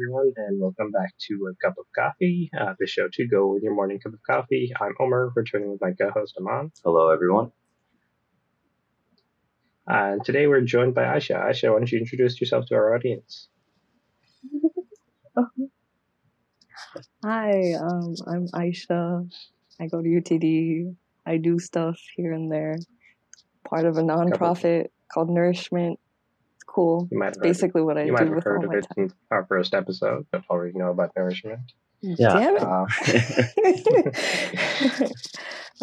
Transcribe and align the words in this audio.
everyone, 0.00 0.32
and 0.36 0.58
welcome 0.58 0.90
back 0.90 1.12
to 1.18 1.34
A 1.52 1.54
Cup 1.62 1.74
of 1.78 1.84
Coffee, 1.94 2.50
uh, 2.58 2.72
the 2.78 2.86
show 2.86 3.08
to 3.12 3.26
go 3.26 3.52
with 3.52 3.62
your 3.62 3.74
morning 3.74 4.00
cup 4.00 4.14
of 4.14 4.20
coffee. 4.22 4.72
I'm 4.80 4.94
Umar, 4.98 5.30
returning 5.36 5.70
with 5.70 5.82
my 5.82 5.92
co-host 5.92 6.38
Amaan. 6.40 6.70
Hello, 6.82 7.10
everyone. 7.10 7.52
Uh, 9.86 10.12
and 10.16 10.24
today 10.24 10.46
we're 10.46 10.62
joined 10.62 10.94
by 10.94 11.02
Aishah. 11.02 11.44
Aishah, 11.44 11.70
why 11.70 11.80
don't 11.80 11.92
you 11.92 11.98
introduce 11.98 12.40
yourself 12.40 12.64
to 12.68 12.76
our 12.76 12.94
audience? 12.94 13.48
Hi, 17.22 17.74
um, 17.74 18.14
I'm 18.26 18.48
Aishah. 18.54 19.30
I 19.78 19.86
go 19.86 20.00
to 20.00 20.08
UTD. 20.08 20.96
I 21.26 21.36
do 21.36 21.58
stuff 21.58 22.00
here 22.16 22.32
and 22.32 22.50
there. 22.50 22.76
Part 23.68 23.84
of 23.84 23.98
a 23.98 24.02
nonprofit 24.02 24.86
called 25.12 25.28
Nourishment. 25.28 26.00
It's 26.70 26.74
cool. 26.74 27.08
You 27.10 27.18
might 27.18 27.28
It's 27.28 27.36
have 27.36 27.42
heard, 27.44 27.48
basically 27.48 27.82
what 27.82 27.98
I 27.98 28.04
you 28.04 28.12
might 28.12 28.26
have 28.26 28.34
with 28.34 28.44
heard 28.44 28.58
all 28.58 28.64
of 28.64 28.70
my 28.70 28.78
it 28.78 28.86
time. 28.96 29.04
in 29.06 29.12
our 29.30 29.44
first 29.46 29.74
episode, 29.74 30.26
but 30.30 30.42
already 30.50 30.78
know 30.78 30.90
about 30.90 31.12
nourishment. 31.16 31.72
Yeah. 32.02 32.32
Damn 32.34 32.56
it. 32.56 32.62
Uh, 32.62 32.86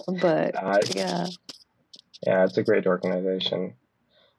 but 0.21 0.55
uh, 0.63 0.79
yeah, 0.95 1.27
yeah, 2.25 2.43
it's 2.45 2.57
a 2.57 2.63
great 2.63 2.87
organization. 2.87 3.73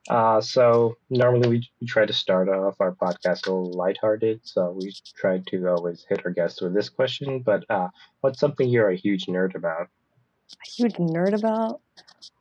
Uh, 0.08 0.40
so 0.40 0.96
normally 1.10 1.48
we, 1.48 1.68
we 1.80 1.86
try 1.86 2.06
to 2.06 2.12
start 2.12 2.48
off 2.48 2.76
our 2.80 2.92
podcast 2.92 3.46
a 3.46 3.52
little 3.52 3.72
lighthearted, 3.72 4.40
so 4.44 4.70
we 4.80 4.94
try 5.16 5.38
to 5.48 5.68
always 5.68 6.06
hit 6.08 6.22
our 6.24 6.30
guests 6.32 6.60
with 6.62 6.74
this 6.74 6.88
question. 6.88 7.40
But 7.40 7.64
uh, 7.70 7.88
what's 8.20 8.40
something 8.40 8.68
you're 8.68 8.90
a 8.90 8.96
huge 8.96 9.26
nerd 9.26 9.54
about? 9.54 9.88
a 10.52 10.70
huge 10.70 10.94
nerd 10.94 11.34
about. 11.34 11.80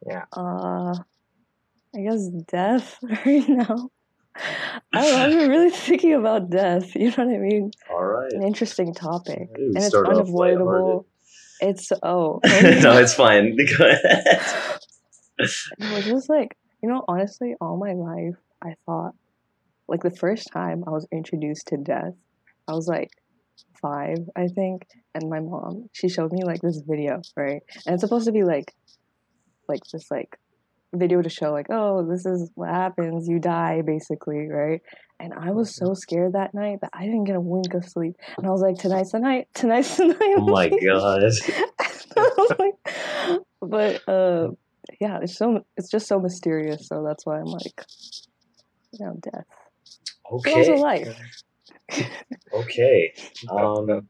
Yeah. 0.07 0.25
Uh, 0.31 0.95
I 1.95 2.01
guess 2.01 2.27
death 2.47 2.97
right 3.25 3.47
now. 3.49 3.89
I 4.93 5.01
don't 5.01 5.11
know. 5.11 5.25
I've 5.25 5.31
been 5.31 5.49
really 5.49 5.69
thinking 5.69 6.13
about 6.13 6.49
death. 6.49 6.95
You 6.95 7.09
know 7.09 7.25
what 7.25 7.35
I 7.35 7.37
mean? 7.37 7.71
All 7.89 8.03
right. 8.03 8.31
An 8.31 8.43
interesting 8.43 8.93
topic, 8.93 9.49
and 9.55 9.77
it's 9.77 9.93
unavoidable. 9.93 11.05
It's 11.59 11.91
oh. 12.03 12.39
no, 12.45 12.97
it's 12.97 13.13
fine. 13.13 13.55
Go 13.77 13.85
ahead. 13.85 14.79
It 15.39 15.95
was 15.95 16.05
just 16.05 16.29
like, 16.29 16.57
you 16.81 16.89
know, 16.89 17.03
honestly, 17.07 17.55
all 17.59 17.77
my 17.77 17.93
life, 17.93 18.35
I 18.63 18.75
thought, 18.85 19.13
like, 19.87 20.03
the 20.03 20.15
first 20.15 20.49
time 20.51 20.83
I 20.87 20.91
was 20.91 21.07
introduced 21.11 21.67
to 21.67 21.77
death, 21.77 22.13
I 22.67 22.73
was 22.73 22.87
like 22.87 23.11
five, 23.81 24.17
I 24.35 24.47
think, 24.47 24.87
and 25.13 25.29
my 25.29 25.39
mom, 25.39 25.89
she 25.93 26.09
showed 26.09 26.31
me 26.31 26.43
like 26.43 26.61
this 26.61 26.81
video, 26.87 27.21
right? 27.35 27.61
And 27.85 27.93
it's 27.93 28.01
supposed 28.01 28.25
to 28.25 28.31
be 28.31 28.43
like, 28.43 28.73
like 29.67 29.81
this, 29.91 30.09
like, 30.11 30.37
video 30.95 31.21
to 31.21 31.29
show, 31.29 31.51
like, 31.51 31.67
oh, 31.69 32.07
this 32.09 32.25
is 32.25 32.49
what 32.55 32.69
happens, 32.69 33.27
you 33.27 33.39
die, 33.39 33.81
basically, 33.85 34.47
right? 34.47 34.81
And 35.19 35.33
I 35.33 35.51
was 35.51 35.75
so 35.75 35.93
scared 35.93 36.33
that 36.33 36.53
night 36.53 36.79
that 36.81 36.91
I 36.93 37.05
didn't 37.05 37.25
get 37.25 37.35
a 37.35 37.41
wink 37.41 37.73
of 37.73 37.83
sleep. 37.85 38.15
And 38.37 38.45
I 38.45 38.49
was 38.51 38.61
like, 38.61 38.77
tonight's 38.77 39.11
the 39.11 39.19
night, 39.19 39.47
tonight's 39.53 39.97
the 39.97 40.05
night. 40.07 40.17
Oh 40.21 40.45
my 40.45 40.69
god. 40.83 41.23
but 43.61 44.07
uh, 44.07 44.49
yeah, 44.99 45.19
it's 45.21 45.37
so 45.37 45.63
it's 45.75 45.89
just 45.89 46.07
so 46.07 46.19
mysterious. 46.19 46.87
So 46.87 47.03
that's 47.05 47.25
why 47.25 47.39
I'm 47.39 47.45
like, 47.45 47.83
you 48.93 49.05
know, 49.05 49.19
death. 49.21 49.45
But 50.43 50.53
also 50.53 50.73
Okay. 50.73 50.79
life. 50.79 51.15
Okay. 52.53 53.13
Um. 53.51 54.07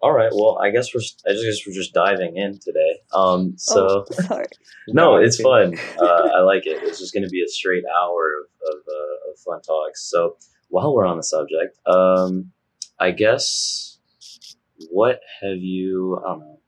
All 0.00 0.12
right. 0.12 0.30
Well, 0.32 0.58
I 0.62 0.70
guess 0.70 0.94
we're. 0.94 1.00
I 1.26 1.32
just 1.32 1.44
guess 1.44 1.66
we're 1.66 1.74
just 1.74 1.94
diving 1.94 2.36
in 2.36 2.58
today. 2.58 3.00
Um. 3.12 3.54
So 3.56 4.04
oh, 4.10 4.14
sorry. 4.22 4.46
no, 4.88 5.16
it's 5.16 5.40
fun. 5.40 5.78
Uh, 5.98 6.28
I 6.36 6.40
like 6.40 6.66
it. 6.66 6.82
It's 6.82 6.98
just 6.98 7.14
going 7.14 7.22
to 7.24 7.30
be 7.30 7.42
a 7.42 7.48
straight 7.48 7.84
hour 7.84 8.26
of 8.40 8.46
of, 8.68 8.80
uh, 8.88 9.30
of 9.30 9.38
fun 9.38 9.62
talks. 9.62 10.02
So 10.08 10.36
while 10.68 10.94
we're 10.94 11.06
on 11.06 11.16
the 11.16 11.22
subject, 11.22 11.78
um, 11.86 12.52
I 12.98 13.12
guess 13.12 13.98
what 14.90 15.20
have 15.42 15.58
you? 15.58 16.18
I 16.18 16.28
don't 16.28 16.40
know. 16.40 16.60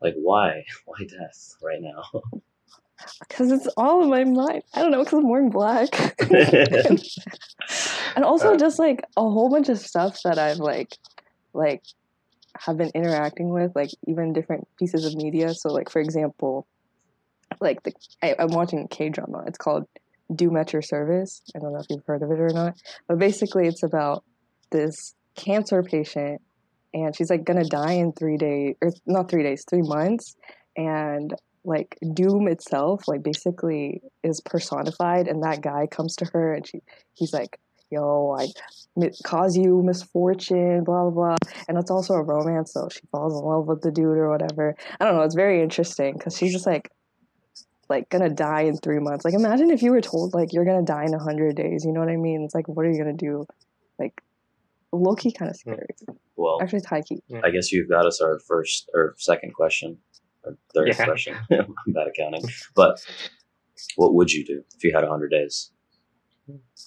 Like 0.00 0.14
why? 0.16 0.64
Why 0.86 0.98
death 1.06 1.56
right 1.62 1.80
now? 1.80 2.02
Because 3.26 3.50
it's 3.50 3.66
all 3.78 4.02
in 4.02 4.10
my 4.10 4.24
mind. 4.24 4.62
I 4.74 4.82
don't 4.82 4.90
know. 4.90 5.02
Because 5.02 5.20
I'm 5.20 5.28
wearing 5.30 5.48
black. 5.48 5.88
And 8.16 8.24
also 8.24 8.54
Uh, 8.54 8.56
just 8.56 8.78
like 8.78 9.04
a 9.16 9.22
whole 9.22 9.50
bunch 9.50 9.68
of 9.68 9.78
stuff 9.78 10.20
that 10.24 10.38
I've 10.38 10.58
like, 10.58 10.96
like, 11.52 11.82
have 12.58 12.76
been 12.76 12.90
interacting 12.94 13.50
with, 13.50 13.72
like 13.74 13.90
even 14.06 14.32
different 14.32 14.66
pieces 14.76 15.06
of 15.06 15.14
media. 15.14 15.54
So 15.54 15.70
like 15.70 15.90
for 15.90 16.00
example, 16.00 16.66
like 17.60 17.82
the 17.82 17.92
I, 18.22 18.34
I'm 18.38 18.48
watching 18.48 18.80
a 18.80 18.88
K 18.88 19.08
drama. 19.08 19.44
It's 19.46 19.58
called 19.58 19.86
Doom 20.34 20.56
at 20.56 20.72
Your 20.72 20.82
Service. 20.82 21.42
I 21.54 21.58
don't 21.60 21.72
know 21.72 21.80
if 21.80 21.86
you've 21.90 22.04
heard 22.06 22.22
of 22.22 22.30
it 22.30 22.40
or 22.40 22.50
not, 22.50 22.74
but 23.08 23.18
basically 23.18 23.66
it's 23.66 23.82
about 23.82 24.24
this 24.70 25.14
cancer 25.36 25.82
patient, 25.82 26.40
and 26.92 27.14
she's 27.16 27.30
like 27.30 27.44
gonna 27.44 27.64
die 27.64 27.92
in 27.92 28.12
three 28.12 28.36
days, 28.36 28.74
or 28.82 28.92
not 29.06 29.30
three 29.30 29.42
days, 29.42 29.64
three 29.68 29.82
months, 29.82 30.36
and 30.76 31.34
like 31.64 31.98
doom 32.14 32.48
itself 32.48 33.06
like 33.06 33.22
basically 33.22 34.00
is 34.22 34.40
personified 34.40 35.28
and 35.28 35.42
that 35.42 35.60
guy 35.60 35.86
comes 35.86 36.16
to 36.16 36.24
her 36.32 36.54
and 36.54 36.66
she 36.66 36.80
he's 37.12 37.34
like 37.34 37.58
yo 37.90 38.36
i 38.38 38.46
mi- 38.96 39.10
cause 39.24 39.56
you 39.56 39.82
misfortune 39.82 40.84
blah 40.84 41.02
blah 41.08 41.10
blah 41.10 41.36
and 41.68 41.78
it's 41.78 41.90
also 41.90 42.14
a 42.14 42.22
romance 42.22 42.72
so 42.72 42.88
she 42.90 43.00
falls 43.10 43.32
in 43.32 43.40
love 43.40 43.66
with 43.66 43.82
the 43.82 43.90
dude 43.90 44.16
or 44.16 44.30
whatever 44.30 44.76
i 45.00 45.04
don't 45.04 45.16
know 45.16 45.22
it's 45.22 45.34
very 45.34 45.62
interesting 45.62 46.14
because 46.14 46.36
she's 46.36 46.52
just 46.52 46.66
like 46.66 46.90
like 47.88 48.08
gonna 48.08 48.30
die 48.30 48.62
in 48.62 48.76
three 48.76 49.00
months 49.00 49.24
like 49.24 49.34
imagine 49.34 49.70
if 49.70 49.82
you 49.82 49.90
were 49.90 50.00
told 50.00 50.32
like 50.32 50.52
you're 50.52 50.64
gonna 50.64 50.82
die 50.82 51.04
in 51.04 51.14
a 51.14 51.18
hundred 51.18 51.56
days 51.56 51.84
you 51.84 51.92
know 51.92 52.00
what 52.00 52.08
i 52.08 52.16
mean 52.16 52.42
it's 52.44 52.54
like 52.54 52.68
what 52.68 52.86
are 52.86 52.90
you 52.90 52.98
gonna 52.98 53.12
do 53.12 53.44
like 53.98 54.22
low-key 54.92 55.32
kind 55.32 55.50
of 55.50 55.56
hmm. 55.64 55.72
scary 55.72 55.86
well, 56.36 56.58
actually 56.62 56.78
it's 56.78 56.86
high-key 56.86 57.20
I 57.44 57.50
guess 57.50 57.70
you've 57.70 57.88
got 57.88 58.06
us 58.06 58.20
our 58.20 58.38
first 58.38 58.88
or 58.94 59.14
second 59.18 59.52
question, 59.54 59.98
or 60.44 60.56
third 60.74 60.88
Yeah. 60.88 61.04
question. 61.04 61.36
I'm 61.50 61.92
bad 61.92 62.08
at 62.08 62.14
counting. 62.16 62.42
But 62.74 63.04
what 63.96 64.14
would 64.14 64.32
you 64.32 64.44
do 64.44 64.62
if 64.74 64.82
you 64.82 64.92
had 64.94 65.02
100 65.02 65.30
days? 65.30 65.70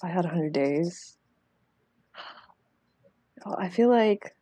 I 0.02 0.08
had 0.08 0.24
100 0.24 0.52
days, 0.52 1.16
I 3.46 3.68
feel 3.68 3.88
like 3.88 4.34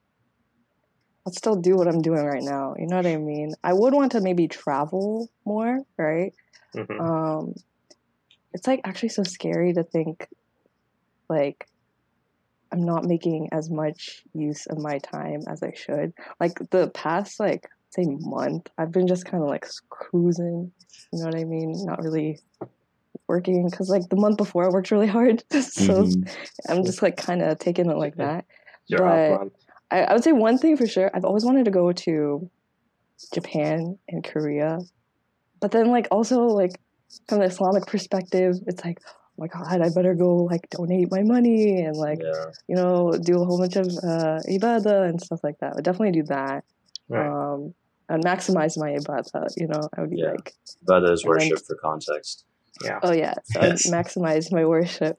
I'd 1.27 1.35
still 1.35 1.57
do 1.57 1.77
what 1.77 1.89
I'm 1.89 2.03
doing 2.03 2.25
right 2.25 2.43
now. 2.43 2.75
You 2.79 2.87
know 2.87 2.97
what 2.97 3.07
I 3.07 3.17
mean? 3.17 3.55
I 3.63 3.73
would 3.73 3.95
want 3.95 4.13
to 4.13 4.21
maybe 4.21 4.49
travel 4.49 5.29
more, 5.45 5.81
right? 5.97 6.33
Mhm. 6.75 7.01
Um, 7.01 7.55
it's 8.53 8.67
like 8.67 8.81
actually 8.85 9.11
so 9.11 9.23
scary 9.23 9.73
to 9.75 9.83
think 9.83 10.29
like 11.29 11.67
I'm 12.73 12.85
not 12.85 13.05
making 13.05 13.51
as 13.53 13.71
much 13.71 14.23
use 14.35 14.67
of 14.67 14.79
my 14.79 14.99
time 14.99 15.43
as 15.49 15.63
I 15.63 15.73
should. 15.75 16.13
Like 16.41 16.59
the 16.71 16.89
past 16.89 17.39
like 17.39 17.69
say 17.91 18.05
month, 18.07 18.69
I've 18.79 18.93
been 18.93 19.07
just 19.07 19.27
kind 19.27 19.43
of 19.43 19.49
like 19.49 19.67
cruising. 19.91 20.73
You 21.13 21.19
know 21.19 21.27
what 21.27 21.37
I 21.37 21.45
mean? 21.45 21.73
Not 21.85 22.03
really 22.03 22.41
working 23.33 23.69
because 23.69 23.89
like 23.97 24.07
the 24.11 24.17
month 24.25 24.37
before 24.37 24.63
I 24.67 24.69
worked 24.69 24.91
really 24.95 25.07
hard, 25.19 25.37
so 25.51 25.95
Mhm. 26.05 26.31
I'm 26.69 26.85
just 26.85 27.01
like 27.03 27.17
kind 27.17 27.41
of 27.43 27.59
taking 27.67 27.87
it 27.93 27.97
like 28.05 28.17
that. 28.25 28.45
Your 28.87 29.01
but- 29.01 29.51
I, 29.95 29.99
I 30.09 30.13
would 30.15 30.25
say 30.25 30.33
one 30.33 30.57
thing 30.63 30.77
for 30.81 30.87
sure. 30.95 31.09
I've 31.15 31.25
always 31.31 31.45
wanted 31.45 31.65
to 31.67 31.71
go 31.81 31.93
to 32.07 32.15
Japan 33.35 33.99
and 34.09 34.25
Korea, 34.25 34.79
but 35.61 35.71
then 35.73 35.87
like 35.97 36.09
also 36.11 36.39
like 36.63 36.73
from 37.29 37.39
the 37.41 37.45
Islamic 37.47 37.85
perspective, 37.87 38.53
it's 38.67 38.83
like, 38.85 38.99
oh 39.07 39.39
my 39.43 39.49
god, 39.49 39.81
I 39.81 39.89
better 39.99 40.15
go 40.15 40.31
like 40.53 40.65
donate 40.71 41.11
my 41.11 41.23
money 41.35 41.83
and 41.87 41.97
like 41.97 42.21
yeah. 42.23 42.47
you 42.69 42.77
know 42.81 43.13
do 43.31 43.41
a 43.41 43.45
whole 43.45 43.59
bunch 43.59 43.77
of 43.77 43.87
uh, 44.13 44.39
ibadah 44.57 45.09
and 45.09 45.21
stuff 45.27 45.41
like 45.45 45.59
that. 45.61 45.73
I 45.73 45.75
would 45.77 45.85
definitely 45.85 46.13
do 46.21 46.25
that. 46.37 46.65
Right. 47.09 47.27
Um, 47.29 47.75
and 48.09 48.25
maximize 48.25 48.75
my 48.85 48.91
ibadah. 49.01 49.47
You 49.57 49.69
know, 49.73 49.83
I 49.97 50.01
would 50.03 50.11
be 50.11 50.19
Yeah. 50.25 50.33
like, 50.33 50.49
ibadah 50.85 51.13
is 51.13 51.23
And 51.25 51.33
then- 51.39 51.51
worship 51.51 51.61
for 51.67 51.77
context. 51.77 52.45
Yeah. 52.85 52.99
oh 53.03 53.13
yeah, 53.13 53.35
so 53.45 53.61
I 53.61 53.67
Yes. 53.69 53.91
maximize 53.91 54.53
my 54.53 54.65
worship. 54.65 55.19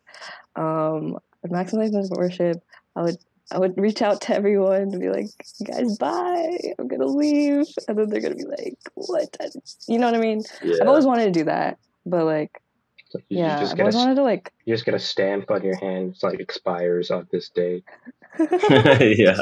Um, 0.56 1.18
I'd 1.44 1.52
maximize 1.52 1.92
my 1.92 2.04
worship. 2.18 2.62
I 2.96 3.02
would 3.04 3.18
I 3.52 3.60
would 3.60 3.78
reach 3.78 4.02
out 4.02 4.22
to 4.22 4.36
everyone 4.36 4.82
and 4.82 5.00
be 5.00 5.10
like, 5.10 5.28
guys, 5.66 5.98
bye. 5.98 6.58
I'm 6.80 6.88
gonna 6.88 7.06
leave, 7.06 7.68
and 7.88 7.98
then 7.98 8.10
they're 8.10 8.22
gonna 8.22 8.36
be 8.36 8.46
like, 8.46 8.78
what? 8.96 9.36
You 9.88 10.00
know 10.00 10.08
what 10.08 10.16
I 10.16 10.20
mean? 10.22 10.42
Yeah. 10.64 10.78
I've 10.82 10.88
always 10.88 11.06
wanted 11.06 11.26
to 11.26 11.32
do 11.32 11.44
that, 11.46 11.78
but 12.06 12.26
like, 12.26 12.63
So 13.14 13.20
you 13.30 13.38
yeah, 13.42 13.60
just 13.60 13.74
I've 13.74 13.78
get 13.78 13.94
a 13.94 13.98
wanted 13.98 14.16
to 14.16 14.24
like. 14.24 14.52
you 14.66 14.74
just 14.74 14.86
get 14.86 14.96
a 14.96 15.00
stamp 15.00 15.52
on 15.52 15.62
your 15.64 15.76
hand. 15.78 16.14
It's 16.14 16.24
like 16.24 16.40
expires 16.40 17.12
on 17.12 17.28
this 17.32 17.50
date. 17.50 17.84
Yeah. 18.40 19.38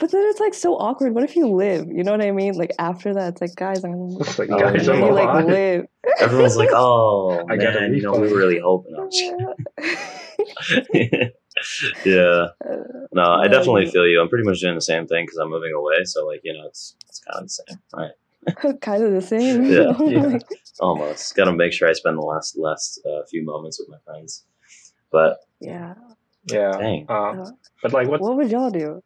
But 0.00 0.10
then 0.10 0.22
it's 0.30 0.40
like 0.40 0.54
so 0.54 0.76
awkward. 0.76 1.14
What 1.14 1.22
if 1.22 1.36
you 1.36 1.48
live? 1.48 1.86
You 1.88 2.02
know 2.02 2.12
what 2.12 2.22
I 2.22 2.30
mean? 2.30 2.54
Like 2.54 2.72
after 2.78 3.12
that, 3.12 3.34
it's 3.34 3.40
like, 3.42 3.54
guys, 3.56 3.84
I'm. 3.84 4.16
It's 4.20 4.38
like 4.38 4.48
Oh, 4.50 4.58
guys, 4.58 4.86
yeah. 4.86 4.94
I'm 4.94 5.00
You 5.04 5.12
like 5.12 5.44
live. 5.44 5.84
Everyone's 6.18 6.56
like, 6.56 6.70
oh, 6.72 7.44
I 7.50 7.58
got 7.58 7.76
a 7.76 7.80
man, 7.80 7.92
you 7.92 8.00
know, 8.00 8.12
we 8.12 8.32
really 8.32 8.58
hoping. 8.58 8.92
No, 8.94 9.02
I'm 9.02 9.10
just 9.10 10.88
kidding. 10.90 11.30
yeah. 12.06 12.46
No, 13.12 13.22
I 13.22 13.48
definitely 13.48 13.90
feel 13.90 14.06
you. 14.06 14.18
I'm 14.18 14.30
pretty 14.30 14.48
much 14.48 14.60
doing 14.60 14.76
the 14.76 14.80
same 14.80 15.06
thing 15.06 15.26
because 15.26 15.36
I'm 15.36 15.50
moving 15.50 15.74
away. 15.74 16.04
So, 16.04 16.26
like, 16.26 16.40
you 16.42 16.54
know, 16.54 16.66
it's 16.68 16.96
it's 17.10 17.20
kind 17.20 17.42
of 17.42 17.44
the 17.44 17.48
same, 17.50 17.78
right? 17.94 18.12
kind 18.80 19.02
of 19.02 19.12
the 19.12 19.22
same. 19.22 19.64
Yeah, 19.64 19.92
yeah. 20.00 20.38
Almost. 20.80 21.36
Got 21.36 21.44
to 21.44 21.52
make 21.52 21.72
sure 21.72 21.88
I 21.88 21.92
spend 21.92 22.18
the 22.18 22.22
last 22.22 22.58
last 22.58 23.00
uh, 23.06 23.24
few 23.30 23.44
moments 23.44 23.78
with 23.78 23.88
my 23.88 23.98
friends. 24.04 24.44
But 25.10 25.38
yeah. 25.60 25.94
Yeah. 26.50 26.72
Dang. 26.72 27.06
Uh, 27.08 27.50
but 27.82 27.92
like, 27.92 28.08
what 28.08 28.20
what 28.20 28.36
would 28.36 28.50
y'all 28.50 28.70
do? 28.70 29.02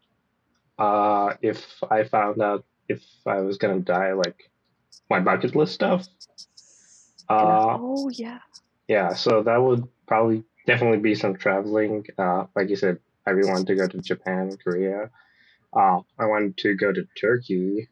uh, 0.78 1.34
if 1.42 1.82
I 1.90 2.04
found 2.04 2.42
out 2.42 2.64
if 2.88 3.02
I 3.26 3.40
was 3.40 3.58
gonna 3.58 3.80
die, 3.80 4.12
like 4.12 4.50
my 5.10 5.20
bucket 5.20 5.54
list 5.54 5.74
stuff? 5.74 6.06
Uh, 7.28 7.76
oh 7.80 8.08
yeah. 8.10 8.38
yeah. 8.88 9.14
So 9.14 9.42
that 9.42 9.56
would 9.56 9.84
probably 10.06 10.44
definitely 10.66 10.98
be 10.98 11.14
some 11.14 11.36
traveling. 11.36 12.06
Uh, 12.18 12.46
like 12.54 12.68
you 12.68 12.76
said, 12.76 12.98
I 13.26 13.30
really 13.30 13.50
wanted 13.50 13.66
to 13.68 13.74
go 13.74 13.88
to 13.88 13.98
Japan, 13.98 14.56
Korea. 14.62 15.10
Uh, 15.72 16.00
I 16.18 16.26
wanted 16.26 16.56
to 16.58 16.74
go 16.74 16.92
to 16.92 17.06
Turkey 17.20 17.88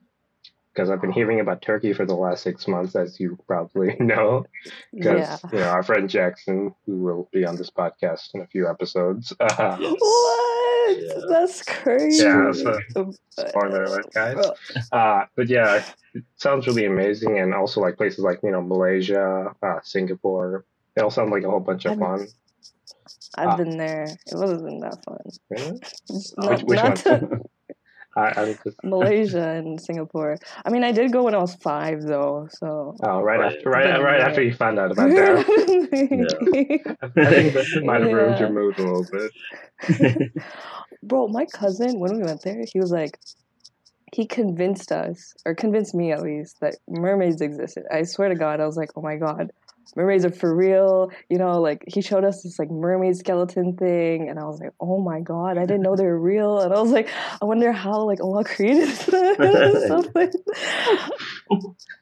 because 0.75 0.91
I've 0.91 1.01
been 1.01 1.13
hearing 1.13 1.39
about 1.41 1.63
Turkey 1.63 1.93
for 1.93 2.05
the 2.05 2.15
last 2.17 2.43
six 2.43 2.67
months, 2.67 2.97
as 2.97 3.21
you 3.21 3.39
probably 3.47 3.95
know. 4.01 4.45
Because 4.93 5.21
Yeah. 5.43 5.51
you 5.53 5.59
know 5.61 5.69
our 5.69 5.83
friend 5.85 6.11
Jackson, 6.11 6.75
who 6.87 6.97
will 6.99 7.29
be 7.33 7.45
on 7.47 7.57
this 7.57 7.71
podcast 7.71 8.35
in 8.35 8.41
a 8.41 8.47
few 8.47 8.69
episodes. 8.69 9.33
Uh, 9.41 9.77
Yes. 9.81 9.95
What? 10.01 10.97
Yeah. 11.01 11.15
That's 11.31 11.63
crazy. 11.63 12.25
Yeah, 12.25 12.53
so- 12.53 13.13
spoiler 13.31 13.85
alert, 13.85 14.13
guys. 14.13 14.37
Uh, 14.93 15.25
but 15.35 15.49
yeah, 15.49 15.83
it 16.15 16.25
sounds 16.37 16.67
really 16.67 16.85
amazing, 16.85 17.39
and 17.39 17.55
also 17.55 17.81
like 17.81 17.97
places 17.97 18.19
like 18.23 18.41
you 18.43 18.51
know 18.51 18.61
Malaysia, 18.61 19.55
uh, 19.63 19.79
Singapore. 19.83 20.65
They 20.95 21.03
all 21.03 21.11
sound 21.11 21.31
like 21.31 21.43
a 21.45 21.51
whole 21.51 21.61
bunch 21.61 21.87
of 21.87 21.93
I've- 21.93 22.01
fun. 22.01 22.27
I've 23.37 23.49
Ah. 23.49 23.57
been 23.57 23.77
there. 23.79 24.05
It 24.05 24.35
wasn't 24.35 24.81
that 24.83 25.03
fun. 25.05 25.19
Really? 25.51 25.81
Not, 26.37 26.51
Which, 26.51 26.63
which 26.65 26.77
not 26.79 27.05
one? 27.07 27.21
to 27.31 27.41
I, 28.17 28.33
I'm 28.37 28.55
just, 28.65 28.77
Malaysia 28.85 29.49
and 29.51 29.81
Singapore. 29.81 30.37
I 30.65 30.71
mean, 30.71 30.85
I 30.85 30.93
did 30.93 31.13
go 31.13 31.25
when 31.25 31.35
I 31.35 31.39
was 31.39 31.55
five, 31.57 32.03
though. 32.03 32.47
So. 32.51 32.95
oh, 33.03 33.21
right 33.21 33.39
Right. 33.41 33.57
after 33.57 33.71
right, 33.71 33.93
But- 33.97 34.03
right 34.03 34.21
after 34.21 34.43
you 34.43 34.55
found 34.55 34.79
out 34.79 34.93
about 34.93 35.09
that, 35.11 35.39
I 37.03 37.09
think 37.09 37.53
that 37.55 37.83
might 37.85 38.03
have 38.03 38.13
ruined 38.13 38.39
your 38.41 38.51
mood 38.51 38.79
a 38.79 38.83
little 38.83 39.07
bit. 39.11 40.33
Bro, 41.03 41.29
my 41.29 41.47
cousin, 41.53 41.99
when 41.99 42.17
we 42.17 42.23
went 42.25 42.43
there, 42.43 42.65
he 42.73 42.79
was 42.81 42.91
like, 42.91 43.19
he 44.15 44.27
convinced 44.27 44.93
us, 44.93 45.35
or 45.45 45.55
convinced 45.55 45.95
me 45.95 46.13
at 46.13 46.23
least, 46.23 46.61
that 46.61 46.77
mermaids 46.89 47.41
existed. 47.41 47.85
I 47.91 48.05
swear 48.05 48.29
to 48.29 48.35
God, 48.37 48.61
I 48.61 48.67
was 48.67 48.77
like, 48.77 48.91
oh 48.97 49.03
my 49.03 49.17
God, 49.17 49.51
mermaids 49.97 50.25
are 50.25 50.31
for 50.31 50.55
real. 50.55 51.11
You 51.29 51.39
know, 51.39 51.61
like, 51.61 51.85
he 51.87 52.01
showed 52.03 52.25
us 52.25 52.43
this, 52.43 52.59
like, 52.59 52.71
mermaid 52.71 53.17
skeleton 53.17 53.77
thing, 53.77 54.29
and 54.29 54.39
I 54.39 54.45
was 54.45 54.61
like, 54.61 54.73
oh 54.81 55.01
my 55.01 55.21
God, 55.21 55.59
I 55.59 55.67
didn't 55.67 55.83
know 55.83 55.97
they 55.97 56.05
were 56.07 56.19
real. 56.21 56.61
And 56.61 56.73
I 56.73 56.81
was 56.81 56.91
like, 56.91 57.09
I 57.41 57.45
wonder 57.45 57.73
how, 57.73 58.03
like, 58.05 58.21
Allah 58.21 58.45
created 58.45 58.89
this 58.89 59.87
something. 59.89 60.31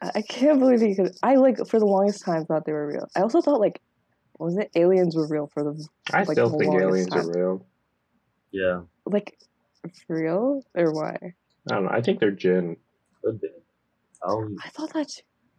I 0.01 0.11
I 0.15 0.21
can't 0.21 0.59
believe 0.59 0.81
he 0.81 0.95
could. 0.95 1.15
I, 1.23 1.35
like, 1.35 1.57
for 1.67 1.79
the 1.79 1.85
longest 1.85 2.23
time, 2.25 2.45
thought 2.45 2.65
they 2.65 2.71
were 2.73 2.87
real. 2.87 3.07
I 3.15 3.21
also 3.21 3.41
thought, 3.41 3.59
like, 3.59 3.81
was 4.39 4.57
it? 4.57 4.71
Aliens 4.75 5.15
were 5.15 5.27
real 5.27 5.47
for 5.47 5.63
the, 5.63 5.87
I 6.11 6.19
Like, 6.23 6.31
still 6.31 6.49
the 6.49 6.57
think 6.57 6.69
longest 6.71 6.87
aliens 6.89 7.09
time. 7.09 7.29
are 7.29 7.33
real. 7.33 7.65
yeah, 8.51 8.81
like, 9.05 9.37
for 10.07 10.15
real? 10.21 10.63
Or 10.75 10.91
why? 10.91 11.17
I 11.71 11.75
don't 11.75 11.85
know. 11.85 11.91
I 11.91 12.01
think 12.01 12.19
they're 12.19 12.31
jinn. 12.31 12.77
could 13.23 13.39
be. 13.39 13.47
Oh, 14.21 14.49
I 14.63 14.69
thought 14.69 14.93
that 14.93 15.11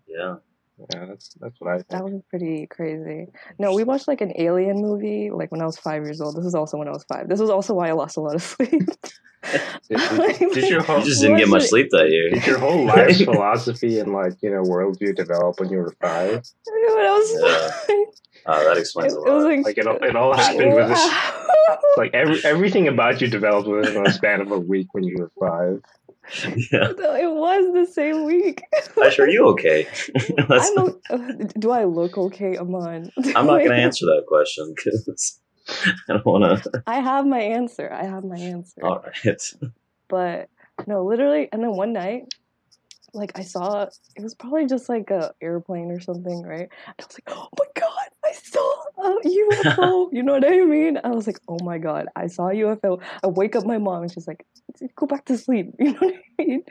yeah. 0.06 0.36
Yeah, 0.78 1.06
that's 1.06 1.30
that's 1.40 1.54
what 1.60 1.70
I 1.72 1.76
think. 1.76 1.88
that 1.90 2.04
was 2.04 2.20
pretty 2.30 2.66
crazy. 2.66 3.26
No, 3.58 3.72
we 3.74 3.84
watched 3.84 4.08
like 4.08 4.20
an 4.20 4.32
alien 4.38 4.76
movie 4.82 5.30
like 5.32 5.52
when 5.52 5.62
I 5.62 5.66
was 5.66 5.78
five 5.78 6.02
years 6.02 6.20
old. 6.20 6.36
This 6.36 6.44
is 6.46 6.54
also 6.54 6.78
when 6.78 6.88
I 6.88 6.90
was 6.90 7.04
five. 7.04 7.28
This 7.28 7.38
was 7.40 7.50
also 7.50 7.74
why 7.74 7.88
I 7.88 7.92
lost 7.92 8.16
a 8.16 8.20
lot 8.20 8.34
of 8.34 8.42
sleep. 8.42 8.70
Did, 9.90 10.00
did, 10.08 10.52
did 10.54 10.68
your 10.70 10.82
whole 10.82 11.00
You 11.00 11.04
just 11.04 11.20
didn't 11.20 11.36
get 11.36 11.48
much 11.48 11.64
it- 11.64 11.68
sleep 11.68 11.88
that 11.90 12.08
year. 12.08 12.30
did 12.30 12.46
your 12.46 12.58
whole 12.58 12.86
life's 12.86 13.20
philosophy 13.22 13.98
and 13.98 14.10
like 14.12 14.32
you 14.40 14.50
know 14.50 14.62
worldview 14.62 15.14
develop 15.14 15.60
when 15.60 15.68
you 15.68 15.78
were 15.78 15.94
five? 16.00 16.42
I 16.66 16.94
when 16.94 17.06
I 17.06 17.12
was 17.12 17.30
Yeah. 17.44 17.70
five, 17.70 18.06
Uh, 18.46 18.64
that 18.64 18.78
explains 18.78 19.12
a 19.12 19.18
it 19.18 19.20
was 19.30 19.44
lot. 19.44 19.50
like, 19.52 19.64
Like 19.66 19.78
it 19.78 19.86
all, 19.86 19.96
it 20.02 20.16
all 20.16 20.34
happened 20.34 20.74
with 20.74 20.88
this. 20.88 21.10
Like 21.98 22.14
every 22.14 22.42
everything 22.44 22.88
about 22.88 23.20
you 23.20 23.28
developed 23.28 23.68
within 23.68 23.96
a 24.06 24.10
span 24.12 24.40
of 24.40 24.50
a 24.50 24.58
week 24.58 24.88
when 24.92 25.04
you 25.04 25.16
were 25.18 25.30
five. 25.38 25.82
yeah. 26.44 26.90
It 26.90 27.32
was 27.32 27.72
the 27.74 27.86
same 27.92 28.24
week. 28.24 28.62
Ash, 29.04 29.18
are 29.18 29.28
you 29.28 29.46
okay? 29.48 29.86
I'm 30.48 30.78
o- 30.78 31.00
uh, 31.10 31.18
do 31.58 31.70
I 31.70 31.84
look 31.84 32.16
okay, 32.16 32.56
Amaan? 32.56 33.10
I'm 33.36 33.46
not 33.46 33.58
going 33.58 33.70
to 33.70 33.76
answer 33.76 34.06
that 34.06 34.24
question 34.26 34.74
because 34.74 35.40
I 35.68 36.12
don't 36.14 36.26
want 36.26 36.62
to. 36.64 36.82
I 36.86 37.00
have 37.00 37.26
my 37.26 37.40
answer. 37.40 37.92
I 37.92 38.04
have 38.04 38.24
my 38.24 38.38
answer. 38.38 38.84
All 38.84 39.02
right. 39.04 39.54
but 40.08 40.48
no, 40.86 41.04
literally, 41.04 41.48
and 41.52 41.62
then 41.62 41.72
one 41.72 41.92
night, 41.92 42.34
like 43.14 43.32
I 43.38 43.42
saw 43.42 43.84
it 44.16 44.22
was 44.22 44.34
probably 44.34 44.66
just 44.66 44.88
like 44.88 45.10
a 45.10 45.32
airplane 45.40 45.90
or 45.90 46.00
something, 46.00 46.42
right? 46.42 46.68
And 46.86 46.94
I 47.00 47.04
was 47.06 47.14
like, 47.16 47.28
oh 47.36 47.48
my 47.58 47.66
god, 47.80 48.08
I 48.24 48.32
saw 48.32 48.72
a 48.98 49.20
UFO. 49.24 50.08
you 50.12 50.22
know 50.22 50.32
what 50.34 50.44
I 50.46 50.64
mean? 50.64 50.98
I 51.02 51.08
was 51.10 51.26
like, 51.26 51.38
oh 51.48 51.58
my 51.62 51.78
god, 51.78 52.06
I 52.16 52.26
saw 52.26 52.48
a 52.48 52.54
UFO. 52.54 53.00
I 53.22 53.26
wake 53.28 53.56
up 53.56 53.64
my 53.64 53.78
mom 53.78 54.02
and 54.02 54.12
she's 54.12 54.26
like, 54.26 54.44
go 54.96 55.06
back 55.06 55.24
to 55.26 55.38
sleep. 55.38 55.74
You 55.78 55.92
know 55.92 55.98
what 56.00 56.14
I 56.14 56.42
mean? 56.44 56.62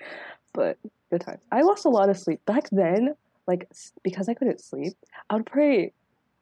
But 0.53 0.77
good 1.09 1.21
times. 1.21 1.41
I 1.51 1.61
lost 1.61 1.85
a 1.85 1.89
lot 1.89 2.09
of 2.09 2.17
sleep 2.17 2.41
back 2.45 2.69
then. 2.71 3.15
Like 3.47 3.69
because 4.03 4.29
I 4.29 4.33
couldn't 4.35 4.61
sleep, 4.61 4.93
I 5.29 5.35
would 5.35 5.45
pray. 5.45 5.91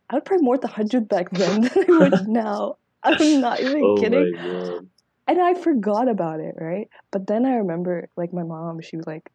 I 0.09 0.15
would 0.15 0.25
pray 0.25 0.37
more 0.39 0.57
tahajjud 0.57 1.07
back 1.07 1.31
then 1.31 1.61
than 1.61 1.85
I 1.89 1.97
would 1.99 2.27
now. 2.27 2.75
I'm 3.03 3.41
not 3.41 3.59
even 3.59 3.81
Oh 3.83 3.97
kidding 3.99 4.31
my 4.33 4.43
god. 4.43 4.87
and 5.27 5.41
I 5.41 5.55
forgot 5.55 6.07
about 6.07 6.39
it, 6.39 6.55
right? 6.59 6.87
But 7.11 7.25
then 7.25 7.45
I 7.45 7.55
remember, 7.55 8.09
like, 8.15 8.31
my 8.31 8.43
mom, 8.43 8.81
she 8.81 8.97
was 8.97 9.07
like, 9.07 9.31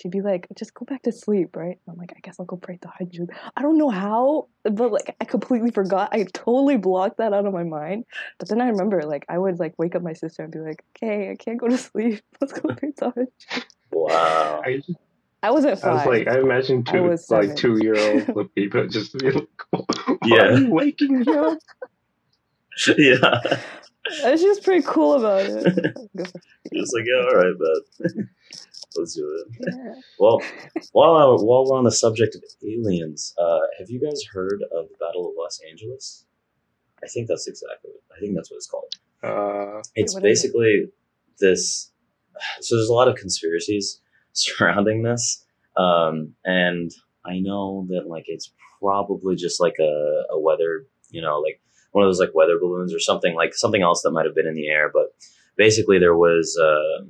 she'd 0.00 0.10
be 0.10 0.20
like, 0.20 0.46
just 0.56 0.74
go 0.74 0.84
back 0.84 1.02
to 1.02 1.12
sleep, 1.12 1.56
right? 1.56 1.78
And 1.86 1.92
I'm 1.92 1.96
like, 1.96 2.12
I 2.16 2.20
guess 2.22 2.36
I'll 2.38 2.46
go 2.46 2.56
pray 2.56 2.78
tahajjud. 2.78 3.28
I 3.56 3.62
don't 3.62 3.78
know 3.78 3.90
how, 3.90 4.48
but 4.64 4.92
like, 4.92 5.16
I 5.20 5.24
completely 5.24 5.70
forgot. 5.70 6.10
I 6.12 6.24
totally 6.32 6.76
blocked 6.76 7.18
that 7.18 7.32
out 7.32 7.46
of 7.46 7.52
my 7.52 7.64
mind. 7.64 8.04
But 8.38 8.48
then 8.48 8.60
I 8.60 8.68
remember, 8.68 9.02
like, 9.02 9.24
I 9.28 9.38
would 9.38 9.58
like 9.58 9.74
wake 9.78 9.94
up 9.94 10.02
my 10.02 10.12
sister 10.12 10.42
and 10.42 10.52
be 10.52 10.58
like, 10.58 10.84
okay, 10.96 11.30
I 11.30 11.36
can't 11.36 11.58
go 11.58 11.68
to 11.68 11.78
sleep. 11.78 12.22
Let's 12.40 12.52
go 12.52 12.74
pray 12.74 12.92
tahajjud. 12.92 13.26
Wow. 13.92 14.62
I, 14.64 14.82
I 15.42 15.50
wasn't 15.50 15.82
I 15.84 15.92
was 15.92 16.06
like, 16.06 16.28
I 16.28 16.40
imagine 16.40 16.82
I 16.88 16.92
two 16.92 17.02
was 17.04 17.30
like 17.30 17.56
two 17.56 17.78
year 17.78 17.96
old 17.98 18.54
people 18.54 18.86
just 18.88 19.16
be 19.18 19.30
like, 19.30 19.48
Why 19.72 20.16
Yeah. 20.24 20.42
are 20.42 20.58
you 20.58 20.68
waking 20.68 21.20
me 21.20 21.34
up? 21.34 21.58
yeah. 22.98 23.40
And 24.24 24.38
she 24.38 24.48
was 24.48 24.60
pretty 24.60 24.84
cool 24.86 25.14
about 25.14 25.46
it. 25.46 25.64
Good 26.16 26.28
for 26.28 26.40
It's 26.72 26.92
like, 26.92 27.04
yeah, 27.06 27.26
all 27.26 27.36
right, 27.36 27.54
but 27.58 28.12
let's 28.98 29.14
do 29.14 29.44
it. 29.60 29.74
yeah. 29.76 29.94
Well, 30.18 30.40
while 30.92 31.36
while 31.44 31.64
we're 31.68 31.76
on 31.78 31.84
the 31.84 31.92
subject 31.92 32.34
of 32.34 32.42
aliens, 32.64 33.34
uh, 33.38 33.60
have 33.78 33.90
you 33.90 34.00
guys 34.00 34.22
heard 34.32 34.62
of 34.72 34.88
the 34.88 34.94
Battle 34.98 35.28
of 35.28 35.34
Los 35.36 35.60
Angeles? 35.70 36.24
I 37.02 37.06
think 37.08 37.28
that's 37.28 37.46
exactly. 37.46 37.90
What, 37.92 38.16
I 38.16 38.20
think 38.20 38.34
that's 38.34 38.50
what 38.50 38.56
it's 38.56 38.66
called. 38.66 38.92
Uh, 39.22 39.82
It's 39.94 40.14
what 40.14 40.24
is 40.24 40.44
it? 40.44 40.48
basically 40.48 40.86
this. 41.40 41.90
So 42.60 42.76
there's 42.76 42.88
a 42.88 42.92
lot 42.94 43.08
of 43.08 43.16
conspiracies 43.16 44.00
surrounding 44.32 45.02
this, 45.02 45.44
um, 45.76 46.34
and 46.44 46.90
I 47.24 47.38
know 47.40 47.86
that 47.90 48.06
like 48.08 48.24
it's 48.28 48.52
probably 48.80 49.36
just 49.36 49.60
like 49.60 49.76
a, 49.80 50.22
a 50.30 50.38
weather, 50.40 50.86
you 51.10 51.20
know, 51.22 51.38
like 51.40 51.60
one 51.92 52.04
of 52.04 52.08
those 52.08 52.20
like 52.20 52.34
weather 52.34 52.58
balloons 52.58 52.94
or 52.94 53.00
something 53.00 53.34
like 53.34 53.54
something 53.54 53.82
else 53.82 54.02
that 54.02 54.10
might 54.10 54.26
have 54.26 54.34
been 54.34 54.46
in 54.46 54.54
the 54.54 54.68
air. 54.68 54.90
But 54.92 55.14
basically, 55.56 55.98
there 55.98 56.16
was 56.16 56.58
uh, 56.60 57.04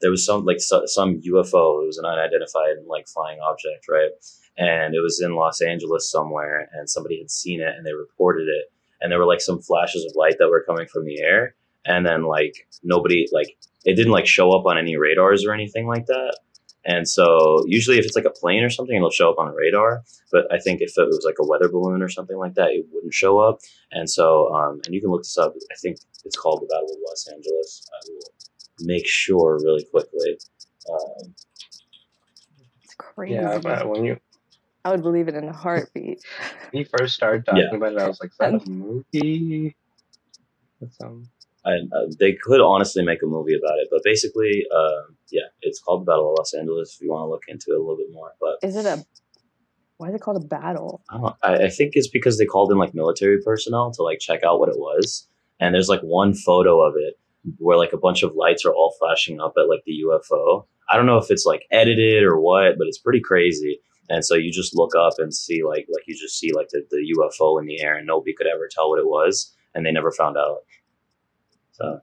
there 0.00 0.10
was 0.10 0.24
some 0.24 0.44
like 0.44 0.60
so, 0.60 0.82
some 0.86 1.20
UFO. 1.20 1.82
It 1.82 1.86
was 1.86 1.98
an 1.98 2.04
unidentified 2.04 2.84
like 2.86 3.08
flying 3.08 3.38
object, 3.40 3.86
right? 3.88 4.10
And 4.58 4.94
it 4.94 5.00
was 5.00 5.20
in 5.22 5.34
Los 5.34 5.60
Angeles 5.60 6.10
somewhere, 6.10 6.68
and 6.72 6.88
somebody 6.88 7.18
had 7.18 7.30
seen 7.30 7.60
it 7.60 7.74
and 7.76 7.86
they 7.86 7.92
reported 7.92 8.48
it. 8.48 8.72
And 9.00 9.12
there 9.12 9.18
were 9.18 9.26
like 9.26 9.40
some 9.40 9.60
flashes 9.60 10.04
of 10.04 10.12
light 10.16 10.36
that 10.38 10.48
were 10.48 10.64
coming 10.66 10.86
from 10.86 11.04
the 11.04 11.20
air, 11.20 11.54
and 11.84 12.06
then 12.06 12.24
like 12.24 12.68
nobody 12.82 13.26
like 13.32 13.56
it 13.84 13.94
didn't 13.94 14.12
like 14.12 14.26
show 14.26 14.52
up 14.52 14.66
on 14.66 14.78
any 14.78 14.96
radars 14.96 15.44
or 15.46 15.52
anything 15.52 15.86
like 15.86 16.06
that. 16.06 16.38
And 16.86 17.08
so 17.08 17.64
usually 17.66 17.98
if 17.98 18.04
it's 18.04 18.14
like 18.14 18.24
a 18.24 18.30
plane 18.30 18.62
or 18.62 18.70
something, 18.70 18.94
it'll 18.94 19.10
show 19.10 19.28
up 19.28 19.38
on 19.38 19.48
a 19.48 19.54
radar. 19.54 20.04
But 20.30 20.44
I 20.52 20.58
think 20.60 20.80
if 20.80 20.92
it 20.96 21.06
was 21.06 21.24
like 21.24 21.34
a 21.40 21.46
weather 21.46 21.68
balloon 21.68 22.00
or 22.00 22.08
something 22.08 22.36
like 22.36 22.54
that, 22.54 22.70
it 22.70 22.86
wouldn't 22.92 23.12
show 23.12 23.40
up. 23.40 23.58
And 23.90 24.08
so, 24.08 24.54
um, 24.54 24.80
and 24.86 24.94
you 24.94 25.00
can 25.00 25.10
look 25.10 25.22
this 25.22 25.36
up. 25.36 25.54
I 25.72 25.74
think 25.82 25.98
it's 26.24 26.36
called 26.36 26.62
the 26.62 26.66
Battle 26.66 26.90
of 26.94 26.98
Los 27.08 27.26
Angeles. 27.26 27.88
I 27.92 27.98
will 28.08 28.35
make 28.80 29.06
sure 29.06 29.58
really 29.62 29.84
quickly. 29.90 30.38
Um, 30.90 31.34
It's 32.84 32.94
crazy. 32.98 33.34
yeah, 33.34 33.58
but 33.58 33.88
when 33.88 34.04
you 34.04 34.16
I 34.84 34.90
would 34.92 35.02
believe 35.02 35.26
it 35.28 35.34
in 35.34 35.44
a 35.48 35.52
heartbeat. 35.52 36.22
when 36.70 36.80
you 36.82 36.84
first 36.84 37.14
started 37.14 37.44
talking 37.44 37.62
Yeah. 37.70 37.76
about 37.76 37.92
it, 37.92 37.98
I 37.98 38.06
was 38.06 38.20
like, 38.20 38.30
is 38.30 38.36
that 38.38 38.54
a 38.54 38.60
movie? 38.68 39.74
That's 40.80 41.00
um, 41.00 41.28
and 41.64 41.92
uh, 41.92 42.06
they 42.20 42.34
could 42.34 42.60
honestly 42.60 43.04
make 43.04 43.22
a 43.22 43.26
movie 43.26 43.54
about 43.56 43.78
it, 43.78 43.88
but 43.90 44.02
basically, 44.04 44.64
uh, 44.72 45.10
yeah, 45.32 45.48
it's 45.62 45.80
called 45.80 46.02
the 46.02 46.04
Battle 46.12 46.30
of 46.30 46.36
Los 46.38 46.54
Angeles. 46.54 46.94
If 46.94 47.00
you 47.04 47.10
want 47.10 47.26
to 47.26 47.30
look 47.30 47.42
into 47.48 47.66
it 47.70 47.76
a 47.76 47.80
little 47.80 47.96
bit 47.96 48.12
more, 48.12 48.32
but 48.40 48.58
Is 48.62 48.76
it 48.76 48.86
a? 48.86 49.04
Why 49.96 50.10
is 50.10 50.14
it 50.14 50.20
called 50.20 50.36
a 50.36 50.46
battle? 50.46 51.00
I, 51.10 51.16
don't, 51.18 51.36
I, 51.42 51.54
I 51.64 51.68
think 51.70 51.92
it's 51.94 52.06
because 52.08 52.38
they 52.38 52.44
called 52.44 52.70
in 52.70 52.78
like 52.78 52.94
military 52.94 53.40
personnel 53.42 53.90
to 53.92 54.02
like 54.02 54.20
check 54.20 54.44
out 54.44 54.60
what 54.60 54.68
it 54.68 54.78
was, 54.78 55.26
and 55.58 55.74
there's 55.74 55.88
like 55.88 56.02
one 56.02 56.34
photo 56.34 56.80
of 56.82 56.94
it 56.96 57.18
where 57.58 57.78
like 57.78 57.92
a 57.92 57.98
bunch 57.98 58.22
of 58.22 58.34
lights 58.34 58.64
are 58.64 58.74
all 58.74 58.94
flashing 58.98 59.40
up 59.40 59.54
at 59.56 59.68
like 59.68 59.82
the 59.86 60.02
UFO. 60.06 60.66
I 60.88 60.96
don't 60.96 61.06
know 61.06 61.18
if 61.18 61.30
it's 61.30 61.46
like 61.46 61.66
edited 61.70 62.22
or 62.22 62.40
what, 62.40 62.78
but 62.78 62.86
it's 62.86 62.98
pretty 62.98 63.20
crazy. 63.20 63.80
And 64.08 64.24
so 64.24 64.34
you 64.34 64.52
just 64.52 64.76
look 64.76 64.94
up 64.94 65.14
and 65.18 65.34
see 65.34 65.62
like 65.64 65.86
like 65.92 66.04
you 66.06 66.16
just 66.16 66.38
see 66.38 66.52
like 66.52 66.68
the, 66.70 66.86
the 66.90 67.14
UFO 67.18 67.60
in 67.60 67.66
the 67.66 67.82
air, 67.82 67.96
and 67.96 68.06
nobody 68.06 68.34
could 68.34 68.46
ever 68.46 68.68
tell 68.70 68.88
what 68.88 69.00
it 69.00 69.06
was, 69.06 69.52
and 69.74 69.84
they 69.84 69.92
never 69.92 70.12
found 70.12 70.36
out. 70.36 70.58
So 71.72 72.00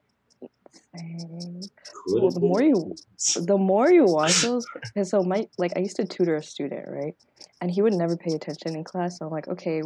Well, 2.07 2.29
the 2.29 2.39
more 2.39 2.61
you 2.61 2.95
the 3.35 3.57
more 3.57 3.91
you 3.91 4.05
watch 4.05 4.41
those 4.41 4.65
and 4.95 5.07
so 5.07 5.23
my 5.23 5.47
like 5.57 5.71
i 5.75 5.79
used 5.79 5.95
to 5.95 6.05
tutor 6.05 6.35
a 6.35 6.43
student 6.43 6.85
right? 6.87 7.15
And 7.61 7.71
he 7.71 7.81
would 7.81 7.93
never 7.93 8.17
pay 8.17 8.33
attention 8.33 8.75
in 8.75 8.83
class 8.83 9.17
so 9.17 9.25
i'm 9.25 9.31
like 9.31 9.47
okay 9.47 9.81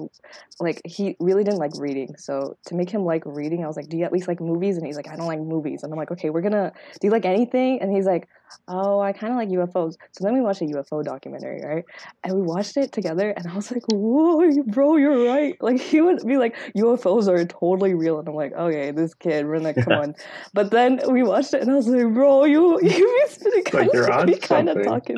like 0.59 0.81
he 0.83 1.15
really 1.19 1.43
didn't 1.43 1.59
like 1.59 1.71
reading 1.77 2.15
so 2.17 2.57
to 2.65 2.75
make 2.75 2.89
him 2.89 3.05
like 3.05 3.23
reading 3.25 3.63
i 3.63 3.67
was 3.67 3.77
like 3.77 3.87
do 3.87 3.97
you 3.97 4.03
at 4.03 4.11
least 4.11 4.27
like 4.27 4.41
movies? 4.41 4.77
And 4.77 4.85
he's 4.85 4.97
like 4.97 5.07
i 5.07 5.15
don't 5.15 5.27
like 5.27 5.39
movies. 5.39 5.83
And 5.83 5.93
i'm 5.93 5.97
like 5.97 6.11
okay 6.11 6.29
we're 6.29 6.41
gonna 6.41 6.73
do 6.99 7.07
you 7.07 7.11
like 7.11 7.25
anything? 7.25 7.81
And 7.81 7.95
he's 7.95 8.05
like 8.05 8.27
oh 8.67 8.99
i 8.99 9.11
kind 9.11 9.31
of 9.33 9.37
like 9.37 9.49
ufos 9.49 9.93
so 10.11 10.23
then 10.23 10.33
we 10.33 10.41
watched 10.41 10.61
a 10.61 10.65
ufo 10.65 11.03
documentary 11.03 11.61
right 11.63 11.85
and 12.23 12.33
we 12.33 12.41
watched 12.41 12.77
it 12.77 12.91
together 12.91 13.31
and 13.31 13.47
i 13.47 13.55
was 13.55 13.71
like 13.71 13.83
whoa 13.91 14.49
bro 14.67 14.95
you're 14.97 15.25
right 15.25 15.55
like 15.61 15.79
he 15.79 16.01
would 16.01 16.25
be 16.25 16.37
like 16.37 16.55
ufos 16.75 17.27
are 17.27 17.45
totally 17.45 17.93
real 17.93 18.19
and 18.19 18.27
i'm 18.27 18.35
like 18.35 18.53
okay 18.53 18.91
this 18.91 19.13
kid 19.13 19.45
we're 19.45 19.59
like 19.59 19.75
come 19.75 19.93
on 20.03 20.15
but 20.53 20.71
then 20.71 20.99
we 21.09 21.23
watched 21.23 21.53
it 21.53 21.61
and 21.61 21.71
i 21.71 21.75
was 21.75 21.87
like 21.87 22.13
bro 22.13 22.45
you 22.45 22.79
you 22.83 23.27
be 23.53 23.61
kind 23.61 23.89
you're 23.93 24.09
of 24.09 24.41
kind 24.41 24.69
of 24.69 24.83
talking 24.83 25.17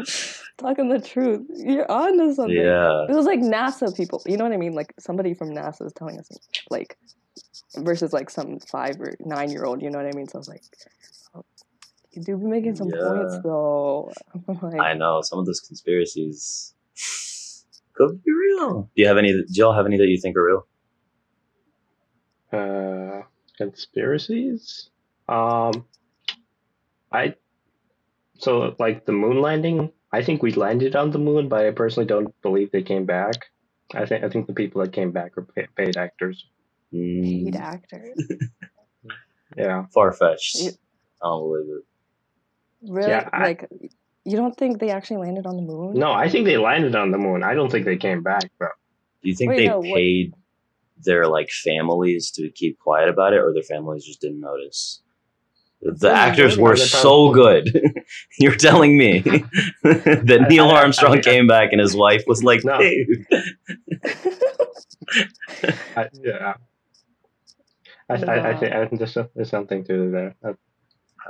talking 0.58 0.90
the 0.90 1.00
truth 1.00 1.42
you're 1.56 1.90
on 1.92 2.18
to 2.18 2.34
something 2.34 2.56
Yeah. 2.56 3.06
it 3.10 3.14
was 3.14 3.26
like 3.26 3.40
NASA 3.40 3.96
people. 3.96 4.22
You 4.26 4.38
know 4.38 4.44
what 4.44 4.54
I 4.54 4.58
mean? 4.58 4.74
Like 4.74 4.94
somebody 5.00 5.34
from 5.34 5.50
NASA 5.50 5.86
is 5.86 5.94
telling 5.94 6.20
us, 6.20 6.28
like, 6.70 6.98
versus 7.78 8.14
like 8.14 8.30
some 8.30 8.60
five 8.60 9.00
or 9.00 9.14
nine 9.20 9.52
year 9.52 9.64
old. 9.64 9.82
You 9.82 9.90
know 9.90 9.98
what 9.98 10.08
I 10.08 10.12
mean? 10.16 10.28
So 10.28 10.38
I 10.38 10.40
was 10.40 10.50
like, 10.50 10.64
oh, 11.36 11.46
you 12.13 12.24
do 12.24 12.38
be 12.38 12.46
making 12.46 12.75
some 12.75 12.89
Yeah. 12.89 13.01
points 13.01 13.38
though. 13.44 14.13
like, 14.62 14.80
I 14.80 14.94
know 14.94 15.22
some 15.22 15.39
of 15.39 15.46
those 15.46 15.60
conspiracies 15.62 16.74
could 17.94 18.24
be 18.24 18.32
real. 18.32 18.89
Do 18.96 19.01
you 19.01 19.08
have 19.08 19.18
any? 19.18 19.32
Do 19.34 19.46
y'all 19.54 19.74
have 19.74 19.86
any 19.86 19.98
that 19.98 20.08
you 20.08 20.20
think 20.22 20.38
are 20.38 20.46
real? 20.46 20.68
Uh, 22.51 23.24
conspiracies. 23.58 24.89
Um, 25.28 25.86
I 27.12 27.36
so 28.39 28.75
like 28.80 29.06
the 29.06 29.12
moon 29.12 29.42
landing. 29.42 29.92
I 30.12 30.24
think 30.24 30.42
we 30.42 30.51
landed 30.54 30.96
on 30.96 31.12
the 31.12 31.20
moon, 31.20 31.50
but 31.50 31.66
I 31.66 31.72
personally 31.72 32.08
don't 32.08 32.34
believe 32.42 32.72
they 32.72 32.82
came 32.84 33.06
back. 33.06 33.36
I 33.94 34.06
think 34.06 34.24
I 34.24 34.30
think 34.30 34.48
the 34.48 34.54
people 34.54 34.82
that 34.82 34.94
came 34.94 35.12
back 35.12 35.38
are 35.38 35.44
pa- 35.44 35.72
paid 35.75 35.98
actors. 35.98 36.46
paid 36.92 37.56
Mm, 37.56 37.56
actors. 37.56 38.18
Yeah. 39.58 39.86
Far 39.94 40.13
fetched. 40.13 40.58
I 41.22 41.28
don't 41.28 41.44
believe 41.50 41.70
it. 41.80 41.86
Really? 42.88 43.10
Yeah, 43.10 43.30
I- 43.34 43.44
like, 43.44 43.70
you 44.26 44.38
don't 44.38 44.56
think 44.56 44.80
they 44.80 44.90
actually 44.92 45.18
landed 45.18 45.46
on 45.46 45.56
the 45.56 45.62
moon? 45.62 45.98
No, 45.98 46.12
I 46.12 46.30
think 46.30 46.46
they 46.46 46.58
landed 46.58 46.96
on 46.96 47.12
the 47.12 47.18
moon. 47.18 47.44
I 47.44 47.54
don't 47.54 47.72
think 47.72 47.86
they 47.86 47.98
came 47.98 48.22
back, 48.22 48.50
bro. 48.58 48.70
Do 49.24 49.30
you 49.30 49.36
think 49.36 49.50
Wait, 49.50 49.58
they 49.58 49.68
no, 49.68 49.80
what- 49.80 49.96
paid 49.96 50.34
their 51.04 51.28
like 51.28 51.50
families 51.50 52.30
to 52.32 52.50
keep 52.52 52.78
quiet 52.80 53.10
about 53.10 53.34
it, 53.34 53.38
or 53.40 53.54
their 53.54 53.64
families 53.64 54.04
just 54.06 54.22
didn't 54.22 54.42
notice? 54.42 55.02
The 55.82 55.96
Well, 56.10 56.14
actors 56.16 56.58
were 56.58 56.76
they're 56.76 56.86
so 56.86 57.32
good. 57.34 57.70
You're 58.40 58.56
telling 58.56 58.98
me 58.98 59.20
that 59.84 60.46
Neil 60.50 60.66
I- 60.66 60.72
I- 60.74 60.82
Armstrong 60.82 61.18
I- 61.20 61.22
came 61.22 61.48
back 61.48 61.72
and 61.72 61.80
his 61.80 61.96
wife 61.96 62.24
was 62.28 62.44
like, 62.44 62.66
No. 62.66 62.78
"Dude, 62.78 63.26
I, 65.96 66.10
yeah. 66.22 66.54
I, 68.10 68.14
I, 68.14 68.50
I 68.50 68.58
think 68.58 68.74
I 68.74 68.86
think 68.88 69.00
there's, 69.00 69.18
there's 69.36 69.50
something 69.50 69.84
to 69.86 70.12
there. 70.12 70.36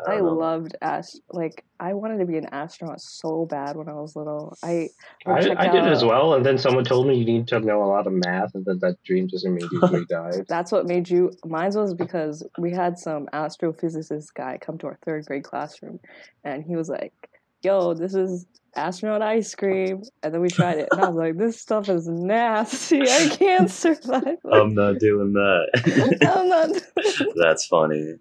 I 0.08 0.18
don't 0.18 0.38
loved 0.38 0.76
ast 0.82 1.22
like 1.32 1.64
I 1.80 1.94
wanted 1.94 2.20
to 2.20 2.26
be 2.26 2.38
an 2.38 2.48
astronaut 2.52 3.02
so 3.02 3.46
bad 3.46 3.76
when 3.76 3.88
I 3.88 3.94
was 3.94 4.16
little. 4.16 4.58
I 4.64 4.90
I, 5.26 5.56
I 5.58 5.68
did 5.70 5.84
as 5.84 6.04
well, 6.04 6.34
and 6.34 6.46
then 6.46 6.58
someone 6.58 6.84
told 6.84 7.08
me 7.08 7.16
you 7.16 7.26
need 7.26 7.48
to 7.50 7.60
know 7.60 7.84
a 7.84 7.86
lot 7.86 8.08
of 8.08 8.14
math, 8.14 8.56
and 8.56 8.66
then 8.66 8.80
that 8.80 9.02
dream 9.04 9.28
just 9.28 9.46
immediately 9.46 10.06
died. 10.10 10.46
That's 10.48 10.72
what 10.72 10.86
made 10.86 11.10
you. 11.10 11.32
Mine 11.46 11.72
was 11.74 11.94
because 11.94 12.46
we 12.58 12.72
had 12.72 12.98
some 12.98 13.28
astrophysicist 13.28 14.34
guy 14.34 14.58
come 14.60 14.78
to 14.80 14.88
our 14.88 15.00
third 15.04 15.26
grade 15.26 15.44
classroom, 15.44 16.00
and 16.44 16.64
he 16.64 16.76
was 16.76 16.90
like, 16.90 17.14
"Yo, 17.62 17.94
this 17.94 18.16
is 18.16 18.46
astronaut 18.80 19.22
ice 19.22 19.54
cream," 19.56 20.02
and 20.24 20.34
then 20.34 20.42
we 20.42 20.50
tried 20.50 20.78
it, 20.80 20.90
and 20.92 21.02
I 21.02 21.08
was 21.08 21.16
like, 21.16 21.38
"This 21.38 21.60
stuff 21.62 21.90
is 21.90 22.08
nasty. 22.08 23.02
I 23.02 23.30
can't 23.38 23.70
survive." 23.70 24.38
I'm 24.52 24.74
not 24.74 25.00
doing 25.00 25.34
that. 25.34 26.20
I'm 26.38 26.50
not. 26.50 26.70
That's 27.36 27.66
funny. 27.68 28.16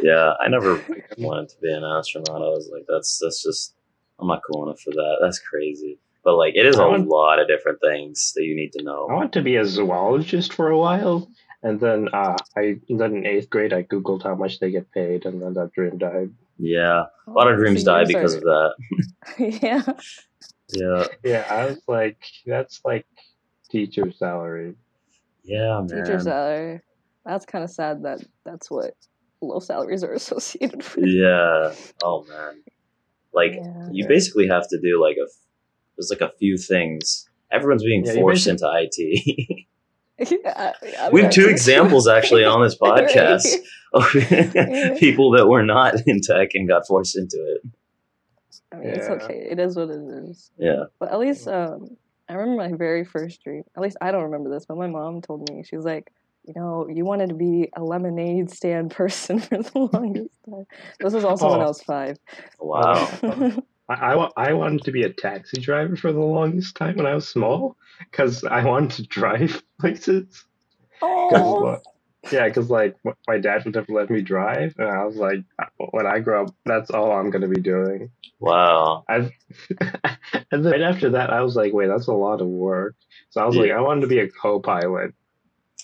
Yeah, 0.00 0.32
I 0.40 0.48
never 0.48 0.80
wanted 1.18 1.48
to 1.50 1.56
be 1.62 1.72
an 1.72 1.84
astronaut. 1.84 2.42
I 2.42 2.48
was 2.48 2.68
like, 2.72 2.84
that's 2.88 3.18
that's 3.22 3.42
just 3.42 3.74
I'm 4.18 4.28
not 4.28 4.42
cool 4.50 4.64
enough 4.66 4.80
for 4.80 4.90
that. 4.90 5.18
That's 5.22 5.38
crazy. 5.38 5.98
But 6.24 6.36
like, 6.36 6.54
it 6.54 6.66
is 6.66 6.76
a 6.78 6.86
want- 6.86 7.08
lot 7.08 7.40
of 7.40 7.48
different 7.48 7.78
things 7.80 8.32
that 8.36 8.44
you 8.44 8.54
need 8.54 8.72
to 8.74 8.82
know. 8.84 9.06
I 9.06 9.12
know. 9.12 9.16
wanted 9.16 9.32
to 9.34 9.42
be 9.42 9.56
a 9.56 9.64
zoologist 9.64 10.52
for 10.52 10.68
a 10.70 10.78
while, 10.78 11.28
and 11.62 11.80
then 11.80 12.08
uh, 12.12 12.36
I 12.56 12.76
then 12.88 13.16
in 13.16 13.26
eighth 13.26 13.50
grade 13.50 13.72
I 13.72 13.82
googled 13.82 14.22
how 14.22 14.34
much 14.36 14.60
they 14.60 14.70
get 14.70 14.92
paid, 14.92 15.26
and 15.26 15.42
then 15.42 15.54
that 15.54 15.72
dream 15.72 15.98
died. 15.98 16.30
Yeah, 16.58 17.04
a 17.26 17.30
lot 17.30 17.48
of 17.48 17.54
oh, 17.54 17.56
dreams 17.56 17.84
die 17.84 18.04
because 18.04 18.34
of 18.34 18.42
that. 18.42 18.74
yeah. 19.38 19.82
Yeah, 20.72 21.04
Yeah, 21.24 21.46
I 21.50 21.66
was 21.66 21.82
like, 21.86 22.18
that's 22.46 22.80
like 22.84 23.06
teacher 23.70 24.10
salary. 24.12 24.74
yeah, 25.44 25.80
man. 25.80 25.88
Teacher 25.88 26.20
salary. 26.20 26.80
That's 27.24 27.44
kind 27.46 27.64
of 27.64 27.70
sad 27.70 28.02
that 28.04 28.24
that's 28.44 28.70
what 28.70 28.94
low 29.40 29.60
salaries 29.60 30.02
are 30.04 30.12
associated 30.22 30.82
with. 30.94 31.06
Yeah. 31.06 31.74
Oh 32.02 32.24
man. 32.28 32.62
Like 33.32 33.52
Yeah. 33.54 33.88
you 33.90 34.06
basically 34.06 34.48
have 34.48 34.68
to 34.68 34.80
do 34.80 35.00
like 35.00 35.16
a 35.16 35.26
there's 35.96 36.10
like 36.10 36.20
a 36.20 36.32
few 36.38 36.56
things. 36.56 37.28
Everyone's 37.50 37.84
being 37.84 38.04
Yeah, 38.04 38.14
forced 38.14 38.46
into 38.46 38.66
IT. 38.74 39.66
Yeah, 40.30 40.72
I- 40.82 40.94
I 41.06 41.10
we 41.10 41.22
have 41.22 41.30
two 41.32 41.48
examples 41.48 42.06
actually 42.08 42.44
on 42.44 42.62
this 42.62 42.76
podcast 42.82 43.46
of 43.92 44.08
people 44.98 45.32
that 45.32 45.46
were 45.48 45.62
not 45.62 45.94
in 46.06 46.20
tech 46.20 46.50
and 46.54 46.68
got 46.68 46.86
forced 46.86 47.16
into 47.16 47.36
it. 47.36 47.62
I 48.72 48.76
mean, 48.76 48.88
it's 48.88 49.06
okay. 49.08 49.46
It 49.50 49.58
is 49.58 49.76
what 49.76 49.90
it 49.90 50.00
is. 50.24 50.50
Yeah. 50.56 50.84
But 50.98 51.12
at 51.12 51.18
least, 51.18 51.46
um, 51.46 51.96
I 52.28 52.34
remember 52.34 52.62
my 52.70 52.76
very 52.76 53.04
first 53.04 53.42
dream. 53.44 53.64
At 53.76 53.82
least 53.82 53.96
I 54.00 54.10
don't 54.12 54.22
remember 54.24 54.48
this, 54.50 54.64
but 54.64 54.78
my 54.78 54.86
mom 54.86 55.20
told 55.20 55.48
me 55.50 55.62
she 55.62 55.76
was 55.76 55.84
like, 55.84 56.10
you 56.44 56.54
know, 56.56 56.88
you 56.88 57.04
wanted 57.04 57.28
to 57.28 57.34
be 57.34 57.68
a 57.76 57.82
lemonade 57.84 58.50
stand 58.50 58.90
person 59.00 59.38
for 59.40 59.58
the 59.62 59.78
longest 59.92 60.30
time. 60.48 60.66
This 61.00 61.12
was 61.12 61.24
also 61.24 61.50
when 61.50 61.60
I 61.60 61.64
Oh. 61.64 61.68
was 61.68 61.82
five. 61.82 62.16
Wow. 62.58 63.62
I, 63.88 63.94
I, 64.14 64.30
I 64.36 64.52
wanted 64.54 64.84
to 64.84 64.92
be 64.92 65.02
a 65.02 65.12
taxi 65.12 65.60
driver 65.60 65.96
for 65.96 66.12
the 66.12 66.20
longest 66.20 66.76
time 66.76 66.96
when 66.96 67.06
I 67.06 67.14
was 67.14 67.28
small 67.28 67.76
because 68.10 68.44
I 68.44 68.64
wanted 68.64 68.92
to 68.92 69.02
drive 69.04 69.62
places. 69.80 70.44
'Cause, 71.28 71.40
oh, 71.42 71.64
uh, 71.64 71.78
yeah, 72.30 72.46
because 72.48 72.70
like 72.70 72.96
my 73.26 73.38
dad 73.38 73.64
would 73.64 73.74
never 73.74 73.92
let 73.92 74.10
me 74.10 74.22
drive, 74.22 74.74
and 74.78 74.88
I 74.88 75.04
was 75.04 75.16
like, 75.16 75.40
when 75.90 76.06
I 76.06 76.20
grow 76.20 76.44
up, 76.44 76.54
that's 76.64 76.90
all 76.90 77.12
I'm 77.12 77.30
gonna 77.30 77.48
be 77.48 77.60
doing. 77.60 78.10
Wow. 78.40 79.04
I've, 79.08 79.32
and 79.80 80.64
then 80.64 80.64
right 80.64 80.82
after 80.82 81.10
that, 81.10 81.30
I 81.30 81.42
was 81.42 81.56
like, 81.56 81.72
wait, 81.72 81.88
that's 81.88 82.08
a 82.08 82.12
lot 82.12 82.40
of 82.40 82.46
work. 82.48 82.94
So 83.30 83.40
I 83.42 83.46
was 83.46 83.56
like, 83.56 83.70
I 83.72 83.80
wanted 83.80 84.02
to 84.02 84.06
be 84.08 84.20
a 84.20 84.28
co-pilot, 84.28 85.14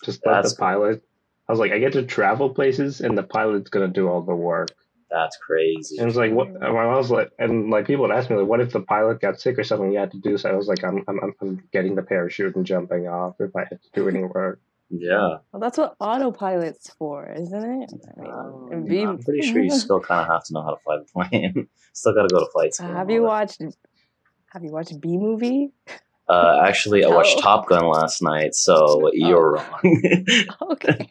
just 0.05 0.25
like 0.26 0.37
That's 0.37 0.52
the 0.55 0.59
pilot. 0.61 1.02
I 1.49 1.52
was 1.52 1.61
like, 1.61 1.73
I 1.73 1.78
get 1.78 1.95
to 1.95 2.02
travel 2.05 2.50
places, 2.50 3.00
and 3.00 3.17
the 3.19 3.23
pilot's 3.25 3.71
gonna 3.71 3.88
do 3.88 4.09
all 4.09 4.23
the 4.23 4.35
work. 4.35 4.75
That's 5.10 5.36
crazy. 5.38 5.96
And 5.96 6.02
it 6.02 6.06
was 6.06 6.16
like, 6.16 6.32
what? 6.32 6.48
And 6.48 6.64
I 6.64 6.96
was 6.96 7.10
like, 7.10 7.30
and 7.38 7.70
like 7.70 7.86
people 7.86 8.06
would 8.06 8.14
ask 8.14 8.28
me, 8.28 8.36
like, 8.36 8.46
what 8.46 8.60
if 8.60 8.72
the 8.72 8.80
pilot 8.80 9.20
got 9.20 9.40
sick 9.40 9.58
or 9.58 9.64
something? 9.64 9.90
You 9.92 9.98
had 9.98 10.10
to 10.12 10.18
do 10.18 10.36
so. 10.36 10.50
I 10.50 10.52
was 10.54 10.68
like, 10.68 10.84
I'm, 10.84 11.02
I'm, 11.08 11.20
I'm- 11.20 11.34
I'm 11.40 11.62
getting 11.72 11.94
the 11.94 12.02
parachute 12.02 12.56
and 12.56 12.66
jumping 12.66 13.08
off 13.08 13.36
if 13.40 13.54
I 13.56 13.60
had 13.60 13.80
to 13.82 13.88
do 13.94 14.08
any 14.08 14.22
work. 14.24 14.60
Yeah. 14.90 15.38
well, 15.52 15.60
that's 15.60 15.76
what 15.76 15.96
autopilot's 16.00 16.90
for, 16.98 17.30
isn't 17.30 17.82
it? 17.82 17.92
I 18.16 18.20
mean, 18.22 18.30
um, 18.32 18.84
be... 18.86 19.02
I'm 19.02 19.18
pretty 19.18 19.42
sure 19.46 19.62
you 19.62 19.70
still 19.70 20.00
kind 20.00 20.22
of 20.22 20.28
have 20.28 20.44
to 20.44 20.54
know 20.54 20.62
how 20.62 20.70
to 20.70 20.80
fly 20.82 20.96
the 20.96 21.04
plane. 21.28 21.68
still 21.92 22.14
got 22.14 22.22
to 22.22 22.28
go 22.34 22.40
to 22.44 22.50
flight 22.50 22.72
school. 22.74 22.88
and 22.88 22.96
have 22.96 23.10
you 23.10 23.22
watched? 23.22 23.60
Have 24.52 24.64
you 24.64 24.70
watched 24.72 24.98
Bee 24.98 25.18
Movie? 25.18 25.72
Uh, 26.26 26.60
actually, 26.64 27.04
I 27.04 27.08
watched 27.08 27.36
Oh. 27.38 27.40
Top 27.42 27.66
Gun 27.68 27.86
last 27.86 28.22
night, 28.22 28.54
so 28.54 29.10
you're 29.12 29.52
wrong. 29.52 30.02
Okay, 30.72 31.10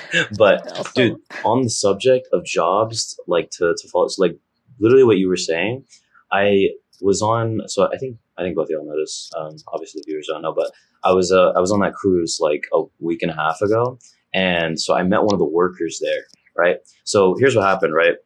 but 0.38 0.66
Also- 0.76 0.90
dude, 0.94 1.16
on 1.44 1.62
the 1.62 1.70
subject 1.70 2.28
of 2.32 2.44
jobs, 2.44 3.18
like 3.26 3.50
to 3.58 3.74
to 3.76 3.88
follow, 3.88 4.08
so 4.08 4.22
like 4.22 4.38
literally 4.78 5.04
what 5.04 5.18
you 5.18 5.28
were 5.28 5.36
saying, 5.36 5.84
I 6.30 6.68
was 7.00 7.22
on. 7.22 7.60
So 7.66 7.88
I 7.92 7.96
think 7.98 8.18
I 8.38 8.42
think 8.42 8.56
both 8.56 8.64
of 8.64 8.70
y'all 8.70 8.86
know 8.86 8.98
this. 9.00 9.30
Um, 9.36 9.56
obviously, 9.68 10.00
the 10.04 10.10
viewers 10.10 10.28
don't 10.28 10.42
know, 10.42 10.54
but 10.54 10.70
I 11.04 11.12
was 11.12 11.32
uh, 11.32 11.50
I 11.56 11.60
was 11.60 11.72
on 11.72 11.80
that 11.80 11.94
cruise 11.94 12.38
like 12.40 12.64
a 12.72 12.82
week 13.00 13.22
and 13.22 13.30
a 13.30 13.34
half 13.34 13.60
ago, 13.60 13.98
and 14.32 14.80
so 14.80 14.94
I 14.94 15.02
met 15.02 15.22
one 15.22 15.34
of 15.34 15.38
the 15.38 15.44
workers 15.44 16.00
there. 16.02 16.24
Right. 16.56 16.76
So 17.04 17.34
here's 17.38 17.56
what 17.56 17.64
happened. 17.64 17.94
Right. 17.94 18.16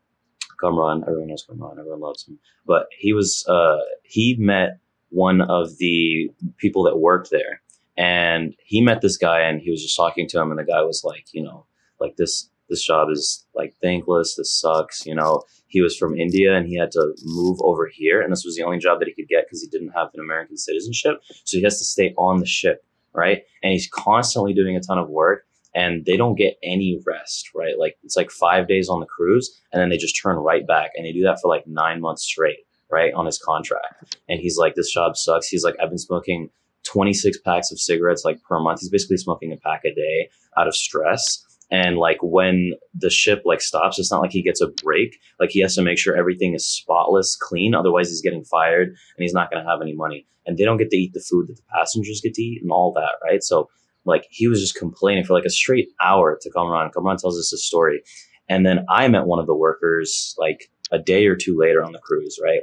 Kamran, 0.60 1.02
everyone 1.02 1.28
knows 1.28 1.44
Kamran, 1.48 1.78
everyone 1.78 2.00
loves 2.00 2.26
him, 2.26 2.38
but 2.66 2.86
he 2.98 3.12
was 3.12 3.44
uh, 3.48 3.78
he 4.04 4.36
met 4.38 4.78
one 5.10 5.40
of 5.42 5.76
the 5.78 6.30
people 6.58 6.82
that 6.84 6.96
worked 6.98 7.30
there, 7.30 7.60
and 7.96 8.54
he 8.64 8.80
met 8.80 9.00
this 9.00 9.16
guy, 9.16 9.40
and 9.40 9.60
he 9.60 9.70
was 9.70 9.82
just 9.82 9.96
talking 9.96 10.28
to 10.28 10.40
him, 10.40 10.50
and 10.50 10.58
the 10.58 10.64
guy 10.64 10.82
was 10.82 11.02
like, 11.04 11.26
you 11.32 11.42
know, 11.42 11.66
like 12.00 12.16
this 12.16 12.48
this 12.68 12.84
job 12.84 13.08
is 13.10 13.46
like 13.54 13.74
thankless. 13.80 14.34
This 14.34 14.52
sucks. 14.52 15.06
You 15.06 15.14
know, 15.14 15.42
he 15.68 15.80
was 15.80 15.96
from 15.96 16.16
India 16.16 16.56
and 16.56 16.66
he 16.66 16.76
had 16.76 16.90
to 16.92 17.14
move 17.24 17.58
over 17.62 17.86
here, 17.86 18.20
and 18.20 18.32
this 18.32 18.44
was 18.44 18.56
the 18.56 18.64
only 18.64 18.78
job 18.78 18.98
that 18.98 19.08
he 19.08 19.14
could 19.14 19.28
get 19.28 19.44
because 19.46 19.62
he 19.62 19.68
didn't 19.68 19.92
have 19.94 20.08
an 20.14 20.20
American 20.20 20.56
citizenship. 20.56 21.20
So 21.44 21.58
he 21.58 21.62
has 21.62 21.78
to 21.78 21.84
stay 21.84 22.12
on 22.18 22.40
the 22.40 22.46
ship, 22.46 22.84
right? 23.14 23.44
And 23.62 23.72
he's 23.72 23.88
constantly 23.88 24.52
doing 24.52 24.76
a 24.76 24.80
ton 24.80 24.98
of 24.98 25.08
work. 25.08 25.44
and 25.76 26.06
they 26.06 26.16
don't 26.16 26.36
get 26.36 26.56
any 26.62 26.98
rest, 27.06 27.50
right? 27.54 27.78
Like 27.78 27.98
it's 28.02 28.16
like 28.16 28.30
five 28.30 28.66
days 28.66 28.88
on 28.88 28.98
the 28.98 29.06
cruise 29.06 29.60
and 29.72 29.80
then 29.80 29.90
they 29.90 29.98
just 29.98 30.20
turn 30.20 30.36
right 30.36 30.66
back 30.66 30.90
and 30.96 31.04
they 31.04 31.12
do 31.12 31.22
that 31.24 31.38
for 31.40 31.48
like 31.48 31.66
nine 31.66 32.00
months 32.00 32.22
straight, 32.24 32.60
right? 32.90 33.12
On 33.12 33.26
his 33.26 33.38
contract. 33.38 34.16
And 34.28 34.40
he's 34.40 34.56
like, 34.56 34.74
this 34.74 34.90
job 34.90 35.16
sucks. 35.16 35.48
He's 35.48 35.62
like, 35.64 35.76
I've 35.80 35.90
been 35.90 35.98
smoking 35.98 36.48
26 36.86 37.38
packs 37.40 37.70
of 37.70 37.80
cigarettes 37.80 38.24
like 38.24 38.42
per 38.42 38.58
month. 38.60 38.80
He's 38.80 38.90
basically 38.90 39.18
smoking 39.18 39.52
a 39.52 39.56
pack 39.56 39.84
a 39.84 39.94
day 39.94 40.30
out 40.56 40.68
of 40.68 40.74
stress. 40.74 41.42
And 41.70 41.96
like 41.96 42.18
when 42.22 42.72
the 42.94 43.10
ship 43.10 43.42
like 43.44 43.60
stops, 43.60 43.98
it's 43.98 44.12
not 44.12 44.20
like 44.20 44.30
he 44.30 44.42
gets 44.42 44.60
a 44.60 44.68
break. 44.82 45.18
Like 45.40 45.50
he 45.50 45.60
has 45.60 45.74
to 45.74 45.82
make 45.82 45.98
sure 45.98 46.16
everything 46.16 46.54
is 46.54 46.66
spotless, 46.66 47.36
clean. 47.36 47.74
Otherwise, 47.74 48.08
he's 48.08 48.22
getting 48.22 48.44
fired 48.44 48.88
and 48.88 48.96
he's 49.18 49.34
not 49.34 49.50
going 49.50 49.64
to 49.64 49.68
have 49.68 49.82
any 49.82 49.94
money. 49.94 50.26
And 50.46 50.56
they 50.56 50.64
don't 50.64 50.76
get 50.76 50.90
to 50.90 50.96
eat 50.96 51.12
the 51.12 51.20
food 51.20 51.48
that 51.48 51.56
the 51.56 51.62
passengers 51.74 52.20
get 52.22 52.34
to 52.34 52.42
eat 52.42 52.62
and 52.62 52.70
all 52.70 52.92
that, 52.92 53.14
right? 53.24 53.42
So 53.42 53.68
like 54.04 54.26
he 54.30 54.46
was 54.46 54.60
just 54.60 54.76
complaining 54.76 55.24
for 55.24 55.34
like 55.34 55.44
a 55.44 55.50
straight 55.50 55.88
hour 56.00 56.38
to 56.40 56.50
Kamran. 56.50 56.92
Kamran 56.92 57.16
tells 57.16 57.38
us 57.38 57.50
his 57.50 57.66
story. 57.66 58.02
And 58.48 58.64
then 58.64 58.86
I 58.88 59.08
met 59.08 59.26
one 59.26 59.40
of 59.40 59.46
the 59.46 59.56
workers 59.56 60.36
like 60.38 60.70
a 60.92 61.00
day 61.00 61.26
or 61.26 61.34
two 61.34 61.58
later 61.58 61.82
on 61.82 61.92
the 61.92 61.98
cruise, 61.98 62.38
right? 62.40 62.60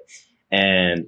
And 0.49 1.07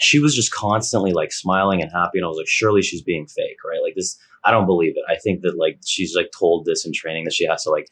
she 0.00 0.18
was 0.18 0.34
just 0.34 0.52
constantly 0.52 1.12
like 1.12 1.32
smiling 1.32 1.82
and 1.82 1.92
happy. 1.92 2.18
And 2.18 2.24
I 2.24 2.28
was 2.28 2.38
like, 2.38 2.48
surely 2.48 2.82
she's 2.82 3.02
being 3.02 3.26
fake, 3.26 3.58
right? 3.64 3.82
Like 3.82 3.94
this, 3.94 4.18
I 4.44 4.50
don't 4.50 4.66
believe 4.66 4.94
it. 4.96 5.04
I 5.08 5.16
think 5.16 5.42
that 5.42 5.58
like 5.58 5.78
she's 5.86 6.16
like 6.16 6.30
told 6.36 6.64
this 6.64 6.86
in 6.86 6.92
training 6.92 7.24
that 7.24 7.34
she 7.34 7.46
has 7.46 7.64
to 7.64 7.70
like, 7.70 7.88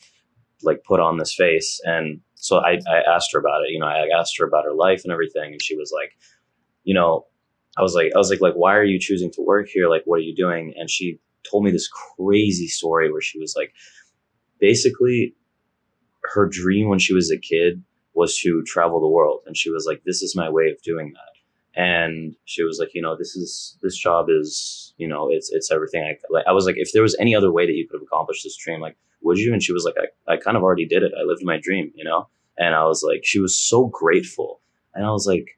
like 0.63 0.83
put 0.85 1.01
on 1.01 1.19
this 1.19 1.35
face. 1.35 1.81
And 1.85 2.21
so 2.35 2.59
I, 2.59 2.79
I 2.91 3.03
asked 3.15 3.31
her 3.33 3.39
about 3.39 3.63
it. 3.63 3.73
You 3.73 3.79
know, 3.79 3.87
I 3.87 4.09
asked 4.19 4.39
her 4.39 4.47
about 4.47 4.65
her 4.65 4.73
life 4.73 5.03
and 5.05 5.13
everything. 5.13 5.53
And 5.53 5.63
she 5.63 5.77
was 5.77 5.93
like, 5.95 6.13
you 6.85 6.95
know, 6.95 7.27
I 7.77 7.83
was 7.83 7.95
like, 7.95 8.13
I 8.15 8.19
was 8.19 8.31
like, 8.31 8.41
like, 8.41 8.55
why 8.55 8.75
are 8.75 8.85
you 8.85 8.99
choosing 8.99 9.31
to 9.33 9.43
work 9.43 9.69
here? 9.69 9.89
Like, 9.89 10.03
what 10.05 10.17
are 10.17 10.23
you 10.23 10.35
doing? 10.35 10.75
And 10.77 10.91
she 10.91 11.21
told 11.49 11.65
me 11.65 11.71
this 11.71 11.89
crazy 11.89 12.67
story 12.67 13.13
where 13.13 13.21
she 13.21 13.39
was 13.39 13.55
like, 13.57 13.73
basically, 14.59 15.35
her 16.35 16.49
dream 16.49 16.89
when 16.89 16.99
she 16.99 17.15
was 17.15 17.31
a 17.31 17.39
kid 17.39 17.83
was 18.15 18.37
to 18.39 18.63
travel 18.67 19.01
the 19.01 19.09
world, 19.09 19.43
and 19.47 19.57
she 19.57 19.71
was 19.71 19.87
like, 19.87 20.03
this 20.05 20.23
is 20.23 20.35
my 20.35 20.49
way 20.49 20.71
of 20.71 20.83
doing 20.83 21.13
that. 21.15 21.38
And 21.79 22.35
she 22.45 22.65
was 22.65 22.81
like, 22.81 22.93
you 22.93 23.01
know, 23.01 23.17
this 23.17 23.37
is 23.37 23.79
this 23.83 23.97
job 23.97 24.27
is, 24.29 24.93
you 24.97 25.07
know, 25.07 25.29
it's 25.31 25.49
it's 25.53 25.71
everything. 25.71 26.03
I 26.03 26.19
like. 26.29 26.45
I 26.49 26.53
was 26.53 26.67
like, 26.67 26.75
if 26.77 26.93
there 26.93 27.03
was 27.03 27.17
any 27.21 27.37
other 27.37 27.53
way 27.53 27.67
that 27.67 27.73
you 27.73 27.87
could 27.89 28.01
have 28.01 28.07
accomplished 28.13 28.43
this 28.43 28.57
dream, 28.57 28.81
like, 28.81 28.97
would 29.23 29.39
you? 29.39 29.53
And 29.53 29.63
she 29.63 29.73
was 29.73 29.85
like, 29.85 29.95
I, 29.97 30.33
I 30.33 30.37
kind 30.39 30.57
of 30.57 30.65
already 30.65 30.87
did 30.87 31.05
it. 31.05 31.13
I 31.17 31.23
lived 31.23 31.45
my 31.45 31.57
dream, 31.63 31.93
you 31.95 32.03
know. 32.03 32.27
And 32.59 32.75
I 32.75 32.85
was 32.85 33.05
like, 33.09 33.21
she 33.23 33.39
was 33.39 33.57
so 33.57 33.87
grateful, 33.87 34.61
and 34.93 35.07
I 35.07 35.13
was 35.13 35.25
like, 35.25 35.57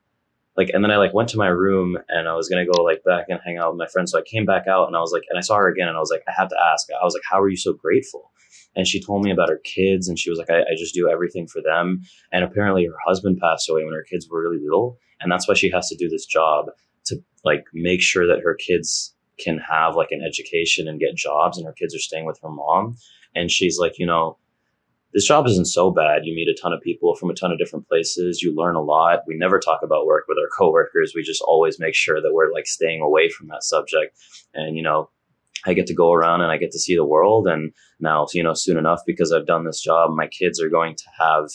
like 0.58 0.68
and 0.74 0.84
then 0.84 0.90
I 0.90 0.98
like 0.98 1.14
went 1.14 1.30
to 1.30 1.38
my 1.38 1.48
room 1.48 1.96
and 2.10 2.28
I 2.28 2.34
was 2.34 2.50
gonna 2.50 2.66
go 2.66 2.82
like 2.82 3.02
back 3.02 3.26
and 3.30 3.40
hang 3.42 3.56
out 3.56 3.72
with 3.72 3.78
my 3.78 3.86
friends. 3.86 4.12
So 4.12 4.18
I 4.18 4.22
came 4.22 4.44
back 4.44 4.66
out 4.66 4.88
and 4.88 4.96
I 4.96 5.00
was 5.00 5.12
like 5.12 5.22
and 5.30 5.38
I 5.38 5.42
saw 5.42 5.56
her 5.56 5.68
again 5.68 5.88
and 5.88 5.96
I 5.96 6.00
was 6.00 6.10
like, 6.10 6.22
I 6.28 6.32
have 6.36 6.50
to 6.50 6.56
ask. 6.70 6.86
I 6.90 7.02
was 7.02 7.14
like, 7.14 7.22
How 7.30 7.40
are 7.40 7.48
you 7.48 7.56
so 7.56 7.72
grateful? 7.72 8.30
And 8.76 8.86
she 8.86 9.02
told 9.02 9.24
me 9.24 9.30
about 9.30 9.48
her 9.48 9.60
kids 9.64 10.06
and 10.06 10.18
she 10.18 10.28
was 10.28 10.38
like, 10.38 10.50
I, 10.50 10.60
I 10.60 10.74
just 10.76 10.94
do 10.94 11.08
everything 11.08 11.46
for 11.46 11.62
them. 11.62 12.02
And 12.30 12.44
apparently 12.44 12.84
her 12.84 12.98
husband 13.06 13.38
passed 13.40 13.70
away 13.70 13.84
when 13.84 13.94
her 13.94 14.04
kids 14.08 14.28
were 14.28 14.42
really 14.42 14.62
little. 14.62 14.98
And 15.20 15.30
that's 15.30 15.48
why 15.48 15.54
she 15.54 15.70
has 15.70 15.88
to 15.88 15.96
do 15.96 16.08
this 16.08 16.26
job 16.26 16.66
to 17.06 17.22
like 17.44 17.64
make 17.72 18.02
sure 18.02 18.26
that 18.26 18.42
her 18.42 18.54
kids 18.54 19.14
can 19.38 19.58
have 19.58 19.96
like 19.96 20.10
an 20.10 20.22
education 20.22 20.86
and 20.86 21.00
get 21.00 21.16
jobs 21.16 21.56
and 21.56 21.66
her 21.66 21.72
kids 21.72 21.94
are 21.94 22.00
staying 22.00 22.26
with 22.26 22.38
her 22.42 22.50
mom. 22.50 22.96
And 23.34 23.50
she's 23.50 23.78
like, 23.78 23.98
you 23.98 24.06
know, 24.06 24.36
this 25.12 25.26
job 25.26 25.46
isn't 25.46 25.66
so 25.66 25.90
bad. 25.90 26.24
You 26.24 26.34
meet 26.34 26.48
a 26.48 26.60
ton 26.60 26.72
of 26.72 26.80
people 26.80 27.16
from 27.16 27.30
a 27.30 27.34
ton 27.34 27.50
of 27.50 27.58
different 27.58 27.88
places. 27.88 28.42
You 28.42 28.54
learn 28.54 28.76
a 28.76 28.82
lot. 28.82 29.20
We 29.26 29.36
never 29.36 29.58
talk 29.58 29.80
about 29.82 30.06
work 30.06 30.26
with 30.28 30.38
our 30.38 30.48
coworkers. 30.56 31.12
We 31.14 31.22
just 31.22 31.42
always 31.42 31.80
make 31.80 31.94
sure 31.94 32.20
that 32.20 32.32
we're 32.32 32.52
like 32.52 32.66
staying 32.66 33.00
away 33.00 33.28
from 33.28 33.48
that 33.48 33.64
subject. 33.64 34.16
And, 34.54 34.76
you 34.76 34.82
know, 34.82 35.10
I 35.66 35.74
get 35.74 35.86
to 35.88 35.94
go 35.94 36.12
around 36.12 36.42
and 36.42 36.50
I 36.50 36.58
get 36.58 36.70
to 36.72 36.78
see 36.78 36.94
the 36.94 37.04
world. 37.04 37.48
And 37.48 37.72
now, 37.98 38.26
you 38.32 38.42
know, 38.42 38.54
soon 38.54 38.78
enough, 38.78 39.00
because 39.04 39.32
I've 39.32 39.46
done 39.46 39.64
this 39.64 39.80
job, 39.80 40.10
my 40.14 40.28
kids 40.28 40.60
are 40.60 40.70
going 40.70 40.94
to 40.94 41.04
have 41.18 41.48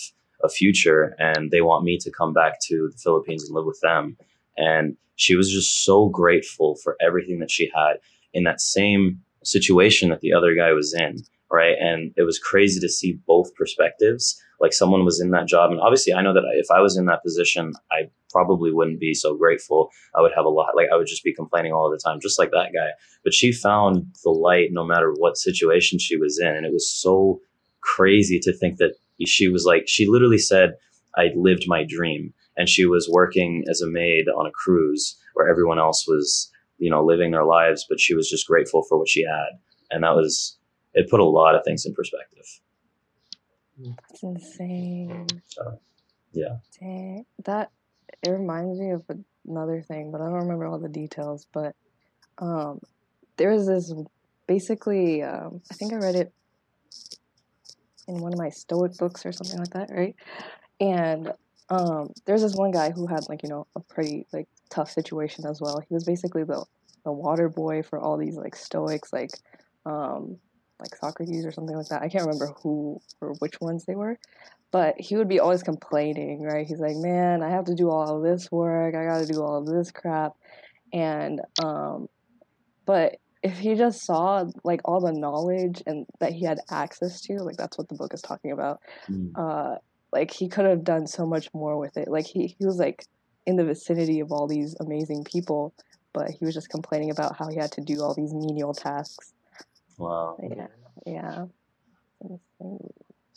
a 0.45 0.49
future 0.49 1.15
and 1.19 1.51
they 1.51 1.61
want 1.61 1.83
me 1.83 1.97
to 1.99 2.11
come 2.11 2.33
back 2.33 2.59
to 2.67 2.89
the 2.91 2.97
Philippines 2.97 3.45
and 3.45 3.55
live 3.55 3.65
with 3.65 3.79
them. 3.81 4.17
And 4.57 4.95
she 5.15 5.35
was 5.35 5.51
just 5.51 5.83
so 5.83 6.07
grateful 6.07 6.75
for 6.83 6.95
everything 7.01 7.39
that 7.39 7.51
she 7.51 7.69
had 7.75 7.95
in 8.33 8.43
that 8.43 8.61
same 8.61 9.21
situation 9.43 10.09
that 10.09 10.21
the 10.21 10.33
other 10.33 10.55
guy 10.55 10.71
was 10.71 10.93
in 10.93 11.23
right? 11.51 11.75
And 11.79 12.11
it 12.17 12.23
was 12.23 12.39
crazy 12.39 12.79
to 12.79 12.89
see 12.89 13.19
both 13.27 13.53
perspectives. 13.55 14.41
Like 14.59 14.73
someone 14.73 15.05
was 15.05 15.19
in 15.19 15.31
that 15.31 15.47
job, 15.47 15.71
and 15.71 15.81
obviously, 15.81 16.13
I 16.13 16.21
know 16.21 16.33
that 16.33 16.43
if 16.53 16.71
I 16.71 16.79
was 16.79 16.97
in 16.97 17.05
that 17.05 17.23
position, 17.23 17.73
I 17.91 18.09
probably 18.31 18.71
wouldn't 18.71 18.99
be 18.99 19.13
so 19.13 19.35
grateful. 19.35 19.89
I 20.15 20.21
would 20.21 20.31
have 20.35 20.45
a 20.45 20.49
lot, 20.49 20.75
like 20.75 20.87
I 20.93 20.95
would 20.95 21.07
just 21.07 21.23
be 21.23 21.33
complaining 21.33 21.73
all 21.73 21.89
the 21.89 21.97
time, 21.97 22.19
just 22.21 22.39
like 22.39 22.51
that 22.51 22.71
guy. 22.73 22.91
But 23.23 23.33
she 23.33 23.51
found 23.51 24.05
the 24.23 24.29
light 24.29 24.69
no 24.71 24.85
matter 24.85 25.13
what 25.17 25.37
situation 25.37 25.99
she 25.99 26.15
was 26.15 26.39
in, 26.39 26.47
and 26.47 26.65
it 26.65 26.71
was 26.71 26.89
so 26.89 27.41
crazy 27.81 28.39
to 28.39 28.53
think 28.53 28.77
that 28.77 28.95
she 29.25 29.47
was 29.47 29.65
like, 29.65 29.83
she 29.87 30.07
literally 30.07 30.37
said, 30.37 30.75
"I 31.15 31.29
lived 31.35 31.65
my 31.67 31.85
dream," 31.87 32.33
and 32.57 32.67
she 32.67 32.85
was 32.85 33.09
working 33.11 33.63
as 33.69 33.81
a 33.81 33.87
maid 33.87 34.27
on 34.27 34.45
a 34.45 34.51
cruise 34.51 35.17
where 35.33 35.49
everyone 35.49 35.79
else 35.79 36.05
was, 36.07 36.51
you 36.77 36.89
know, 36.89 37.03
living 37.03 37.31
their 37.31 37.45
lives, 37.45 37.85
but 37.89 37.99
she 37.99 38.15
was 38.15 38.29
just 38.29 38.47
grateful 38.47 38.83
for 38.83 38.97
what 38.97 39.09
she 39.09 39.23
had, 39.23 39.59
and 39.91 40.03
that 40.03 40.15
was 40.15 40.57
it 40.93 41.09
put 41.09 41.19
a 41.19 41.25
lot 41.25 41.55
of 41.55 41.63
things 41.63 41.85
in 41.85 41.93
perspective. 41.93 42.45
That's 43.77 44.23
insane. 44.23 45.27
So, 45.47 45.79
yeah. 46.31 46.57
Dang. 46.79 47.25
That 47.43 47.71
it 48.23 48.29
reminds 48.29 48.79
me 48.79 48.91
of 48.91 49.03
another 49.47 49.81
thing, 49.81 50.11
but 50.11 50.21
I 50.21 50.25
don't 50.25 50.35
remember 50.35 50.65
all 50.65 50.79
the 50.79 50.89
details. 50.89 51.45
But 51.51 51.75
um, 52.37 52.79
there 53.37 53.51
was 53.51 53.67
this 53.67 53.93
basically, 54.47 55.23
um, 55.23 55.61
I 55.69 55.75
think 55.75 55.93
I 55.93 55.97
read 55.97 56.15
it 56.15 56.33
in 58.07 58.19
one 58.19 58.33
of 58.33 58.39
my 58.39 58.49
Stoic 58.49 58.97
books 58.97 59.25
or 59.25 59.31
something 59.31 59.59
like 59.59 59.71
that, 59.71 59.89
right? 59.91 60.15
And 60.79 61.31
um, 61.69 62.11
there's 62.25 62.41
this 62.41 62.55
one 62.55 62.71
guy 62.71 62.91
who 62.91 63.07
had 63.07 63.27
like 63.29 63.43
you 63.43 63.49
know 63.49 63.67
a 63.75 63.79
pretty 63.79 64.27
like 64.31 64.47
tough 64.69 64.91
situation 64.91 65.45
as 65.45 65.59
well. 65.61 65.81
He 65.87 65.93
was 65.93 66.03
basically 66.03 66.43
the 66.43 66.63
the 67.03 67.11
water 67.11 67.49
boy 67.49 67.83
for 67.83 67.99
all 67.99 68.17
these 68.17 68.35
like 68.35 68.55
Stoics, 68.55 69.11
like 69.13 69.31
um, 69.85 70.37
like 70.79 70.95
Socrates 70.95 71.45
or 71.45 71.51
something 71.51 71.75
like 71.75 71.87
that. 71.87 72.01
I 72.01 72.09
can't 72.09 72.25
remember 72.25 72.53
who 72.61 73.01
or 73.21 73.33
which 73.39 73.59
ones 73.61 73.85
they 73.85 73.95
were, 73.95 74.17
but 74.71 74.99
he 74.99 75.15
would 75.15 75.29
be 75.29 75.39
always 75.39 75.63
complaining, 75.63 76.41
right? 76.41 76.67
He's 76.67 76.79
like, 76.79 76.97
"Man, 76.97 77.41
I 77.41 77.49
have 77.49 77.65
to 77.65 77.75
do 77.75 77.89
all 77.89 78.21
this 78.21 78.51
work. 78.51 78.95
I 78.95 79.05
got 79.05 79.19
to 79.19 79.31
do 79.31 79.41
all 79.41 79.63
this 79.63 79.91
crap," 79.91 80.33
and 80.93 81.41
um, 81.63 82.07
but 82.85 83.17
if 83.45 83.57
he 83.59 83.75
just 83.75 84.03
saw 84.03 84.45
like 84.63 84.81
all 84.85 84.99
the 84.99 85.11
knowledge 85.13 85.83
and 85.85 86.05
that 86.19 86.33
he 86.33 86.43
had 86.45 86.59
access 86.69 87.21
to, 87.21 87.33
like 87.43 87.57
that's 87.57 87.77
what 87.77 87.87
the 87.89 87.95
book 87.95 88.13
is 88.13 88.21
talking 88.21 88.51
about. 88.51 88.79
Mm. 89.09 89.31
Uh, 89.35 89.77
like 90.11 90.31
he 90.31 90.47
could 90.49 90.65
have 90.65 90.83
done 90.83 91.05
so 91.07 91.25
much 91.25 91.47
more 91.53 91.77
with 91.77 91.95
it. 91.97 92.07
Like 92.07 92.25
he 92.25 92.47
he 92.57 92.65
was 92.65 92.77
like 92.77 93.05
in 93.45 93.55
the 93.55 93.63
vicinity 93.65 94.19
of 94.19 94.31
all 94.31 94.47
these 94.47 94.75
amazing 94.79 95.23
people, 95.23 95.73
but 96.13 96.31
he 96.31 96.43
was 96.45 96.53
just 96.55 96.69
complaining 96.69 97.11
about 97.11 97.37
how 97.37 97.47
he 97.49 97.57
had 97.57 97.71
to 97.73 97.81
do 97.81 98.01
all 98.01 98.13
these 98.15 98.33
menial 98.33 98.73
tasks 98.73 99.33
Wow. 99.97 100.37
yeah, 100.41 100.67
yeah. 101.05 101.45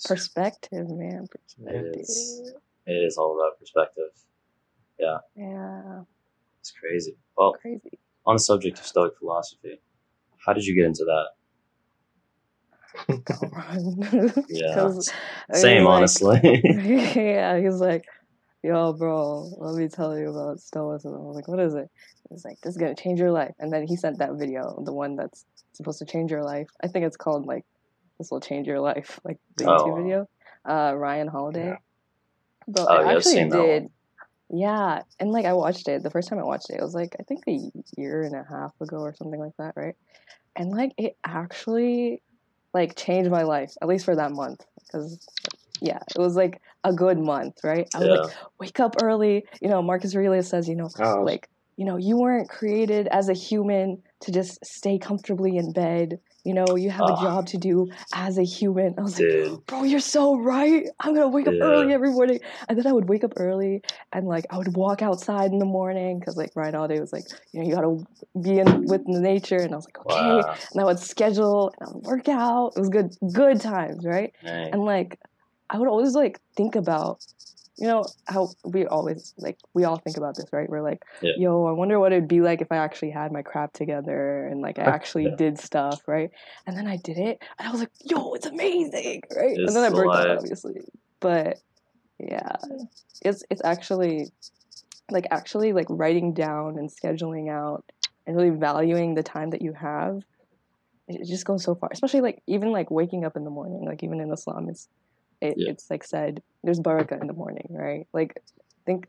Perspective, 0.05 0.89
man. 0.91 1.27
Perspective. 1.31 1.93
It 1.95 2.01
is. 2.01 2.53
It 2.87 2.93
is 2.93 3.19
all 3.19 3.37
about 3.39 3.59
perspective. 3.59 4.11
Yeah. 4.99 5.19
Yeah. 5.37 6.03
It's 6.61 6.73
crazy. 6.73 7.17
Well, 7.37 7.53
Crazy. 7.61 7.99
on 8.27 8.37
the 8.37 8.41
subject 8.41 8.79
of 8.79 8.87
Stoic 8.87 9.17
philosophy, 9.19 9.81
how 10.45 10.53
did 10.53 10.65
you 10.67 10.75
get 10.75 10.85
into 10.87 11.05
that? 11.05 11.27
Yeah. 14.49 14.91
I 15.51 15.57
Same, 15.57 15.85
like- 15.85 15.93
honestly. 15.93 16.41
yeah, 16.65 17.59
he's 17.61 17.81
like, 17.81 18.05
yo, 18.63 18.93
bro, 18.93 19.51
let 19.59 19.75
me 19.77 19.89
tell 19.89 20.17
you 20.19 20.31
about 20.31 20.61
Stoicism. 20.61 21.15
I 21.15 21.19
was 21.25 21.37
like, 21.37 21.49
what 21.49 21.61
is 21.61 21.75
it? 21.75 21.89
He's 22.31 22.45
like, 22.45 22.61
this 22.61 22.73
is 22.73 22.77
gonna 22.79 22.95
change 22.95 23.19
your 23.21 23.31
life. 23.31 23.55
And 23.59 23.73
then 23.73 23.87
he 23.87 23.97
sent 23.97 24.19
that 24.19 24.35
video, 24.35 24.83
the 24.85 24.93
one 24.93 25.17
that's 25.17 25.45
supposed 25.73 25.99
to 26.01 26.05
change 26.05 26.31
your 26.31 26.43
life. 26.45 26.69
I 26.83 26.89
think 26.89 27.05
it's 27.07 27.17
called 27.17 27.47
like, 27.47 27.65
this 28.19 28.31
will 28.31 28.41
change 28.41 28.67
your 28.67 28.81
life, 28.81 29.21
like 29.25 29.39
the 29.57 29.65
Oh. 29.71 29.77
YouTube 29.79 30.03
video. 30.03 30.29
Uh, 30.69 30.93
Ryan 30.97 31.29
Holiday. 31.29 31.79
But 32.67 32.87
Oh, 32.91 32.97
it 33.01 33.05
yeah, 33.05 33.09
actually 33.17 33.23
seen 33.33 33.49
that 33.51 33.63
did. 33.63 33.91
Yeah, 34.51 35.03
and 35.21 35.31
like 35.31 35.45
I 35.45 35.53
watched 35.53 35.89
it 35.89 36.03
the 36.03 36.11
first 36.11 36.29
time 36.29 36.39
I 36.39 36.45
watched 36.45 36.71
it, 36.71 36.77
it 36.81 36.83
was 36.83 36.95
like 36.95 37.15
I 37.21 37.23
think 37.25 37.45
a 37.49 37.59
year 37.97 38.23
and 38.23 38.35
a 38.35 38.45
half 38.49 38.73
ago 38.81 38.99
or 38.99 39.15
something 39.15 39.41
like 39.41 39.53
that, 39.59 39.75
right? 39.77 39.95
And 40.57 40.71
like 40.71 40.93
it 40.97 41.17
actually 41.27 42.23
like 42.73 42.97
changed 42.97 43.31
my 43.31 43.43
life, 43.43 43.73
at 43.83 43.89
least 43.89 44.05
for 44.05 44.17
that 44.17 44.33
month, 44.33 44.65
because 44.87 45.19
yeah, 45.81 45.99
it 46.15 46.19
was 46.19 46.35
like 46.35 46.61
a 46.85 46.93
good 46.93 47.19
month, 47.19 47.57
right? 47.63 47.87
I 47.95 47.99
was 47.99 48.09
Yeah. 48.09 48.13
like, 48.15 48.37
wake 48.59 48.81
up 48.81 48.97
early. 49.03 49.45
You 49.61 49.69
know, 49.69 49.83
Marcus 49.83 50.15
Aurelius 50.17 50.49
says, 50.49 50.69
you 50.69 50.77
know, 50.77 50.89
Oh, 50.99 51.23
like 51.23 51.49
you 51.77 51.85
know, 51.85 51.97
you 51.97 52.17
weren't 52.17 52.49
created 52.49 53.07
as 53.09 53.29
a 53.29 53.35
human 53.35 54.03
to 54.23 54.33
just 54.33 54.65
stay 54.65 54.99
comfortably 54.99 55.57
in 55.57 55.73
bed. 55.73 56.19
You 56.49 56.55
know, 56.55 56.77
you 56.77 56.91
have 56.91 57.07
a 57.07 57.13
Ah. 57.13 57.23
job 57.27 57.47
to 57.49 57.59
do 57.59 57.91
as 58.15 58.39
a 58.39 58.43
human. 58.43 58.95
I 58.99 59.03
was 59.03 59.19
like, 59.21 59.29
bro, 59.67 59.83
you're 59.83 60.01
so 60.01 60.35
right. 60.39 60.85
I'm 60.99 61.15
gonna 61.15 61.29
wake 61.29 61.47
up 61.47 61.55
early 61.61 61.93
every 61.93 62.11
morning, 62.11 62.41
and 62.69 62.79
then 62.79 62.87
I 62.87 62.93
would 62.93 63.09
wake 63.09 63.23
up 63.23 63.35
early 63.37 63.83
and 64.13 64.27
like 64.27 64.47
I 64.51 64.57
would 64.57 64.75
walk 64.75 65.03
outside 65.03 65.53
in 65.53 65.59
the 65.59 65.67
morning 65.67 66.19
because 66.19 66.37
like 66.39 66.53
Ryan 66.57 66.75
Holiday 66.75 67.01
was 67.01 67.13
like, 67.13 67.27
you 67.53 67.61
know, 67.61 67.69
you 67.69 67.75
gotta 67.75 67.95
be 68.41 68.59
in 68.59 68.87
with 68.87 69.05
the 69.05 69.21
nature, 69.21 69.63
and 69.63 69.75
I 69.75 69.77
was 69.77 69.85
like, 69.85 70.01
okay, 70.07 70.37
Wow. 70.47 70.55
and 70.73 70.81
I 70.81 70.85
would 70.85 70.99
schedule 70.99 71.75
and 71.79 71.89
I 71.89 71.93
would 71.93 72.05
work 72.05 72.29
out. 72.31 72.73
It 72.77 72.81
was 72.81 72.89
good, 72.89 73.11
good 73.33 73.61
times, 73.61 74.07
right? 74.07 74.33
Dang. 74.43 74.73
And 74.73 74.85
like, 74.87 75.21
I 75.69 75.79
would 75.79 75.89
always 75.89 76.15
like 76.15 76.41
think 76.57 76.77
about, 76.77 77.21
you 77.79 77.87
know, 77.87 78.05
how 78.27 78.49
we 78.65 78.87
always 78.87 79.35
like 79.39 79.57
we 79.75 79.85
all 79.85 79.99
think 79.99 80.17
about 80.17 80.37
this, 80.37 80.47
right? 80.53 80.69
We're 80.69 80.83
like, 80.83 81.03
Yeah. 81.23 81.33
yo, 81.39 81.67
I 81.67 81.73
wonder 81.73 81.99
what 82.01 82.13
it'd 82.13 82.29
be 82.29 82.41
like 82.41 82.61
if 82.61 82.73
I 82.73 82.77
actually 82.77 83.11
had 83.11 83.33
my 83.33 83.43
crap 83.43 83.73
together 83.73 84.47
and 84.47 84.61
like 84.61 84.79
I 84.79 84.83
actually 84.97 85.27
Yeah. 85.27 85.37
did 85.37 85.59
stuff, 85.59 86.03
right? 86.07 86.31
And 86.67 86.77
then 86.77 86.87
I 86.87 86.97
did 86.97 87.19
it, 87.19 87.39
and 87.59 87.69
I 87.69 87.71
was 87.71 87.81
like, 87.81 87.93
yo, 88.05 88.35
it's 88.35 88.47
amazing, 88.47 89.23
right? 89.35 89.57
It's 89.57 89.67
and 89.67 89.77
then 89.77 89.85
I 89.85 89.91
burnt 89.95 90.15
out, 90.15 90.39
obviously, 90.39 90.81
but 91.21 91.59
yeah, 92.19 92.57
it's 93.23 93.45
it's 93.51 93.63
actually 93.65 94.27
like 95.11 95.27
actually 95.31 95.73
like 95.73 95.87
writing 95.89 96.35
down 96.35 96.79
and 96.79 96.91
scheduling 96.91 97.51
out 97.51 97.85
and 98.27 98.37
really 98.37 98.51
valuing 98.51 99.15
the 99.15 99.23
time 99.23 99.51
that 99.51 99.63
you 99.63 99.73
have 99.73 100.17
it 101.09 101.21
it 101.23 101.27
just 101.27 101.47
goes 101.47 101.65
so 101.65 101.75
far 101.75 101.89
especially 101.93 102.21
like 102.21 102.43
even 102.47 102.73
like 102.73 102.91
waking 102.91 103.25
up 103.25 103.37
in 103.37 103.45
the 103.45 103.51
morning 103.51 103.85
like 103.87 104.03
even 104.03 104.21
in 104.21 104.31
islam 104.33 104.69
it's 104.69 104.89
it, 105.41 105.57
Yeah. 105.57 105.73
it's 105.73 105.91
like 105.91 106.05
said 106.05 106.43
there's 106.65 106.81
baraka 106.81 107.19
in 107.21 107.27
the 107.27 107.33
morning 107.33 107.67
right 107.71 108.07
like 108.13 108.35
think 108.87 109.07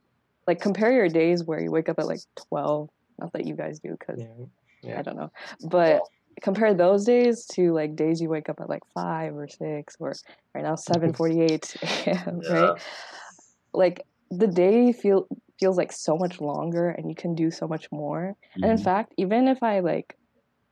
like 0.47 0.61
compare 0.61 0.91
your 0.91 1.09
days 1.09 1.43
where 1.43 1.61
you 1.61 1.71
wake 1.71 1.89
up 1.89 1.99
at 1.99 2.07
like 2.07 2.21
12 2.49 2.89
not 3.19 3.31
that 3.33 3.45
you 3.45 3.55
guys 3.55 3.79
do 3.79 3.95
because 3.99 4.19
Yeah. 4.19 4.45
Yeah. 4.83 4.99
i 4.99 5.01
don't 5.01 5.17
know 5.17 5.31
but 5.61 6.03
compare 6.41 6.73
those 6.73 7.05
days 7.05 7.45
to 7.45 7.73
like 7.73 7.95
days 7.95 8.21
you 8.21 8.29
wake 8.29 8.49
up 8.49 8.59
at 8.61 8.69
like 8.69 8.83
5 8.93 9.35
or 9.35 9.47
6 9.47 9.95
or 9.99 10.13
right 10.55 10.63
now 10.63 10.75
7.48 10.75 11.75
a.m 11.83 12.39
Yeah. 12.49 12.49
right 12.49 12.79
like 13.73 14.05
the 14.31 14.47
day 14.47 14.91
feel 14.91 15.27
feels 15.59 15.77
like 15.77 15.91
so 15.91 16.17
much 16.17 16.39
longer 16.39 16.89
and 16.89 17.09
you 17.09 17.15
can 17.15 17.35
do 17.35 17.51
so 17.51 17.67
much 17.67 17.87
more 17.91 18.35
and 18.61 18.71
in 18.71 18.77
Mhm. 18.77 18.83
fact, 18.83 19.13
even 19.17 19.47
if 19.47 19.61
I 19.63 19.79
like 19.79 20.15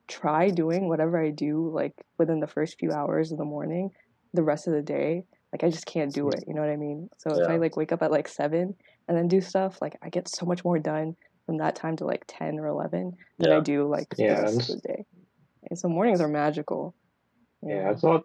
try 0.10 0.50
doing 0.52 0.90
whatever 0.90 1.22
I 1.22 1.32
do 1.32 1.72
like 1.74 1.94
within 2.20 2.40
the 2.42 2.48
first 2.48 2.78
few 2.80 2.92
hours 2.94 3.32
of 3.32 3.38
the 3.40 3.46
morning, 3.46 3.92
the 4.34 4.44
rest 4.44 4.68
of 4.68 4.74
the 4.74 4.82
day, 4.82 5.24
like 5.52 5.64
I 5.64 5.70
just 5.70 5.86
can't 5.86 6.14
do 6.14 6.30
it. 6.30 6.44
You 6.48 6.54
know 6.54 6.62
what 6.62 6.70
I 6.70 6.76
mean? 6.76 7.10
So 7.18 7.32
if 7.32 7.48
I 7.50 7.58
like 7.58 7.78
wake 7.78 7.92
up 7.92 8.02
at 8.02 8.12
like 8.12 8.28
seven 8.28 8.76
and 9.08 9.18
then 9.18 9.28
do 9.28 9.42
stuff, 9.42 9.82
like 9.82 9.98
I 10.02 10.10
get 10.10 10.28
so 10.28 10.46
much 10.46 10.64
more 10.64 10.80
done 10.80 11.16
from 11.46 11.58
that 11.58 11.76
time 11.76 11.96
to 11.98 12.06
like 12.06 12.26
ten 12.28 12.60
or 12.60 12.68
eleven 12.68 13.14
than 13.40 13.52
I 13.52 13.60
do 13.62 13.88
like 13.88 14.14
Yeah, 14.18 14.36
the 14.36 14.42
rest 14.42 14.54
and 14.54 14.62
of 14.62 14.82
the 14.82 14.88
day. 14.88 15.06
And 15.70 15.80
so 15.80 15.88
mornings 15.88 16.22
are 16.22 16.28
magical. 16.28 16.96
Yeah, 17.64 17.92
it's 17.92 18.04
a 18.04 18.08
lot. 18.08 18.24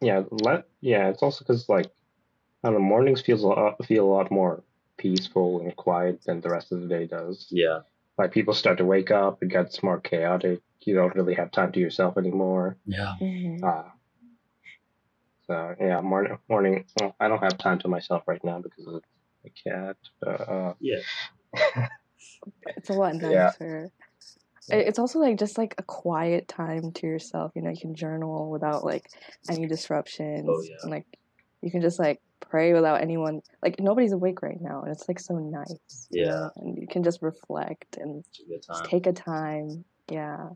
Yeah, 0.00 0.22
let 0.30 0.64
yeah. 0.80 1.08
It's 1.08 1.22
also 1.22 1.44
because 1.44 1.68
like, 1.68 1.86
I 2.64 2.70
don't 2.70 2.74
know, 2.74 2.84
mornings 2.84 3.20
feels 3.20 3.42
a 3.42 3.46
lot, 3.46 3.84
feel 3.84 4.04
a 4.04 4.12
lot 4.12 4.30
more 4.30 4.64
peaceful 4.98 5.60
and 5.60 5.74
quiet 5.76 6.22
than 6.26 6.40
the 6.40 6.50
rest 6.50 6.72
of 6.72 6.80
the 6.80 6.88
day 6.88 7.06
does. 7.06 7.46
Yeah. 7.50 7.80
Like 8.18 8.32
people 8.32 8.54
start 8.54 8.78
to 8.78 8.84
wake 8.84 9.10
up, 9.10 9.38
it 9.42 9.48
gets 9.48 9.82
more 9.82 10.00
chaotic. 10.00 10.60
You 10.84 10.94
don't 10.96 11.14
really 11.14 11.34
have 11.34 11.52
time 11.52 11.72
to 11.72 11.80
yourself 11.80 12.18
anymore. 12.18 12.76
Yeah. 12.84 13.14
Mhm. 13.20 13.62
Uh, 13.62 13.88
so 15.52 15.74
yeah, 15.84 16.00
morning 16.00 16.38
morning. 16.48 16.84
Well, 16.98 17.14
I 17.20 17.28
don't 17.28 17.42
have 17.42 17.58
time 17.58 17.78
to 17.80 17.88
myself 17.88 18.22
right 18.26 18.42
now 18.42 18.60
because 18.60 18.86
of 18.86 19.02
the 19.44 19.50
cat. 19.50 19.96
But, 20.20 20.48
uh, 20.48 20.74
Yeah. 20.80 21.00
It's 22.76 22.88
a 22.90 22.94
lot 22.94 23.14
nicer. 23.20 23.90
It- 24.70 24.86
It's 24.88 24.98
also 24.98 25.18
like 25.18 25.38
just 25.38 25.58
like 25.58 25.74
a 25.78 25.82
quiet 25.82 26.48
time 26.48 26.92
to 26.92 27.06
yourself. 27.06 27.52
You 27.54 27.62
know, 27.62 27.70
you 27.70 27.76
can 27.80 27.94
journal 27.94 28.50
without 28.50 28.84
like 28.84 29.04
any 29.50 29.66
disruptions. 29.66 30.48
Oh, 30.48 30.62
yeah. 30.62 30.76
And 30.82 30.90
like 30.90 31.06
you 31.60 31.70
can 31.70 31.82
just 31.82 31.98
like 31.98 32.20
pray 32.40 32.72
without 32.72 33.00
anyone 33.02 33.40
like 33.62 33.78
nobody's 33.78 34.12
awake 34.12 34.42
right 34.42 34.60
now 34.60 34.82
and 34.82 34.92
it's 34.92 35.06
like 35.08 35.20
so 35.20 35.34
nice. 35.34 36.08
you 36.10 36.22
Yeah. 36.22 36.30
know? 36.30 36.50
And 36.56 36.78
you 36.78 36.86
can 36.88 37.02
just 37.02 37.20
reflect 37.22 37.98
and 37.98 38.24
It's 38.48 38.66
just 38.66 38.84
take 38.84 39.06
a 39.06 39.12
time. 39.12 39.84
Yeah. 40.10 40.48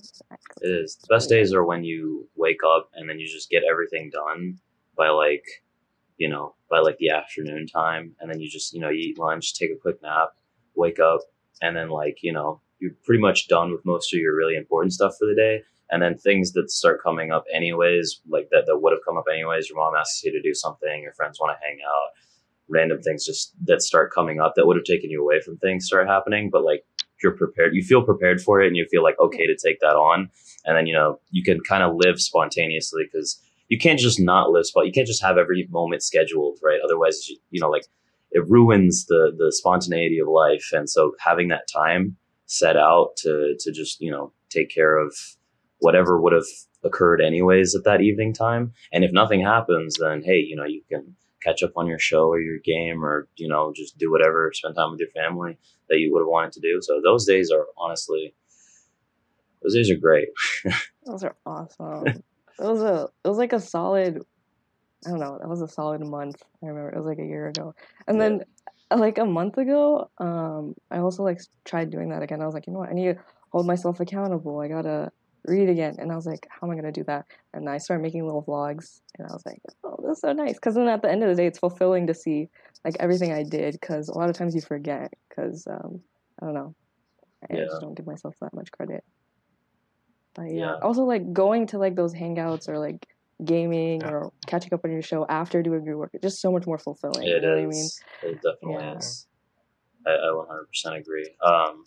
Exactly. 0.00 0.68
It 0.68 0.84
is. 0.84 0.96
The 0.96 1.14
best 1.14 1.28
days 1.28 1.52
are 1.52 1.64
when 1.64 1.84
you 1.84 2.28
wake 2.36 2.60
up 2.66 2.90
and 2.94 3.08
then 3.08 3.18
you 3.18 3.26
just 3.26 3.50
get 3.50 3.62
everything 3.70 4.10
done 4.10 4.58
by 4.96 5.08
like, 5.10 5.44
you 6.16 6.28
know, 6.28 6.54
by 6.70 6.80
like 6.80 6.98
the 6.98 7.10
afternoon 7.10 7.66
time. 7.66 8.14
And 8.20 8.30
then 8.30 8.40
you 8.40 8.48
just, 8.48 8.74
you 8.74 8.80
know, 8.80 8.90
you 8.90 9.10
eat 9.10 9.18
lunch, 9.18 9.54
take 9.54 9.70
a 9.70 9.80
quick 9.80 10.02
nap, 10.02 10.30
wake 10.74 11.00
up, 11.00 11.20
and 11.62 11.76
then 11.76 11.88
like, 11.90 12.18
you 12.22 12.32
know, 12.32 12.60
you're 12.78 12.92
pretty 13.04 13.20
much 13.20 13.48
done 13.48 13.72
with 13.72 13.84
most 13.84 14.12
of 14.14 14.20
your 14.20 14.36
really 14.36 14.56
important 14.56 14.92
stuff 14.92 15.14
for 15.18 15.26
the 15.26 15.34
day. 15.34 15.62
And 15.90 16.02
then 16.02 16.16
things 16.16 16.52
that 16.52 16.70
start 16.70 17.02
coming 17.02 17.32
up 17.32 17.44
anyways, 17.52 18.20
like 18.28 18.48
that, 18.52 18.64
that 18.66 18.78
would 18.78 18.92
have 18.92 19.00
come 19.06 19.18
up 19.18 19.24
anyways. 19.30 19.68
Your 19.68 19.78
mom 19.78 19.94
asks 19.98 20.22
you 20.22 20.32
to 20.32 20.40
do 20.40 20.54
something, 20.54 21.02
your 21.02 21.12
friends 21.14 21.38
want 21.40 21.56
to 21.58 21.66
hang 21.66 21.78
out, 21.84 22.10
random 22.68 23.02
things 23.02 23.26
just 23.26 23.54
that 23.64 23.82
start 23.82 24.12
coming 24.12 24.40
up 24.40 24.54
that 24.54 24.66
would 24.66 24.76
have 24.76 24.84
taken 24.84 25.10
you 25.10 25.22
away 25.22 25.40
from 25.40 25.56
things 25.58 25.86
start 25.86 26.06
happening. 26.06 26.48
But 26.50 26.64
like, 26.64 26.84
you're 27.22 27.36
prepared, 27.36 27.74
you 27.74 27.82
feel 27.82 28.02
prepared 28.02 28.40
for 28.40 28.60
it 28.60 28.66
and 28.66 28.76
you 28.76 28.86
feel 28.90 29.02
like 29.02 29.18
okay 29.18 29.46
to 29.46 29.56
take 29.56 29.80
that 29.80 29.96
on. 29.96 30.30
And 30.64 30.76
then 30.76 30.86
you 30.86 30.94
know 30.94 31.20
you 31.30 31.42
can 31.42 31.60
kind 31.60 31.82
of 31.82 31.96
live 31.96 32.20
spontaneously 32.20 33.04
because 33.10 33.40
you 33.68 33.78
can't 33.78 33.98
just 33.98 34.20
not 34.20 34.50
live 34.50 34.66
spot 34.66 34.86
you 34.86 34.92
can't 34.92 35.06
just 35.06 35.22
have 35.22 35.38
every 35.38 35.66
moment 35.70 36.02
scheduled 36.02 36.58
right? 36.62 36.80
Otherwise 36.84 37.28
you, 37.28 37.36
you 37.50 37.60
know 37.60 37.70
like 37.70 37.86
it 38.32 38.48
ruins 38.48 39.06
the 39.06 39.32
the 39.36 39.52
spontaneity 39.52 40.18
of 40.18 40.28
life. 40.28 40.68
And 40.72 40.88
so 40.88 41.12
having 41.18 41.48
that 41.48 41.68
time 41.72 42.16
set 42.46 42.76
out 42.76 43.16
to 43.18 43.56
to 43.60 43.72
just 43.72 44.00
you 44.00 44.10
know 44.10 44.32
take 44.50 44.70
care 44.70 44.98
of 44.98 45.14
whatever 45.78 46.20
would 46.20 46.32
have 46.32 46.50
occurred 46.84 47.20
anyways 47.20 47.74
at 47.74 47.84
that 47.84 48.00
evening 48.00 48.34
time. 48.34 48.72
And 48.92 49.04
if 49.04 49.12
nothing 49.12 49.42
happens 49.42 49.96
then 49.98 50.22
hey 50.22 50.38
you 50.38 50.56
know 50.56 50.66
you 50.66 50.82
can 50.88 51.16
catch 51.42 51.62
up 51.62 51.72
on 51.76 51.86
your 51.86 51.98
show 51.98 52.24
or 52.28 52.40
your 52.40 52.58
game 52.58 53.04
or 53.04 53.28
you 53.36 53.48
know 53.48 53.72
just 53.74 53.96
do 53.98 54.10
whatever 54.10 54.50
spend 54.54 54.74
time 54.74 54.90
with 54.90 55.00
your 55.00 55.10
family 55.10 55.58
that 55.88 55.98
you 55.98 56.12
would 56.12 56.20
have 56.20 56.28
wanted 56.28 56.52
to 56.52 56.60
do 56.60 56.78
so 56.82 57.00
those 57.02 57.24
days 57.26 57.50
are 57.50 57.66
honestly 57.78 58.34
those 59.62 59.74
days 59.74 59.90
are 59.90 59.96
great 59.96 60.28
Those 61.06 61.24
are 61.24 61.34
awesome. 61.46 62.22
it 62.58 62.64
was 62.64 62.82
a 62.82 63.08
it 63.24 63.28
was 63.28 63.38
like 63.38 63.52
a 63.52 63.60
solid 63.60 64.22
I 65.06 65.10
don't 65.10 65.20
know, 65.20 65.38
that 65.40 65.48
was 65.48 65.62
a 65.62 65.68
solid 65.68 66.02
month. 66.02 66.42
I 66.62 66.66
remember 66.66 66.90
it 66.90 66.96
was 66.98 67.06
like 67.06 67.18
a 67.18 67.24
year 67.26 67.48
ago. 67.48 67.74
And 68.06 68.20
Yeah. 68.20 68.28
then 68.28 68.44
like 68.94 69.16
a 69.18 69.24
month 69.24 69.56
ago, 69.56 70.10
um, 70.18 70.74
I 70.90 70.98
also 70.98 71.22
like 71.22 71.40
tried 71.64 71.90
doing 71.90 72.10
that 72.10 72.22
again. 72.22 72.42
I 72.42 72.46
was 72.46 72.54
like, 72.54 72.66
you 72.66 72.72
know 72.74 72.80
what, 72.80 72.90
I 72.90 72.92
need 72.92 73.14
to 73.14 73.22
hold 73.50 73.66
myself 73.66 73.98
accountable. 74.00 74.60
I 74.60 74.68
gotta 74.68 75.10
read 75.46 75.68
again. 75.68 75.96
And 75.98 76.12
I 76.12 76.16
was 76.16 76.26
like, 76.26 76.46
how 76.50 76.66
am 76.66 76.72
I 76.72 76.76
gonna 76.76 76.92
do 76.92 77.04
that? 77.04 77.26
And 77.54 77.68
I 77.68 77.78
started 77.78 78.02
making 78.02 78.24
little 78.24 78.42
vlogs 78.42 79.00
and 79.18 79.26
I 79.28 79.32
was 79.32 79.42
like, 79.46 79.60
oh, 79.84 79.96
this 80.02 80.18
is 80.18 80.20
so 80.20 80.32
nice. 80.32 80.58
Cause 80.58 80.74
then 80.74 80.88
at 80.88 81.02
the 81.02 81.10
end 81.10 81.22
of 81.22 81.28
the 81.28 81.34
day, 81.34 81.46
it's 81.46 81.58
fulfilling 81.58 82.06
to 82.08 82.14
see 82.14 82.48
like 82.84 82.96
everything 83.00 83.32
I 83.32 83.42
did. 83.42 83.80
Cause 83.80 84.08
a 84.08 84.16
lot 84.18 84.30
of 84.30 84.36
times 84.36 84.54
you 84.54 84.60
forget. 84.60 85.12
Cause 85.34 85.66
um, 85.70 86.00
I 86.40 86.46
don't 86.46 86.54
know, 86.54 86.74
I 87.50 87.54
Yeah. 87.54 87.64
just 87.64 87.80
don't 87.80 87.94
give 87.94 88.06
myself 88.06 88.36
that 88.40 88.54
much 88.54 88.70
credit. 88.72 89.04
But 90.34 90.44
yeah. 90.44 90.56
Yeah. 90.58 90.74
also 90.82 91.04
like 91.04 91.32
going 91.32 91.66
to 91.68 91.78
like 91.78 91.96
those 91.96 92.14
hangouts 92.14 92.68
or 92.68 92.78
like 92.78 93.06
gaming 93.44 94.00
Yeah. 94.02 94.10
or 94.10 94.32
catching 94.46 94.72
up 94.74 94.80
on 94.84 94.92
your 94.92 95.02
show 95.02 95.26
after 95.28 95.62
doing 95.62 95.84
your 95.84 95.96
work. 95.98 96.10
It's 96.14 96.22
just 96.22 96.40
so 96.40 96.52
much 96.52 96.66
more 96.66 96.78
fulfilling. 96.78 97.26
It 97.26 97.36
you 97.36 97.40
know 97.40 97.50
what 97.50 97.58
I 97.58 97.66
mean? 97.66 97.88
It 98.22 98.42
definitely 98.42 98.84
Yeah. 98.84 98.96
is. 98.98 99.26
I, 100.06 100.10
I 100.10 100.28
100% 100.86 100.98
agree. 100.98 101.28
Um, 101.44 101.84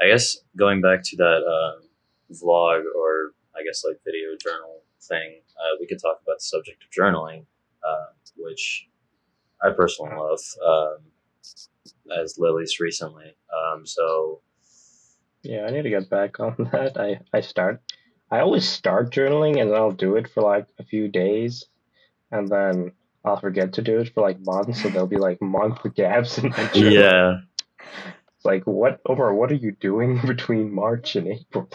I 0.00 0.08
guess 0.08 0.36
going 0.56 0.80
back 0.80 1.00
to 1.04 1.16
that 1.16 1.42
um, 1.46 1.83
vlog 2.32 2.82
or 2.96 3.32
I 3.56 3.62
guess 3.64 3.84
like 3.86 4.00
video 4.04 4.30
journal 4.42 4.82
thing, 5.00 5.40
uh, 5.56 5.76
we 5.80 5.86
could 5.86 6.00
talk 6.00 6.20
about 6.22 6.38
the 6.38 6.44
subject 6.44 6.82
of 6.82 6.90
journaling, 6.90 7.46
uh, 7.86 8.06
which 8.36 8.88
I 9.62 9.70
personally 9.70 10.16
love, 10.16 10.40
um, 10.66 10.98
as 12.20 12.38
Lily's 12.38 12.80
recently. 12.80 13.36
Um, 13.54 13.86
so 13.86 14.40
Yeah, 15.42 15.66
I 15.66 15.70
need 15.70 15.82
to 15.82 15.90
get 15.90 16.10
back 16.10 16.40
on 16.40 16.54
that. 16.72 16.96
I, 16.98 17.20
I 17.36 17.40
start, 17.40 17.82
I 18.30 18.40
always 18.40 18.68
start 18.68 19.12
journaling 19.12 19.60
and 19.60 19.70
then 19.70 19.78
I'll 19.78 19.92
do 19.92 20.16
it 20.16 20.28
for 20.28 20.42
like 20.42 20.66
a 20.78 20.84
few 20.84 21.08
days 21.08 21.66
and 22.32 22.48
then 22.48 22.92
I'll 23.24 23.40
forget 23.40 23.74
to 23.74 23.82
do 23.82 24.00
it 24.00 24.12
for 24.12 24.22
like 24.22 24.38
months. 24.40 24.82
So 24.82 24.88
there'll 24.88 25.06
be 25.06 25.16
like 25.16 25.40
month 25.40 25.80
gaps 25.94 26.38
in 26.38 26.50
my 26.50 26.66
journal. 26.68 26.92
yeah, 26.92 27.38
It's 28.36 28.44
like, 28.44 28.64
what, 28.64 29.00
over, 29.06 29.32
what 29.34 29.50
are 29.52 29.56
you 29.56 29.72
doing 29.72 30.20
between 30.26 30.74
March 30.74 31.16
and 31.16 31.28
April? 31.28 31.68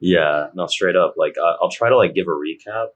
Yeah, 0.00 0.48
no, 0.54 0.66
straight 0.66 0.96
up. 0.96 1.14
Like 1.16 1.36
I, 1.42 1.56
I'll 1.60 1.70
try 1.70 1.88
to 1.88 1.96
like 1.96 2.14
give 2.14 2.26
a 2.26 2.30
recap 2.30 2.88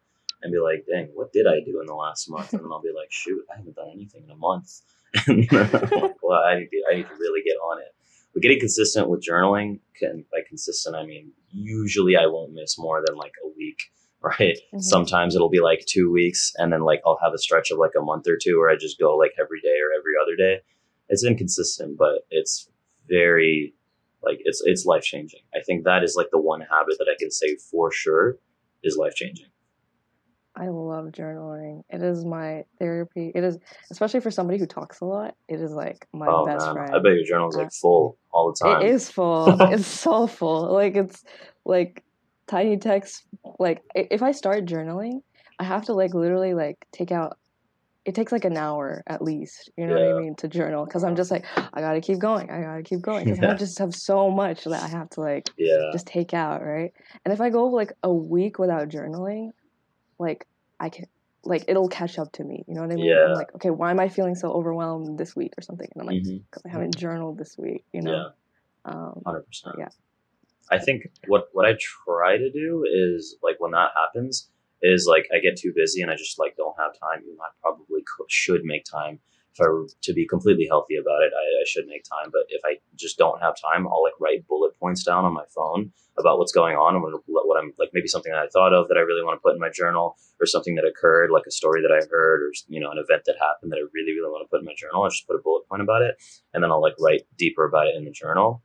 and 0.43 0.53
be 0.53 0.59
like, 0.59 0.85
dang, 0.91 1.09
what 1.15 1.33
did 1.33 1.47
I 1.47 1.61
do 1.65 1.81
in 1.81 1.87
the 1.87 1.95
last 1.95 2.29
month? 2.31 2.53
And 2.53 2.63
then 2.63 2.69
I'll 2.73 2.83
be 2.83 2.93
like, 2.95 3.11
shoot, 3.11 3.45
I 3.53 3.57
haven't 3.57 3.77
done 3.77 3.91
anything 3.93 4.25
in 4.25 4.31
a 4.31 4.37
month. 4.37 4.81
and 5.27 5.47
I'm 5.53 5.71
like, 6.01 6.17
well, 6.23 6.43
I 6.43 6.59
need 6.59 6.69
to, 6.71 6.83
I 6.91 6.97
need 6.97 7.09
to 7.09 7.15
really 7.19 7.43
get 7.45 7.57
on 7.57 7.81
it. 7.81 7.95
But 8.33 8.43
getting 8.43 8.61
consistent 8.61 9.09
with 9.11 9.23
journaling, 9.23 9.81
can, 9.99 10.25
by 10.33 10.39
consistent, 10.49 10.97
I 10.97 11.05
mean, 11.05 11.33
usually 11.51 12.17
I 12.17 12.27
won't 12.27 12.55
miss 12.55 12.79
more 12.79 13.03
than 13.07 13.17
like 13.17 13.35
a 13.45 13.49
week, 13.57 13.79
right? 14.23 14.59
Mhm. 14.75 14.83
Sometimes 14.83 15.35
it'll 15.35 15.51
be 15.51 15.61
like 15.61 15.85
two 15.87 16.11
weeks 16.11 16.53
and 16.57 16.73
then 16.73 16.83
like 16.83 17.03
I'll 17.07 17.19
have 17.23 17.35
a 17.35 17.39
stretch 17.39 17.71
of 17.71 17.79
like 17.79 17.93
a 17.99 18.03
month 18.03 18.27
or 18.27 18.39
two 18.43 18.59
where 18.59 18.71
I 18.71 18.77
just 18.77 18.99
go 18.99 19.17
like 19.17 19.33
every 19.41 19.61
day 19.61 19.69
or 19.69 19.97
every 19.99 20.15
other 20.21 20.37
day. 20.37 20.63
It's 21.09 21.25
inconsistent, 21.25 21.99
but 21.99 22.21
it's 22.31 22.71
very 23.09 23.75
Like 24.23 24.39
it's 24.45 24.63
it's 24.65 24.85
life 24.85 25.03
changing. 25.03 25.41
I 25.55 25.61
think 25.61 25.85
that 25.85 26.03
is 26.03 26.15
like 26.17 26.29
the 26.31 26.41
one 26.41 26.61
habit 26.61 26.97
that 26.99 27.09
I 27.11 27.17
can 27.19 27.31
say 27.31 27.57
for 27.71 27.91
sure 27.91 28.39
is 28.83 28.97
life 28.97 29.15
changing. 29.15 29.47
I 30.55 30.69
love 30.69 31.07
journaling. 31.07 31.83
It 31.89 32.03
is 32.03 32.25
my 32.25 32.65
therapy. 32.79 33.33
It 33.35 33.43
is, 33.43 33.59
especially 33.91 34.21
for 34.21 34.31
somebody 34.31 34.59
who 34.59 34.67
talks 34.67 35.01
a 35.01 35.07
lot. 35.07 35.35
It 35.49 35.61
is 35.61 35.73
like 35.73 36.07
my 36.13 36.29
oh 36.29 36.45
best 36.45 36.67
man, 36.67 36.75
friend. 36.75 36.95
I 36.95 36.99
bet 36.99 37.15
your 37.15 37.25
journal's 37.25 37.57
like 37.57 37.69
uh, 37.69 37.71
full 37.81 38.19
all 38.31 38.53
the 38.53 38.65
time. 38.65 38.83
It 38.83 38.91
is 38.91 39.11
full. 39.11 39.47
it's 39.61 39.87
so 39.87 40.27
full. 40.27 40.73
Like 40.73 40.95
it's 40.95 41.25
like 41.65 42.05
tiny 42.49 42.77
text. 42.77 43.25
Like 43.59 43.83
if 43.95 44.23
I 44.23 44.33
start 44.33 44.67
journaling, 44.67 45.23
I 45.59 45.65
have 45.65 45.87
to 45.87 45.95
like 45.95 46.13
literally 46.13 46.55
like 46.55 46.87
take 46.93 47.13
out. 47.13 47.39
It 48.05 48.15
takes 48.17 48.33
like 48.33 48.45
an 48.45 48.57
hour 48.57 49.03
at 49.07 49.23
least. 49.23 49.71
You 49.77 49.87
know 49.87 49.95
what 49.95 50.03
I 50.03 50.13
mean 50.13 50.35
to 50.37 50.49
journal 50.49 50.85
because 50.85 51.05
I'm 51.05 51.15
just 51.15 51.31
like 51.31 51.45
I 51.73 51.81
gotta 51.81 52.01
keep 52.01 52.19
going. 52.19 52.51
I 52.51 52.61
gotta 52.63 52.83
keep 52.83 53.01
going 53.01 53.25
because 53.25 53.39
Yeah. 53.41 53.51
I 53.51 53.55
just 53.55 53.79
have 53.79 53.95
so 53.95 54.31
much 54.31 54.65
that 54.65 54.83
I 54.83 54.89
have 54.89 55.09
to 55.11 55.21
like 55.21 55.53
Yeah, 55.57 55.91
just 55.93 56.07
take 56.07 56.35
out, 56.35 56.63
right? 56.65 56.93
And 57.25 57.33
if 57.33 57.41
I 57.41 57.51
go 57.51 57.67
like 57.67 57.93
a 58.03 58.13
week 58.13 58.59
without 58.59 58.89
journaling, 58.89 59.51
like 60.19 60.47
I 60.81 60.89
can 60.89 61.07
like 61.45 61.65
it'll 61.69 61.89
catch 61.89 62.19
up 62.19 62.33
to 62.33 62.45
me. 62.45 62.65
You 62.69 62.75
know 62.75 62.83
what 62.83 62.93
I 62.93 62.97
mean? 62.97 63.07
Yeah. 63.07 63.27
I'm 63.27 63.35
like, 63.35 63.55
okay, 63.57 63.71
why 63.71 63.91
am 63.91 64.01
I 64.01 64.09
feeling 64.09 64.35
so 64.35 64.51
overwhelmed 64.53 65.19
this 65.19 65.35
week 65.37 65.53
or 65.59 65.63
something? 65.63 65.89
And 65.95 66.01
I'm 66.03 66.07
like, 66.15 66.25
hmm 66.25 66.39
I 66.67 66.69
haven't 66.69 66.97
journaled 66.97 67.39
this 67.39 67.57
week, 67.59 67.85
you 67.93 68.03
know? 68.03 68.13
yeah, 68.13 68.29
Um, 68.85 69.23
hundred 69.25 69.47
percent. 69.47 69.77
yeah. 69.79 69.89
I 70.71 70.79
think 70.79 71.03
what 71.27 71.49
what 71.53 71.67
I 71.67 71.77
try 72.07 72.37
to 72.37 72.51
do 72.51 72.85
is 72.91 73.37
like 73.43 73.57
when 73.59 73.73
that 73.73 73.91
happens 73.97 74.51
is 74.83 75.07
like 75.09 75.27
I 75.35 75.39
get 75.39 75.57
too 75.57 75.73
busy 75.75 76.03
and 76.03 76.11
I 76.11 76.17
just 76.17 76.39
like 76.39 76.57
don't 76.57 76.77
have 76.79 76.93
time. 76.99 77.23
Even 77.25 77.39
I 77.41 77.51
probably 77.61 78.03
could, 78.03 78.31
should 78.31 78.65
make 78.65 78.85
time 78.85 79.21
if 79.55 79.61
I 79.61 79.69
were 79.69 79.87
to 80.03 80.13
be 80.13 80.27
completely 80.27 80.67
healthy 80.69 80.97
about 80.97 81.23
it. 81.23 81.33
I, 81.35 81.45
I 81.63 81.65
should 81.67 81.87
make 81.87 82.05
time, 82.05 82.31
but 82.33 82.43
if 82.49 82.63
I 82.65 82.79
just 82.97 83.19
don't 83.19 83.41
have 83.41 83.55
time, 83.61 83.87
I'll 83.87 84.03
like 84.03 84.19
write 84.21 84.47
bullet 84.49 84.79
points 84.79 85.05
down 85.05 85.25
on 85.25 85.35
my 85.35 85.45
phone 85.55 85.93
about 86.19 86.39
what's 86.39 86.53
going 86.53 86.77
on 86.77 86.95
and 86.95 87.03
what, 87.03 87.47
what 87.47 87.59
I'm 87.59 87.73
like 87.79 87.91
maybe 87.93 88.09
something 88.09 88.33
that 88.33 88.39
I 88.39 88.49
thought 88.49 88.75
of 88.75 88.89
that 88.89 88.99
I 88.99 89.01
really 89.01 89.25
want 89.25 89.37
to 89.37 89.43
put 89.43 89.55
in 89.55 89.61
my 89.61 89.71
journal 89.71 90.17
or 90.41 90.47
something 90.47 90.75
that 90.75 90.85
occurred 90.85 91.31
like 91.31 91.45
a 91.47 91.51
story 91.51 91.81
that 91.83 91.93
I 91.93 92.05
heard 92.11 92.43
or 92.43 92.53
you 92.69 92.81
know 92.81 92.91
an 92.91 92.99
event 92.99 93.23
that 93.27 93.37
happened 93.41 93.73
that 93.73 93.77
I 93.77 93.87
really 93.95 94.13
really 94.13 94.31
want 94.31 94.45
to 94.45 94.51
put 94.51 94.61
in 94.61 94.67
my 94.67 94.75
journal. 94.77 95.05
I 95.05 95.09
just 95.09 95.27
put 95.27 95.37
a 95.37 95.43
bullet 95.43 95.67
point 95.69 95.83
about 95.83 96.03
it 96.03 96.17
and 96.53 96.63
then 96.63 96.71
I'll 96.71 96.83
like 96.83 96.97
write 97.01 97.23
deeper 97.39 97.65
about 97.65 97.87
it 97.87 97.97
in 97.97 98.05
the 98.05 98.11
journal 98.11 98.63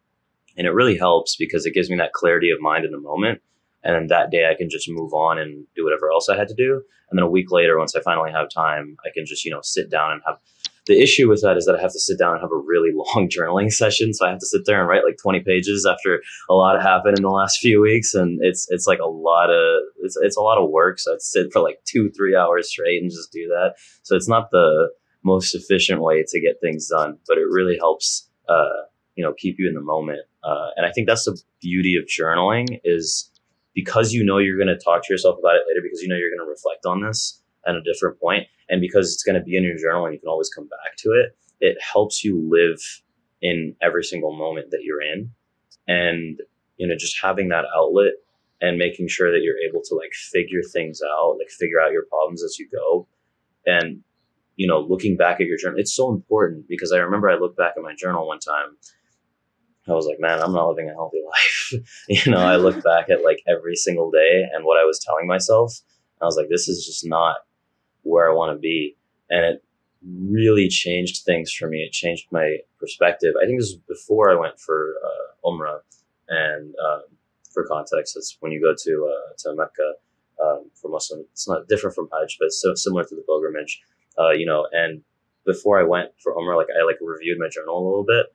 and 0.58 0.68
it 0.68 0.72
really 0.72 0.98
helps 0.98 1.36
because 1.36 1.66
it 1.66 1.74
gives 1.74 1.90
me 1.90 1.98
that 1.98 2.14
clarity 2.14 2.50
of 2.52 2.60
mind 2.60 2.84
in 2.84 2.92
the 2.92 3.00
moment 3.00 3.42
and 3.84 3.96
then 3.96 4.08
that 4.08 4.32
day 4.32 4.50
i 4.50 4.56
can 4.56 4.70
just 4.70 4.90
move 4.90 5.14
on 5.14 5.38
and 5.38 5.66
do 5.76 5.84
whatever 5.84 6.12
else 6.12 6.30
i 6.30 6.38
had 6.38 6.48
to 6.48 6.56
do. 6.56 6.82
And 7.10 7.18
then 7.18 7.24
a 7.24 7.30
week 7.30 7.52
later 7.52 7.78
once 7.78 7.96
i 7.96 8.02
finally 8.02 8.32
have 8.32 8.50
time 8.50 8.98
i 9.06 9.10
can 9.14 9.26
just 9.26 9.46
you 9.46 9.52
know 9.52 9.62
sit 9.62 9.90
down 9.90 10.12
and 10.12 10.22
have 10.26 10.40
the 10.88 11.02
issue 11.02 11.28
with 11.28 11.42
that 11.42 11.58
is 11.58 11.66
that 11.66 11.76
i 11.76 11.82
have 11.82 11.92
to 11.92 12.00
sit 12.00 12.18
down 12.18 12.34
and 12.34 12.42
have 12.42 12.52
a 12.52 12.58
really 12.58 12.92
long 12.94 13.30
journaling 13.36 13.72
session. 13.72 14.14
So 14.14 14.26
i 14.26 14.30
have 14.30 14.40
to 14.40 14.46
sit 14.46 14.66
there 14.66 14.80
and 14.80 14.90
write 14.90 15.04
like 15.06 15.18
20 15.22 15.42
pages 15.42 15.86
after 15.86 16.22
a 16.50 16.54
lot 16.54 16.82
happened 16.82 17.18
in 17.18 17.24
the 17.24 17.30
last 17.30 17.60
few 17.60 17.82
weeks. 17.82 18.14
And 18.14 18.40
it's 18.42 18.68
it's 18.70 18.88
like 18.88 19.00
a 19.00 19.10
lot 19.10 19.50
of 19.50 19.84
it's, 20.02 20.18
it's 20.22 20.38
a 20.38 20.42
lot 20.42 20.58
of 20.58 20.70
work. 20.70 21.00
So 21.00 21.14
I'd 21.14 21.22
sit 21.22 21.52
for 21.52 21.62
like 21.62 21.80
two 21.86 22.10
three 22.12 22.36
hours 22.36 22.70
straight 22.70 23.02
and 23.02 23.12
just 23.12 23.32
do 23.32 23.48
that. 23.50 23.76
So 24.04 24.16
it's 24.16 24.30
not 24.30 24.50
the 24.52 24.90
most 25.24 25.54
efficient 25.54 26.02
way 26.02 26.24
to 26.26 26.40
get 26.40 26.56
things 26.62 26.88
done 26.88 27.18
but 27.28 27.38
it 27.38 27.46
really 27.50 27.78
helps 27.78 28.30
uh, 28.48 28.84
you 29.16 29.24
know 29.24 29.34
keep 29.34 29.58
you 29.60 29.68
in 29.68 29.76
the 29.76 29.82
moment. 29.82 30.22
Uh, 30.44 30.70
and 30.78 30.86
i 30.86 30.92
think 30.92 31.08
that's 31.08 31.26
the 31.26 31.38
beauty 31.60 31.98
of 31.98 32.06
journaling 32.06 32.80
is 32.86 33.30
because 33.78 34.12
you 34.12 34.26
know 34.26 34.40
you're 34.40 34.58
going 34.58 34.76
to 34.76 34.84
talk 34.84 35.04
to 35.04 35.14
yourself 35.14 35.38
about 35.38 35.54
it 35.54 35.62
later 35.70 35.82
because 35.84 36.02
you 36.02 36.08
know 36.08 36.16
you're 36.16 36.34
going 36.36 36.44
to 36.44 36.50
reflect 36.50 36.84
on 36.88 37.06
this 37.06 37.44
at 37.68 37.76
a 37.76 37.82
different 37.84 38.20
point 38.20 38.48
and 38.70 38.82
because 38.82 39.14
it's 39.14 39.22
going 39.22 39.38
to 39.38 39.44
be 39.44 39.56
in 39.56 39.64
your 39.64 39.78
journal 39.78 40.06
and 40.06 40.16
you 40.16 40.20
can 40.20 40.30
always 40.30 40.50
come 40.50 40.68
back 40.68 40.98
to 40.98 41.10
it 41.12 41.38
it 41.60 41.78
helps 41.94 42.24
you 42.24 42.42
live 42.50 42.80
in 43.42 43.76
every 43.82 44.04
single 44.04 44.36
moment 44.36 44.72
that 44.72 44.82
you're 44.84 45.02
in. 45.02 45.32
And 45.88 46.40
you 46.78 46.88
know 46.88 46.96
just 46.98 47.18
having 47.22 47.50
that 47.50 47.66
outlet 47.76 48.14
and 48.62 48.78
making 48.78 49.08
sure 49.08 49.32
that 49.32 49.42
you're 49.44 49.62
able 49.70 49.82
to 49.84 49.96
like 49.96 50.12
figure 50.14 50.62
things 50.74 51.00
out 51.08 51.38
like 51.38 51.50
figure 51.50 51.80
out 51.80 51.92
your 51.92 52.06
problems 52.10 52.44
as 52.44 52.58
you 52.58 52.68
go. 52.72 53.08
And 53.66 54.02
you 54.56 54.68
know 54.68 54.80
looking 54.80 55.16
back 55.16 55.40
at 55.40 55.48
your 55.48 55.58
journal 55.58 55.80
it's 55.80 55.96
so 55.96 56.12
important 56.12 56.68
because 56.68 56.92
i 56.92 56.98
remember 56.98 57.30
i 57.30 57.36
looked 57.36 57.58
back 57.58 57.74
at 57.78 57.84
my 57.84 57.94
journal 57.96 58.28
one 58.28 58.40
time 58.40 58.76
I 59.88 59.94
was 59.94 60.06
like, 60.06 60.20
man, 60.20 60.42
I'm 60.42 60.54
not 60.54 60.68
living 60.70 60.90
a 60.90 60.94
healthy 60.94 61.22
life. 61.28 61.84
you 62.10 62.32
know, 62.32 62.40
I 62.40 62.58
look 62.58 62.84
back 62.84 63.10
at 63.10 63.24
like 63.24 63.42
every 63.48 63.76
single 63.76 64.12
day 64.12 64.44
and 64.54 64.66
what 64.66 64.80
I 64.80 64.86
was 64.86 65.00
telling 65.00 65.28
myself. 65.28 65.80
I 66.22 66.26
was 66.26 66.36
like, 66.36 66.50
this 66.50 66.68
is 66.68 66.86
just 66.86 67.06
not 67.06 67.38
where 68.04 68.30
I 68.30 68.34
want 68.34 68.56
to 68.56 68.60
be. 68.60 68.98
And 69.30 69.46
it 69.46 69.64
really 70.04 70.68
changed 70.68 71.24
things 71.26 71.52
for 71.52 71.68
me. 71.68 71.80
It 71.80 71.92
changed 71.92 72.28
my 72.32 72.58
perspective. 72.80 73.34
I 73.42 73.46
think 73.46 73.60
this 73.60 73.74
was 73.74 73.82
before 73.88 74.32
I 74.32 74.40
went 74.40 74.60
for 74.60 74.96
uh, 75.06 75.48
Umrah. 75.48 75.80
And 76.30 76.74
um, 76.86 77.04
for 77.54 77.66
context, 77.66 78.18
it's 78.18 78.38
when 78.40 78.52
you 78.52 78.62
go 78.62 78.74
to 78.78 79.14
uh, 79.14 79.34
to 79.40 79.56
Mecca 79.56 79.94
um, 80.44 80.70
for 80.80 80.90
Muslim. 80.90 81.24
It's 81.32 81.48
not 81.48 81.68
different 81.68 81.96
from 81.96 82.10
Hajj, 82.12 82.38
but 82.40 82.52
so 82.52 82.76
similar 82.76 83.04
to 83.06 83.16
the 83.16 83.22
pilgrimage. 83.22 83.82
Uh, 84.20 84.32
you 84.32 84.46
know, 84.46 84.68
and 84.72 85.02
before 85.46 85.80
I 85.80 85.84
went 85.84 86.10
for 86.22 86.36
Umrah, 86.36 86.58
like 86.58 86.68
I 86.78 86.84
like 86.84 86.98
reviewed 87.02 87.40
my 87.40 87.48
journal 87.50 87.78
a 87.78 87.86
little 87.88 88.06
bit 88.06 88.26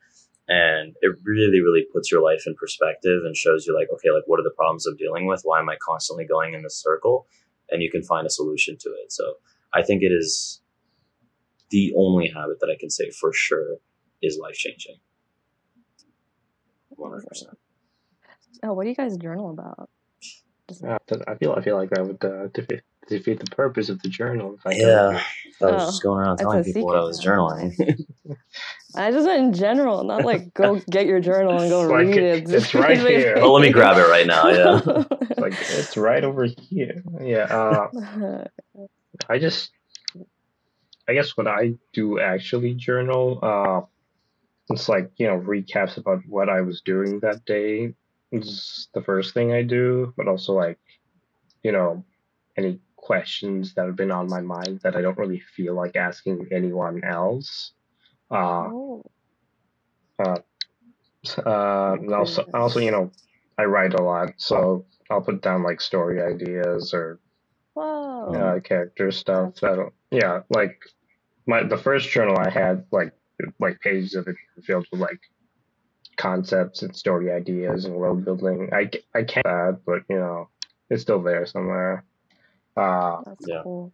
and 0.49 0.95
it 1.03 1.17
really 1.25 1.61
really 1.61 1.87
puts 1.93 2.11
your 2.11 2.23
life 2.23 2.43
in 2.47 2.55
perspective 2.55 3.23
and 3.25 3.37
shows 3.37 3.67
you 3.67 3.75
like 3.75 3.89
okay 3.93 4.11
like 4.11 4.25
what 4.27 4.41
are 4.41 4.45
the 4.45 4.51
problems 4.57 4.87
i'm 4.87 4.97
dealing 4.97 5.27
with? 5.27 5.41
Why 5.45 5.61
am 5.61 5.69
i 5.69 5.77
constantly 5.81 6.25
going 6.25 6.55
in 6.55 6.63
this 6.63 6.77
circle? 6.81 7.27
And 7.71 7.83
you 7.83 7.91
can 7.91 8.03
find 8.03 8.27
a 8.27 8.31
solution 8.31 8.77
to 8.79 8.89
it. 8.91 9.13
So 9.13 9.35
i 9.73 9.83
think 9.83 10.03
it 10.03 10.13
is 10.13 10.61
the 11.71 11.95
only 11.97 12.29
habit 12.29 12.59
that 12.61 12.71
i 12.71 12.77
can 12.79 12.91
say 12.91 13.11
for 13.11 13.33
sure 13.33 13.77
is 14.23 14.39
life 14.41 14.55
changing 14.55 14.97
100% 16.99 17.57
oh, 18.65 18.73
what 18.73 18.85
do 18.85 18.89
you 18.89 18.95
guys 18.95 19.17
journal 19.17 19.51
about? 19.51 19.89
Just- 20.69 20.85
Uh, 20.85 20.99
I 21.27 21.35
feel 21.37 21.53
I 21.53 21.61
feel 21.63 21.77
like 21.77 21.91
that 21.91 22.07
would 22.07 22.25
uh, 22.25 22.49
defeat, 23.19 23.39
defeat 23.39 23.51
the 23.51 23.57
purpose 23.57 23.89
of 23.89 24.01
the 24.03 24.09
journal. 24.09 24.55
If 24.59 24.67
I 24.67 24.73
yeah 24.73 25.23
i 25.61 25.65
was 25.67 25.83
Oh, 25.83 25.87
just 25.87 26.03
going 26.03 26.19
around 26.19 26.39
telling 26.39 26.65
people 26.65 26.85
what 26.87 26.97
i 26.97 27.03
was 27.03 27.25
journaling 27.25 27.73
I 28.95 29.11
just 29.11 29.25
meant 29.27 29.43
in 29.45 29.53
general, 29.55 30.05
not 30.05 30.25
like 30.25 30.53
go 30.55 30.81
get 30.91 31.07
your 31.07 31.21
journal 31.21 31.59
and 31.59 31.71
go 31.71 31.83
It's 31.83 31.91
like 31.91 32.07
read 32.09 32.17
it- 32.19 32.51
it. 32.51 32.55
it's 32.55 32.75
right 32.75 32.99
here. 33.07 33.37
oh 33.39 33.53
let 33.53 33.63
me 33.63 33.71
grab 33.71 33.97
it 33.97 34.09
right 34.09 34.27
now 34.27 34.49
yeah 34.49 34.81
It's 35.31 35.41
like 35.41 35.53
it's 35.53 35.97
right 35.97 36.23
over 36.25 36.45
here. 36.45 37.03
Yeah. 37.21 37.45
Uh, 37.45 38.45
I 39.29 39.39
just, 39.39 39.71
I 41.09 41.15
guess 41.15 41.37
what 41.37 41.47
I 41.47 41.75
do 41.93 42.19
actually 42.21 42.75
journal, 42.75 43.39
uh, 43.43 43.81
it's 44.71 44.89
like 44.89 45.11
you 45.17 45.27
know 45.27 45.39
recaps 45.41 45.97
about 45.97 46.21
what 46.29 46.49
I 46.49 46.61
was 46.63 46.81
doing 46.83 47.21
that 47.21 47.45
day. 47.45 47.95
Is 48.31 48.89
the 48.95 49.03
first 49.03 49.35
thing 49.35 49.53
I 49.53 49.63
do, 49.63 50.13
but 50.17 50.27
also 50.29 50.53
like, 50.55 50.79
you 51.63 51.71
know, 51.73 52.05
any 52.57 52.79
questions 53.03 53.75
that 53.75 53.85
have 53.85 53.97
been 53.97 54.11
on 54.11 54.29
my 54.29 54.41
mind 54.41 54.81
that 54.83 54.97
I 54.97 55.03
don't 55.03 55.19
really 55.19 55.41
feel 55.41 55.75
like 55.75 55.97
asking 55.97 56.49
anyone 56.51 57.05
else. 57.05 57.73
Uh, 58.31 58.69
oh, 58.73 59.05
uh, 60.19 60.37
and 62.01 62.15
also, 62.15 62.47
also, 62.55 62.81
you 62.81 62.91
know, 62.91 63.11
I 63.59 63.65
write 63.65 63.95
a 63.95 64.03
lot, 64.03 64.35
so 64.39 64.87
I'll 65.11 65.21
put 65.21 65.43
down 65.43 65.63
like 65.63 65.81
story 65.81 66.23
ideas 66.23 66.95
or 66.95 67.21
uh, 67.77 68.61
character 68.61 69.11
stuff. 69.11 69.57
That'll, 69.61 69.93
yeah, 70.11 70.41
like 70.49 70.81
my 71.47 71.65
the 71.65 71.77
first 71.77 72.09
journal 72.09 72.39
I 72.39 72.51
had, 72.51 72.87
like 72.91 73.13
like 73.59 73.81
pages 73.81 74.15
of 74.15 74.29
it 74.29 74.37
filled 74.65 74.87
with 74.91 75.01
like 75.01 75.21
concepts 76.17 76.83
and 76.83 76.95
story 76.95 77.31
ideas 77.31 77.85
and 77.85 77.95
world 77.95 78.25
building. 78.25 78.71
I 78.73 78.91
I 79.15 79.25
can't 79.25 79.45
that, 79.45 79.81
but 79.85 80.03
you 80.09 80.19
know, 80.19 80.49
it's 80.89 81.03
still 81.03 81.23
there 81.23 81.47
somewhere. 81.47 82.05
Uh, 82.77 83.23
That's 83.27 83.47
Yeah. 83.47 83.63
cool. 83.63 83.93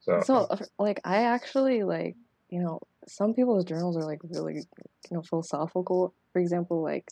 so, 0.00 0.20
So, 0.20 0.34
uh, 0.50 0.58
like, 0.78 1.00
I 1.04 1.24
actually 1.24 1.82
like, 1.82 2.16
you 2.50 2.60
know, 2.60 2.80
some 3.08 3.34
people's 3.34 3.64
journals 3.64 3.96
are 3.96 4.04
like 4.04 4.20
really, 4.22 4.56
you 4.56 5.16
know, 5.16 5.22
philosophical. 5.22 6.14
For 6.32 6.40
example, 6.40 6.82
like, 6.82 7.06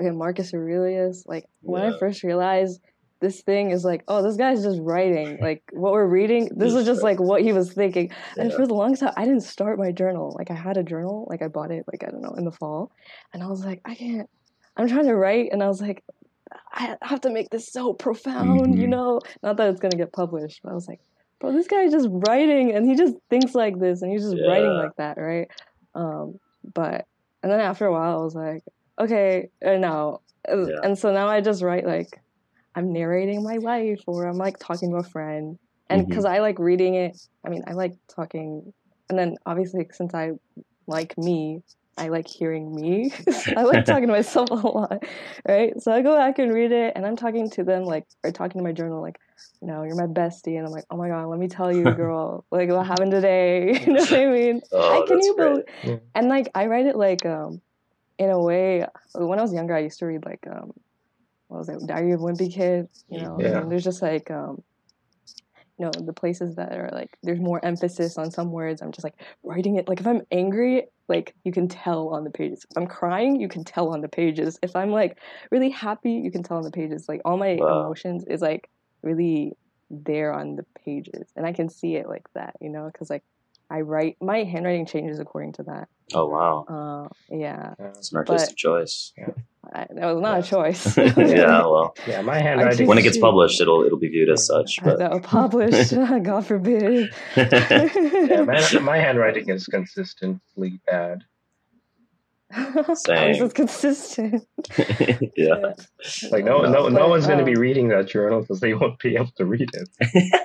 okay, 0.00 0.10
Marcus 0.10 0.52
Aurelius. 0.54 1.24
Like, 1.26 1.46
when 1.62 1.82
I 1.82 1.96
first 1.98 2.22
realized 2.22 2.80
this 3.20 3.42
thing 3.42 3.70
is 3.70 3.84
like, 3.84 4.02
oh, 4.08 4.22
this 4.22 4.36
guy's 4.36 4.62
just 4.62 4.80
writing. 4.82 5.38
Like, 5.40 5.62
what 5.72 5.92
we're 5.92 6.06
reading, 6.06 6.50
this 6.56 6.74
is 6.74 6.84
just 6.84 7.02
like 7.02 7.20
what 7.20 7.42
he 7.42 7.52
was 7.52 7.72
thinking. 7.72 8.10
And 8.36 8.50
Yeah. 8.50 8.56
for 8.56 8.66
the 8.66 8.74
longest 8.74 9.02
time, 9.02 9.14
I 9.16 9.24
didn't 9.24 9.42
start 9.42 9.78
my 9.78 9.92
journal. 9.92 10.34
Like, 10.36 10.50
I 10.50 10.54
had 10.54 10.76
a 10.76 10.82
journal, 10.82 11.26
like, 11.30 11.40
I 11.42 11.48
bought 11.48 11.70
it, 11.70 11.84
like, 11.90 12.02
I 12.06 12.10
don't 12.10 12.22
know, 12.22 12.34
in 12.36 12.44
the 12.44 12.52
fall. 12.52 12.90
And 13.32 13.42
I 13.42 13.46
was 13.46 13.64
like, 13.64 13.80
I 13.84 13.94
can't, 13.94 14.28
I'm 14.76 14.88
trying 14.88 15.06
to 15.06 15.14
write. 15.16 15.50
And 15.52 15.62
I 15.62 15.68
was 15.68 15.80
like, 15.80 16.02
I 16.72 16.96
have 17.02 17.20
to 17.22 17.30
make 17.30 17.50
this 17.50 17.68
so 17.72 17.92
profound, 17.92 18.78
you 18.78 18.86
Mhm. 18.86 18.90
know? 18.90 19.20
Not 19.42 19.56
that 19.56 19.70
it's 19.70 19.80
going 19.80 19.92
to 19.92 19.98
get 19.98 20.12
published, 20.12 20.60
but 20.62 20.70
I 20.72 20.74
was 20.74 20.88
like, 20.88 21.00
bro, 21.40 21.52
this 21.52 21.66
guy's 21.66 21.92
just 21.92 22.08
writing 22.10 22.72
and 22.72 22.86
he 22.88 22.94
just 22.94 23.14
thinks 23.30 23.54
like 23.54 23.78
this 23.78 24.02
and 24.02 24.10
he's 24.12 24.22
just 24.22 24.36
writing 24.46 24.74
like 24.74 24.94
that, 24.96 25.16
right? 25.18 25.48
Um, 25.94 26.38
but, 26.74 27.06
and 27.42 27.50
then 27.52 27.60
after 27.60 27.86
a 27.86 27.92
while, 27.92 28.20
I 28.20 28.24
was 28.24 28.34
like, 28.34 28.62
okay, 29.00 29.48
uh, 29.64 29.76
no. 29.76 30.20
And- 30.46 30.68
Yeah. 30.68 30.80
And 30.82 30.98
so 30.98 31.12
now 31.12 31.28
I 31.28 31.40
just 31.40 31.62
write 31.62 31.86
like, 31.86 32.08
I'm 32.74 32.92
narrating 32.92 33.42
my 33.42 33.56
life 33.56 34.00
or 34.06 34.26
I'm 34.26 34.36
like 34.38 34.58
talking 34.58 34.90
to 34.90 34.96
a 34.96 35.02
friend. 35.02 35.58
And 35.90 36.06
because 36.08 36.24
I 36.24 36.38
like 36.38 36.58
reading 36.58 36.94
it, 36.94 37.16
I 37.46 37.50
mean, 37.50 37.62
I 37.66 37.72
like 37.74 37.92
talking. 38.14 38.72
And 39.10 39.18
then 39.18 39.36
obviously, 39.46 39.86
since 39.92 40.14
I 40.14 40.32
like 40.86 41.16
me, 41.18 41.60
I 41.96 42.08
like 42.08 42.28
hearing 42.28 42.74
me. 42.74 43.12
I 43.56 43.62
like 43.62 43.84
talking 43.84 44.08
to 44.08 44.12
myself 44.12 44.50
a 44.50 44.54
lot, 44.54 45.04
right? 45.46 45.72
So 45.80 45.92
I 45.92 46.02
go 46.02 46.16
back 46.16 46.38
and 46.38 46.52
read 46.52 46.72
it, 46.72 46.92
and 46.96 47.06
I'm 47.06 47.16
talking 47.16 47.50
to 47.50 47.64
them 47.64 47.84
like, 47.84 48.04
or 48.22 48.32
talking 48.32 48.58
to 48.58 48.64
my 48.64 48.72
journal 48.72 49.00
like, 49.00 49.18
no, 49.62 49.82
you're 49.82 49.96
my 49.96 50.06
bestie, 50.06 50.56
and 50.56 50.66
I'm 50.66 50.72
like, 50.72 50.84
oh 50.90 50.96
my 50.96 51.08
god, 51.08 51.26
let 51.26 51.38
me 51.38 51.48
tell 51.48 51.72
you, 51.72 51.84
girl, 51.96 52.44
like 52.50 52.68
what 52.68 52.86
happened 52.86 53.10
today. 53.10 53.80
you 53.80 53.92
know 53.92 54.00
what 54.00 54.12
I 54.12 54.26
mean? 54.26 54.60
Oh, 54.72 55.02
I, 55.02 55.06
can 55.06 55.20
you 55.20 55.34
believe? 55.36 56.00
And 56.14 56.28
like 56.28 56.50
I 56.54 56.66
write 56.66 56.86
it 56.86 56.96
like 56.96 57.24
um, 57.24 57.60
in 58.18 58.30
a 58.30 58.38
way. 58.38 58.86
When 59.14 59.38
I 59.38 59.42
was 59.42 59.52
younger, 59.52 59.74
I 59.74 59.80
used 59.80 59.98
to 60.00 60.06
read 60.06 60.24
like 60.24 60.46
um, 60.50 60.72
what 61.48 61.58
was 61.58 61.68
it, 61.68 61.86
Diary 61.86 62.12
of 62.12 62.20
a 62.20 62.24
Wimpy 62.24 62.52
Kid. 62.52 62.88
You 63.08 63.22
know, 63.22 63.38
Yeah. 63.40 63.58
and 63.58 63.70
there's 63.70 63.84
just 63.84 64.02
like 64.02 64.30
um, 64.30 64.62
know, 65.78 65.90
the 66.04 66.12
places 66.12 66.54
that 66.56 66.72
are 66.72 66.90
like 66.92 67.18
there's 67.22 67.40
more 67.40 67.64
emphasis 67.64 68.16
on 68.18 68.30
some 68.30 68.52
words. 68.52 68.82
I'm 68.82 68.92
just 68.92 69.04
like 69.04 69.14
writing 69.42 69.76
it. 69.76 69.88
Like 69.88 70.00
if 70.00 70.06
I'm 70.06 70.22
angry, 70.30 70.84
like 71.08 71.34
you 71.44 71.52
can 71.52 71.68
tell 71.68 72.08
on 72.10 72.24
the 72.24 72.30
pages. 72.30 72.64
If 72.70 72.76
I'm 72.76 72.86
crying, 72.86 73.40
you 73.40 73.48
can 73.48 73.64
tell 73.64 73.88
on 73.90 74.00
the 74.00 74.08
pages. 74.08 74.58
If 74.62 74.76
I'm 74.76 74.90
like 74.90 75.18
really 75.50 75.70
happy, 75.70 76.12
you 76.12 76.30
can 76.30 76.42
tell 76.42 76.58
on 76.58 76.64
the 76.64 76.70
pages. 76.70 77.06
Like 77.08 77.22
all 77.24 77.36
my 77.36 77.48
Wow. 77.58 77.68
emotions 77.68 78.24
is 78.28 78.40
like 78.42 78.70
really 79.02 79.52
there 79.90 80.32
on 80.32 80.56
the 80.56 80.64
pages, 80.84 81.30
and 81.36 81.46
I 81.46 81.52
can 81.52 81.68
see 81.68 81.96
it 81.96 82.08
like 82.08 82.26
that. 82.34 82.54
You 82.60 82.70
know, 82.70 82.86
because 82.92 83.10
like. 83.10 83.22
I 83.70 83.80
write 83.80 84.16
my 84.20 84.44
handwriting 84.44 84.86
changes 84.86 85.18
according 85.18 85.52
to 85.54 85.62
that. 85.64 85.88
Oh 86.12 86.26
wow, 86.26 86.64
Uh, 86.68 87.34
yeah, 87.34 87.74
it's 87.78 88.12
an 88.12 88.18
artistic 88.18 88.56
choice. 88.56 89.12
I, 89.72 89.86
that 89.90 90.12
was 90.14 90.20
not 90.20 90.40
a 90.40 90.42
choice. 90.42 90.96
yeah, 91.16 91.62
well, 91.66 91.94
yeah, 92.06 92.20
my 92.20 92.38
handwriting. 92.38 92.86
when 92.86 92.98
it 92.98 93.02
gets 93.02 93.16
published, 93.18 93.60
it'll 93.60 93.82
it'll 93.84 93.98
be 93.98 94.08
viewed 94.08 94.28
as 94.28 94.46
such. 94.46 94.78
I 94.82 94.84
But 94.84 94.98
know, 94.98 95.20
published. 95.20 95.92
God 96.22 96.46
forbid. 96.46 97.14
yeah, 97.36 98.44
my, 98.46 98.78
my 98.80 98.98
handwriting 98.98 99.48
is 99.48 99.66
consistently 99.66 100.80
bad. 100.86 101.22
At 102.56 102.88
least 102.88 103.06
Same. 103.06 103.42
it's 103.42 103.52
consistent. 103.54 104.46
yeah. 105.36 105.72
Like 106.30 106.44
no, 106.44 106.62
no, 106.62 106.88
no 106.88 107.00
But, 107.00 107.08
one's 107.08 107.26
going 107.26 107.38
to 107.40 107.44
be 107.44 107.56
um, 107.56 107.60
reading 107.62 107.88
that 107.88 108.06
journal 108.06 108.42
because 108.42 108.60
they 108.60 108.74
won't 108.74 108.98
be 109.00 109.16
able 109.16 109.32
to 109.38 109.44
read 109.46 109.70
it. 109.72 110.44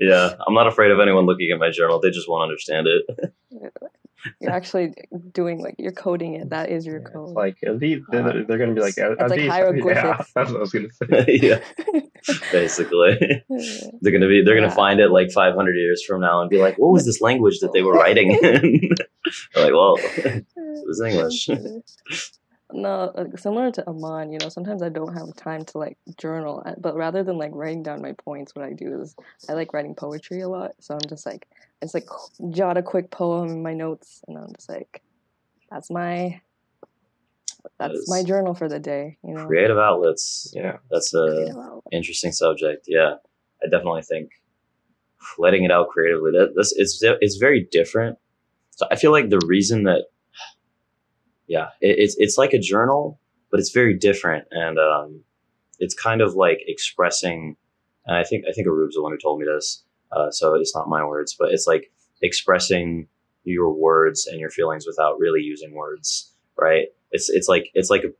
Yeah, 0.00 0.34
I'm 0.46 0.54
not 0.54 0.66
afraid 0.66 0.90
of 0.90 1.00
anyone 1.00 1.26
looking 1.26 1.50
at 1.52 1.58
my 1.58 1.70
journal. 1.70 2.00
They 2.00 2.10
just 2.10 2.28
won't 2.28 2.42
understand 2.42 2.86
it. 2.86 3.32
You're 4.40 4.50
actually 4.50 4.92
doing 5.32 5.62
like 5.62 5.76
you're 5.78 5.92
coding 5.92 6.34
it. 6.34 6.50
That 6.50 6.68
is 6.68 6.84
your 6.84 7.00
Yeah, 7.00 7.08
code. 7.10 7.30
Like 7.34 7.56
are 7.66 7.78
these, 7.78 8.00
they're, 8.10 8.20
uh, 8.26 8.32
they're 8.46 8.58
going 8.58 8.68
to 8.68 8.74
be 8.74 8.82
like, 8.82 8.98
are, 8.98 9.12
It's 9.12 9.20
like 9.22 9.30
these? 9.30 9.46
Yeah, 9.46 9.50
hieroglyphics. 9.52 10.32
that's 10.34 10.50
what 10.50 10.58
I 10.58 10.60
was 10.60 10.70
going 10.72 10.88
to 10.90 10.94
say. 10.94 11.38
yeah, 11.42 11.60
basically, 12.52 13.18
they're 14.02 14.12
gonna 14.12 14.28
be 14.28 14.42
they're 14.44 14.56
gonna 14.56 14.66
Yeah. 14.66 14.74
find 14.74 15.00
it 15.00 15.10
like 15.10 15.30
500 15.30 15.72
years 15.74 16.04
from 16.06 16.20
now 16.20 16.42
and 16.42 16.50
be 16.50 16.58
like, 16.58 16.74
"What 16.76 16.92
was 16.92 17.06
this 17.06 17.22
language 17.22 17.60
that 17.60 17.72
they 17.72 17.80
were 17.82 17.94
writing?" 17.94 18.32
in? 18.42 18.90
Like, 19.56 19.72
"Well, 19.72 19.96
it 19.96 20.44
was 20.86 21.00
English." 21.00 21.48
No, 22.72 23.12
like, 23.14 23.38
similar 23.38 23.70
to 23.72 23.82
Amaan, 23.82 24.32
you 24.32 24.38
know, 24.38 24.48
sometimes 24.48 24.82
I 24.82 24.88
don't 24.88 25.12
have 25.14 25.34
time 25.36 25.64
to 25.66 25.78
like 25.78 25.98
journal, 26.16 26.62
uh, 26.64 26.74
but 26.78 26.96
rather 26.96 27.22
than 27.22 27.38
like 27.38 27.52
writing 27.54 27.82
down 27.82 28.02
my 28.02 28.12
points, 28.12 28.54
what 28.54 28.64
I 28.64 28.72
do 28.72 29.00
is 29.00 29.14
I 29.48 29.54
like 29.54 29.72
writing 29.72 29.94
poetry 29.94 30.40
a 30.40 30.48
lot. 30.48 30.72
So 30.80 30.94
I'm 30.94 31.08
just 31.08 31.26
like, 31.26 31.46
it's 31.82 31.94
like 31.94 32.08
jot 32.50 32.76
a 32.76 32.82
quick 32.82 33.10
poem 33.10 33.48
in 33.48 33.62
my 33.62 33.74
notes, 33.74 34.22
and 34.28 34.36
I'm 34.38 34.52
just 34.54 34.68
like, 34.68 35.02
that's 35.70 35.90
my, 35.90 36.40
that's 37.78 38.08
my 38.08 38.22
journal 38.22 38.54
for 38.54 38.68
the 38.68 38.78
day, 38.78 39.16
you 39.22 39.34
know. 39.34 39.46
Creative 39.46 39.78
outlets. 39.78 40.52
Yeah, 40.54 40.78
That's 40.90 41.14
a 41.14 41.50
outlet. 41.50 41.82
interesting 41.92 42.32
subject. 42.32 42.86
Yeah, 42.88 43.14
I 43.62 43.68
definitely 43.68 44.02
think 44.02 44.30
letting 45.38 45.64
it 45.64 45.70
out 45.70 45.88
creatively. 45.88 46.32
That 46.32 46.54
this 46.56 46.72
it's 46.76 46.98
it's 47.02 47.36
very 47.36 47.66
different. 47.70 48.18
So 48.70 48.86
I 48.90 48.96
feel 48.96 49.12
like 49.12 49.28
the 49.28 49.40
reason 49.46 49.84
that 49.84 50.04
yeah, 51.50 51.70
it, 51.80 51.96
it's 51.98 52.14
it's 52.18 52.38
like 52.38 52.52
a 52.54 52.58
journal, 52.60 53.18
but 53.50 53.58
it's 53.58 53.72
very 53.72 53.92
different, 53.92 54.46
and 54.52 54.78
um, 54.78 55.24
it's 55.80 55.94
kind 55.94 56.20
of 56.22 56.34
like 56.36 56.60
expressing. 56.68 57.56
And 58.06 58.16
I 58.16 58.22
think 58.24 58.44
I 58.48 58.52
think 58.52 58.68
Arub's 58.68 58.94
the 58.94 59.02
one 59.02 59.10
who 59.12 59.18
told 59.18 59.40
me 59.40 59.46
this, 59.46 59.82
uh, 60.12 60.30
so 60.30 60.54
it's 60.54 60.74
not 60.74 60.88
my 60.88 61.04
words, 61.04 61.34
but 61.38 61.50
it's 61.50 61.66
like 61.66 61.90
expressing 62.22 63.08
your 63.42 63.72
words 63.72 64.28
and 64.28 64.38
your 64.38 64.50
feelings 64.50 64.86
without 64.86 65.18
really 65.18 65.40
using 65.40 65.74
words, 65.74 66.32
right? 66.56 66.86
It's 67.10 67.28
it's 67.28 67.48
like 67.48 67.70
it's 67.74 67.90
like 67.90 68.04
a 68.04 68.12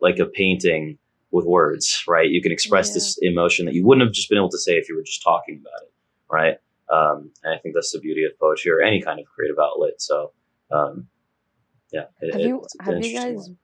like 0.00 0.18
a 0.18 0.24
painting 0.24 0.96
with 1.32 1.44
words, 1.44 2.02
right? 2.08 2.30
You 2.30 2.40
can 2.40 2.50
express 2.50 2.88
Yeah. 2.88 2.94
this 2.94 3.18
emotion 3.20 3.66
that 3.66 3.74
you 3.74 3.84
wouldn't 3.84 4.06
have 4.06 4.14
just 4.14 4.30
been 4.30 4.38
able 4.38 4.48
to 4.50 4.58
say 4.58 4.72
if 4.78 4.88
you 4.88 4.96
were 4.96 5.02
just 5.02 5.22
talking 5.22 5.60
about 5.60 5.82
it, 5.82 5.92
right? 6.32 6.56
Um, 6.88 7.30
and 7.44 7.54
I 7.54 7.58
think 7.58 7.74
that's 7.74 7.92
the 7.92 8.00
beauty 8.00 8.24
of 8.24 8.32
poetry 8.38 8.72
or 8.72 8.80
any 8.80 9.00
kind 9.02 9.20
of 9.20 9.26
creative 9.26 9.58
outlet. 9.60 10.00
So, 10.00 10.32
um, 10.72 11.06
yeah. 11.92 12.04
it- 12.20 12.32
Have 12.32 12.40
you 12.42 12.60
it's 12.62 12.76
have 12.80 13.04
you 13.04 13.14
guys? 13.18 13.36
one. 13.36 13.58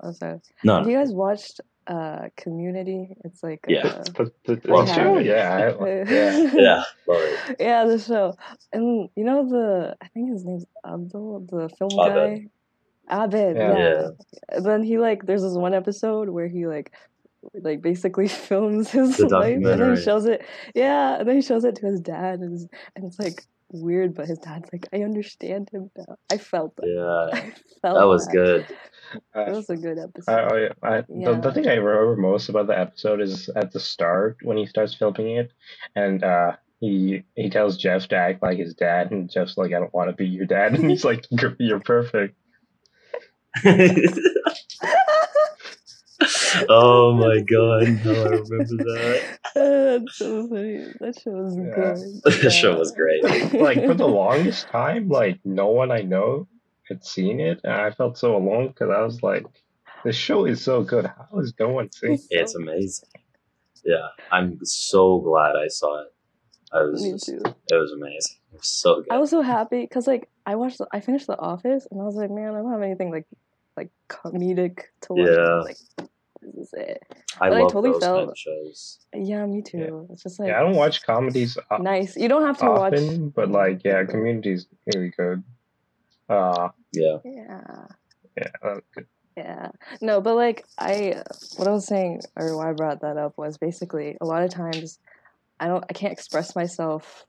Oh, 0.00 0.12
sorry. 0.12 0.40
No, 0.64 0.76
Have 0.76 0.84
no. 0.86 0.90
you 0.92 0.98
guys 0.98 1.12
watched 1.12 1.60
uh 1.86 2.28
Community? 2.36 3.16
It's 3.24 3.42
like 3.42 3.64
Yeah. 3.68 3.86
uh, 3.86 4.02
the, 4.04 4.32
the, 4.44 4.56
the 4.56 4.68
Love 4.72 4.88
yeah, 5.24 5.74
I, 5.80 5.86
yeah. 6.10 6.50
yeah, 6.54 6.82
love 7.06 7.20
it. 7.22 7.56
yeah, 7.58 7.84
the 7.84 7.98
show. 7.98 8.34
And 8.72 9.08
you 9.16 9.24
know 9.24 9.48
the 9.48 9.96
I 10.00 10.08
think 10.08 10.30
his 10.30 10.44
name's 10.44 10.66
Abdul, 10.86 11.46
the 11.50 11.68
film 11.78 11.90
Abed. 11.98 12.14
guy. 13.08 13.24
Abed, 13.24 13.56
Yeah. 13.56 13.78
yeah. 13.78 14.08
Yeah. 14.52 14.60
Then 14.60 14.82
he 14.82 14.98
like 14.98 15.24
there's 15.26 15.42
this 15.42 15.54
one 15.54 15.74
episode 15.74 16.28
where 16.28 16.46
he 16.46 16.66
like 16.66 16.92
like 17.54 17.80
basically 17.80 18.28
films 18.48 18.90
his 18.90 19.18
life 19.20 19.56
and 19.56 19.64
then 19.64 19.96
he 19.96 20.02
shows 20.02 20.26
it 20.26 20.44
yeah, 20.74 21.18
and 21.18 21.26
then 21.28 21.36
he 21.36 21.42
shows 21.42 21.64
it 21.64 21.74
to 21.76 21.86
his 21.86 22.00
dad 22.00 22.40
and, 22.40 22.68
and 22.94 23.04
it's 23.06 23.18
like 23.18 23.44
weird, 23.72 24.14
but 24.14 24.26
his 24.26 24.38
dad's 24.38 24.68
like, 24.72 24.86
I 24.92 25.02
understand 25.02 25.68
him 25.70 25.90
now. 25.96 26.16
I 26.30 26.38
felt 26.38 26.76
that. 26.76 26.86
Yeah, 26.86 27.38
I 27.40 27.52
felt 27.82 27.98
that 27.98 28.06
was 28.08 28.26
good. 28.26 28.66
It 29.12 29.22
Uh, 29.34 29.50
was 29.52 29.70
a 29.70 29.76
good 29.76 29.98
episode. 29.98 30.32
I, 30.32 30.68
I, 30.86 30.96
I, 30.98 31.00
the, 31.02 31.06
Yeah. 31.08 31.40
the 31.40 31.52
thing 31.52 31.66
I 31.68 31.74
remember 31.74 32.16
most 32.16 32.48
about 32.48 32.66
the 32.66 32.78
episode 32.78 33.20
is 33.20 33.48
at 33.50 33.72
the 33.72 33.80
start 33.80 34.38
when 34.42 34.56
he 34.56 34.66
starts 34.66 34.94
filming 34.94 35.36
it, 35.36 35.52
and 35.94 36.22
uh, 36.22 36.56
he 36.80 37.24
he 37.34 37.48
tells 37.50 37.76
Jeff 37.78 38.08
to 38.08 38.16
act 38.16 38.42
like 38.42 38.58
his 38.58 38.74
dad, 38.74 39.10
and 39.10 39.30
Jeff's 39.30 39.56
like, 39.56 39.72
"I 39.72 39.78
don't 39.80 39.94
want 39.94 40.10
to 40.10 40.16
be 40.16 40.26
your 40.26 40.46
dad," 40.46 40.74
and 40.78 40.90
he's 40.90 41.04
like, 41.04 41.26
"You're, 41.30 41.56
you're 41.58 41.80
perfect." 41.80 42.36
oh 46.68 47.14
my 47.14 47.40
god, 47.40 48.04
no, 48.04 48.12
I 48.12 48.28
remember 48.28 48.84
that. 48.84 49.22
That's 49.54 50.16
so 50.16 50.48
funny. 50.48 50.84
That 51.00 51.18
show 51.22 51.30
was 51.30 51.56
Yeah. 51.56 51.74
good. 52.24 52.42
The 52.42 52.50
show 52.50 52.78
was 52.78 52.92
great. 52.92 53.22
Like 53.54 53.84
for 53.84 53.94
the 53.94 54.06
longest 54.22 54.68
time, 54.68 55.08
like 55.08 55.38
no 55.44 55.68
one 55.68 55.90
I 55.90 56.02
know 56.02 56.48
had 56.88 57.04
seen 57.04 57.40
it, 57.40 57.60
and 57.64 57.72
I 57.72 57.90
felt 57.90 58.18
so 58.18 58.36
alone 58.36 58.68
because 58.68 58.90
I 58.90 59.02
was 59.02 59.22
like, 59.22 59.44
"The 60.04 60.12
show 60.12 60.44
is 60.46 60.62
so 60.62 60.82
good. 60.82 61.06
How 61.06 61.38
is 61.38 61.52
no 61.60 61.68
one 61.68 61.90
seeing?" 61.92 62.14
it?" 62.14 62.20
It's 62.30 62.54
amazing. 62.54 63.08
Yeah, 63.84 64.08
I'm 64.32 64.58
so 64.64 65.18
glad 65.20 65.54
I 65.56 65.68
saw 65.68 66.02
it. 66.02 66.08
I 66.72 66.82
was, 66.82 67.02
Me 67.02 67.12
just- 67.12 67.26
too. 67.26 67.40
it 67.44 67.74
was 67.76 67.92
amazing. 67.92 68.36
It 68.52 68.58
was 68.58 68.66
so 68.68 68.96
good. 68.96 69.06
I 69.10 69.18
was 69.18 69.30
so 69.30 69.40
happy 69.42 69.82
because 69.82 70.06
like 70.06 70.28
I 70.44 70.56
watched, 70.56 70.78
the, 70.78 70.86
I 70.92 71.00
finished 71.00 71.26
The 71.26 71.38
Office, 71.38 71.86
and 71.90 72.00
I 72.00 72.04
was 72.04 72.16
like, 72.16 72.30
man, 72.30 72.54
I 72.54 72.58
don't 72.58 72.72
have 72.72 72.82
anything 72.82 73.10
like 73.10 73.26
like 73.78 73.90
comedic 74.08 74.80
to 75.02 75.12
watch. 75.14 75.28
Yeah. 75.28 75.54
Like, 75.68 76.08
this 76.40 76.54
is 76.66 76.70
it. 76.74 77.02
I 77.40 77.48
but 77.50 77.58
I 77.58 77.60
love 77.62 77.72
totally 77.72 77.92
those 77.92 78.02
felt- 78.02 78.38
shows. 78.38 78.98
Yeah, 79.14 79.44
me 79.46 79.62
too. 79.62 80.06
It's 80.12 80.22
just 80.22 80.38
like 80.40 80.48
Yeah, 80.48 80.58
I 80.60 80.62
don't 80.62 80.76
watch 80.76 81.02
comedies 81.04 81.56
o- 81.70 81.76
nice. 81.78 82.16
You 82.16 82.28
don't 82.28 82.44
have 82.46 82.58
to 82.58 82.66
watch. 82.66 82.94
often, 82.94 83.30
but 83.30 83.50
like, 83.50 83.82
yeah, 83.84 84.04
Community's 84.04 84.66
really 84.94 85.10
good. 85.16 85.42
Uh, 86.28 86.68
Yeah, 86.92 87.18
Yeah. 87.24 87.86
yeah, 88.36 88.74
good. 88.94 89.06
Yeah. 89.36 89.68
No, 90.00 90.20
but 90.20 90.34
like 90.36 90.64
I 90.78 91.22
what 91.56 91.68
I 91.68 91.70
was 91.70 91.86
saying 91.86 92.22
or 92.36 92.56
why 92.56 92.70
I 92.70 92.72
brought 92.72 93.00
that 93.02 93.16
up 93.16 93.34
was 93.38 93.56
basically 93.58 94.16
a 94.20 94.26
lot 94.26 94.42
of 94.42 94.50
times 94.50 94.98
I 95.60 95.68
don't 95.68 95.84
I 95.88 95.92
can't 95.92 96.12
express 96.12 96.54
myself 96.56 97.24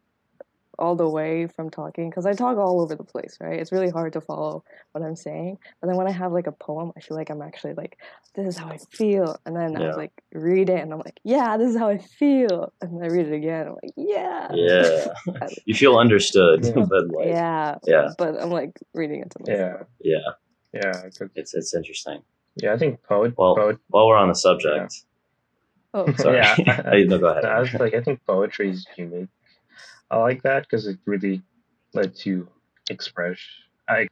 all 0.79 0.95
the 0.95 1.07
way 1.07 1.45
from 1.55 1.69
talking 1.69 2.09
because 2.09 2.25
I 2.25 2.33
talk 2.33 2.57
all 2.57 2.81
over 2.81 2.95
the 2.95 3.03
place, 3.03 3.37
right? 3.39 3.59
It's 3.59 3.71
really 3.71 3.89
hard 3.89 4.13
to 4.13 4.21
follow 4.21 4.63
what 4.93 5.03
I'm 5.03 5.15
saying. 5.15 5.57
But 5.79 5.87
then 5.87 5.97
when 5.97 6.07
I 6.07 6.11
have 6.11 6.31
like 6.31 6.47
a 6.47 6.51
poem, 6.51 6.91
I 6.97 7.01
feel 7.01 7.15
like 7.17 7.29
I'm 7.29 7.41
actually 7.41 7.73
like, 7.75 7.97
this 8.35 8.47
is 8.47 8.57
how 8.57 8.67
I 8.69 8.77
feel. 8.91 9.35
And 9.45 9.55
then 9.55 9.75
I 9.77 9.87
Yeah. 9.87 9.95
like 9.95 10.13
read 10.33 10.69
it 10.69 10.79
and 10.81 10.91
I'm 10.93 10.99
like, 10.99 11.19
yeah, 11.23 11.57
this 11.57 11.69
is 11.71 11.77
how 11.77 11.89
I 11.89 11.97
feel. 11.99 12.73
And 12.81 12.95
then 13.01 13.03
I 13.03 13.13
read 13.13 13.27
it 13.27 13.33
again. 13.33 13.67
I'm 13.67 13.73
like, 13.83 13.93
yeah. 13.97 14.47
yeah. 14.53 15.07
you 15.65 15.75
feel 15.75 15.97
understood, 15.97 16.65
Yeah. 16.65 16.85
but 16.89 17.07
like, 17.09 17.27
Yeah. 17.27 17.75
Yeah. 17.85 18.09
But 18.17 18.41
I'm 18.41 18.49
like 18.49 18.71
reading 18.93 19.21
it 19.21 19.29
to 19.31 19.39
myself. 19.41 19.87
yeah, 20.01 20.21
yeah, 20.73 20.81
yeah, 20.81 21.01
it's 21.35 21.53
it's 21.53 21.73
interesting. 21.75 22.21
yeah. 22.55 22.73
I 22.73 22.77
think 22.77 23.03
poet, 23.03 23.33
Well, 23.37 23.55
poet. 23.55 23.77
While 23.89 24.07
we're 24.07 24.17
on 24.17 24.29
the 24.29 24.35
subject, 24.35 24.93
Oh, 25.93 26.13
sorry. 26.13 26.37
Yeah. 26.37 26.55
Hey, 26.91 27.03
no, 27.05 27.17
go 27.17 27.27
ahead. 27.29 27.45
I 27.45 27.59
was 27.61 27.73
like, 27.73 27.95
I 27.95 28.01
think 28.01 28.19
poetry 28.27 28.69
is 28.69 28.85
unique. 28.95 29.27
I 30.11 30.17
like 30.17 30.43
that 30.43 30.63
because 30.63 30.87
it 30.87 30.99
really 31.05 31.41
lets 31.93 32.25
you 32.25 32.49
express, 32.89 33.39
I 33.87 34.07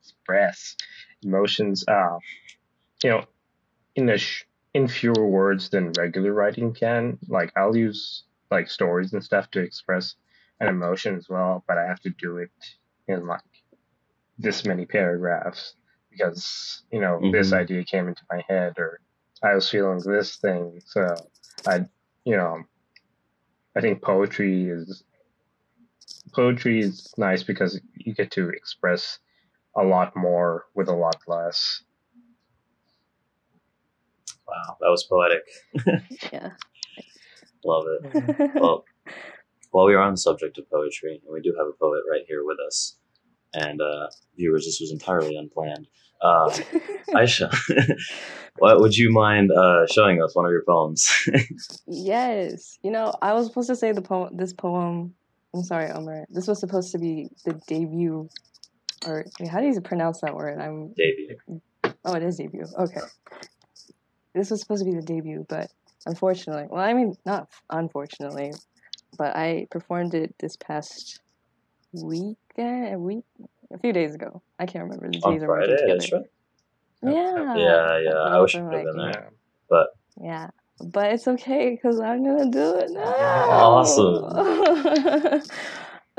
express 0.00 0.76
emotions. 1.22 1.84
Uh, 1.88 2.18
you 3.04 3.10
know, 3.10 3.24
in 3.96 4.08
a 4.10 4.18
sh- 4.18 4.44
in 4.74 4.88
fewer 4.88 5.26
words 5.26 5.70
than 5.70 5.92
regular 5.92 6.32
writing 6.32 6.74
can. 6.74 7.18
Like 7.28 7.52
I'll 7.56 7.76
use 7.76 8.24
like 8.50 8.70
stories 8.70 9.12
and 9.12 9.24
stuff 9.24 9.50
to 9.52 9.60
express 9.60 10.14
an 10.60 10.68
emotion 10.68 11.16
as 11.16 11.28
well, 11.28 11.64
but 11.68 11.78
I 11.78 11.86
have 11.86 12.00
to 12.00 12.10
do 12.10 12.38
it 12.38 12.50
in 13.08 13.26
like 13.26 13.40
this 14.38 14.64
many 14.64 14.86
paragraphs 14.86 15.74
because 16.10 16.82
you 16.92 17.00
know 17.00 17.20
this 17.32 17.52
Mhm. 17.52 17.58
idea 17.60 17.84
came 17.84 18.08
into 18.08 18.22
my 18.30 18.44
head 18.48 18.74
or 18.78 19.00
I 19.42 19.54
was 19.54 19.68
feeling 19.70 20.00
this 20.00 20.36
thing. 20.36 20.80
So 20.86 21.30
I, 21.66 21.86
you 22.24 22.36
know, 22.36 22.64
I 23.76 23.80
think 23.80 24.02
poetry 24.02 24.68
is 24.68 25.04
poetry 26.36 26.80
is 26.80 27.12
nice 27.16 27.42
because 27.42 27.80
you 27.94 28.14
get 28.14 28.30
to 28.32 28.50
express 28.50 29.18
a 29.76 29.82
lot 29.82 30.14
more 30.14 30.66
with 30.74 30.88
a 30.88 30.94
lot 30.94 31.16
less. 31.26 31.82
Wow, 34.46 34.76
that 34.80 34.88
was 34.88 35.04
poetic. 35.04 35.42
Yeah. 36.32 36.50
Love 37.64 37.84
it. 37.88 38.50
Well, 38.60 38.84
while 39.70 39.86
we 39.86 39.94
are 39.94 40.00
on 40.00 40.12
the 40.12 40.18
subject 40.18 40.56
of 40.58 40.70
poetry, 40.70 41.20
and 41.24 41.32
we 41.32 41.40
do 41.40 41.54
have 41.58 41.66
a 41.66 41.72
poet 41.72 42.02
right 42.10 42.22
here 42.28 42.44
with 42.44 42.58
us, 42.66 42.96
and 43.52 43.80
uh, 43.80 44.06
viewers, 44.36 44.64
this 44.64 44.78
was 44.80 44.92
entirely 44.92 45.36
unplanned. 45.36 45.88
Uh, 46.22 46.48
Aishah, 47.10 47.52
what 48.58 48.80
would 48.80 48.96
you 48.96 49.10
mind 49.10 49.50
uh, 49.52 49.86
showing 49.86 50.22
us 50.22 50.34
one 50.34 50.46
of 50.46 50.52
your 50.52 50.64
poems? 50.66 51.10
yes. 51.86 52.78
You 52.82 52.90
know, 52.90 53.12
I 53.20 53.34
was 53.34 53.48
supposed 53.48 53.68
to 53.68 53.76
say 53.76 53.92
the 53.92 54.02
poem. 54.02 54.36
This 54.36 54.52
poem. 54.52 55.14
I'm 55.56 55.62
sorry, 55.62 55.90
Umar. 55.90 56.26
This 56.28 56.46
was 56.46 56.60
supposed 56.60 56.92
to 56.92 56.98
be 56.98 57.30
the 57.46 57.54
debut, 57.66 58.28
or 59.06 59.24
wait, 59.40 59.48
how 59.48 59.60
do 59.60 59.66
you 59.66 59.80
pronounce 59.80 60.20
that 60.20 60.34
word? 60.34 60.60
I'm. 60.60 60.92
Debut. 60.94 61.38
Oh, 62.04 62.14
it 62.14 62.22
is 62.22 62.36
debut. 62.36 62.66
Okay. 62.78 63.00
This 64.34 64.50
was 64.50 64.60
supposed 64.60 64.84
to 64.84 64.90
be 64.90 64.94
the 64.94 65.02
debut, 65.02 65.46
but 65.48 65.70
unfortunately, 66.04 66.66
well, 66.68 66.82
I 66.82 66.92
mean, 66.92 67.16
not 67.24 67.48
unfortunately, 67.70 68.52
but 69.16 69.34
I 69.34 69.66
performed 69.70 70.12
it 70.12 70.34
this 70.38 70.56
past 70.56 71.20
weekend, 71.94 72.94
a 72.94 72.98
week, 72.98 73.24
a 73.72 73.78
few 73.78 73.94
days 73.94 74.14
ago. 74.14 74.42
I 74.58 74.66
can't 74.66 74.84
remember 74.84 75.08
the 75.10 75.20
On 75.24 75.32
days 75.32 75.46
working 75.46 75.76
Friday, 75.78 75.98
that's 75.98 76.12
right. 76.12 76.22
Yeah. 77.02 77.56
Yeah, 77.56 77.98
yeah. 77.98 78.10
I 78.10 78.40
wish 78.40 78.54
I 78.54 78.60
could 78.60 78.72
have 78.74 78.84
been 78.84 79.10
there. 79.10 79.32
But 79.70 79.88
Yeah, 80.20 80.50
but 80.80 81.12
it's 81.12 81.26
okay 81.26 81.70
because 81.70 82.00
I'm 82.00 82.24
gonna 82.24 82.50
do 82.50 82.76
it 82.76 82.90
now. 82.90 83.02
Awesome. 83.02 85.42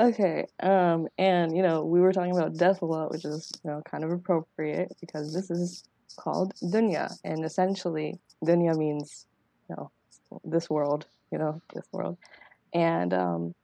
okay. 0.00 0.46
Um, 0.60 1.08
and 1.18 1.56
you 1.56 1.62
know, 1.62 1.84
we 1.84 2.00
were 2.00 2.12
talking 2.12 2.36
about 2.36 2.56
death 2.56 2.82
a 2.82 2.86
lot, 2.86 3.10
which 3.10 3.24
is 3.24 3.52
you 3.64 3.70
know 3.70 3.82
kind 3.88 4.04
of 4.04 4.10
appropriate 4.10 4.96
because 5.00 5.32
this 5.32 5.50
is 5.50 5.84
called 6.16 6.54
dunya, 6.62 7.16
and 7.24 7.44
essentially 7.44 8.18
dunya 8.44 8.76
means 8.76 9.26
you 9.68 9.76
know 9.76 9.90
this 10.44 10.68
world, 10.68 11.06
you 11.30 11.38
know 11.38 11.60
this 11.74 11.86
world, 11.92 12.18
and 12.72 13.14
um, 13.14 13.54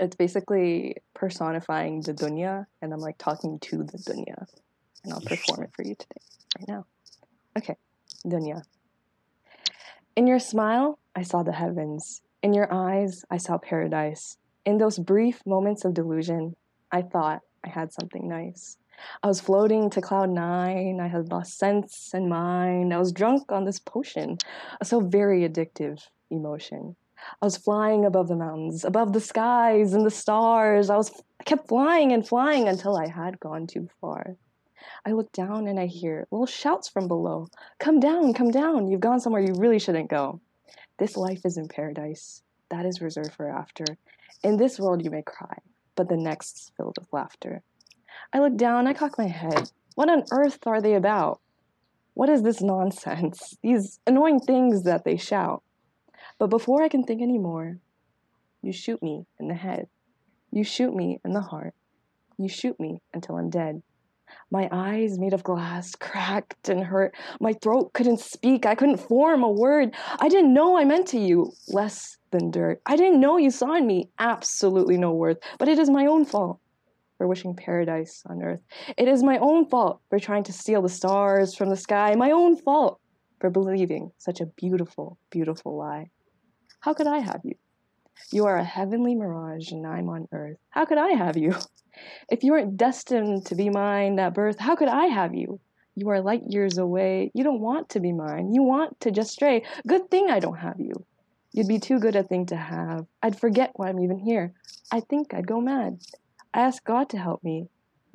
it's 0.00 0.16
basically 0.16 0.96
personifying 1.14 2.00
the 2.00 2.12
dunya, 2.12 2.66
and 2.80 2.92
I'm 2.92 3.00
like 3.00 3.18
talking 3.18 3.60
to 3.60 3.84
the 3.84 3.98
dunya, 3.98 4.46
and 5.04 5.12
I'll 5.12 5.20
perform 5.20 5.62
it 5.62 5.70
for 5.72 5.84
you 5.84 5.94
today, 5.94 6.20
right 6.58 6.68
now. 6.68 6.86
Okay, 7.56 7.76
dunya. 8.26 8.64
In 10.14 10.26
your 10.26 10.40
smile, 10.40 10.98
I 11.16 11.22
saw 11.22 11.42
the 11.42 11.52
heavens. 11.52 12.20
In 12.42 12.52
your 12.52 12.70
eyes, 12.70 13.24
I 13.30 13.38
saw 13.38 13.56
paradise. 13.56 14.36
In 14.66 14.76
those 14.76 14.98
brief 14.98 15.40
moments 15.46 15.86
of 15.86 15.94
delusion, 15.94 16.54
I 16.90 17.00
thought 17.00 17.40
I 17.64 17.70
had 17.70 17.94
something 17.94 18.28
nice. 18.28 18.76
I 19.22 19.28
was 19.28 19.40
floating 19.40 19.88
to 19.88 20.02
cloud 20.02 20.28
nine. 20.28 21.00
I 21.00 21.08
had 21.08 21.30
lost 21.30 21.56
sense 21.56 22.10
and 22.12 22.28
mind. 22.28 22.92
I 22.92 22.98
was 22.98 23.12
drunk 23.12 23.50
on 23.50 23.64
this 23.64 23.78
potion, 23.78 24.36
a 24.82 24.84
so 24.84 25.00
very 25.00 25.48
addictive 25.48 26.02
emotion. 26.30 26.94
I 27.40 27.46
was 27.46 27.56
flying 27.56 28.04
above 28.04 28.28
the 28.28 28.36
mountains, 28.36 28.84
above 28.84 29.14
the 29.14 29.20
skies 29.20 29.94
and 29.94 30.04
the 30.04 30.10
stars. 30.10 30.90
I 30.90 30.96
was 30.96 31.10
I 31.40 31.44
kept 31.44 31.68
flying 31.68 32.12
and 32.12 32.28
flying 32.28 32.68
until 32.68 32.98
I 32.98 33.08
had 33.08 33.40
gone 33.40 33.66
too 33.66 33.88
far. 33.98 34.36
I 35.06 35.12
look 35.12 35.32
down 35.32 35.66
and 35.68 35.78
I 35.78 35.86
hear 35.86 36.26
little 36.30 36.46
shouts 36.46 36.88
from 36.88 37.08
below. 37.08 37.48
Come 37.78 38.00
down, 38.00 38.34
come 38.34 38.50
down. 38.50 38.88
You've 38.88 39.00
gone 39.00 39.20
somewhere 39.20 39.42
you 39.42 39.54
really 39.56 39.78
shouldn't 39.78 40.10
go. 40.10 40.40
This 40.98 41.16
life 41.16 41.44
is 41.44 41.56
in 41.56 41.68
paradise. 41.68 42.42
That 42.68 42.86
is 42.86 43.00
reserved 43.00 43.32
for 43.34 43.48
after. 43.48 43.84
In 44.42 44.56
this 44.56 44.78
world 44.78 45.04
you 45.04 45.10
may 45.10 45.22
cry, 45.22 45.58
but 45.94 46.08
the 46.08 46.16
next's 46.16 46.72
filled 46.76 46.96
with 46.98 47.12
laughter. 47.12 47.62
I 48.32 48.40
look 48.40 48.56
down, 48.56 48.86
I 48.86 48.92
cock 48.92 49.18
my 49.18 49.26
head. 49.26 49.70
What 49.94 50.10
on 50.10 50.24
earth 50.30 50.66
are 50.66 50.80
they 50.80 50.94
about? 50.94 51.40
What 52.14 52.28
is 52.28 52.42
this 52.42 52.60
nonsense? 52.60 53.56
These 53.62 54.00
annoying 54.06 54.40
things 54.40 54.82
that 54.84 55.04
they 55.04 55.16
shout. 55.16 55.62
But 56.38 56.50
before 56.50 56.82
I 56.82 56.88
can 56.88 57.04
think 57.04 57.22
any 57.22 57.38
more, 57.38 57.78
you 58.62 58.72
shoot 58.72 59.02
me 59.02 59.26
in 59.38 59.48
the 59.48 59.54
head. 59.54 59.88
You 60.50 60.64
shoot 60.64 60.94
me 60.94 61.20
in 61.24 61.32
the 61.32 61.40
heart. 61.40 61.74
You 62.38 62.48
shoot 62.48 62.78
me 62.78 63.00
until 63.12 63.36
I'm 63.36 63.50
dead. 63.50 63.82
My 64.50 64.68
eyes, 64.70 65.18
made 65.18 65.32
of 65.32 65.42
glass, 65.42 65.94
cracked 65.94 66.68
and 66.68 66.84
hurt. 66.84 67.14
My 67.40 67.52
throat 67.54 67.92
couldn't 67.92 68.20
speak. 68.20 68.66
I 68.66 68.74
couldn't 68.74 68.98
form 68.98 69.42
a 69.42 69.50
word. 69.50 69.94
I 70.18 70.28
didn't 70.28 70.52
know 70.52 70.76
I 70.78 70.84
meant 70.84 71.08
to 71.08 71.18
you 71.18 71.52
less 71.68 72.18
than 72.30 72.50
dirt. 72.50 72.80
I 72.86 72.96
didn't 72.96 73.20
know 73.20 73.36
you 73.36 73.50
saw 73.50 73.74
in 73.74 73.86
me 73.86 74.10
absolutely 74.18 74.98
no 74.98 75.12
worth. 75.12 75.38
But 75.58 75.68
it 75.68 75.78
is 75.78 75.88
my 75.88 76.06
own 76.06 76.24
fault 76.24 76.58
for 77.16 77.28
wishing 77.28 77.54
paradise 77.54 78.22
on 78.26 78.42
earth. 78.42 78.60
It 78.96 79.08
is 79.08 79.22
my 79.22 79.38
own 79.38 79.68
fault 79.68 80.00
for 80.10 80.18
trying 80.18 80.44
to 80.44 80.52
steal 80.52 80.82
the 80.82 80.88
stars 80.88 81.54
from 81.54 81.68
the 81.68 81.76
sky. 81.76 82.14
My 82.16 82.30
own 82.30 82.56
fault 82.56 83.00
for 83.40 83.48
believing 83.50 84.10
such 84.18 84.40
a 84.40 84.46
beautiful, 84.46 85.18
beautiful 85.30 85.76
lie. 85.76 86.10
How 86.80 86.94
could 86.94 87.06
I 87.06 87.18
have 87.18 87.40
you? 87.44 87.54
You 88.30 88.46
are 88.46 88.56
a 88.56 88.64
heavenly 88.64 89.14
mirage 89.14 89.72
and 89.72 89.86
I'm 89.86 90.08
on 90.08 90.28
earth. 90.32 90.58
How 90.70 90.84
could 90.84 90.98
I 90.98 91.10
have 91.10 91.36
you? 91.36 91.54
If 92.30 92.42
you 92.42 92.52
weren't 92.52 92.76
destined 92.76 93.44
to 93.46 93.54
be 93.54 93.68
mine 93.68 94.18
at 94.18 94.34
birth, 94.34 94.58
how 94.58 94.74
could 94.74 94.88
I 94.88 95.06
have 95.06 95.34
you? 95.34 95.60
You 95.94 96.08
are 96.08 96.22
light 96.22 96.44
years 96.48 96.78
away. 96.78 97.30
You 97.34 97.44
don't 97.44 97.60
want 97.60 97.90
to 97.90 98.00
be 98.00 98.12
mine. 98.12 98.54
You 98.54 98.62
want 98.62 98.98
to 99.00 99.10
just 99.10 99.32
stray. 99.32 99.62
Good 99.86 100.10
thing 100.10 100.30
I 100.30 100.40
don't 100.40 100.56
have 100.56 100.80
you. 100.80 101.04
You'd 101.52 101.68
be 101.68 101.78
too 101.78 101.98
good 101.98 102.16
a 102.16 102.22
thing 102.22 102.46
to 102.46 102.56
have. 102.56 103.06
I'd 103.22 103.38
forget 103.38 103.72
why 103.74 103.90
I'm 103.90 104.00
even 104.00 104.18
here. 104.18 104.54
I 104.90 105.00
think 105.00 105.34
I'd 105.34 105.46
go 105.46 105.60
mad. 105.60 106.00
I 106.54 106.62
ask 106.62 106.82
God 106.82 107.10
to 107.10 107.18
help 107.18 107.44
me. 107.44 107.68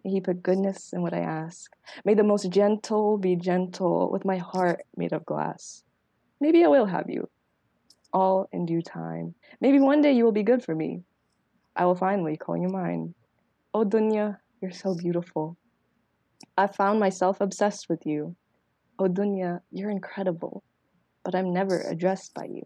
May 0.03 0.11
He 0.11 0.21
put 0.21 0.41
goodness 0.41 0.91
in 0.91 1.03
what 1.03 1.13
I 1.13 1.19
ask. 1.19 1.71
May 2.03 2.15
the 2.15 2.23
most 2.23 2.49
gentle 2.49 3.19
be 3.19 3.35
gentle 3.35 4.09
with 4.11 4.25
my 4.25 4.37
heart 4.37 4.81
made 4.95 5.13
of 5.13 5.25
glass. 5.25 5.83
Maybe 6.41 6.63
I 6.63 6.67
will 6.67 6.87
have 6.87 7.09
you. 7.09 7.29
All 8.13 8.47
in 8.51 8.65
due 8.65 8.81
time. 8.81 9.35
Maybe 9.61 9.79
one 9.79 10.01
day 10.01 10.13
you 10.13 10.23
will 10.23 10.31
be 10.31 10.43
good 10.43 10.63
for 10.63 10.73
me. 10.73 11.03
I 11.75 11.85
will 11.85 11.95
finally 11.95 12.37
call 12.37 12.57
you 12.57 12.69
mine. 12.69 13.13
Oh, 13.73 13.85
Dunya, 13.85 14.37
you're 14.61 14.71
so 14.71 14.95
beautiful. 14.95 15.57
I 16.57 16.67
found 16.67 16.99
myself 16.99 17.41
obsessed 17.41 17.87
with 17.89 18.05
you. 18.05 18.35
Oh, 18.97 19.05
Dunya, 19.07 19.61
you're 19.71 19.91
incredible, 19.91 20.63
but 21.23 21.35
I'm 21.35 21.53
never 21.53 21.81
addressed 21.81 22.33
by 22.33 22.45
you. 22.45 22.63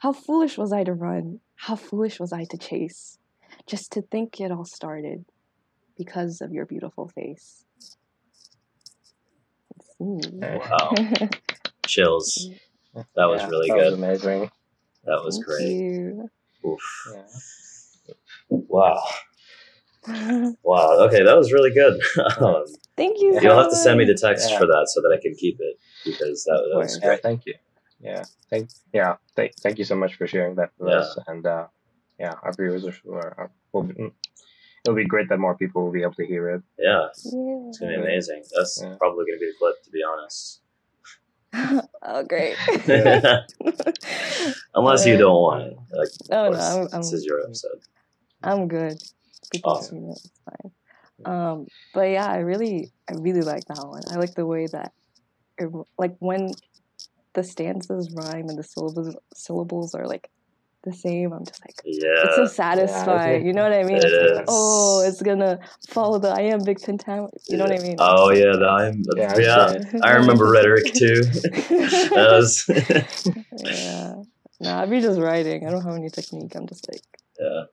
How 0.00 0.12
foolish 0.12 0.58
was 0.58 0.72
I 0.72 0.84
to 0.84 0.92
run? 0.92 1.40
How 1.54 1.76
foolish 1.76 2.18
was 2.20 2.32
I 2.32 2.44
to 2.44 2.58
chase? 2.58 3.18
Just 3.66 3.92
to 3.92 4.02
think 4.02 4.40
it 4.40 4.50
all 4.50 4.64
started 4.64 5.24
because 5.96 6.40
of 6.40 6.52
your 6.52 6.66
beautiful 6.66 7.08
face. 7.08 7.64
Wow. 9.98 10.94
Chills. 11.86 12.50
That 13.14 13.26
was 13.26 13.40
Yeah, 13.42 13.48
really 13.48 13.68
that 13.68 13.76
good. 13.76 13.84
Was 13.92 13.94
amazing. 13.94 14.50
That 15.04 15.22
was 15.24 15.36
Thank 15.36 15.46
great. 15.46 15.68
you. 15.68 16.30
Oof. 16.66 16.80
Yeah. 17.12 18.16
Wow. 18.48 19.02
Wow. 20.64 20.98
Okay, 21.06 21.22
that 21.22 21.36
was 21.36 21.52
really 21.52 21.70
good. 21.72 22.00
um, 22.40 22.64
Thank 22.96 23.20
you. 23.20 23.38
you'll 23.40 23.56
have 23.56 23.70
to 23.70 23.76
send 23.76 23.98
me 23.98 24.04
the 24.04 24.14
text 24.20 24.50
Yeah. 24.50 24.58
for 24.58 24.66
that 24.66 24.88
so 24.88 25.00
that 25.00 25.16
I 25.16 25.20
can 25.22 25.34
keep 25.36 25.58
it 25.60 25.78
because 26.04 26.42
that, 26.44 26.68
that 26.72 26.78
was 26.78 26.96
Of 26.96 27.02
Yeah, 27.02 27.08
great. 27.08 27.22
thank 27.22 27.46
you. 27.46 27.54
Yeah, 28.00 28.24
thank 28.50 28.70
yeah, 28.92 29.14
thank, 29.36 29.54
thank 29.60 29.78
you 29.78 29.84
so 29.84 29.94
much 29.94 30.14
for 30.16 30.26
sharing 30.26 30.56
that 30.56 30.70
with 30.78 30.88
Yeah. 30.88 30.98
us. 30.98 31.18
And 31.28 31.46
uh, 31.46 31.66
yeah, 32.18 32.34
our 32.42 32.52
viewers 32.52 32.84
are, 32.84 32.94
are, 33.14 33.34
are 33.38 33.50
will 33.72 33.84
be, 33.84 34.12
it'll 34.84 34.96
be 34.96 35.04
great 35.04 35.28
that 35.28 35.38
more 35.38 35.56
people 35.56 35.84
will 35.84 35.92
be 35.92 36.02
able 36.02 36.14
to 36.14 36.26
hear 36.26 36.50
it. 36.50 36.62
Yeah, 36.78 37.02
Yeah. 37.24 37.68
it's 37.68 37.78
gonna 37.78 37.92
be 37.96 38.00
amazing. 38.02 38.42
That's 38.56 38.80
Yeah. 38.82 38.96
probably 38.98 39.26
gonna 39.26 39.38
be 39.38 39.52
the 39.52 39.58
clip, 39.58 39.82
to 39.84 39.90
be 39.90 40.02
honest. 40.02 40.62
oh, 42.02 42.24
great. 42.24 42.56
Unless 44.74 45.06
you 45.06 45.16
don't 45.16 45.42
want 45.42 45.62
it. 45.64 45.76
Like, 45.92 46.08
No, 46.30 46.46
of 46.46 46.54
no, 46.54 46.60
I'm, 46.60 46.88
I'm, 46.92 47.00
this 47.00 47.12
is 47.12 47.24
your 47.24 47.40
episode. 47.40 47.80
I'm 48.42 48.68
good. 48.68 49.02
People 49.52 49.72
Awesome. 49.72 49.98
see 49.98 50.04
it, 50.06 50.10
It's 50.12 50.40
fine. 50.44 50.72
Um, 51.24 51.66
but 51.94 52.02
yeah, 52.10 52.26
I 52.26 52.38
really, 52.38 52.90
I 53.08 53.14
really 53.14 53.42
like 53.42 53.64
that 53.66 53.86
one. 53.86 54.02
I 54.10 54.16
like 54.16 54.34
the 54.34 54.46
way 54.46 54.66
that, 54.72 54.92
it, 55.58 55.70
like 55.98 56.16
when 56.18 56.52
the 57.34 57.44
stanzas 57.44 58.10
rhyme 58.12 58.48
and 58.48 58.58
the 58.58 58.62
syllables 58.62 59.16
syllables 59.34 59.94
are 59.94 60.06
like 60.06 60.30
the 60.84 60.92
same. 60.92 61.32
I'm 61.32 61.44
just 61.44 61.60
like, 61.64 61.80
Yeah. 61.84 62.24
it's 62.24 62.36
so 62.36 62.46
satisfying. 62.46 63.46
you 63.46 63.52
know 63.52 63.62
what 63.62 63.72
I 63.72 63.84
mean? 63.84 63.98
It 63.98 64.04
It's 64.04 64.36
like, 64.36 64.44
oh, 64.48 65.04
it's 65.06 65.22
gonna 65.22 65.58
follow 65.88 66.18
the 66.18 66.30
iambic 66.32 66.82
pentameter. 66.82 67.32
You 67.48 67.56
know 67.56 67.64
what 67.64 67.78
I 67.78 67.82
mean? 67.82 67.96
Oh 67.98 68.30
yeah, 68.32 68.52
the, 68.56 68.68
I'm, 68.68 69.02
Yeah, 69.16 69.38
yeah. 69.38 69.72
it's, 69.74 70.02
I 70.02 70.12
remember 70.12 70.50
rhetoric 70.50 70.92
too. 70.94 71.22
that 71.22 72.28
was 72.32 72.64
yeah. 73.64 74.21
Nah, 74.62 74.80
I 74.80 74.86
be 74.86 75.00
just 75.00 75.20
writing. 75.20 75.66
I 75.66 75.70
don't 75.70 75.84
have 75.84 75.96
any 75.96 76.08
technique. 76.08 76.54
I'm 76.54 76.66
just 76.68 76.88
like, 76.90 77.02
yeah. 77.38 77.64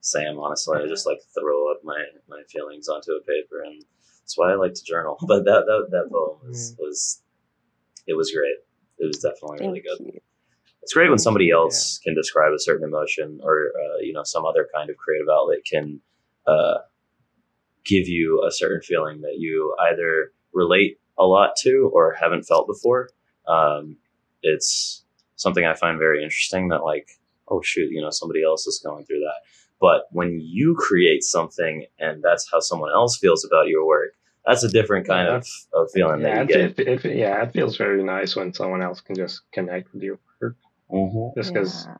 Same, 0.00 0.38
honestly. 0.38 0.78
I 0.80 0.86
just 0.86 1.04
like 1.04 1.18
throw 1.34 1.72
up 1.72 1.80
my, 1.82 2.00
my 2.28 2.42
feelings 2.48 2.88
onto 2.88 3.10
a 3.12 3.20
paper 3.22 3.62
and 3.66 3.82
That's 4.26 4.38
why 4.38 4.52
I 4.52 4.54
like 4.54 4.74
to 4.74 4.84
journal. 4.84 5.16
But 5.26 5.44
that 5.44 5.64
that, 5.66 5.86
that 5.90 6.10
poem 6.10 6.38
was, 6.46 6.76
was 6.78 7.22
it 8.06 8.16
was 8.16 8.32
great. 8.32 8.56
It 8.98 9.06
was 9.06 9.18
definitely 9.18 9.66
really 9.66 9.80
good. 9.80 9.98
you. 10.04 10.20
It's 10.82 10.92
great 10.92 11.08
when 11.08 11.18
somebody 11.18 11.50
else 11.50 11.98
can 11.98 12.14
describe 12.14 12.52
a 12.52 12.60
certain 12.60 12.86
emotion 12.88 13.40
or 13.42 13.72
uh, 13.84 13.98
you 14.00 14.12
know 14.12 14.22
some 14.22 14.44
other 14.44 14.68
kind 14.72 14.90
of 14.90 14.96
creative 14.96 15.28
outlet 15.28 15.58
can 15.68 16.00
uh, 16.46 16.78
give 17.84 18.08
you 18.08 18.44
a 18.46 18.52
certain 18.52 18.80
feeling 18.82 19.20
that 19.22 19.36
you 19.38 19.74
either 19.90 20.32
relate 20.52 20.98
a 21.18 21.24
lot 21.24 21.56
to 21.62 21.90
or 21.92 22.16
haven't 22.20 22.44
felt 22.44 22.66
before. 22.66 23.10
Um, 23.48 23.96
it's 24.42 25.04
something 25.36 25.64
I 25.64 25.74
find 25.74 25.98
very 25.98 26.22
interesting 26.22 26.68
that 26.68 26.82
like 26.84 27.08
oh 27.48 27.60
shoot 27.62 27.90
you 27.90 28.00
know 28.00 28.10
somebody 28.10 28.42
else 28.44 28.66
is 28.66 28.80
going 28.84 29.04
through 29.06 29.20
that. 29.20 29.40
But 29.80 30.04
when 30.10 30.40
you 30.40 30.74
create 30.74 31.22
something 31.22 31.84
and 31.98 32.22
that's 32.22 32.50
how 32.50 32.60
someone 32.60 32.90
else 32.92 33.18
feels 33.18 33.44
about 33.44 33.68
your 33.68 33.86
work, 33.86 34.12
that's 34.46 34.64
a 34.64 34.68
different 34.70 35.06
kind 35.06 35.28
Yeah. 35.28 35.36
of, 35.36 35.46
of 35.74 35.90
feeling 35.92 36.20
Yeah, 36.22 36.44
that 36.44 36.48
you 36.54 36.60
it, 36.64 36.76
get. 36.76 36.88
it, 36.88 37.04
it- 37.04 37.16
yeah, 37.16 37.42
it 37.42 37.52
feels 37.52 37.76
very 37.76 38.02
nice 38.02 38.34
when 38.36 38.52
someone 38.54 38.82
else 38.82 39.00
can 39.02 39.14
just 39.14 39.42
connect 39.52 39.92
with 39.92 40.02
your 40.02 40.18
work. 40.40 40.56
Mhm. 40.90 41.34
Just 41.36 41.52
because 41.52 41.86
Yeah. 41.86 41.96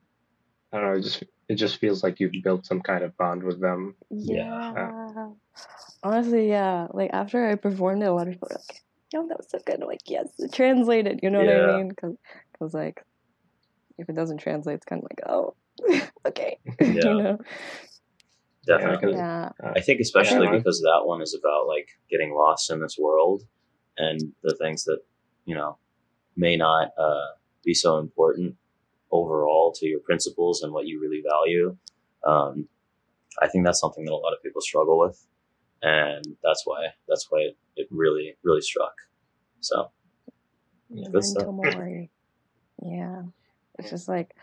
I 0.72 0.80
don't 0.80 0.87
know, 0.93 0.99
it 0.99 1.03
just 1.03 1.22
it 1.49 1.55
just 1.57 1.76
feels 1.76 2.03
like 2.03 2.18
you've 2.18 2.32
built 2.43 2.66
some 2.66 2.80
kind 2.80 3.05
of 3.05 3.16
bond 3.18 3.43
with 3.45 3.61
them. 3.61 3.95
Yeah. 4.11 4.72
Yeah. 4.74 5.28
Honestly, 6.03 6.49
yeah. 6.49 6.89
Like 6.93 7.11
after 7.12 7.47
I 7.47 7.55
performed 7.57 8.03
it, 8.03 8.07
a 8.07 8.12
lot 8.12 8.26
of 8.26 8.32
people 8.34 8.49
were 8.51 8.57
like, 8.57 8.82
"Yo, 9.12 9.28
that 9.28 9.39
was 9.39 9.49
so 9.51 9.59
good." 9.66 9.80
I'm 9.82 9.87
like, 9.89 10.01
yes, 10.07 10.28
it 10.39 10.53
translated. 10.53 11.20
You 11.22 11.30
know 11.30 11.41
what 11.45 11.49
I 11.70 11.76
mean? 11.76 11.89
Because, 11.89 12.74
like, 12.74 13.03
if 13.99 14.09
it 14.09 14.14
doesn't 14.16 14.38
translate, 14.38 14.76
it's 14.76 14.86
kind 14.86 15.03
of 15.03 15.09
like, 15.11 15.20
oh, 15.28 15.55
okay. 16.26 16.59
Yeah. 16.80 16.86
you 16.86 17.22
know? 17.22 17.38
Definitely. 18.66 19.12
Yeah. 19.12 19.51
I 19.62 19.80
think 19.80 20.01
especially 20.01 20.47
Yeah. 20.47 20.57
because 20.57 20.80
that 20.80 21.03
one 21.05 21.22
is 21.22 21.34
about 21.34 21.66
like 21.68 21.88
getting 22.11 22.34
lost 22.34 22.70
in 22.70 22.80
this 22.80 22.97
world 22.99 23.44
and 23.97 24.20
the 24.42 24.55
things 24.61 24.84
that 24.84 24.99
you 25.44 25.55
know 25.55 25.78
may 26.36 26.57
not 26.57 26.88
uh, 26.99 27.36
be 27.64 27.74
so 27.74 27.99
important 27.99 28.57
overall 29.12 29.72
to 29.76 29.86
your 29.86 30.01
principles 30.01 30.62
and 30.62 30.72
what 30.72 30.86
you 30.86 31.01
really 31.01 31.22
value. 31.22 31.76
Um, 32.24 32.68
I 33.40 33.47
think 33.49 33.64
that's 33.64 33.78
something 33.80 34.05
that 34.05 34.12
a 34.12 34.16
lot 34.16 34.32
of 34.32 34.42
people 34.42 34.61
struggle 34.61 34.99
with, 34.99 35.24
and 35.82 36.24
that's 36.42 36.62
why 36.64 36.88
that's 37.07 37.26
why 37.30 37.38
it, 37.40 37.57
it 37.76 37.86
really 37.90 38.34
really 38.42 38.62
struck. 38.62 38.94
So 39.61 39.90
Good 41.12 41.24
stuff. 41.24 41.47
Memento 41.47 41.78
mori. 41.78 42.11
Yeah. 42.82 43.22
It's 43.79 43.91
just 43.91 44.09
like 44.09 44.35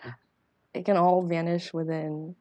it 0.74 0.86
can 0.86 0.98
all 0.98 1.22
vanish 1.22 1.74
within 1.74 2.36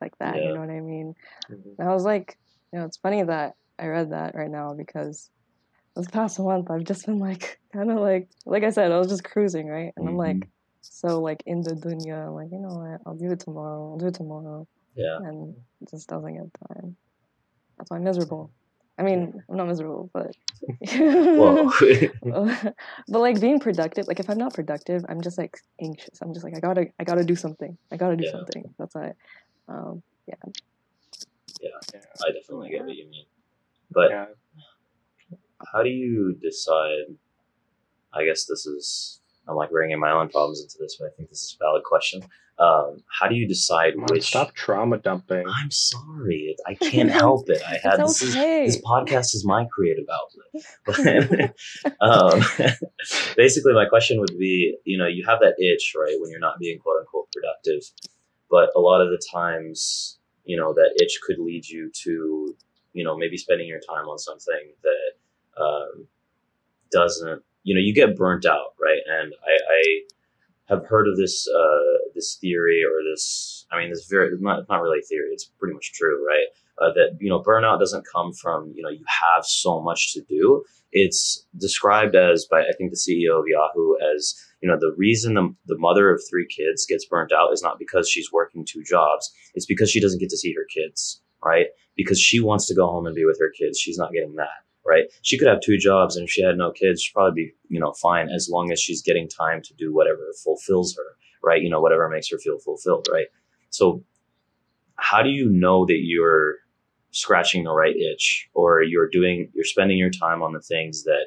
like 0.00 0.16
that. 0.18 0.36
Yeah. 0.36 0.48
You 0.48 0.54
know 0.54 0.60
what 0.60 0.70
I 0.70 0.80
mean? 0.80 1.14
Mhm. 1.50 1.80
I 1.80 1.92
was 1.92 2.04
like, 2.04 2.38
you 2.72 2.78
know, 2.78 2.86
it's 2.86 2.96
funny 2.98 3.22
that 3.22 3.54
I 3.78 3.86
read 3.86 4.10
that 4.10 4.34
right 4.34 4.50
now 4.50 4.74
because 4.74 5.30
this 5.96 6.08
past 6.08 6.38
month 6.40 6.70
I've 6.70 6.84
just 6.84 7.06
been 7.06 7.18
like, 7.18 7.60
kind 7.72 7.90
of 7.90 7.98
like, 7.98 8.28
like 8.46 8.64
I 8.64 8.70
said, 8.70 8.92
I 8.92 8.98
was 8.98 9.08
just 9.08 9.24
cruising, 9.24 9.68
right? 9.68 9.92
And 9.96 10.08
I'm 10.08 10.16
like, 10.16 10.48
so 10.82 11.20
like 11.20 11.42
in 11.46 11.62
the 11.62 11.72
dunya, 11.74 12.26
I'm 12.26 12.34
like, 12.34 12.50
you 12.50 12.58
know 12.58 12.74
what? 12.74 13.00
I'll 13.06 13.16
do 13.16 13.30
it 13.30 13.40
tomorrow. 13.40 13.92
I'll 13.92 13.98
do 13.98 14.06
it 14.06 14.14
tomorrow, 14.14 14.66
yeah, 14.94 15.18
and 15.18 15.54
it 15.80 15.90
just 15.90 16.08
doesn't 16.08 16.34
get 16.34 16.46
time. 16.68 16.96
That's 17.78 17.90
why 17.90 17.96
I'm 17.98 18.04
miserable. 18.04 18.52
I 19.02 19.04
mean, 19.04 19.42
I'm 19.50 19.56
not 19.56 19.66
miserable, 19.66 20.10
but 20.14 20.30
but 23.08 23.18
like 23.18 23.40
being 23.40 23.58
productive, 23.58 24.06
like 24.06 24.20
if 24.20 24.30
I'm 24.30 24.38
not 24.38 24.54
productive, 24.54 25.04
I'm 25.08 25.20
just 25.20 25.36
like 25.36 25.58
anxious. 25.80 26.22
I'm 26.22 26.32
just 26.32 26.44
like 26.44 26.54
I 26.56 26.60
gotta, 26.60 26.86
I 27.00 27.04
gotta 27.04 27.24
do 27.24 27.34
something. 27.34 27.76
I 27.90 27.96
gotta 27.96 28.14
do 28.16 28.24
Yeah. 28.24 28.30
something. 28.30 28.72
That's 28.78 28.94
why. 28.94 29.12
Um, 29.66 30.04
Yeah. 30.28 30.36
Yeah, 31.60 31.70
I 32.24 32.30
definitely 32.30 32.70
get 32.70 32.86
what 32.86 32.94
you 32.94 33.08
mean. 33.10 33.26
But 33.90 34.10
yeah. 34.10 34.26
how 35.72 35.82
do 35.82 35.90
you 35.90 36.36
decide? 36.40 37.06
I 38.12 38.24
guess 38.24 38.44
this 38.44 38.66
is 38.66 39.20
I'm 39.48 39.56
like 39.56 39.70
bringing 39.70 39.98
my 39.98 40.12
own 40.12 40.28
problems 40.28 40.62
into 40.62 40.76
this, 40.78 40.96
but 40.98 41.06
I 41.06 41.10
think 41.16 41.28
this 41.28 41.42
is 41.42 41.56
a 41.60 41.64
valid 41.64 41.82
question. 41.82 42.22
Um, 42.58 43.02
how 43.08 43.28
do 43.28 43.34
you 43.34 43.48
decide 43.48 43.94
on, 43.94 44.06
which? 44.10 44.24
stop 44.24 44.54
trauma 44.54 44.98
dumping. 44.98 45.44
I'm 45.48 45.70
sorry, 45.70 46.54
I 46.66 46.74
can't 46.90 47.10
help 47.10 47.48
it. 47.48 47.62
I 47.66 47.78
had 47.82 48.00
this. 48.00 48.22
Is, 48.22 48.34
this 48.34 48.80
podcast 48.80 49.34
is 49.34 49.44
my 49.44 49.66
creative 49.72 50.06
outlet. 50.12 51.54
But 51.84 51.96
um, 52.00 52.42
basically, 53.36 53.72
my 53.72 53.86
question 53.86 54.20
would 54.20 54.38
be, 54.38 54.76
you 54.84 54.98
know, 54.98 55.06
you 55.06 55.24
have 55.26 55.40
that 55.40 55.54
itch, 55.58 55.94
right, 55.98 56.16
when 56.20 56.30
you're 56.30 56.40
not 56.40 56.58
being 56.60 56.78
quote 56.78 57.00
unquote 57.00 57.28
productive, 57.32 57.90
but 58.50 58.70
a 58.76 58.80
lot 58.80 59.00
of 59.00 59.08
the 59.08 59.20
times, 59.32 60.18
you 60.44 60.56
know, 60.56 60.74
that 60.74 60.98
itch 61.02 61.18
could 61.26 61.38
lead 61.38 61.66
you 61.66 61.90
to, 62.04 62.54
you 62.92 63.02
know, 63.02 63.16
maybe 63.16 63.36
spending 63.38 63.66
your 63.66 63.80
time 63.80 64.06
on 64.06 64.18
something 64.18 64.72
that 64.82 65.62
um, 65.62 66.06
doesn't, 66.90 67.42
you 67.64 67.74
know, 67.74 67.80
you 67.80 67.94
get 67.94 68.16
burnt 68.16 68.44
out, 68.44 68.74
right? 68.80 69.00
And 69.08 69.32
I, 69.42 69.72
I 69.72 70.02
have 70.68 70.86
heard 70.86 71.08
of 71.08 71.16
this 71.16 71.46
uh, 71.48 72.08
this 72.14 72.38
theory 72.40 72.82
or 72.84 73.02
this, 73.10 73.66
I 73.72 73.80
mean, 73.80 73.90
this 73.90 74.06
very 74.08 74.30
not 74.38 74.68
not 74.68 74.82
really 74.82 75.00
a 75.00 75.06
theory, 75.06 75.28
it's 75.32 75.50
pretty 75.58 75.74
much 75.74 75.92
true, 75.92 76.24
right? 76.26 76.46
Uh, 76.80 76.92
that 76.94 77.18
you 77.20 77.28
know, 77.28 77.42
burnout 77.42 77.78
doesn't 77.78 78.06
come 78.12 78.32
from 78.32 78.72
you 78.74 78.82
know 78.82 78.90
you 78.90 79.04
have 79.06 79.44
so 79.44 79.80
much 79.80 80.12
to 80.14 80.22
do. 80.22 80.64
It's 80.92 81.46
described 81.58 82.14
as 82.14 82.46
by 82.50 82.60
I 82.60 82.72
think 82.76 82.90
the 82.90 82.96
CEO 82.96 83.38
of 83.38 83.44
Yahoo 83.46 83.94
as 84.14 84.34
you 84.62 84.68
know 84.68 84.78
the 84.78 84.94
reason 84.96 85.34
the, 85.34 85.54
the 85.66 85.78
mother 85.78 86.10
of 86.10 86.22
three 86.30 86.46
kids 86.46 86.86
gets 86.86 87.04
burnt 87.04 87.32
out 87.32 87.52
is 87.52 87.62
not 87.62 87.78
because 87.78 88.08
she's 88.08 88.32
working 88.32 88.64
two 88.64 88.82
jobs 88.82 89.30
it's 89.54 89.66
because 89.66 89.90
she 89.90 90.00
doesn't 90.00 90.20
get 90.20 90.30
to 90.30 90.38
see 90.38 90.54
her 90.54 90.66
kids 90.74 91.20
right 91.44 91.66
because 91.96 92.20
she 92.20 92.40
wants 92.40 92.66
to 92.66 92.74
go 92.74 92.86
home 92.86 93.06
and 93.06 93.14
be 93.14 93.24
with 93.24 93.38
her 93.40 93.52
kids 93.58 93.78
she's 93.78 93.98
not 93.98 94.12
getting 94.12 94.36
that 94.36 94.62
right 94.86 95.04
she 95.22 95.38
could 95.38 95.48
have 95.48 95.60
two 95.60 95.78
jobs 95.78 96.16
and 96.16 96.24
if 96.24 96.30
she 96.30 96.42
had 96.42 96.56
no 96.56 96.70
kids 96.70 97.02
she'd 97.02 97.12
probably 97.12 97.44
be 97.44 97.52
you 97.68 97.80
know 97.80 97.92
fine 97.92 98.28
as 98.28 98.48
long 98.50 98.72
as 98.72 98.80
she's 98.80 99.02
getting 99.02 99.28
time 99.28 99.60
to 99.62 99.74
do 99.74 99.94
whatever 99.94 100.20
fulfills 100.42 100.96
her 100.96 101.16
right 101.42 101.62
you 101.62 101.70
know 101.70 101.80
whatever 101.80 102.08
makes 102.08 102.28
her 102.30 102.38
feel 102.38 102.58
fulfilled 102.58 103.06
right 103.12 103.26
so 103.70 104.02
how 104.96 105.22
do 105.22 105.30
you 105.30 105.48
know 105.48 105.84
that 105.86 106.00
you're 106.00 106.56
scratching 107.10 107.64
the 107.64 107.72
right 107.72 107.96
itch 107.96 108.48
or 108.54 108.82
you're 108.82 109.08
doing 109.08 109.50
you're 109.54 109.64
spending 109.64 109.98
your 109.98 110.10
time 110.10 110.42
on 110.42 110.52
the 110.52 110.60
things 110.60 111.04
that 111.04 111.26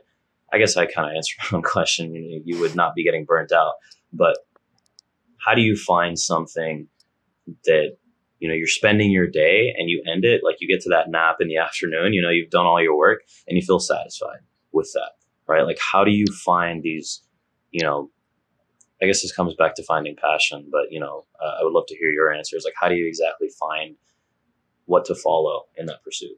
I 0.53 0.57
guess 0.57 0.77
I 0.77 0.85
kind 0.85 1.09
of 1.09 1.15
answered 1.15 1.37
my 1.51 1.57
own 1.57 1.63
question. 1.63 2.13
You, 2.13 2.37
know, 2.37 2.43
you 2.45 2.59
would 2.59 2.75
not 2.75 2.95
be 2.95 3.03
getting 3.03 3.25
burnt 3.25 3.51
out, 3.51 3.73
but 4.13 4.37
how 5.45 5.53
do 5.53 5.61
you 5.61 5.75
find 5.75 6.17
something 6.17 6.87
that 7.65 7.97
you 8.39 8.47
know 8.47 8.53
you're 8.53 8.67
spending 8.67 9.11
your 9.11 9.27
day 9.27 9.73
and 9.77 9.89
you 9.89 10.03
end 10.11 10.25
it 10.25 10.41
like 10.43 10.57
you 10.59 10.67
get 10.67 10.81
to 10.81 10.89
that 10.89 11.09
nap 11.09 11.37
in 11.39 11.47
the 11.47 11.57
afternoon? 11.57 12.13
You 12.13 12.21
know 12.21 12.29
you've 12.29 12.49
done 12.49 12.65
all 12.65 12.81
your 12.81 12.97
work 12.97 13.21
and 13.47 13.57
you 13.57 13.63
feel 13.63 13.79
satisfied 13.79 14.39
with 14.71 14.91
that, 14.93 15.11
right? 15.47 15.65
Like 15.65 15.79
how 15.79 16.03
do 16.03 16.11
you 16.11 16.25
find 16.43 16.83
these? 16.83 17.21
You 17.71 17.85
know, 17.85 18.09
I 19.01 19.05
guess 19.05 19.21
this 19.21 19.35
comes 19.35 19.53
back 19.55 19.75
to 19.75 19.83
finding 19.83 20.15
passion, 20.15 20.67
but 20.71 20.91
you 20.91 20.99
know, 20.99 21.25
uh, 21.41 21.59
I 21.59 21.63
would 21.63 21.73
love 21.73 21.85
to 21.87 21.97
hear 21.97 22.09
your 22.09 22.31
answers. 22.31 22.63
Like 22.65 22.75
how 22.79 22.89
do 22.89 22.95
you 22.95 23.07
exactly 23.07 23.49
find 23.59 23.95
what 24.85 25.05
to 25.05 25.15
follow 25.15 25.63
in 25.75 25.87
that 25.87 26.03
pursuit? 26.03 26.37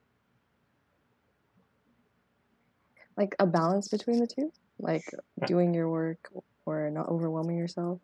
like 3.18 3.36
a 3.40 3.48
balance 3.48 3.88
between 3.88 4.20
the 4.20 4.28
two, 4.28 4.52
like 4.80 5.04
doing 5.48 5.74
your 5.74 5.90
work 5.90 6.30
or 6.66 6.90
not 6.92 7.10
overwhelming 7.10 7.58
yourself. 7.58 8.00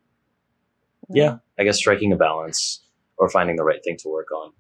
you 1.09 1.21
know? 1.21 1.25
Yeah, 1.25 1.37
I 1.57 1.63
guess 1.63 1.77
striking 1.77 2.11
a 2.11 2.17
balance 2.17 2.81
or 3.17 3.29
finding 3.29 3.55
the 3.55 3.63
right 3.63 3.79
thing 3.83 3.97
to 3.99 4.09
work 4.09 4.31
on. 4.31 4.51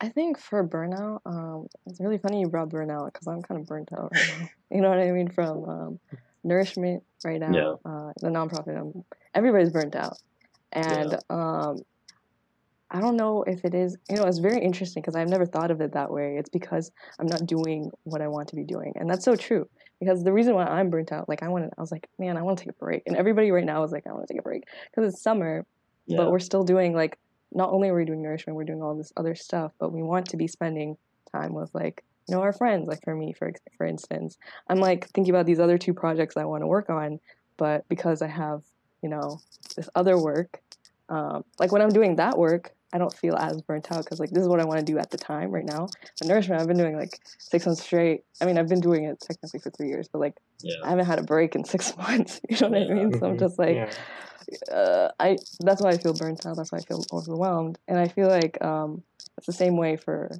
I 0.00 0.08
think 0.08 0.38
for 0.38 0.66
burnout, 0.66 1.20
um, 1.26 1.66
it's 1.86 2.00
really 2.00 2.18
funny 2.18 2.40
you 2.40 2.48
brought 2.48 2.68
burnout 2.68 3.12
because 3.12 3.26
I'm 3.26 3.42
kind 3.42 3.60
of 3.60 3.66
burnt 3.66 3.88
out 3.92 4.10
right 4.12 4.28
now. 4.28 4.48
You 4.70 4.82
know 4.82 4.90
what 4.90 4.98
I 4.98 5.10
mean? 5.12 5.30
From 5.30 5.64
um, 5.64 6.00
nourishment 6.44 7.02
right 7.24 7.40
now, 7.40 7.54
Yeah. 7.54 7.90
uh, 7.90 8.12
the 8.20 8.28
nonprofit, 8.28 8.78
um, 8.78 9.02
everybody's 9.34 9.70
burnt 9.70 9.96
out, 9.96 10.18
and 10.72 11.14
um, 11.30 11.78
I 12.90 13.00
don't 13.00 13.16
know 13.16 13.44
if 13.44 13.64
it 13.64 13.74
is. 13.74 13.96
You 14.10 14.16
know, 14.16 14.24
it's 14.24 14.38
very 14.38 14.60
interesting 14.62 15.00
because 15.02 15.16
I've 15.16 15.30
never 15.30 15.46
thought 15.46 15.70
of 15.70 15.80
it 15.80 15.92
that 15.94 16.10
way. 16.10 16.36
It's 16.38 16.50
because 16.50 16.92
I'm 17.18 17.26
not 17.26 17.46
doing 17.46 17.90
what 18.04 18.20
I 18.20 18.28
want 18.28 18.48
to 18.50 18.56
be 18.56 18.64
doing, 18.64 18.92
and 18.96 19.08
that's 19.08 19.24
so 19.24 19.36
true. 19.36 19.66
Because 20.00 20.22
the 20.22 20.32
reason 20.34 20.54
why 20.54 20.66
I'm 20.66 20.90
burnt 20.90 21.12
out, 21.12 21.28
like 21.30 21.42
I 21.42 21.48
wanted, 21.48 21.70
I 21.76 21.80
was 21.80 21.90
like, 21.90 22.06
man, 22.18 22.36
I 22.36 22.42
want 22.42 22.58
to 22.58 22.64
take 22.64 22.72
a 22.74 22.78
break, 22.84 23.02
and 23.06 23.16
everybody 23.16 23.50
right 23.50 23.64
now 23.64 23.82
is 23.84 23.90
like, 23.90 24.06
I 24.06 24.12
want 24.12 24.28
to 24.28 24.32
take 24.34 24.40
a 24.40 24.44
break 24.44 24.64
because 24.90 25.12
it's 25.14 25.22
summer, 25.22 25.66
Yeah. 26.06 26.18
but 26.18 26.30
we're 26.30 26.38
still 26.40 26.62
doing 26.62 26.92
like 26.94 27.18
not 27.52 27.70
only 27.70 27.88
are 27.88 27.94
we 27.94 28.04
doing 28.04 28.22
nourishment 28.22 28.56
we're 28.56 28.64
doing 28.64 28.82
all 28.82 28.94
this 28.94 29.12
other 29.16 29.34
stuff 29.34 29.72
but 29.78 29.92
we 29.92 30.02
want 30.02 30.26
to 30.26 30.36
be 30.36 30.46
spending 30.46 30.96
time 31.30 31.52
with 31.54 31.74
like 31.74 32.04
you 32.28 32.34
know 32.34 32.42
our 32.42 32.52
friends 32.52 32.86
like 32.86 33.02
for 33.02 33.14
me 33.14 33.32
for 33.32 33.52
for 33.76 33.86
instance. 33.86 34.38
I'm 34.68 34.80
like 34.80 35.08
thinking 35.10 35.34
about 35.34 35.46
these 35.46 35.60
other 35.60 35.78
two 35.78 35.94
projects 35.94 36.36
i 36.36 36.44
want 36.44 36.62
to 36.62 36.66
work 36.66 36.90
on 36.90 37.20
but 37.56 37.88
because 37.88 38.22
i 38.22 38.26
have 38.26 38.62
you 39.02 39.08
know 39.08 39.40
this 39.76 39.88
other 39.94 40.18
work 40.18 40.60
um, 41.08 41.44
like 41.58 41.72
when 41.72 41.82
i'm 41.82 41.88
doing 41.90 42.16
that 42.16 42.36
work 42.36 42.72
i 42.92 42.98
don't 42.98 43.14
feel 43.16 43.36
as 43.36 43.60
burnt 43.62 43.90
out 43.92 44.04
because 44.04 44.18
like 44.20 44.30
this 44.30 44.42
is 44.42 44.48
what 44.48 44.60
i 44.60 44.64
want 44.64 44.78
to 44.78 44.84
do 44.92 44.98
at 44.98 45.10
the 45.10 45.18
time 45.18 45.50
right 45.50 45.64
now 45.64 45.86
The 46.20 46.28
nourishment 46.28 46.60
i've 46.60 46.66
been 46.68 46.78
doing 46.78 46.96
like 46.96 47.20
six 47.38 47.66
months 47.66 47.82
straight 47.82 48.22
i 48.40 48.44
mean 48.46 48.56
i've 48.58 48.68
been 48.68 48.80
doing 48.80 49.04
it 49.04 49.20
technically 49.20 49.60
for 49.60 49.70
three 49.70 49.88
years 49.88 50.08
but 50.12 50.20
like 50.20 50.34
yeah. 50.62 50.74
i 50.84 50.90
haven't 50.90 51.06
had 51.06 51.18
a 51.18 51.22
break 51.22 51.54
in 51.54 51.64
six 51.74 51.96
months 51.96 52.40
you 52.48 52.56
know 52.60 52.68
what 52.68 52.82
i 52.82 52.94
mean 52.94 53.12
so 53.18 53.26
i'm 53.26 53.36
Mhm. 53.36 53.40
just 53.40 53.58
like 53.58 53.76
yeah. 53.76 53.90
uh, 54.74 55.10
I 55.20 55.36
that's 55.60 55.82
why 55.82 55.90
I 55.90 55.98
feel 55.98 56.14
burnt 56.14 56.46
out. 56.46 56.56
That's 56.56 56.72
why 56.72 56.78
I 56.78 56.82
feel 56.82 57.04
overwhelmed, 57.12 57.78
and 57.86 57.98
I 57.98 58.08
feel 58.08 58.28
like 58.28 58.56
um, 58.64 59.02
it's 59.36 59.46
the 59.46 59.52
same 59.52 59.76
way 59.76 59.96
for 59.96 60.30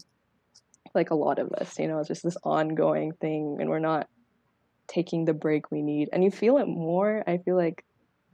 like 0.94 1.10
a 1.10 1.14
lot 1.14 1.38
of 1.38 1.52
us, 1.52 1.78
you 1.78 1.86
know, 1.88 1.98
it's 1.98 2.08
just 2.08 2.22
this 2.22 2.38
ongoing 2.42 3.12
thing 3.12 3.58
and 3.60 3.68
we're 3.68 3.78
not 3.78 4.08
taking 4.88 5.26
the 5.26 5.34
break 5.34 5.70
we 5.70 5.82
need. 5.82 6.08
And 6.12 6.24
you 6.24 6.30
feel 6.30 6.56
it 6.56 6.66
more, 6.66 7.22
I 7.26 7.36
feel 7.36 7.56
like 7.56 7.84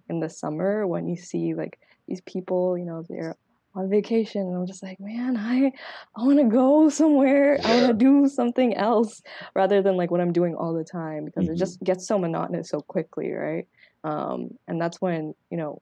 in 0.09 0.21
the 0.21 0.31
summer 0.31 0.87
when 0.87 1.09
you 1.09 1.17
see 1.17 1.55
like 1.55 1.81
these 2.07 2.21
people, 2.21 2.79
you 2.79 2.85
know, 2.85 3.05
they're 3.09 3.35
on 3.75 3.91
vacation 3.91 4.43
and 4.43 4.57
I'm 4.57 4.67
just 4.67 4.83
like, 4.83 5.01
man, 5.01 5.37
I 5.37 5.73
I 6.17 6.23
want 6.25 6.39
to 6.39 6.45
go 6.45 6.89
somewhere. 6.89 7.61
I 7.65 7.71
want 7.73 7.87
to 7.89 7.95
do 7.95 8.29
something 8.29 8.75
else 8.77 9.21
rather 9.55 9.83
than 9.83 9.97
like 9.97 10.11
what 10.11 10.21
I'm 10.21 10.33
doing 10.33 10.55
all 10.55 10.75
the 10.75 10.85
time 10.85 11.25
because 11.25 11.49
Mhm. 11.49 11.55
it 11.55 11.59
just 11.59 11.83
gets 11.83 12.07
so 12.07 12.19
monotonous 12.19 12.71
so 12.71 12.81
quickly, 12.81 13.33
right? 13.33 13.67
Um, 14.05 14.51
and 14.69 14.81
that's 14.81 15.01
when 15.01 15.35
you 15.51 15.57
know 15.59 15.81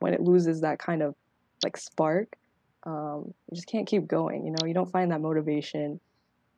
when 0.00 0.14
it 0.14 0.20
loses 0.20 0.60
that 0.62 0.78
kind 0.78 1.02
of 1.02 1.14
like 1.62 1.76
spark, 1.76 2.28
um, 2.86 3.32
you 3.50 3.54
just 3.56 3.68
can't 3.68 3.86
keep 3.86 4.06
going. 4.06 4.46
You 4.46 4.52
know, 4.52 4.64
you 4.66 4.74
don't 4.74 4.90
find 4.90 5.12
that 5.12 5.20
motivation, 5.20 6.00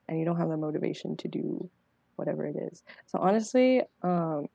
and 0.09 0.19
you 0.19 0.25
don't 0.25 0.39
have 0.39 0.49
the 0.51 0.57
motivation 0.57 1.17
to 1.19 1.29
do 1.29 1.71
whatever 2.17 2.47
it 2.47 2.57
is. 2.73 2.83
So 3.07 3.19
honestly, 3.21 3.83
um, 4.03 4.47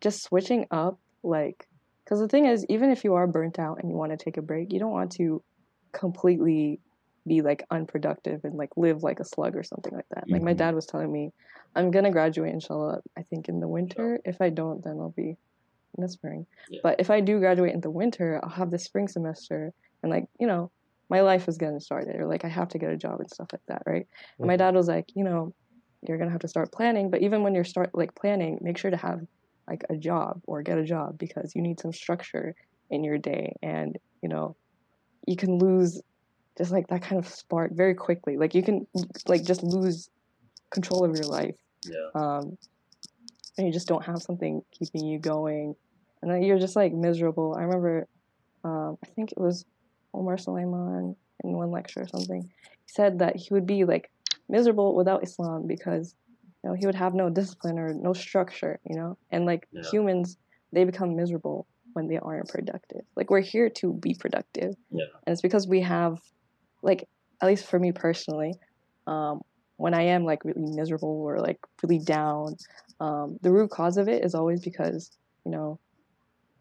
just 0.00 0.22
switching 0.22 0.66
up, 0.70 0.98
like, 1.22 1.66
because 2.06 2.20
the 2.20 2.28
thing 2.28 2.46
is, 2.46 2.66
even 2.70 2.90
if 2.90 3.04
you 3.04 3.14
are 3.14 3.28
burnt 3.28 3.58
out 3.58 3.80
and 3.80 3.90
you 3.90 3.96
want 3.96 4.12
to 4.12 4.24
take 4.24 4.38
a 4.38 4.42
break, 4.42 4.72
you 4.72 4.80
don't 4.80 4.92
want 4.92 5.12
to 5.14 5.44
completely 5.94 6.80
be 7.28 7.42
like 7.42 7.64
unproductive 7.70 8.42
and 8.44 8.56
like 8.56 8.70
live 8.76 9.02
like 9.04 9.20
a 9.20 9.24
slug 9.24 9.56
or 9.56 9.64
something 9.64 9.94
like 9.94 10.06
that. 10.12 10.28
Like 10.32 10.42
my 10.42 10.52
Mhm. 10.52 10.54
dad 10.54 10.74
was 10.76 10.86
telling 10.86 11.12
me, 11.12 11.32
I'm 11.76 11.90
gonna 11.90 12.12
graduate 12.12 12.54
inshallah. 12.54 13.00
I 13.18 13.24
think 13.24 13.48
in 13.48 13.60
the 13.60 13.68
winter. 13.68 14.20
If 14.24 14.40
I 14.40 14.50
don't, 14.50 14.84
then 14.84 14.98
I'll 15.00 15.14
be 15.16 15.36
in 15.96 16.02
the 16.02 16.08
spring. 16.08 16.46
Yeah. 16.68 16.82
But 16.82 17.00
if 17.00 17.10
I 17.10 17.20
do 17.20 17.38
graduate 17.38 17.74
in 17.74 17.80
the 17.80 17.90
winter, 17.90 18.40
I'll 18.42 18.50
have 18.50 18.70
the 18.70 18.78
spring 18.78 19.08
semester 19.08 19.72
and 20.02 20.12
like 20.12 20.26
you 20.40 20.46
know 20.46 20.70
my 21.10 21.20
life 21.20 21.48
is 21.48 21.58
getting 21.58 21.80
started 21.80 22.16
or 22.16 22.26
like 22.26 22.44
I 22.44 22.48
have 22.48 22.68
to 22.70 22.78
get 22.78 22.90
a 22.92 22.96
job 22.96 23.20
and 23.20 23.30
stuff 23.30 23.48
like 23.52 23.62
that, 23.68 23.82
right? 23.86 24.06
And 24.42 24.48
my 24.48 24.56
Mhm. 24.56 24.56
dad 24.56 24.74
was 24.74 24.88
like, 24.88 25.06
you 25.14 25.24
know, 25.24 25.54
you're 26.06 26.18
gonna 26.18 26.30
have 26.32 26.40
to 26.40 26.48
start 26.48 26.72
planning, 26.72 27.10
but 27.10 27.22
even 27.22 27.42
when 27.42 27.54
you're 27.54 27.64
start 27.64 27.90
like 27.94 28.14
planning, 28.14 28.58
make 28.62 28.78
sure 28.78 28.90
to 28.90 28.96
have 28.96 29.20
like 29.68 29.84
a 29.90 29.96
job 29.96 30.40
or 30.46 30.62
get 30.62 30.78
a 30.78 30.84
job 30.84 31.18
because 31.18 31.54
you 31.54 31.62
need 31.62 31.80
some 31.80 31.92
structure 31.92 32.54
in 32.90 33.02
your 33.04 33.18
day 33.18 33.54
and 33.62 33.96
you 34.22 34.28
know 34.28 34.56
you 35.26 35.36
can 35.36 35.58
lose 35.58 36.00
just 36.56 36.70
like 36.70 36.86
that 36.88 37.02
kind 37.02 37.18
of 37.18 37.28
spark 37.28 37.72
very 37.72 37.94
quickly 37.94 38.36
like 38.36 38.54
you 38.54 38.62
can 38.62 38.86
like 39.26 39.44
just 39.44 39.62
lose 39.62 40.08
control 40.70 41.04
of 41.04 41.14
your 41.14 41.24
life 41.24 41.54
Yeah. 41.84 42.08
um 42.14 42.56
and 43.58 43.66
you 43.66 43.72
just 43.72 43.88
don't 43.88 44.04
have 44.04 44.22
something 44.22 44.62
keeping 44.76 45.04
you 45.04 45.18
going 45.18 45.74
and 46.22 46.30
then 46.30 46.42
you're 46.42 46.58
just 46.58 46.76
like 46.76 46.92
miserable 46.92 47.54
i 47.58 47.62
remember 47.62 48.06
um 48.64 48.96
i 49.04 49.08
think 49.14 49.32
it 49.32 49.40
was 49.40 49.64
omar 50.14 50.38
suleiman 50.38 51.16
in 51.44 51.52
one 51.52 51.70
lecture 51.70 52.02
or 52.02 52.08
something 52.08 52.42
he 52.42 52.88
said 52.92 53.18
that 53.18 53.36
he 53.36 53.48
would 53.50 53.66
be 53.66 53.84
like 53.84 54.10
miserable 54.48 54.94
without 54.94 55.22
islam 55.24 55.66
because 55.66 56.14
you 56.66 56.72
know 56.72 56.76
he 56.76 56.86
would 56.86 56.96
have 56.96 57.14
no 57.14 57.30
discipline 57.30 57.78
or 57.78 57.94
no 57.94 58.12
structure 58.12 58.80
you 58.84 58.96
know 58.96 59.16
and 59.30 59.46
like 59.46 59.68
Yeah. 59.70 59.82
humans 59.88 60.36
they 60.72 60.84
become 60.84 61.14
miserable 61.14 61.66
when 61.92 62.08
they 62.08 62.18
aren't 62.18 62.48
productive 62.48 63.02
like 63.14 63.30
we're 63.30 63.40
here 63.40 63.70
to 63.70 63.92
be 63.94 64.14
productive 64.18 64.74
Yeah. 64.90 65.04
and 65.26 65.32
it's 65.32 65.42
because 65.42 65.68
we 65.68 65.80
have 65.82 66.18
like 66.82 67.08
at 67.40 67.46
least 67.46 67.66
for 67.66 67.78
me 67.78 67.92
personally 67.92 68.54
um 69.06 69.42
when 69.76 69.94
i 69.94 70.02
am 70.02 70.24
like 70.24 70.44
really 70.44 70.66
miserable 70.74 71.22
or 71.28 71.38
like 71.38 71.58
really 71.82 72.00
down 72.00 72.56
um 72.98 73.38
the 73.42 73.52
root 73.52 73.70
cause 73.70 73.96
of 73.96 74.08
it 74.08 74.24
is 74.24 74.34
always 74.34 74.60
because 74.60 75.10
you 75.44 75.52
know 75.52 75.78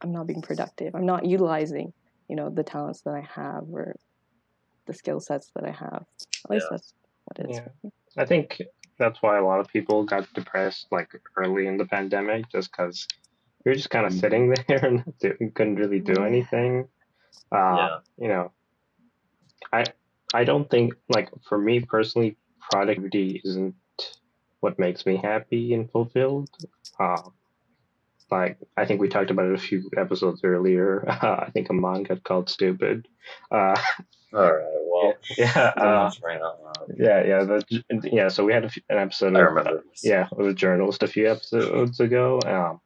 i'm 0.01 0.11
not 0.11 0.27
being 0.27 0.41
productive 0.41 0.93
i'm 0.93 1.05
not 1.05 1.25
utilizing 1.25 1.91
you 2.29 2.35
know 2.35 2.49
the 2.49 2.63
talents 2.63 3.01
that 3.01 3.15
i 3.15 3.27
have 3.41 3.63
or 3.71 3.95
the 4.85 4.93
skill 4.93 5.19
sets 5.19 5.51
that 5.55 5.65
i 5.65 5.71
have 5.71 6.03
at 6.43 6.49
least 6.51 6.67
Yeah. 6.69 6.77
that's 6.77 6.93
what 7.25 7.39
it 7.39 7.49
is 7.49 7.57
Yeah. 7.57 7.89
I 8.17 8.25
think 8.25 8.61
that's 8.97 9.21
why 9.21 9.37
a 9.37 9.43
lot 9.43 9.59
of 9.59 9.67
people 9.67 10.03
got 10.03 10.31
depressed 10.33 10.87
like 10.91 11.09
early 11.37 11.67
in 11.67 11.77
the 11.77 11.85
pandemic, 11.85 12.49
just 12.49 12.71
because 12.71 13.07
you're 13.65 13.75
just 13.75 13.89
kind 13.89 14.05
of 14.05 14.13
Mhm. 14.13 14.19
sitting 14.19 14.49
there 14.67 14.85
and 14.85 15.03
do- 15.19 15.37
you 15.39 15.51
couldn't 15.51 15.75
really 15.75 15.99
do 15.99 16.23
anything. 16.23 16.87
Uh, 17.51 17.75
Yeah. 17.77 17.99
You 18.17 18.27
know, 18.29 18.51
I 19.71 19.83
I 20.33 20.43
don't 20.43 20.69
think 20.69 20.93
like 21.09 21.29
for 21.47 21.57
me 21.57 21.79
personally, 21.81 22.37
productivity 22.59 23.41
isn't 23.43 23.75
what 24.61 24.79
makes 24.79 25.05
me 25.05 25.17
happy 25.17 25.73
and 25.73 25.89
fulfilled. 25.91 26.49
Uh, 26.99 27.21
like 28.31 28.57
I 28.75 28.85
think 28.85 29.01
we 29.01 29.07
talked 29.09 29.31
about 29.31 29.45
it 29.47 29.53
a 29.55 29.57
few 29.57 29.89
episodes 29.97 30.41
earlier. 30.43 31.07
I 31.09 31.49
think 31.53 31.67
Amaan 31.69 32.07
got 32.07 32.23
called 32.23 32.49
stupid. 32.49 33.07
Uh, 33.51 33.75
All 34.33 34.41
right. 34.53 34.63
Well, 34.91 35.13
yeah. 35.37 35.73
I'm 35.75 35.81
Uh, 35.87 35.91
not 35.91 36.17
trying 36.17 36.41
out 36.41 36.61
loud. 36.63 36.91
yeah, 36.97 37.23
yeah, 37.25 37.43
the, 37.43 38.09
yeah. 38.11 38.27
So 38.29 38.43
we 38.45 38.53
had 38.53 38.65
a 38.65 38.69
few, 38.69 38.81
an 38.89 38.97
episode. 38.97 39.35
I 39.35 39.41
of, 39.41 39.45
remember. 39.47 39.79
uh, 39.79 39.81
yeah, 40.03 40.27
with 40.31 40.47
a 40.47 40.53
journalist 40.53 41.03
a 41.03 41.07
few 41.07 41.29
episodes 41.29 41.99
ago, 41.99 42.39
um, 42.45 42.79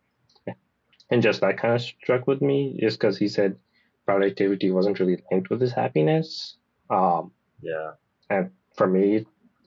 and 1.12 1.22
just 1.24 1.42
that 1.42 1.58
kind 1.58 1.76
of 1.76 1.82
struck 1.82 2.28
with 2.28 2.42
me, 2.42 2.78
just 2.80 3.00
because 3.00 3.18
he 3.18 3.28
said 3.28 3.58
productivity 4.06 4.72
wasn't 4.72 5.00
really 5.00 5.22
linked 5.32 5.50
with 5.50 5.62
his 5.62 5.72
happiness. 5.72 6.58
Um, 6.90 7.32
Yeah. 7.62 7.92
and 8.30 8.52
for 8.76 8.88
me, 8.88 9.26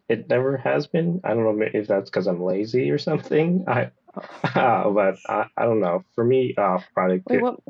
it 0.09 0.29
never 0.29 0.57
has 0.57 0.87
been. 0.87 1.21
I 1.25 1.29
don't 1.35 1.45
know 1.59 1.67
if 1.73 1.87
that's 1.89 2.11
because 2.11 2.27
I'm 2.27 2.43
lazy 2.43 2.91
or 2.91 2.99
something. 2.99 3.65
I, 3.69 3.91
but 4.55 5.19
I, 5.29 5.47
I 5.57 5.65
don't 5.65 5.81
know. 5.81 6.05
For 6.15 6.25
me, 6.25 6.55
uh, 6.57 6.75
wait 6.75 6.85
productivity. 6.95 7.43
what 7.43 7.61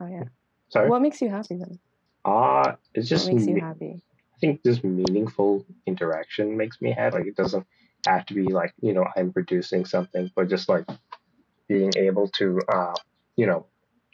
oh 0.00 0.06
yeah 0.06 0.24
Sorry. 0.68 0.90
what 0.90 1.00
makes 1.02 1.22
you 1.22 1.30
happy 1.30 1.56
then 1.56 1.78
Uh, 2.24 2.72
it's 2.94 3.08
just 3.08 3.26
what 3.26 3.34
makes 3.34 3.46
you 3.46 3.60
happy 3.60 4.02
I 4.36 4.38
think 4.38 4.62
just 4.62 4.84
meaningful 4.84 5.64
interaction 5.86 6.56
makes 6.56 6.80
me 6.82 6.92
happy. 6.92 7.18
Like 7.18 7.26
it 7.26 7.36
doesn't 7.36 7.66
have 8.06 8.26
to 8.26 8.34
be 8.34 8.52
like 8.52 8.74
you 8.80 8.92
know 8.92 9.06
I'm 9.16 9.32
producing 9.32 9.86
something, 9.86 10.30
but 10.36 10.48
just 10.48 10.68
like 10.68 10.86
being 11.68 11.92
able 11.96 12.28
to 12.38 12.60
uh, 12.68 12.94
you 13.36 13.46
know 13.46 13.66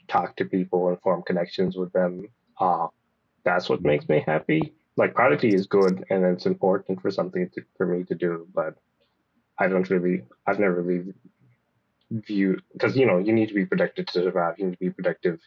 talk 0.09 0.37
to 0.37 0.45
people 0.45 0.89
and 0.89 1.01
form 1.01 1.23
connections 1.23 1.77
with 1.77 1.93
them. 1.93 2.29
Uh, 2.61 2.87
that's 3.45 3.69
what 3.69 3.83
makes 3.83 4.09
me 4.09 4.23
happy. 4.25 4.73
Like 4.97 5.15
productivity 5.15 5.57
is 5.57 5.67
good 5.67 6.05
and 6.11 6.25
it's 6.25 6.47
important 6.47 7.01
for 7.01 7.11
something 7.11 7.49
to, 7.55 7.63
for 7.77 7.87
me 7.87 8.05
to 8.05 8.15
do, 8.15 8.47
but 8.55 8.75
I 9.59 9.67
don't 9.69 9.89
really 9.91 10.23
I've 10.47 10.61
never 10.61 10.81
really 10.83 11.13
view 12.27 12.59
because 12.73 12.97
you 12.97 13.07
know 13.07 13.19
you 13.19 13.33
need 13.33 13.49
to 13.49 13.55
be 13.55 13.67
productive 13.67 14.07
to 14.07 14.13
survive. 14.23 14.59
You 14.59 14.67
need 14.67 14.73
to 14.75 14.79
be 14.79 14.91
productive, 14.91 15.41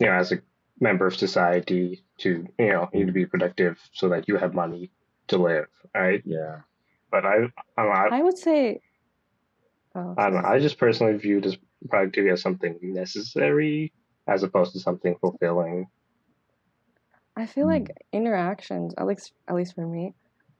you 0.00 0.06
know, 0.06 0.12
as 0.14 0.32
a 0.32 0.38
member 0.80 1.06
of 1.06 1.16
society 1.16 2.04
to 2.18 2.46
you 2.58 2.68
know 2.68 2.88
you 2.92 3.00
need 3.00 3.06
to 3.06 3.12
be 3.12 3.26
productive 3.26 3.78
so 3.92 4.08
that 4.10 4.28
you 4.28 4.36
have 4.36 4.54
money 4.54 4.90
to 5.28 5.38
live, 5.38 5.68
right? 5.94 6.22
Yeah. 6.24 6.60
But 7.10 7.26
I 7.26 7.34
I 7.76 7.82
don't 7.84 7.86
know, 7.86 7.90
I, 7.92 8.08
i 8.18 8.22
would 8.22 8.38
say 8.38 8.80
oh, 9.94 10.14
I, 10.16 10.30
don't 10.30 10.42
know. 10.42 10.48
I 10.48 10.58
just 10.60 10.78
personally 10.78 11.16
view 11.18 11.40
this 11.40 11.56
productivity 11.88 12.32
as 12.32 12.42
something 12.42 12.78
necessary 12.82 13.92
as 14.26 14.42
opposed 14.42 14.72
to 14.74 14.80
something 14.80 15.16
fulfilling. 15.20 15.86
I 17.36 17.46
feel 17.46 17.66
Mm. 17.66 17.68
like 17.68 17.96
interactions, 18.12 18.94
at 18.98 19.06
least 19.06 19.32
at 19.48 19.54
least 19.54 19.74
for 19.74 19.86
me, 19.86 20.14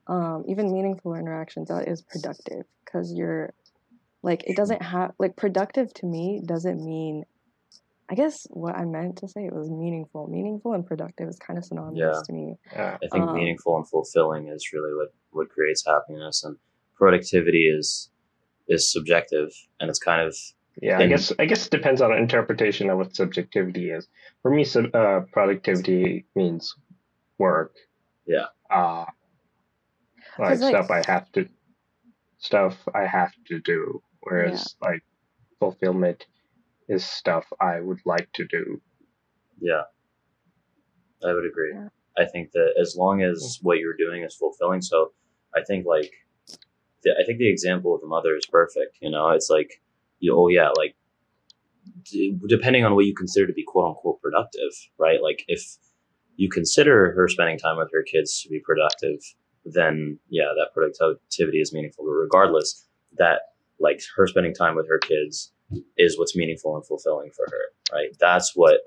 um, 0.07 0.45
even 0.47 0.73
meaningful 0.73 1.15
interactions, 1.15 1.69
that 1.69 1.87
is 1.87 2.01
productive 2.01 2.65
because 2.85 3.13
you're 3.13 3.53
like 4.21 4.43
it 4.47 4.55
doesn't 4.55 4.81
have 4.81 5.13
like 5.19 5.35
productive 5.35 5.93
to 5.95 6.05
me 6.05 6.41
doesn't 6.45 6.83
mean. 6.83 7.23
I 8.11 8.15
guess 8.15 8.47
what 8.49 8.75
I 8.75 8.85
meant 8.85 9.17
to 9.19 9.27
say 9.27 9.45
it 9.45 9.53
was 9.53 9.69
meaningful. 9.69 10.25
Meaningful 10.27 10.73
and 10.73 10.83
productive 10.83 11.29
is 11.29 11.37
kind 11.37 11.59
of 11.59 11.65
synonymous 11.65 11.99
Yeah. 12.17 12.21
to 12.25 12.33
me. 12.33 12.55
Yeah, 12.73 12.97
I 13.03 13.07
think 13.07 13.25
Um, 13.25 13.35
meaningful 13.35 13.77
and 13.77 13.87
fulfilling 13.87 14.47
is 14.47 14.71
really 14.73 14.93
what 14.95 15.13
what 15.31 15.49
creates 15.49 15.85
happiness, 15.85 16.43
and 16.43 16.57
productivity 16.95 17.67
is 17.67 18.09
is 18.67 18.91
subjective, 18.91 19.49
and 19.79 19.89
it's 19.91 19.99
kind 19.99 20.27
of 20.27 20.35
yeah. 20.81 20.97
I 20.97 21.05
guess 21.07 21.31
I 21.37 21.45
guess 21.45 21.67
it 21.67 21.71
depends 21.71 22.01
on 22.01 22.11
interpretation 22.17 22.89
of 22.89 22.97
what 22.97 23.15
subjectivity 23.15 23.91
is. 23.91 24.07
For 24.41 24.49
me, 24.49 24.63
sub, 24.63 24.85
uh, 24.95 25.21
productivity 25.31 26.25
means 26.35 26.75
work. 27.37 27.75
Yeah. 28.25 28.45
Uh, 28.71 29.05
like 30.39 30.49
'Cause, 30.49 30.61
like- 30.61 30.75
stuff 30.75 30.89
I 30.91 31.03
have 31.11 31.31
to 31.33 31.47
stuff 32.39 32.87
I 32.95 33.05
have 33.05 33.33
to 33.47 33.59
do, 33.59 34.01
whereas 34.29 34.75
like 34.81 35.03
fulfillment 35.59 36.25
is 36.87 37.05
stuff 37.05 37.45
I 37.59 37.79
would 37.79 37.99
like 38.05 38.31
to 38.33 38.45
do. 38.47 38.81
yeah. 39.59 39.83
I 41.23 41.33
would 41.33 41.45
agree. 41.45 41.73
Yeah. 41.73 41.89
I 42.17 42.25
think 42.25 42.51
that 42.51 42.73
as 42.79 42.95
long 42.97 43.21
as 43.21 43.37
mm. 43.37 43.63
what 43.63 43.79
you're 43.79 43.97
doing 43.97 44.23
is 44.23 44.35
fulfilling, 44.35 44.81
so 44.81 45.11
I 45.55 45.61
think 45.63 45.85
like 45.85 46.11
the, 47.03 47.11
I 47.21 47.25
think 47.25 47.39
the 47.39 47.49
example 47.49 47.95
of 47.95 48.01
the 48.01 48.07
mother 48.07 48.35
is 48.35 48.45
perfect. 48.45 48.97
You 49.01 49.11
know, 49.11 49.29
it's 49.29 49.49
like 49.49 49.81
you 50.19 50.35
oh 50.35 50.47
yeah, 50.47 50.69
like 50.77 50.95
d- 52.03 52.37
depending 52.47 52.85
on 52.85 52.95
what 52.95 53.05
you 53.05 53.15
consider 53.15 53.47
to 53.47 53.53
be 53.53 53.63
quote 53.63 53.89
unquote 53.89 54.21
productive, 54.21 54.71
right? 54.97 55.21
Like 55.21 55.43
if 55.47 55.61
you 56.35 56.49
consider 56.49 57.13
her 57.13 57.27
spending 57.27 57.57
time 57.57 57.77
with 57.77 57.89
her 57.93 58.03
kids 58.03 58.41
to 58.41 58.49
be 58.49 58.59
productive, 58.59 59.19
then 59.65 60.19
yeah, 60.29 60.53
that 60.57 60.73
productivity 60.73 61.59
is 61.59 61.73
meaningful. 61.73 62.05
But 62.05 62.11
regardless, 62.11 62.85
that 63.17 63.41
like 63.79 64.01
her 64.15 64.27
spending 64.27 64.53
time 64.53 64.75
with 64.75 64.87
her 64.87 64.99
kids 64.99 65.51
is 65.97 66.17
what's 66.17 66.35
meaningful 66.35 66.75
and 66.75 66.85
fulfilling 66.85 67.31
for 67.31 67.45
her, 67.49 67.95
right? 67.95 68.09
That's 68.19 68.55
what 68.55 68.81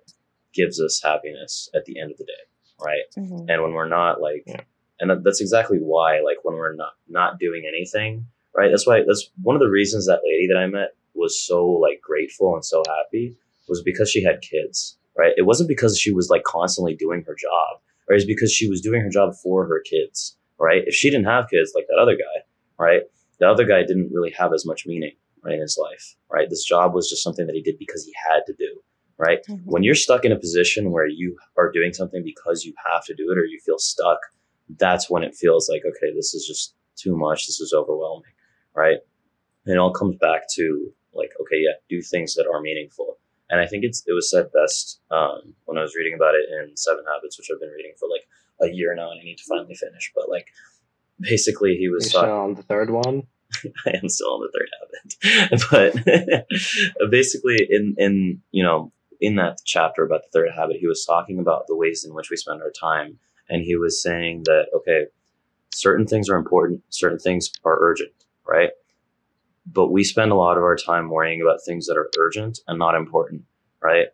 gives 0.52 0.80
us 0.80 1.00
happiness 1.02 1.68
at 1.74 1.84
the 1.84 1.98
end 2.00 2.10
of 2.10 2.18
the 2.18 2.24
day, 2.24 2.42
right? 2.84 3.02
Mhm. 3.16 3.46
And 3.48 3.62
when 3.62 3.72
we're 3.72 3.88
not 3.88 4.20
like, 4.20 4.44
Yeah. 4.46 4.60
and 5.00 5.24
that's 5.24 5.40
exactly 5.40 5.78
why 5.78 6.20
like 6.20 6.38
when 6.44 6.56
we're 6.56 6.74
not 6.74 6.92
not 7.08 7.38
doing 7.38 7.64
anything 7.66 8.26
right 8.54 8.70
that's 8.70 8.86
why 8.86 9.02
that's 9.06 9.30
one 9.42 9.56
of 9.56 9.60
the 9.60 9.68
reasons 9.70 10.04
that 10.06 10.20
lady 10.22 10.46
that 10.46 10.58
i 10.58 10.66
met 10.66 10.90
was 11.14 11.40
so 11.42 11.66
like 11.66 12.00
grateful 12.02 12.54
and 12.54 12.62
so 12.64 12.82
happy 12.86 13.34
was 13.68 13.82
because 13.82 14.10
she 14.10 14.22
had 14.22 14.42
kids 14.42 14.98
right 15.16 15.32
it 15.38 15.42
wasn't 15.46 15.66
because 15.68 15.98
she 15.98 16.12
was 16.12 16.28
like 16.28 16.42
constantly 16.44 16.94
doing 16.94 17.24
her 17.26 17.34
job 17.34 17.80
right 18.08 18.16
it's 18.16 18.26
because 18.26 18.52
she 18.52 18.68
was 18.68 18.80
doing 18.82 19.00
her 19.00 19.08
job 19.08 19.34
for 19.42 19.66
her 19.66 19.80
kids 19.80 20.36
right 20.58 20.82
if 20.86 20.94
she 20.94 21.08
didn't 21.10 21.24
have 21.26 21.48
kids 21.48 21.72
like 21.74 21.86
that 21.88 21.98
other 21.98 22.14
guy 22.14 22.36
right 22.78 23.02
the 23.42 23.48
other 23.52 23.66
guy 23.72 23.80
didn't 23.90 24.12
really 24.16 24.34
have 24.40 24.52
as 24.58 24.64
much 24.70 24.86
meaning 24.92 25.14
right 25.44 25.54
in 25.54 25.60
his 25.68 25.76
life 25.86 26.06
right? 26.34 26.48
This 26.48 26.64
job 26.72 26.94
was 26.94 27.10
just 27.10 27.22
something 27.26 27.46
that 27.46 27.56
he 27.58 27.62
did 27.68 27.78
because 27.84 28.04
he 28.08 28.12
had 28.28 28.42
to 28.48 28.54
do 28.66 28.70
right? 29.26 29.40
Mhm. 29.48 29.60
when 29.72 29.82
you're 29.86 30.02
stuck 30.06 30.24
in 30.24 30.32
a 30.36 30.38
position 30.46 30.90
where 30.94 31.06
you 31.20 31.28
are 31.60 31.70
doing 31.78 31.92
something 32.00 32.22
because 32.32 32.64
you 32.66 32.72
have 32.90 33.04
to 33.08 33.14
do 33.20 33.24
it 33.32 33.38
or 33.40 33.44
you 33.54 33.58
feel 33.66 33.78
stuck 33.78 34.20
that's 34.84 35.06
when 35.12 35.22
it 35.28 35.34
feels 35.42 35.68
like 35.72 35.82
okay 35.90 36.10
this 36.18 36.30
is 36.36 36.46
just 36.52 36.74
too 37.02 37.14
much 37.24 37.40
this 37.46 37.60
is 37.66 37.72
overwhelming 37.80 38.34
right? 38.82 39.00
And 39.64 39.74
it 39.74 39.78
all 39.82 39.92
comes 40.00 40.16
back 40.28 40.42
to 40.58 40.64
like 41.20 41.32
okay 41.42 41.58
yeah 41.66 41.76
do 41.94 42.00
things 42.12 42.34
that 42.36 42.46
are 42.52 42.60
meaningful. 42.68 43.08
And 43.50 43.60
i 43.64 43.66
think 43.70 43.84
it's 43.88 44.00
it 44.10 44.14
was 44.18 44.26
said 44.32 44.46
best 44.60 44.84
um, 45.16 45.40
when 45.66 45.76
i 45.80 45.82
was 45.86 45.94
reading 45.98 46.14
about 46.18 46.34
it 46.40 46.44
in 46.56 46.74
seven 46.86 47.04
habits 47.12 47.34
which 47.36 47.48
i've 47.52 47.60
been 47.64 47.76
reading 47.78 47.92
for 48.00 48.08
like 48.14 48.26
a 48.66 48.68
year 48.78 48.90
now 49.00 49.08
and 49.12 49.20
i 49.20 49.24
need 49.24 49.36
to 49.42 49.44
finally 49.52 49.74
finish 49.86 50.06
but 50.16 50.26
like 50.36 50.46
basically 51.20 51.76
he 51.76 51.88
was 51.88 52.10
talking 52.10 52.30
on 52.30 52.54
the 52.54 52.62
third 52.62 52.90
one. 52.90 53.24
I 53.86 53.98
am 54.02 54.08
still 54.08 54.34
on 54.34 54.40
the 54.40 54.52
third 54.52 54.68
habit. 54.80 56.46
but 56.98 57.10
basically 57.10 57.66
in 57.68 57.94
in 57.98 58.40
you 58.50 58.62
know, 58.62 58.92
in 59.20 59.36
that 59.36 59.58
chapter 59.64 60.04
about 60.04 60.22
the 60.22 60.38
third 60.38 60.50
habit, 60.54 60.76
he 60.80 60.86
was 60.86 61.04
talking 61.04 61.38
about 61.38 61.66
the 61.68 61.76
ways 61.76 62.04
in 62.04 62.14
which 62.14 62.30
we 62.30 62.36
spend 62.36 62.62
our 62.62 62.70
time. 62.70 63.18
And 63.48 63.62
he 63.62 63.76
was 63.76 64.02
saying 64.02 64.42
that, 64.44 64.66
okay, 64.74 65.06
certain 65.72 66.06
things 66.06 66.28
are 66.28 66.36
important, 66.36 66.82
certain 66.90 67.18
things 67.18 67.50
are 67.64 67.78
urgent, 67.80 68.12
right? 68.46 68.70
But 69.66 69.90
we 69.90 70.04
spend 70.04 70.32
a 70.32 70.36
lot 70.36 70.56
of 70.56 70.62
our 70.62 70.76
time 70.76 71.10
worrying 71.10 71.40
about 71.40 71.60
things 71.64 71.86
that 71.86 71.96
are 71.96 72.10
urgent 72.18 72.60
and 72.66 72.78
not 72.78 72.94
important, 72.94 73.42
right? 73.82 74.06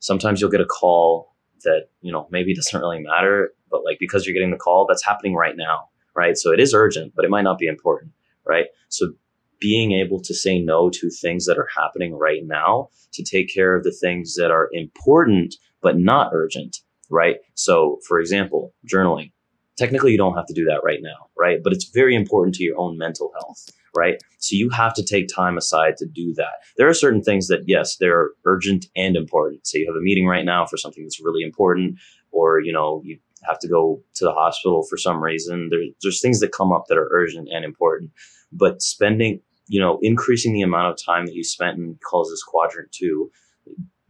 Sometimes 0.00 0.40
you'll 0.40 0.50
get 0.50 0.60
a 0.60 0.66
call 0.66 1.34
that, 1.64 1.88
you 2.00 2.12
know, 2.12 2.28
maybe 2.30 2.54
doesn't 2.54 2.80
really 2.80 3.00
matter, 3.00 3.52
but 3.70 3.84
like 3.84 3.98
because 3.98 4.26
you're 4.26 4.34
getting 4.34 4.50
the 4.50 4.56
call, 4.56 4.86
that's 4.86 5.04
happening 5.04 5.34
right 5.34 5.56
now, 5.56 5.88
right? 6.18 6.36
So 6.36 6.52
it 6.52 6.60
is 6.60 6.74
urgent, 6.74 7.12
but 7.14 7.24
it 7.24 7.30
might 7.30 7.48
not 7.50 7.58
be 7.58 7.68
important 7.68 8.12
right? 8.48 8.66
So 8.88 9.12
being 9.60 9.92
able 9.92 10.20
to 10.20 10.34
say 10.34 10.58
no 10.58 10.90
to 10.90 11.10
things 11.10 11.44
that 11.46 11.58
are 11.58 11.68
happening 11.76 12.14
right 12.14 12.42
now 12.44 12.88
to 13.12 13.22
take 13.22 13.52
care 13.52 13.76
of 13.76 13.84
the 13.84 13.92
things 13.92 14.34
that 14.34 14.50
are 14.50 14.68
important 14.72 15.54
but 15.80 15.98
not 15.98 16.30
urgent, 16.32 16.78
right? 17.10 17.36
So, 17.54 17.98
for 18.08 18.18
example, 18.18 18.74
journaling. 18.92 19.30
Technically, 19.76 20.10
you 20.10 20.18
don't 20.18 20.34
have 20.34 20.46
to 20.46 20.54
do 20.54 20.64
that 20.64 20.80
right 20.82 20.98
now, 21.00 21.28
right? 21.36 21.60
But 21.62 21.72
it's 21.72 21.88
very 21.94 22.16
important 22.16 22.56
to 22.56 22.64
your 22.64 22.76
own 22.78 22.98
mental 22.98 23.30
health, 23.38 23.68
right? 23.96 24.20
So 24.38 24.56
you 24.56 24.70
have 24.70 24.92
to 24.94 25.04
take 25.04 25.28
time 25.28 25.56
aside 25.56 25.96
to 25.98 26.06
do 26.06 26.34
that. 26.34 26.64
There 26.76 26.88
are 26.88 26.94
certain 26.94 27.22
things 27.22 27.46
that, 27.46 27.62
yes, 27.66 27.96
they're 27.96 28.30
urgent 28.44 28.86
and 28.96 29.16
important. 29.16 29.68
So 29.68 29.78
you 29.78 29.86
have 29.86 29.96
a 29.96 30.02
meeting 30.02 30.26
right 30.26 30.44
now 30.44 30.66
for 30.66 30.76
something 30.76 31.04
that's 31.04 31.22
really 31.22 31.42
important, 31.44 31.98
or, 32.32 32.60
you 32.60 32.72
know, 32.72 33.02
you 33.04 33.18
have 33.44 33.58
to 33.60 33.68
go 33.68 34.02
to 34.14 34.24
the 34.24 34.32
hospital 34.32 34.84
for 34.88 34.96
some 34.96 35.22
reason. 35.22 35.68
There, 35.70 35.80
there's 36.02 36.20
things 36.20 36.40
that 36.40 36.52
come 36.52 36.72
up 36.72 36.86
that 36.88 36.98
are 36.98 37.08
urgent 37.10 37.48
and 37.52 37.64
important. 37.64 38.10
But 38.52 38.82
spending 38.82 39.40
you 39.66 39.80
know 39.80 39.98
increasing 40.02 40.54
the 40.54 40.62
amount 40.62 40.90
of 40.90 41.04
time 41.04 41.26
that 41.26 41.34
you 41.34 41.44
spent 41.44 41.78
in 41.78 41.98
calls 42.08 42.30
this 42.30 42.42
quadrant 42.42 42.90
two 42.92 43.30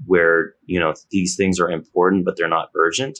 where 0.06 0.54
you 0.66 0.78
know 0.78 0.94
these 1.10 1.34
things 1.34 1.58
are 1.58 1.68
important 1.68 2.24
but 2.24 2.36
they're 2.36 2.48
not 2.48 2.70
urgent 2.76 3.18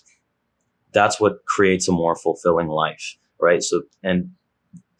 that's 0.93 1.21
what 1.21 1.45
creates 1.47 1.89
a 1.89 1.93
more 1.93 2.15
fulfilling 2.15 2.69
life 2.69 3.17
right? 3.41 3.63
So 3.63 3.83
and 4.03 4.31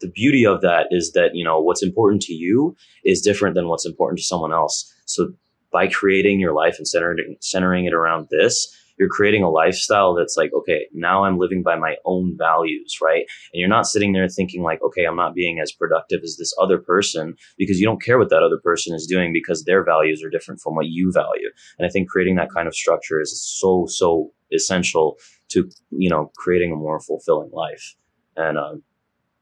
the 0.01 0.09
beauty 0.09 0.45
of 0.45 0.61
that 0.61 0.87
is 0.91 1.11
that 1.13 1.35
you 1.35 1.43
know 1.43 1.59
what's 1.59 1.83
important 1.83 2.21
to 2.23 2.33
you 2.33 2.75
is 3.03 3.21
different 3.21 3.55
than 3.55 3.67
what's 3.67 3.85
important 3.85 4.19
to 4.19 4.25
someone 4.25 4.53
else. 4.53 4.93
So 5.05 5.33
by 5.71 5.87
creating 5.87 6.39
your 6.39 6.53
life 6.53 6.75
and 6.77 6.87
centering 6.87 7.35
centering 7.41 7.85
it 7.85 7.93
around 7.93 8.27
this 8.29 8.75
you're 8.99 9.09
creating 9.09 9.41
a 9.41 9.49
lifestyle 9.49 10.13
that's 10.13 10.37
like 10.37 10.51
okay 10.53 10.85
now 10.93 11.23
i'm 11.23 11.39
living 11.39 11.63
by 11.63 11.75
my 11.75 11.95
own 12.05 12.35
values 12.37 12.97
right? 13.01 13.25
And 13.53 13.59
you're 13.59 13.69
not 13.69 13.87
sitting 13.87 14.13
there 14.13 14.27
thinking 14.27 14.61
like 14.61 14.81
okay 14.83 15.05
i'm 15.05 15.15
not 15.15 15.33
being 15.33 15.59
as 15.59 15.71
productive 15.71 16.19
as 16.23 16.37
this 16.37 16.53
other 16.61 16.77
person 16.77 17.35
because 17.57 17.79
you 17.79 17.85
don't 17.85 18.01
care 18.01 18.19
what 18.19 18.29
that 18.29 18.43
other 18.43 18.59
person 18.63 18.93
is 18.93 19.07
doing 19.07 19.33
because 19.33 19.63
their 19.63 19.83
values 19.83 20.23
are 20.23 20.29
different 20.29 20.61
from 20.61 20.75
what 20.75 20.87
you 20.87 21.11
value. 21.11 21.49
And 21.77 21.87
i 21.87 21.89
think 21.89 22.09
creating 22.09 22.35
that 22.35 22.51
kind 22.53 22.67
of 22.67 22.75
structure 22.75 23.19
is 23.19 23.41
so 23.41 23.85
so 23.87 24.31
essential 24.51 25.17
to 25.49 25.69
you 25.91 26.09
know 26.09 26.31
creating 26.35 26.71
a 26.71 26.75
more 26.75 26.99
fulfilling 26.99 27.51
life. 27.51 27.95
And 28.35 28.57
um, 28.57 28.83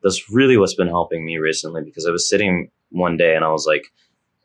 that's 0.03 0.29
really 0.31 0.57
what's 0.57 0.75
been 0.75 0.87
helping 0.87 1.25
me 1.25 1.37
recently 1.37 1.81
because 1.83 2.05
i 2.05 2.11
was 2.11 2.29
sitting 2.29 2.69
one 2.89 3.17
day 3.17 3.35
and 3.35 3.43
i 3.43 3.51
was 3.51 3.65
like 3.65 3.85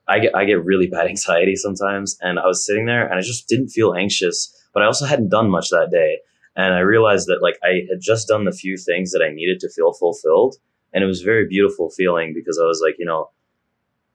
I 0.08 0.18
get, 0.18 0.34
I 0.34 0.44
get 0.44 0.64
really 0.64 0.88
bad 0.88 1.06
anxiety 1.14 1.54
sometimes. 1.56 2.16
And 2.20 2.38
i 2.38 2.46
was 2.46 2.66
sitting 2.66 2.86
there 2.86 3.06
and 3.06 3.18
i 3.18 3.20
just 3.20 3.48
didn't 3.48 3.68
feel 3.68 3.94
anxious 3.94 4.52
but 4.72 4.82
i 4.82 4.86
also 4.86 5.04
hadn't 5.06 5.28
done 5.28 5.50
much 5.50 5.68
that 5.70 5.90
day 5.90 6.18
and 6.56 6.74
I 6.74 6.80
realized 6.80 7.28
that 7.28 7.42
like 7.42 7.58
I 7.62 7.86
had 7.88 8.00
just 8.00 8.28
done 8.28 8.44
the 8.44 8.52
few 8.52 8.76
things 8.76 9.12
that 9.12 9.22
I 9.22 9.32
needed 9.32 9.60
to 9.60 9.70
feel 9.70 9.92
fulfilled, 9.92 10.56
and 10.92 11.02
it 11.02 11.06
was 11.06 11.22
a 11.22 11.24
very 11.24 11.46
beautiful 11.48 11.90
feeling 11.90 12.32
because 12.34 12.58
I 12.62 12.66
was 12.66 12.82
like, 12.84 12.96
you 12.98 13.06
know, 13.06 13.30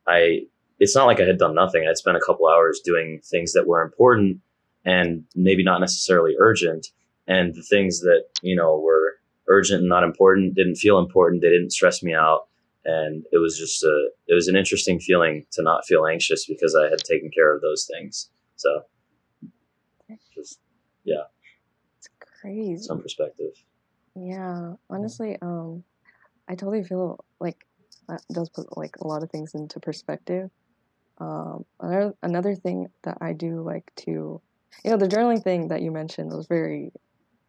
I 0.07 0.41
it's 0.79 0.95
not 0.95 1.05
like 1.05 1.19
I 1.19 1.25
had 1.25 1.39
done 1.39 1.55
nothing. 1.55 1.87
I'd 1.87 1.97
spent 1.97 2.17
a 2.17 2.21
couple 2.25 2.47
hours 2.47 2.81
doing 2.83 3.21
things 3.23 3.53
that 3.53 3.67
were 3.67 3.81
important 3.81 4.39
and 4.85 5.23
maybe 5.35 5.63
not 5.63 5.79
necessarily 5.79 6.35
urgent, 6.39 6.87
and 7.27 7.55
the 7.55 7.63
things 7.63 8.01
that 8.01 8.25
you 8.41 8.55
know 8.55 8.79
were 8.79 9.15
urgent 9.47 9.81
and 9.81 9.89
not 9.89 10.03
important 10.03 10.55
didn't 10.55 10.75
feel 10.75 10.99
important. 10.99 11.41
They 11.41 11.49
didn't 11.49 11.71
stress 11.71 12.03
me 12.03 12.13
out, 12.13 12.47
and 12.85 13.23
it 13.31 13.39
was 13.39 13.57
just 13.57 13.83
a 13.83 14.09
it 14.27 14.35
was 14.35 14.47
an 14.47 14.55
interesting 14.55 14.99
feeling 14.99 15.45
to 15.53 15.63
not 15.63 15.85
feel 15.87 16.05
anxious 16.05 16.45
because 16.45 16.75
I 16.75 16.87
had 16.89 16.99
taken 16.99 17.31
care 17.31 17.55
of 17.55 17.61
those 17.61 17.89
things. 17.91 18.29
So 18.57 18.83
just 21.07 21.29
It's 21.99 22.09
crazy. 22.41 22.83
some 22.83 23.01
perspective. 23.01 23.53
Yeah, 24.15 24.73
honestly, 24.89 25.37
um, 25.41 25.83
I 26.47 26.55
totally 26.55 26.83
feel 26.83 27.23
like 27.39 27.65
that 28.07 28.21
does 28.31 28.49
put 28.49 28.77
like 28.77 28.95
a 28.99 29.07
lot 29.07 29.23
of 29.23 29.29
things 29.29 29.53
into 29.53 29.79
perspective. 29.79 30.49
Um, 31.19 31.65
another 31.79 32.13
another 32.23 32.55
thing 32.55 32.87
that 33.03 33.17
I 33.21 33.33
do 33.33 33.61
like 33.61 33.91
to, 33.97 34.41
you 34.83 34.91
know, 34.91 34.97
the 34.97 35.07
journaling 35.07 35.43
thing 35.43 35.67
that 35.69 35.81
you 35.81 35.91
mentioned 35.91 36.31
was 36.31 36.47
very, 36.47 36.91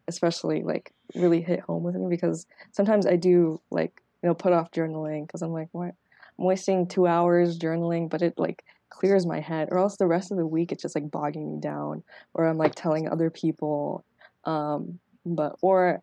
especially 0.07 0.63
like 0.63 0.91
really 1.15 1.41
hit 1.41 1.61
home 1.61 1.83
with 1.83 1.95
me 1.95 2.07
because 2.09 2.45
sometimes 2.71 3.05
I 3.05 3.15
do 3.15 3.61
like 3.71 4.01
you 4.21 4.29
know 4.29 4.35
put 4.35 4.53
off 4.53 4.71
journaling 4.71 5.25
because 5.25 5.41
I'm 5.41 5.53
like, 5.53 5.69
what, 5.71 5.93
I'm 6.37 6.45
wasting 6.45 6.87
two 6.87 7.07
hours 7.07 7.57
journaling, 7.57 8.09
but 8.09 8.21
it 8.21 8.33
like 8.37 8.63
clears 8.89 9.25
my 9.25 9.39
head, 9.39 9.69
or 9.71 9.77
else 9.77 9.97
the 9.97 10.07
rest 10.07 10.31
of 10.31 10.37
the 10.37 10.45
week 10.45 10.71
it's 10.71 10.81
just 10.81 10.95
like 10.95 11.09
bogging 11.11 11.51
me 11.51 11.59
down, 11.59 12.03
or 12.33 12.45
I'm 12.45 12.57
like 12.57 12.75
telling 12.75 13.07
other 13.07 13.29
people, 13.29 14.03
um, 14.45 14.99
but 15.25 15.55
or 15.61 16.01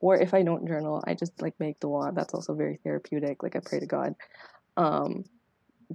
or 0.00 0.16
if 0.16 0.32
I 0.32 0.42
don't 0.42 0.66
journal, 0.66 1.02
I 1.06 1.14
just 1.14 1.40
like 1.42 1.54
make 1.58 1.80
the 1.80 1.88
wand. 1.88 2.16
That's 2.16 2.34
also 2.34 2.54
very 2.54 2.78
therapeutic. 2.84 3.42
Like 3.42 3.56
I 3.56 3.60
pray 3.60 3.80
to 3.80 3.86
God. 3.86 4.14
Um, 4.76 5.24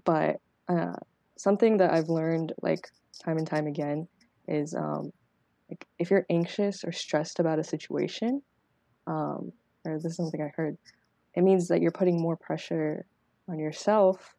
but 0.04 0.42
uh, 0.68 0.96
something 1.38 1.78
that 1.78 1.94
I've 1.94 2.10
learned 2.10 2.54
like 2.62 2.90
time 3.24 3.38
and 3.38 3.48
time 3.48 3.68
again 3.68 4.08
is 4.48 4.74
um, 4.74 5.12
like 5.70 5.86
if 6.00 6.12
you're 6.12 6.26
anxious 6.30 6.84
or 6.84 6.92
stressed 6.92 7.40
about 7.40 7.60
a 7.60 7.64
situation, 7.64 8.42
um, 9.08 9.54
or 9.86 9.98
this 9.98 10.12
is 10.12 10.18
something 10.18 10.42
I 10.42 10.52
heard, 10.56 10.78
it 11.36 11.44
means 11.44 11.68
that 11.70 11.82
you're 11.82 11.92
putting 11.92 12.22
more 12.22 12.36
pressure 12.36 13.06
on 13.48 13.60
yourself, 13.60 14.36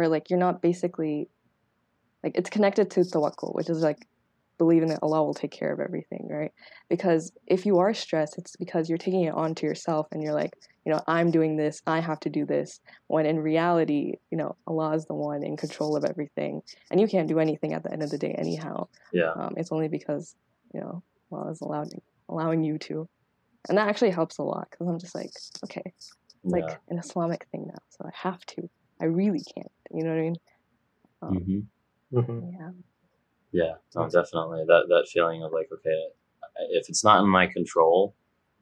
or 0.00 0.08
like 0.08 0.30
you're 0.30 0.38
not 0.38 0.62
basically 0.62 1.28
like 2.22 2.32
it's 2.34 2.50
connected 2.50 2.90
to 2.92 3.00
tawakkul, 3.00 3.54
which 3.54 3.70
is 3.70 3.82
like 3.82 4.06
believing 4.58 4.90
that 4.90 4.98
Allah 5.02 5.24
will 5.24 5.32
take 5.32 5.52
care 5.52 5.72
of 5.72 5.80
everything, 5.80 6.28
right? 6.30 6.52
Because 6.90 7.32
if 7.46 7.64
you 7.64 7.78
are 7.78 7.94
stressed, 7.94 8.36
it's 8.36 8.56
because 8.56 8.90
you're 8.90 8.98
taking 8.98 9.22
it 9.24 9.32
onto 9.32 9.66
yourself 9.66 10.06
and 10.12 10.22
you're 10.22 10.34
like, 10.34 10.52
you 10.84 10.92
know, 10.92 11.00
I'm 11.06 11.30
doing 11.30 11.56
this, 11.56 11.80
I 11.86 12.00
have 12.00 12.20
to 12.20 12.28
do 12.28 12.44
this. 12.44 12.78
When 13.06 13.24
in 13.24 13.40
reality, 13.40 14.16
you 14.30 14.36
know, 14.36 14.56
Allah 14.66 14.94
is 14.94 15.06
the 15.06 15.14
one 15.14 15.42
in 15.42 15.56
control 15.56 15.96
of 15.96 16.04
everything, 16.04 16.62
and 16.90 17.00
you 17.00 17.08
can't 17.08 17.26
do 17.26 17.38
anything 17.38 17.72
at 17.72 17.82
the 17.82 17.92
end 17.92 18.02
of 18.02 18.10
the 18.10 18.18
day, 18.18 18.34
anyhow. 18.36 18.88
Yeah. 19.12 19.30
Um, 19.32 19.54
it's 19.56 19.72
only 19.72 19.88
because 19.88 20.36
you 20.74 20.80
know 20.80 21.02
Allah 21.32 21.50
is 21.52 21.60
allowing 21.62 21.90
allowing 22.28 22.62
you 22.62 22.76
to, 22.78 23.08
and 23.68 23.78
that 23.78 23.88
actually 23.88 24.10
helps 24.10 24.38
a 24.38 24.42
lot 24.42 24.68
because 24.70 24.88
I'm 24.88 24.98
just 24.98 25.14
like, 25.14 25.30
okay, 25.64 25.82
it's 25.86 26.12
like 26.44 26.78
an 26.88 26.98
Islamic 26.98 27.46
thing 27.50 27.66
now, 27.66 27.80
so 27.90 28.04
I 28.06 28.10
have 28.14 28.44
to. 28.46 28.68
I 29.00 29.04
really 29.06 29.40
can't. 29.54 29.72
You 29.92 30.04
know 30.04 30.10
what 30.10 30.18
I 30.18 30.22
mean? 30.22 30.36
Um, 31.22 31.68
hmm 32.12 32.18
Mhm. 32.18 32.52
Yeah. 32.52 32.70
Yeah, 33.52 33.74
no, 33.96 34.08
definitely. 34.08 34.64
That 34.66 34.84
that 34.88 35.08
feeling 35.12 35.42
of 35.42 35.52
like, 35.52 35.68
okay, 35.72 36.02
if 36.70 36.88
it's 36.88 37.04
not 37.04 37.22
in 37.22 37.28
my 37.28 37.46
control, 37.46 38.14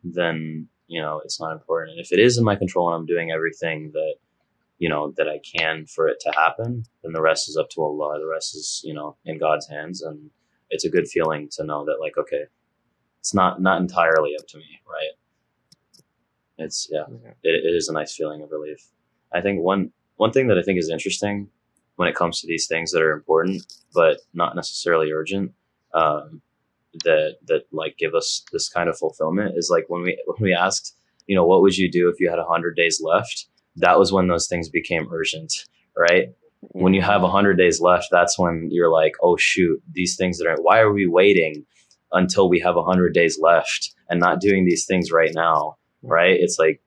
then 0.05 0.69
you 0.87 1.03
know 1.03 1.21
it's 1.25 1.41
not 1.41 1.53
important. 1.53 1.93
And 1.93 2.01
if 2.01 2.13
it 2.13 2.19
is 2.19 2.39
in 2.39 2.45
my 2.45 2.57
control 2.57 2.89
and 2.89 2.97
I'm 2.97 3.07
doing 3.07 3.31
everything 3.31 3.91
that 3.93 4.15
you 4.79 4.89
know 4.89 5.13
that 5.17 5.29
I 5.29 5.41
can 5.57 5.87
for 5.87 6.09
it 6.09 6.19
to 6.21 6.31
happen, 6.33 6.85
then 7.03 7.13
the 7.13 7.21
rest 7.23 7.49
is 7.49 7.57
up 7.57 7.69
to 7.71 7.83
Allah. 7.83 8.19
The 8.19 8.27
rest 8.27 8.55
is 8.55 8.81
you 8.85 8.95
know 8.95 9.17
in 9.25 9.39
God's 9.39 9.69
hands, 9.69 10.03
and 10.03 10.31
it's 10.71 10.85
a 10.85 10.91
good 10.91 11.09
feeling 11.09 11.49
to 11.53 11.65
know 11.65 11.85
that 11.85 11.99
like, 12.01 12.17
okay, 12.17 12.45
it's 13.21 13.35
not 13.35 13.61
not 13.61 13.81
entirely 13.81 14.35
up 14.41 14.47
to 14.49 14.59
me, 14.59 14.81
right? 14.89 15.13
It's 16.59 16.89
yeah, 16.91 17.05
Yeah. 17.23 17.31
it, 17.43 17.65
it 17.67 17.75
is 17.75 17.89
a 17.89 17.93
nice 17.93 18.15
feeling 18.15 18.43
of 18.43 18.51
relief. 18.51 18.91
I 19.33 19.41
think 19.43 19.61
one 19.63 19.93
one 20.19 20.33
thing 20.33 20.49
that 20.49 20.59
I 20.59 20.63
think 20.63 20.79
is 20.79 20.91
interesting 20.91 21.49
when 21.97 22.09
it 22.09 22.15
comes 22.15 22.41
to 22.41 22.47
these 22.47 22.67
things 22.67 22.93
that 22.93 23.03
are 23.03 23.13
important 23.13 23.63
but 23.95 24.21
not 24.35 24.55
necessarily 24.55 25.11
urgent, 25.11 25.53
um, 25.95 26.43
that 27.05 27.37
that 27.47 27.63
like 27.73 27.97
give 27.99 28.15
us 28.15 28.45
this 28.53 28.69
kind 28.69 28.89
of 28.89 28.99
fulfillment 28.99 29.57
is 29.57 29.71
like 29.71 29.85
when 29.89 30.03
we 30.03 30.23
when 30.27 30.43
we 30.43 30.55
asked, 30.55 30.97
you 31.27 31.35
know, 31.35 31.47
what 31.47 31.63
would 31.63 31.77
you 31.77 31.91
do 31.91 32.09
if 32.09 32.21
you 32.21 32.29
had 32.29 32.39
hundred 32.39 32.77
days 32.77 33.01
left? 33.03 33.47
That 33.77 33.99
was 33.99 34.13
when 34.13 34.29
those 34.29 34.49
things 34.49 34.69
became 34.69 35.09
urgent, 35.13 35.53
right? 35.97 36.29
When 36.61 36.95
you 36.95 37.03
have 37.03 37.23
hundred 37.23 37.57
days 37.57 37.81
left, 37.81 38.09
that's 38.11 38.39
when 38.39 38.69
you're 38.73 38.91
like, 38.91 39.15
oh 39.23 39.37
shoot, 39.37 39.81
these 39.93 40.17
things 40.17 40.39
that 40.39 40.49
are. 40.49 40.57
Why 40.61 40.81
are 40.81 40.93
we 40.93 41.07
waiting 41.07 41.65
until 42.13 42.49
we 42.49 42.59
have 42.61 42.75
hundred 42.77 43.15
days 43.15 43.39
left 43.41 43.95
and 44.11 44.19
not 44.19 44.41
doing 44.41 44.65
these 44.65 44.85
things 44.85 45.13
right 45.13 45.33
now? 45.33 45.77
Right? 46.03 46.37
It's 46.41 46.59
like 46.59 46.81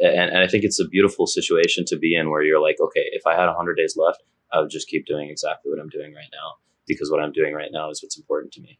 and, 0.00 0.30
and 0.30 0.38
I 0.38 0.46
think 0.46 0.64
it's 0.64 0.80
a 0.80 0.88
beautiful 0.88 1.26
situation 1.26 1.84
to 1.88 1.98
be 1.98 2.14
in 2.14 2.30
where 2.30 2.42
you're 2.42 2.62
like, 2.62 2.76
okay, 2.80 3.04
if 3.12 3.26
I 3.26 3.34
had 3.34 3.46
100 3.46 3.74
days 3.74 3.96
left, 3.96 4.22
I 4.52 4.60
would 4.60 4.70
just 4.70 4.88
keep 4.88 5.06
doing 5.06 5.28
exactly 5.28 5.70
what 5.70 5.80
I'm 5.80 5.88
doing 5.88 6.14
right 6.14 6.30
now 6.32 6.54
because 6.86 7.10
what 7.10 7.20
I'm 7.20 7.32
doing 7.32 7.54
right 7.54 7.70
now 7.70 7.90
is 7.90 8.02
what's 8.02 8.16
important 8.16 8.52
to 8.54 8.62
me. 8.62 8.78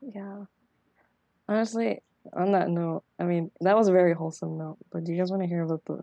Yeah. 0.00 0.44
Honestly, 1.48 2.00
on 2.32 2.52
that 2.52 2.68
note, 2.68 3.04
I 3.18 3.24
mean, 3.24 3.50
that 3.60 3.76
was 3.76 3.88
a 3.88 3.92
very 3.92 4.14
wholesome 4.14 4.56
note, 4.56 4.78
but 4.90 5.04
do 5.04 5.12
you 5.12 5.18
guys 5.18 5.30
want 5.30 5.42
to 5.42 5.48
hear 5.48 5.62
about 5.62 5.84
the, 5.84 6.00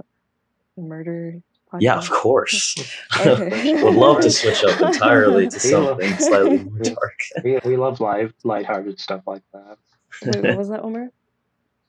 the 0.75 0.83
murder 0.83 1.41
podcast? 1.71 1.81
Yeah, 1.81 1.97
of 1.97 2.09
course. 2.09 2.75
Would 3.25 3.95
love 3.95 4.21
to 4.21 4.31
switch 4.31 4.63
up 4.63 4.79
entirely 4.81 5.47
to 5.47 5.59
something 5.59 6.17
slightly 6.17 6.63
more 6.63 6.79
dark. 6.79 7.19
We, 7.43 7.59
we 7.65 7.77
love 7.77 7.99
live, 7.99 8.33
lighthearted 8.43 8.99
stuff 8.99 9.23
like 9.25 9.43
that. 9.53 9.77
Wait, 10.23 10.43
what 10.43 10.57
was 10.57 10.69
that, 10.69 10.83
Umar? 10.83 11.09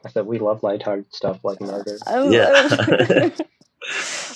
I 0.05 0.09
said 0.09 0.26
we 0.26 0.38
love 0.38 0.62
lighthearted 0.62 1.14
stuff 1.14 1.44
like 1.44 1.61
murder. 1.61 1.98
I 2.07 2.20
was- 2.20 2.32
Yeah. 2.32 3.30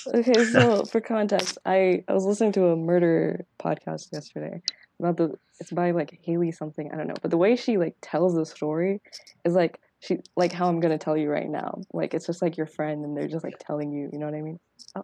Oh. 0.06 0.14
okay, 0.18 0.44
so 0.44 0.84
for 0.84 1.00
context, 1.00 1.58
I, 1.64 2.02
I 2.08 2.12
was 2.12 2.24
listening 2.24 2.52
to 2.52 2.66
a 2.68 2.76
murder 2.76 3.44
podcast 3.58 4.12
yesterday 4.12 4.62
about 4.98 5.16
the 5.16 5.34
it's 5.60 5.70
by 5.70 5.90
like 5.92 6.18
Haley 6.22 6.50
something 6.52 6.90
I 6.92 6.96
don't 6.96 7.06
know, 7.08 7.14
but 7.22 7.30
the 7.30 7.36
way 7.36 7.56
she 7.56 7.76
like 7.78 7.96
tells 8.00 8.34
the 8.34 8.44
story 8.46 9.00
is 9.44 9.54
like 9.54 9.80
she 10.00 10.18
like 10.36 10.52
how 10.52 10.68
I'm 10.68 10.80
gonna 10.80 10.98
tell 10.98 11.16
you 11.16 11.30
right 11.30 11.48
now. 11.48 11.80
Like 11.92 12.14
it's 12.14 12.26
just 12.26 12.42
like 12.42 12.56
your 12.56 12.66
friend 12.66 13.04
and 13.04 13.16
they're 13.16 13.28
just 13.28 13.44
like 13.44 13.58
telling 13.58 13.92
you. 13.92 14.10
You 14.12 14.18
know 14.18 14.26
what 14.26 14.34
I 14.34 14.42
mean? 14.42 14.58
Oh, 14.96 15.02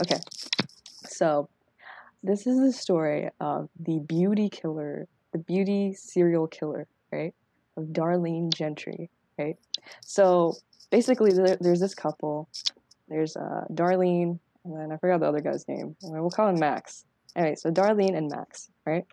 okay. 0.00 0.18
So 1.06 1.48
this 2.22 2.46
is 2.46 2.58
the 2.60 2.72
story 2.72 3.30
of 3.40 3.68
the 3.78 3.98
beauty 4.00 4.48
killer, 4.48 5.06
the 5.32 5.38
beauty 5.38 5.94
serial 5.94 6.46
killer, 6.46 6.86
right? 7.12 7.34
Of 7.76 7.84
Darlene 7.86 8.52
Gentry, 8.54 9.10
right? 9.38 9.56
So 10.00 10.54
basically, 10.90 11.32
there, 11.32 11.56
there's 11.60 11.80
this 11.80 11.94
couple. 11.94 12.48
There's 13.08 13.36
uh, 13.36 13.64
Darlene, 13.72 14.38
and 14.64 14.76
then 14.76 14.92
I 14.92 14.96
forgot 14.96 15.20
the 15.20 15.26
other 15.26 15.40
guy's 15.40 15.66
name. 15.68 15.96
We'll 16.02 16.30
call 16.30 16.48
him 16.48 16.58
Max. 16.58 17.04
Anyway, 17.34 17.54
so 17.56 17.70
Darlene 17.70 18.16
and 18.16 18.30
Max, 18.30 18.70
right? 18.84 19.04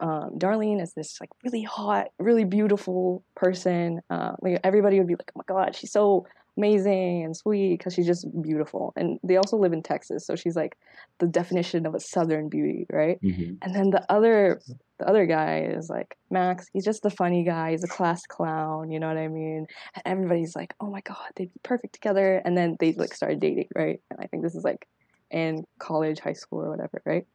Um, 0.00 0.32
Darlene 0.38 0.80
is 0.80 0.92
this 0.92 1.20
like 1.20 1.30
really 1.42 1.62
hot, 1.62 2.08
really 2.18 2.44
beautiful 2.44 3.24
person. 3.34 4.00
Uh, 4.10 4.32
like 4.40 4.60
everybody 4.62 4.98
would 4.98 5.08
be 5.08 5.14
like, 5.14 5.32
"Oh 5.34 5.38
my 5.38 5.44
god, 5.46 5.74
she's 5.74 5.90
so 5.90 6.26
amazing 6.58 7.24
and 7.24 7.36
sweet," 7.36 7.78
because 7.78 7.94
she's 7.94 8.06
just 8.06 8.26
beautiful. 8.42 8.92
And 8.96 9.18
they 9.22 9.36
also 9.36 9.56
live 9.56 9.72
in 9.72 9.82
Texas, 9.82 10.26
so 10.26 10.36
she's 10.36 10.56
like 10.56 10.76
the 11.20 11.26
definition 11.26 11.86
of 11.86 11.94
a 11.94 12.00
Southern 12.00 12.48
beauty, 12.48 12.86
right? 12.92 13.18
hmm 13.22 13.54
And 13.62 13.74
then 13.74 13.90
the 13.90 14.04
other 14.12 14.60
the 14.98 15.08
other 15.08 15.26
guy 15.26 15.60
is 15.78 15.88
like 15.88 16.16
Max. 16.30 16.66
He's 16.72 16.84
just 16.84 17.02
the 17.02 17.10
funny 17.10 17.44
guy. 17.44 17.70
He's 17.72 17.84
a 17.84 17.88
class 17.98 18.22
clown. 18.26 18.90
You 18.90 18.98
know 19.00 19.08
what 19.08 19.16
I 19.18 19.28
mean? 19.28 19.66
And 19.94 20.02
everybody's 20.04 20.56
like, 20.56 20.74
"Oh 20.80 20.90
my 20.90 21.00
god, 21.02 21.28
they'd 21.36 21.52
be 21.54 21.60
perfect 21.62 21.94
together." 21.94 22.42
And 22.44 22.56
then 22.58 22.76
they 22.80 22.92
like 22.92 23.14
started 23.14 23.40
dating, 23.40 23.68
right? 23.76 24.00
And 24.10 24.18
I 24.20 24.26
think 24.26 24.42
this 24.42 24.54
is 24.56 24.64
like 24.64 24.86
in 25.30 25.64
college, 25.78 26.20
high 26.20 26.32
school, 26.42 26.60
or 26.64 26.70
whatever, 26.70 27.00
right? 27.06 27.26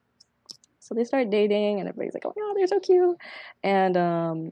So 0.79 0.93
they 0.95 1.05
start 1.05 1.29
dating, 1.29 1.79
and 1.79 1.87
everybody's 1.87 2.13
like, 2.13 2.25
"Oh 2.25 2.33
my 2.35 2.41
god, 2.41 2.55
they're 2.57 2.67
so 2.67 2.79
cute." 2.79 3.17
And 3.63 3.95
um, 3.97 4.51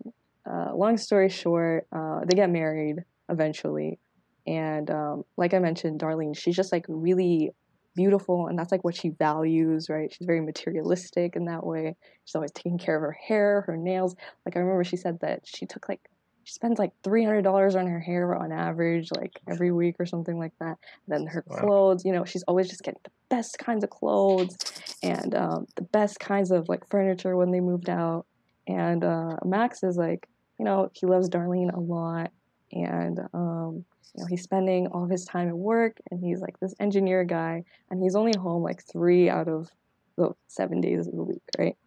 uh, 0.49 0.73
long 0.75 0.97
story 0.97 1.29
short, 1.29 1.87
uh, 1.91 2.21
they 2.25 2.35
get 2.35 2.49
married 2.49 3.03
eventually. 3.29 3.99
And 4.47 4.89
um, 4.89 5.23
like 5.37 5.53
I 5.53 5.59
mentioned, 5.59 5.99
Darlene, 5.99 6.37
she's 6.37 6.55
just 6.55 6.71
like 6.71 6.85
really 6.87 7.51
beautiful 7.95 8.47
and 8.47 8.57
that's 8.57 8.71
like 8.71 8.83
what 8.83 8.95
she 8.95 9.09
values 9.09 9.89
right? 9.89 10.13
She's 10.13 10.25
very 10.25 10.41
materialistic 10.41 11.35
in 11.35 11.45
that 11.45 11.65
way. 11.65 11.95
She's 12.25 12.35
always 12.35 12.51
taking 12.51 12.77
care 12.77 12.95
of 12.95 13.01
her 13.01 13.11
hair 13.27 13.61
her 13.67 13.77
nails. 13.77 14.15
Like 14.45 14.55
i 14.55 14.59
remember 14.59 14.83
she 14.83 14.97
said 14.97 15.19
that 15.21 15.41
she 15.45 15.65
took 15.65 15.89
like 15.89 16.01
she 16.43 16.53
spends 16.53 16.79
like 16.79 16.91
$300 17.03 17.75
on 17.75 17.85
her 17.87 17.99
hair 17.99 18.35
on 18.35 18.51
average 18.51 19.09
like 19.15 19.39
every 19.49 19.71
week 19.71 19.97
or 19.99 20.05
something 20.05 20.39
like 20.39 20.53
that. 20.59 20.77
Then 21.07 21.27
her 21.27 21.43
Wow. 21.45 21.57
clothes 21.59 22.05
you 22.05 22.13
know 22.13 22.25
she's 22.25 22.43
always 22.43 22.69
just 22.69 22.83
getting 22.83 23.01
the 23.03 23.11
best 23.29 23.57
kinds 23.59 23.83
of 23.83 23.89
clothes 23.89 24.55
and 25.03 25.35
um, 25.35 25.65
the 25.75 25.83
best 25.83 26.19
kinds 26.19 26.51
of 26.51 26.69
like 26.69 26.87
furniture 26.89 27.35
when 27.35 27.51
they 27.51 27.59
moved 27.59 27.89
out. 27.89 28.25
And 28.67 29.03
uh, 29.03 29.35
max 29.43 29.83
is 29.83 29.97
like 29.97 30.27
you 30.57 30.65
know 30.65 30.89
he 30.93 31.05
loves 31.05 31.29
darlene 31.29 31.73
a 31.73 31.79
lot. 31.79 32.31
And 32.73 33.19
um, 33.33 33.83
you 34.15 34.21
know 34.21 34.27
he's 34.27 34.43
spending 34.43 34.87
all 34.87 35.03
of 35.03 35.09
his 35.09 35.25
time 35.25 35.47
at 35.47 35.57
work 35.57 35.97
and 36.09 36.23
he's 36.23 36.41
like 36.41 36.59
this 36.59 36.75
engineer 36.79 37.23
guy 37.23 37.63
and 37.89 38.01
he's 38.01 38.15
only 38.15 38.33
home 38.37 38.63
like 38.63 38.83
three 38.91 39.29
out 39.29 39.47
of 39.47 39.69
the 40.17 40.31
seven 40.47 40.81
days 40.81 41.07
of 41.07 41.15
the 41.15 41.23
week 41.23 41.43
right? 41.57 41.77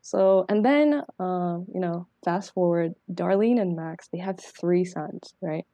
So 0.00 0.44
and 0.48 0.64
then 0.64 1.02
um, 1.18 1.66
you 1.72 1.80
know 1.80 2.06
fast 2.24 2.52
forward 2.54 2.94
darlene 3.12 3.60
and 3.60 3.76
max 3.76 4.08
they 4.08 4.18
have 4.18 4.38
three 4.40 4.84
sons 4.84 5.34
right? 5.40 5.66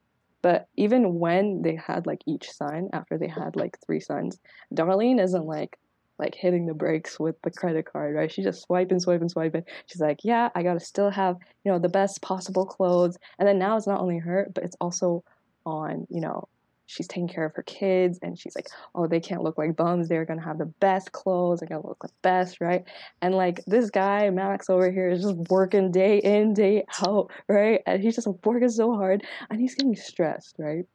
But 0.43 0.68
even 0.76 1.18
when 1.18 1.62
they 1.62 1.76
had 1.76 2.07
like 2.07 2.20
each 2.26 2.51
son 2.51 2.91
after 2.93 3.18
they 3.18 3.29
had 3.29 3.57
like 3.57 3.79
three 3.85 4.01
sons 4.01 4.39
darlene 4.74 5.22
isn't 5.22 5.47
like 5.47 5.79
like 6.18 6.35
hitting 6.35 6.66
the 6.66 6.74
brakes 6.74 7.20
with 7.20 7.41
the 7.43 7.51
credit 7.51 7.87
card 7.91 8.16
right? 8.16 8.31
She's 8.31 8.45
just 8.45 8.62
swiping 8.62 8.99
swiping 8.99 9.29
swiping. 9.29 9.62
She's 9.87 10.01
like 10.01 10.24
yeah 10.24 10.49
i 10.57 10.64
gotta 10.64 10.81
still 10.81 11.11
have 11.11 11.37
you 11.64 11.70
know 11.70 11.79
the 11.79 11.89
best 11.89 12.20
possible 12.20 12.66
clothes. 12.66 13.16
And 13.39 13.47
then 13.47 13.59
now 13.61 13.76
it's 13.76 13.87
not 13.87 14.01
only 14.01 14.18
her 14.18 14.49
but 14.53 14.64
it's 14.64 14.76
also 14.81 15.22
on 15.69 16.07
you 16.09 16.21
know 16.21 16.49
she's 16.87 17.07
taking 17.07 17.29
care 17.29 17.45
of 17.45 17.55
her 17.55 17.62
kids 17.62 18.19
and 18.23 18.39
she's 18.39 18.57
like 18.57 18.69
oh 18.95 19.07
they 19.07 19.21
can't 19.21 19.43
look 19.43 19.59
like 19.59 19.77
bums. 19.77 20.09
They're 20.09 20.25
gonna 20.25 20.43
have 20.43 20.59
the 20.59 20.73
best 20.81 21.12
clothes. 21.12 21.61
They're 21.61 21.69
gonna 21.69 21.87
look 21.87 22.03
like 22.03 22.12
best 22.23 22.61
right? 22.61 22.85
And 23.21 23.35
like 23.35 23.62
this 23.66 23.91
guy 23.91 24.31
max 24.31 24.71
over 24.71 24.91
here 24.91 25.11
is 25.11 25.23
just 25.23 25.37
working 25.51 25.91
day 25.91 26.19
in 26.19 26.55
day 26.55 26.85
out 27.07 27.31
right? 27.49 27.83
And 27.87 28.03
he's 28.03 28.16
just 28.16 28.29
working 28.45 28.71
so 28.71 28.95
hard 28.95 29.23
and 29.51 29.61
he's 29.61 29.75
getting 29.75 29.95
stressed 29.95 30.57
right 30.59 30.87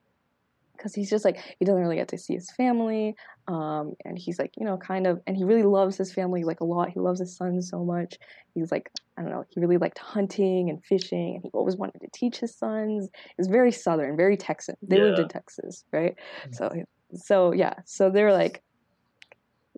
because 0.75 0.93
he's 0.93 1.09
just 1.09 1.25
like 1.25 1.37
he 1.59 1.65
doesn't 1.65 1.81
really 1.81 1.95
get 1.95 2.07
to 2.09 2.17
see 2.17 2.33
his 2.33 2.51
family 2.57 3.15
um 3.47 3.93
and 4.05 4.17
he's 4.17 4.39
like 4.39 4.51
you 4.57 4.65
know 4.65 4.77
kind 4.77 5.05
of 5.05 5.19
and 5.27 5.35
he 5.35 5.43
really 5.43 5.63
loves 5.63 5.97
his 5.97 6.13
family 6.13 6.43
like 6.43 6.61
a 6.61 6.65
lot. 6.65 6.89
He 6.89 6.99
loves 6.99 7.19
his 7.19 7.35
son 7.35 7.61
so 7.61 7.83
much. 7.83 8.15
He's 8.53 8.71
like 8.71 8.89
i 9.17 9.21
don't 9.21 9.31
know 9.31 9.43
he 9.49 9.59
really 9.59 9.77
liked 9.77 9.99
hunting 9.99 10.69
and 10.69 10.83
fishing 10.85 11.35
and 11.35 11.43
he 11.43 11.49
always 11.53 11.75
wanted 11.75 11.99
to 11.99 12.07
teach 12.13 12.37
his 12.39 12.57
sons. 12.57 13.09
It's 13.37 13.47
very 13.47 13.71
southern 13.71 14.15
very 14.17 14.37
texan. 14.37 14.75
They 14.81 14.97
lived 14.99 15.19
in 15.19 15.27
texas 15.27 15.83
right? 15.91 16.15
So 16.51 16.69
so 17.15 17.53
yeah. 17.53 17.75
So 17.85 18.09
they're 18.09 18.33
like 18.33 18.61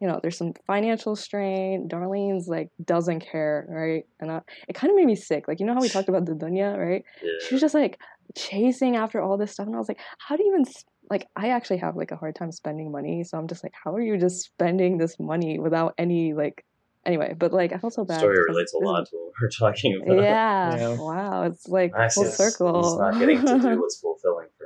you 0.01 0.07
know 0.07 0.19
there's 0.21 0.37
some 0.37 0.53
financial 0.67 1.15
strain. 1.15 1.87
Darlene's 1.87 2.47
like 2.47 2.69
doesn't 2.83 3.21
care 3.21 3.65
right? 3.69 4.03
And 4.19 4.29
uh, 4.29 4.41
it 4.67 4.73
kind 4.73 4.91
of 4.91 4.97
made 4.97 5.05
me 5.07 5.15
sick. 5.15 5.47
Like 5.47 5.59
you 5.59 5.65
know 5.65 5.73
how 5.73 5.81
we 5.81 5.89
talked 5.89 6.09
about 6.09 6.25
the 6.25 6.33
dunya 6.33 6.77
right? 6.77 7.03
She 7.47 7.53
was 7.55 7.61
just 7.61 7.73
like 7.73 7.97
chasing 8.35 8.95
after 8.95 9.21
all 9.21 9.37
this 9.37 9.51
stuff 9.51 9.67
and 9.67 9.75
i 9.75 9.79
was 9.79 9.87
like 9.87 9.99
how 10.17 10.35
do 10.35 10.43
you 10.43 10.51
even 10.53 10.65
like 11.09 11.27
i 11.35 11.49
actually 11.49 11.77
have 11.77 11.95
like 11.95 12.11
a 12.11 12.15
hard 12.15 12.35
time 12.35 12.51
spending 12.51 12.91
money 12.91 13.23
so 13.23 13.37
i'm 13.37 13.47
just 13.47 13.63
like 13.63 13.73
how 13.83 13.93
are 13.93 14.01
you 14.01 14.17
just 14.17 14.43
spending 14.43 14.97
this 14.97 15.19
money 15.19 15.59
without 15.59 15.93
any 15.97 16.33
like 16.33 16.65
anyway 17.05 17.33
but 17.37 17.53
like 17.53 17.71
i 17.71 17.77
felt 17.77 17.93
so 17.93 18.03
bad 18.03 18.17
Story 18.19 18.37
relates 18.49 18.73
a 18.73 18.77
lot 18.79 19.05
to 19.07 19.15
what 19.15 19.33
we're 19.39 19.49
talking 19.49 20.01
about. 20.03 20.17
yeah, 20.23 20.75
Yeah. 20.75 20.95
wow 20.97 21.43
it's 21.43 21.67
like 21.67 21.91
Max 21.93 22.15
full 22.15 22.23
is- 22.23 22.35
circle 22.35 22.81
He's 22.83 22.97
not 22.99 23.19
getting 23.19 23.45
to 23.45 23.59
do 23.59 23.79
what's 23.81 23.99
fulfilling 23.99 24.47
for 24.57 24.65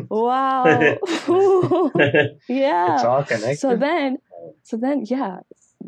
him. 0.00 0.06
wow 0.08 0.64
yeah 2.48 2.94
It's 2.94 3.04
all 3.04 3.22
connected. 3.24 3.58
so 3.58 3.76
then 3.76 4.16
um, 4.42 4.52
so 4.62 4.76
then 4.78 5.04
yeah 5.06 5.40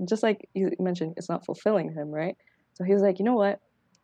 just 0.04 0.22
like 0.22 0.48
you 0.54 0.70
mentioned 0.78 1.14
it's 1.16 1.28
not 1.30 1.44
fulfilling 1.46 1.92
him 1.92 2.10
right 2.10 2.36
so 2.74 2.84
he 2.84 2.92
was 2.92 3.00
like 3.02 3.18
you 3.18 3.24
know 3.24 3.34
what 3.36 3.60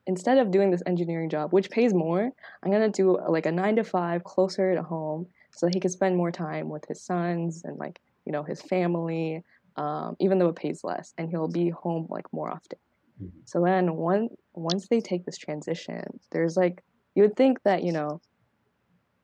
instead 0.07 0.39
of 0.39 0.51
doing 0.51 0.71
this 0.71 0.83
engineering 0.87 1.29
job 1.29 1.53
which 1.53 1.71
pays 1.71 1.95
more 1.95 2.31
i'm 2.63 2.71
going 2.71 2.91
to 2.91 3.03
do 3.03 3.19
like 3.29 3.47
a 3.47 3.53
nine 3.53 3.77
to 3.77 3.85
five 3.85 4.25
closer 4.25 4.75
to 4.75 4.83
home 4.83 5.27
so 5.55 5.67
that 5.67 5.73
he 5.73 5.81
can 5.81 5.91
spend 5.91 6.17
more 6.17 6.33
time 6.33 6.69
with 6.69 6.85
his 6.89 7.05
sons 7.05 7.63
and 7.65 7.79
like 7.79 8.01
you 8.27 8.33
know 8.33 8.43
his 8.43 8.61
family 8.63 9.43
um, 9.77 10.17
even 10.21 10.39
though 10.39 10.49
it 10.49 10.57
pays 10.57 10.81
less 10.85 11.15
and 11.17 11.31
he'll 11.31 11.49
be 11.49 11.71
home 11.71 12.07
like 12.11 12.27
more 12.33 12.51
often 12.51 12.79
Mhm. 13.21 13.31
so 13.45 13.63
then 13.65 13.97
one 13.97 14.29
once 14.55 14.89
they 14.89 15.01
take 15.01 15.25
this 15.25 15.39
transition 15.39 16.03
there's 16.31 16.57
like 16.57 16.83
you 17.15 17.23
would 17.23 17.37
think 17.37 17.63
that 17.65 17.83
you 17.83 17.93
know 17.93 18.21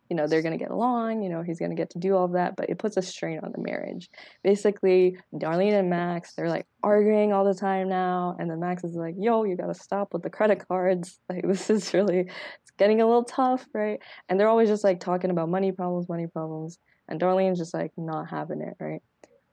you 0.09 0.17
know 0.17 0.27
they're 0.27 0.43
gonna 0.43 0.59
get 0.59 0.71
along. 0.71 1.23
You 1.23 1.29
know 1.29 1.43
he's 1.43 1.59
gonna 1.59 1.75
get 1.75 1.91
to 1.91 1.99
do 1.99 2.17
all 2.17 2.25
of 2.25 2.33
that, 2.33 2.57
but 2.57 2.69
it 2.71 2.79
puts 2.79 2.97
a 2.97 3.03
strain 3.03 3.41
on 3.43 3.53
the 3.53 3.61
marriage. 3.61 4.11
Basically, 4.43 5.17
Darlene 5.35 5.79
and 5.79 5.91
Max 5.91 6.35
they're 6.35 6.49
like 6.49 6.67
arguing 6.83 7.33
all 7.33 7.45
the 7.45 7.55
time 7.55 7.89
now, 7.89 8.37
and 8.39 8.51
then 8.51 8.61
Max 8.61 8.85
is 8.85 8.95
like, 8.95 9.15
"Yo, 9.19 9.45
you 9.45 9.57
gotta 9.57 9.75
stop 9.75 10.13
with 10.13 10.23
the 10.23 10.31
credit 10.31 10.67
cards. 10.67 11.19
Like 11.29 11.47
this 11.47 11.69
is 11.69 11.93
really 11.93 12.21
it's 12.21 12.71
getting 12.79 13.03
a 13.03 13.07
little 13.07 13.25
tough, 13.25 13.67
right?" 13.75 14.01
And 14.29 14.41
they're 14.41 14.49
always 14.49 14.69
just 14.69 14.85
like 14.85 15.01
talking 15.01 15.31
about 15.31 15.49
money 15.49 15.73
problems, 15.73 16.09
money 16.09 16.27
problems, 16.27 16.79
and 17.09 17.21
Darlene's 17.21 17.59
just 17.59 17.75
like 17.75 17.93
not 17.97 18.31
having 18.31 18.63
it, 18.63 18.77
right? 18.81 19.03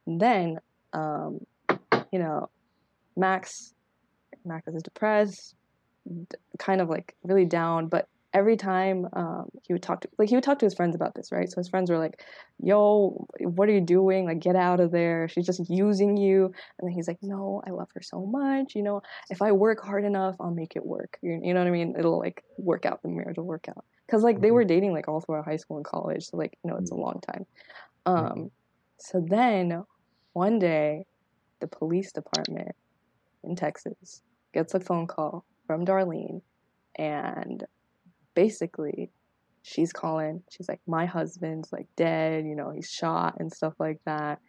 And 0.08 0.22
then, 0.22 0.60
um, 0.94 1.46
you 2.12 2.20
know, 2.20 2.50
Max 3.18 3.74
Max 4.46 4.68
is 4.68 4.84
depressed, 4.84 5.56
kind 6.60 6.82
of 6.82 6.90
like 6.90 7.16
really 7.24 7.46
down, 7.46 7.88
but 7.88 8.08
every 8.36 8.58
time 8.58 9.08
um, 9.14 9.50
he 9.64 9.72
would 9.72 9.82
talk 9.82 10.02
to 10.02 10.10
like 10.20 10.28
he 10.30 10.36
would 10.36 10.44
talk 10.44 10.60
to 10.60 10.66
his 10.66 10.74
friends 10.74 10.94
about 10.94 11.16
this, 11.16 11.32
right? 11.32 11.50
So 11.50 11.56
his 11.56 11.70
friends 11.70 11.90
were 11.90 11.98
like, 11.98 12.22
"Yo, 12.62 13.26
what 13.40 13.70
are 13.70 13.72
you 13.72 13.82
doing? 13.82 14.26
Like, 14.26 14.40
get 14.40 14.58
out 14.58 14.82
of 14.82 14.92
there. 14.92 15.30
She's 15.30 15.46
just 15.46 15.68
using 15.70 16.18
you." 16.18 16.46
And 16.46 16.88
then 16.88 16.90
he's 16.90 17.08
like, 17.08 17.18
"No, 17.24 17.64
I 17.66 17.72
love 17.72 17.88
her 17.96 18.02
so 18.02 18.26
much. 18.26 18.76
You 18.76 18.84
know, 18.84 19.02
if 19.30 19.42
I 19.42 19.54
work 19.54 19.82
hard 19.82 20.04
enough, 20.04 20.36
I'll 20.42 20.52
make 20.52 20.76
it 20.76 20.86
work. 20.86 21.18
You, 21.22 21.40
you 21.42 21.54
know 21.54 21.62
what 21.62 21.68
I 21.68 21.72
mean? 21.72 21.96
It'll 21.98 22.20
like 22.20 22.44
work 22.58 22.86
out. 22.86 23.02
The 23.02 23.08
marriage 23.08 23.38
will 23.38 23.46
work 23.46 23.68
out." 23.70 23.86
Because 24.06 24.22
like 24.22 24.42
they 24.42 24.52
were 24.52 24.66
dating 24.66 24.92
like 24.92 25.08
all 25.08 25.22
throughout 25.22 25.46
high 25.46 25.56
school 25.56 25.78
and 25.78 25.86
college, 25.86 26.26
so 26.26 26.38
like 26.38 26.58
you 26.64 26.70
know 26.70 26.78
it's 26.78 26.92
a 26.92 26.96
long 26.96 27.22
time. 27.22 27.46
Um, 28.06 28.52
so 29.00 29.26
then 29.26 29.84
one 30.34 30.60
day, 30.60 31.06
the 31.62 31.68
police 31.68 32.12
department 32.12 32.76
in 33.46 33.56
Texas 33.56 34.22
gets 34.54 34.74
a 34.74 34.80
phone 34.82 35.08
call 35.08 35.46
from 35.66 35.86
Darlene, 35.86 36.42
and 36.98 37.64
basically 38.36 39.10
she's 39.64 39.92
calling 39.92 40.44
she's 40.50 40.70
like 40.70 40.80
my 40.86 41.06
husband's 41.06 41.74
like 41.74 41.88
dead 41.96 42.46
you 42.46 42.56
know 42.56 42.70
he's 42.70 42.90
shot 42.90 43.36
and 43.40 43.52
stuff 43.52 43.74
like 43.80 44.00
that. 44.06 44.40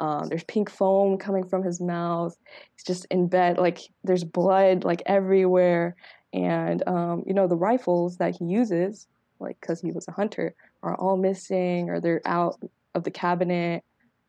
Um, 0.00 0.28
there's 0.28 0.44
pink 0.44 0.70
foam 0.70 1.18
coming 1.18 1.44
from 1.48 1.64
his 1.64 1.80
mouth. 1.80 2.36
He's 2.76 2.84
just 2.84 3.06
in 3.06 3.26
bed 3.26 3.58
like 3.58 3.80
there's 4.04 4.24
blood 4.24 4.84
like 4.84 5.02
everywhere. 5.06 5.96
And 6.32 6.86
um, 6.86 7.24
you 7.26 7.34
know 7.34 7.48
the 7.48 7.56
rifles 7.56 8.18
that 8.18 8.36
he 8.36 8.44
uses 8.44 9.06
like 9.40 9.56
because 9.60 9.80
he 9.80 9.90
was 9.90 10.06
a 10.06 10.12
hunter 10.12 10.54
are 10.82 10.94
all 10.96 11.16
missing 11.16 11.88
or 11.88 12.00
they're 12.00 12.22
out 12.26 12.60
of 12.94 13.04
the 13.04 13.10
cabinet. 13.10 13.82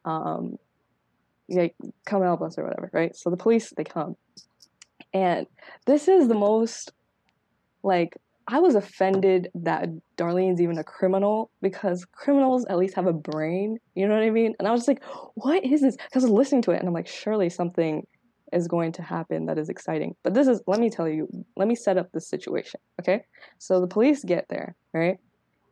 Um, 0.05 0.57
like 1.49 1.75
come 2.05 2.21
help 2.21 2.41
us 2.41 2.57
or 2.57 2.63
whatever 2.63 2.89
right? 2.93 3.15
So 3.15 3.29
the 3.29 3.37
police 3.37 3.71
they 3.75 3.83
come. 3.83 4.15
And 5.13 5.47
this 5.85 6.07
is 6.07 6.27
the 6.27 6.35
most 6.35 6.93
like 7.83 8.15
I 8.51 8.57
was 8.57 8.73
offended 8.73 9.49
that 9.53 9.89
Darlene's 10.17 10.59
even 10.59 10.79
a 10.79 10.83
criminal 10.83 11.51
because 11.61 12.03
criminals 12.05 12.65
at 12.67 12.79
least 12.79 12.95
have 12.95 13.05
a 13.05 13.13
brain. 13.13 13.77
You 13.93 14.07
know 14.07 14.15
what 14.15 14.23
I 14.23 14.31
mean? 14.31 14.55
And 14.57 14.67
I 14.67 14.71
was 14.71 14.81
just 14.81 14.87
like, 14.87 15.03
what 15.35 15.63
is 15.63 15.81
this? 15.81 15.95
Because 15.95 16.23
I 16.23 16.27
was 16.27 16.33
listening 16.33 16.63
to 16.63 16.71
it 16.71 16.79
and 16.79 16.87
I'm 16.87 16.93
like, 16.93 17.07
surely 17.07 17.51
something 17.51 18.07
is 18.51 18.67
going 18.67 18.91
to 18.93 19.03
happen 19.03 19.45
that 19.45 19.59
is 19.59 19.69
exciting. 19.69 20.15
But 20.23 20.33
this 20.33 20.47
is, 20.47 20.63
let 20.65 20.79
me 20.79 20.89
tell 20.89 21.07
you, 21.07 21.27
let 21.57 21.67
me 21.67 21.75
set 21.75 21.97
up 21.97 22.11
the 22.11 22.19
situation, 22.19 22.79
okay? 22.99 23.21
So 23.59 23.79
the 23.79 23.87
police 23.87 24.23
get 24.23 24.47
there, 24.49 24.75
right? 24.95 25.19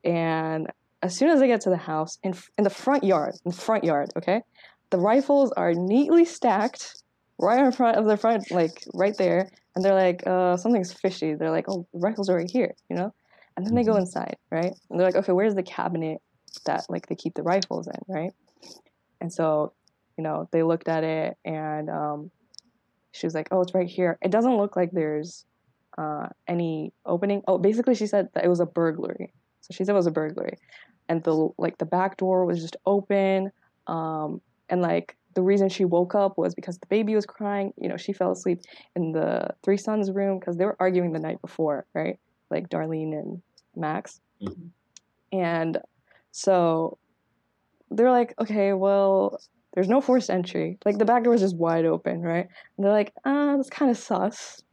And 0.03 0.67
as 1.01 1.15
soon 1.15 1.29
as 1.29 1.39
they 1.39 1.47
get 1.47 1.61
to 1.61 1.71
the 1.71 1.77
house, 1.77 2.19
in, 2.21 2.35
in 2.59 2.63
the 2.63 2.69
front 2.69 3.03
yard, 3.03 3.33
in 3.43 3.49
the 3.49 3.57
front 3.57 3.85
yard, 3.85 4.09
okay? 4.15 4.43
The 4.91 4.99
rifles 4.99 5.51
are 5.53 5.73
neatly 5.73 6.25
stacked 6.25 7.01
right 7.39 7.63
in 7.63 7.71
front 7.71 7.97
of 7.97 8.05
the 8.05 8.17
front, 8.17 8.51
like 8.51 8.83
right 8.93 9.15
there 9.17 9.49
and 9.75 9.85
they're 9.85 9.93
like, 9.93 10.25
uh, 10.25 10.57
something's 10.57 10.91
fishy. 10.91 11.35
They're 11.35 11.51
like, 11.51 11.65
oh, 11.69 11.87
the 11.93 11.99
rifles 11.99 12.29
are 12.29 12.37
right 12.37 12.49
here, 12.49 12.73
you 12.89 12.95
know? 12.95 13.13
And 13.55 13.65
then 13.65 13.75
they 13.75 13.83
go 13.83 13.91
mm-hmm. 13.91 14.01
inside, 14.01 14.37
right? 14.51 14.73
And 14.89 14.99
they're 14.99 15.07
like, 15.07 15.15
okay, 15.15 15.31
where's 15.31 15.55
the 15.55 15.63
cabinet 15.63 16.21
that 16.65 16.85
like 16.89 17.07
they 17.07 17.15
keep 17.15 17.35
the 17.35 17.43
rifles 17.43 17.87
in, 17.87 17.99
right? 18.07 18.31
And 19.21 19.31
so, 19.31 19.73
you 20.17 20.23
know, 20.23 20.47
they 20.51 20.63
looked 20.63 20.87
at 20.87 21.03
it 21.03 21.37
and 21.45 21.89
um, 21.89 22.31
she 23.11 23.25
was 23.25 23.33
like, 23.33 23.49
oh, 23.51 23.61
it's 23.61 23.73
right 23.73 23.87
here. 23.87 24.17
It 24.21 24.31
doesn't 24.31 24.57
look 24.57 24.75
like 24.75 24.91
there's 24.91 25.45
uh, 25.97 26.27
any 26.47 26.93
opening. 27.05 27.41
Oh, 27.47 27.57
basically, 27.57 27.95
she 27.95 28.07
said 28.07 28.29
that 28.33 28.45
it 28.45 28.47
was 28.47 28.59
a 28.59 28.65
burglary. 28.65 29.33
So 29.61 29.73
she 29.73 29.83
said 29.83 29.93
it 29.93 29.95
was 29.95 30.07
a 30.07 30.11
burglary, 30.11 30.57
and 31.09 31.23
the 31.23 31.49
like 31.57 31.77
the 31.77 31.85
back 31.85 32.17
door 32.17 32.45
was 32.45 32.61
just 32.61 32.77
open, 32.85 33.51
um, 33.87 34.41
and 34.69 34.81
like 34.81 35.17
the 35.37 35.43
reason 35.43 35.69
she 35.69 35.85
woke 35.85 36.15
up 36.15 36.35
was 36.35 36.55
because 36.55 36.79
the 36.79 36.87
baby 36.87 37.13
was 37.13 37.27
crying. 37.27 37.71
You 37.79 37.89
know, 37.89 37.95
she 37.95 38.11
fell 38.11 38.31
asleep 38.31 38.59
in 38.95 39.11
the 39.11 39.49
three 39.63 39.77
sons' 39.77 40.09
room 40.09 40.39
because 40.39 40.57
they 40.57 40.65
were 40.65 40.75
arguing 40.79 41.13
the 41.13 41.19
night 41.19 41.39
before, 41.41 41.85
right? 41.93 42.17
Like 42.49 42.69
Darlene 42.69 43.13
and 43.13 43.43
Max. 43.75 44.19
Mm-hmm. 44.41 45.37
And 45.37 45.77
so 46.31 46.97
they're 47.91 48.09
like, 48.09 48.33
okay, 48.41 48.73
well, 48.73 49.39
there's 49.75 49.87
no 49.87 50.01
forced 50.01 50.31
entry. 50.31 50.79
Like 50.85 50.97
the 50.97 51.05
back 51.05 51.23
door 51.23 51.35
is 51.35 51.41
just 51.41 51.55
wide 51.55 51.85
open, 51.85 52.23
right? 52.23 52.47
And 52.75 52.83
they're 52.83 52.91
like, 52.91 53.13
ah, 53.23 53.57
that's 53.57 53.69
kind 53.69 53.91
of 53.91 53.97
sus. 53.97 54.63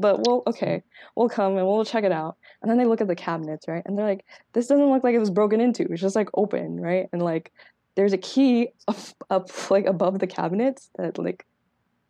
But 0.00 0.26
we'll 0.26 0.42
okay, 0.48 0.82
we'll 1.14 1.28
come 1.28 1.56
and 1.58 1.64
we'll 1.64 1.84
check 1.84 2.02
it 2.02 2.10
out. 2.10 2.36
And 2.60 2.68
then 2.68 2.76
they 2.76 2.86
look 2.86 3.00
at 3.00 3.06
the 3.06 3.14
cabinets, 3.14 3.68
right? 3.68 3.84
And 3.86 3.96
they're 3.96 4.08
like, 4.08 4.24
this 4.52 4.66
doesn't 4.66 4.90
look 4.90 5.04
like 5.04 5.14
it 5.14 5.20
was 5.20 5.30
broken 5.30 5.60
into. 5.60 5.84
It's 5.84 6.02
just 6.02 6.16
like 6.16 6.28
open, 6.34 6.80
right? 6.80 7.06
And 7.12 7.22
like 7.22 7.52
there's 7.94 8.12
a 8.12 8.18
key 8.18 8.68
up, 8.88 8.96
up 9.30 9.70
like 9.70 9.86
above 9.86 10.18
the 10.18 10.26
cabinets 10.26 10.90
that 10.96 11.18
like 11.18 11.46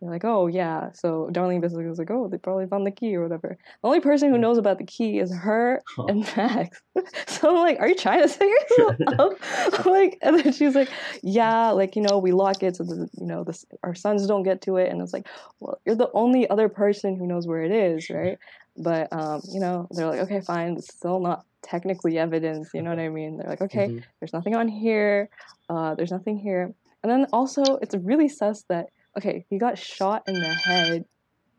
they're 0.03 0.11
like, 0.11 0.24
oh 0.24 0.49
yeah. 0.49 0.91
So 0.95 1.30
Darlene 1.30 1.61
basically 1.61 1.87
was 1.87 1.97
like, 1.97 2.11
oh, 2.11 2.26
they 2.26 2.37
probably 2.37 2.66
found 2.66 2.85
the 2.85 2.91
key 2.91 3.14
or 3.14 3.22
whatever. 3.22 3.57
The 3.83 3.87
only 3.87 4.01
person 4.01 4.33
who 4.33 4.39
knows 4.39 4.59
about 4.59 4.78
the 4.78 4.85
key 4.85 5.20
is 5.20 5.33
her 5.33 5.80
huh. 5.95 6.07
and 6.07 6.26
Max. 6.37 6.83
so 7.28 7.51
I'm 7.51 7.62
like, 7.62 7.78
are 7.78 7.87
you 7.87 7.95
trying 7.95 8.20
to 8.20 8.28
set 8.28 8.49
yourself 8.49 8.97
up? 9.20 9.87
like, 9.87 10.18
and 10.20 10.41
then 10.41 10.53
she's 10.53 10.74
like, 10.74 10.89
yeah, 11.22 11.70
like 11.70 11.95
you 11.95 12.03
know, 12.03 12.18
we 12.18 12.33
lock 12.33 12.64
it 12.64 12.74
so 12.74 12.83
the 12.83 13.09
you 13.16 13.26
know 13.26 13.45
the, 13.45 13.57
our 13.85 13.95
sons 13.95 14.26
don't 14.26 14.43
get 14.43 14.61
to 14.62 14.76
it. 14.76 14.91
And 14.91 15.01
it's 15.01 15.12
like, 15.12 15.28
well, 15.61 15.80
you're 15.87 15.95
the 15.95 16.11
only 16.14 16.51
other 16.51 16.68
person 16.68 17.14
who 17.14 17.24
knows 17.24 17.47
where 17.47 17.62
it 17.62 17.70
is, 17.70 18.11
right? 18.11 18.39
But 18.77 19.12
um, 19.12 19.43
you 19.53 19.61
know, 19.61 19.89
they're 19.91 20.07
like, 20.07 20.20
okay, 20.20 20.41
fine, 20.41 20.77
it's 20.77 20.93
still 20.93 21.20
not 21.20 21.45
technically 21.62 22.18
evidence. 22.18 22.70
You 22.75 22.83
know 22.83 22.91
what 22.91 22.99
I 23.07 23.09
mean? 23.09 23.39
They're 23.39 23.49
like, 23.49 23.62
okay, 23.62 23.89
mm-hmm. 23.89 23.99
there's 24.20 24.33
nothing 24.33 24.55
on 24.55 24.68
here. 24.68 25.29
Uh, 25.68 25.95
there's 25.95 26.11
nothing 26.11 26.39
here. 26.39 26.73
And 27.03 27.11
then 27.11 27.27
also, 27.33 27.62
it's 27.83 27.95
really 27.95 28.29
sus 28.29 28.62
that 28.68 28.87
okay, 29.16 29.45
he 29.51 29.59
got 29.59 29.79
shot 29.79 30.23
in 30.27 30.35
the 30.35 30.49
head, 30.49 31.05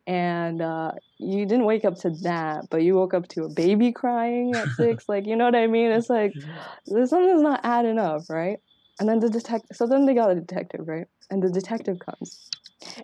and 0.08 0.62
uh, 0.62 0.92
you 1.18 1.46
didn't 1.46 1.66
wake 1.66 1.86
up 1.86 1.96
to 2.00 2.10
that, 2.24 2.66
but 2.70 2.84
you 2.84 2.96
woke 2.96 3.14
up 3.14 3.28
to 3.30 3.44
a 3.44 3.50
baby 3.50 3.92
crying 3.92 4.56
at 4.56 4.68
six. 4.78 5.08
like, 5.08 5.26
you 5.26 5.36
know 5.36 5.46
what 5.46 5.56
I 5.56 5.68
mean? 5.68 5.92
It's 5.92 6.10
like 6.10 6.34
mm-hmm. 6.38 7.06
something's 7.06 7.42
not 7.42 7.62
adding 7.64 8.00
up, 8.00 8.24
right? 8.30 8.60
And 9.00 9.10
then 9.10 9.20
the 9.20 9.30
detective. 9.30 9.76
So 9.76 9.88
then 9.88 10.06
they 10.06 10.14
got 10.14 10.32
a 10.32 10.36
detective, 10.36 10.88
right? 10.88 11.08
And 11.30 11.42
the 11.42 11.50
detective 11.50 12.00
comes, 12.00 12.50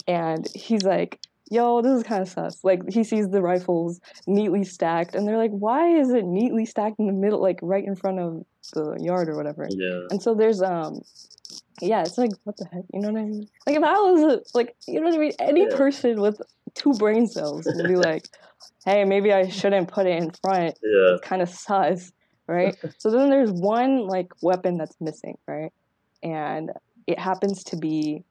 and 0.07 0.47
he's 0.53 0.84
like, 0.84 1.20
yo, 1.50 1.82
this 1.82 1.97
is 1.97 2.04
kind 2.04 2.22
of 2.22 2.30
sus. 2.30 2.64
Like 2.64 2.89
he 2.89 3.04
sees 3.04 3.30
the 3.30 3.41
rifles 3.41 4.00
neatly 4.28 4.64
stacked, 4.64 5.16
and 5.16 5.28
they're 5.28 5.38
like, 5.38 5.52
why 5.52 5.88
is 5.97 6.12
it 6.12 6.26
neatly 6.26 6.66
stacked 6.66 7.00
in 7.00 7.08
the 7.08 7.14
middle, 7.14 7.41
like 7.41 7.60
right 7.62 7.86
in 7.86 7.95
front 7.95 8.20
of 8.20 8.43
the 8.74 8.97
yard 9.00 9.30
or 9.30 9.36
whatever? 9.36 9.68
Yeah. 9.70 10.02
And 10.10 10.22
so 10.22 10.36
there's 10.36 10.62
um, 10.62 11.02
yeah, 11.82 12.02
it's 12.02 12.18
like 12.18 12.32
what 12.43 12.58
the 12.58 12.66
heck, 12.66 12.84
you 12.93 13.02
know 13.02 13.12
what 13.12 13.22
I 13.22 13.26
mean? 13.26 13.47
Like 13.68 13.78
if 13.78 13.84
I 13.84 13.93
was 13.93 14.22
a, 14.22 14.58
like, 14.58 14.76
you 14.88 15.00
know 15.00 15.08
what 15.08 15.16
I 15.16 15.20
mean? 15.20 15.32
Any 15.39 15.62
yeah. 15.64 15.76
person 15.76 16.22
with 16.22 16.41
two 16.76 16.93
brain 16.93 17.28
cells 17.28 17.66
would 17.66 17.88
be 17.88 17.95
like, 17.95 18.28
hey, 18.86 19.06
maybe 19.06 19.34
I 19.34 19.47
shouldn't 19.47 19.88
put 19.88 20.06
it 20.06 20.22
in 20.22 20.32
front. 20.43 20.78
Yeah. 20.84 21.16
It's 21.16 21.28
kind 21.28 21.41
of 21.41 21.50
sus, 21.50 22.12
right? 22.47 22.76
so 22.97 23.10
then 23.12 23.30
there's 23.30 23.52
one 23.52 24.08
like 24.08 24.32
weapon 24.41 24.78
that's 24.78 24.95
missing, 25.00 25.38
right? 25.47 25.72
And 26.22 26.72
it 27.08 27.18
happens 27.18 27.64
to 27.66 27.78
be 27.78 28.24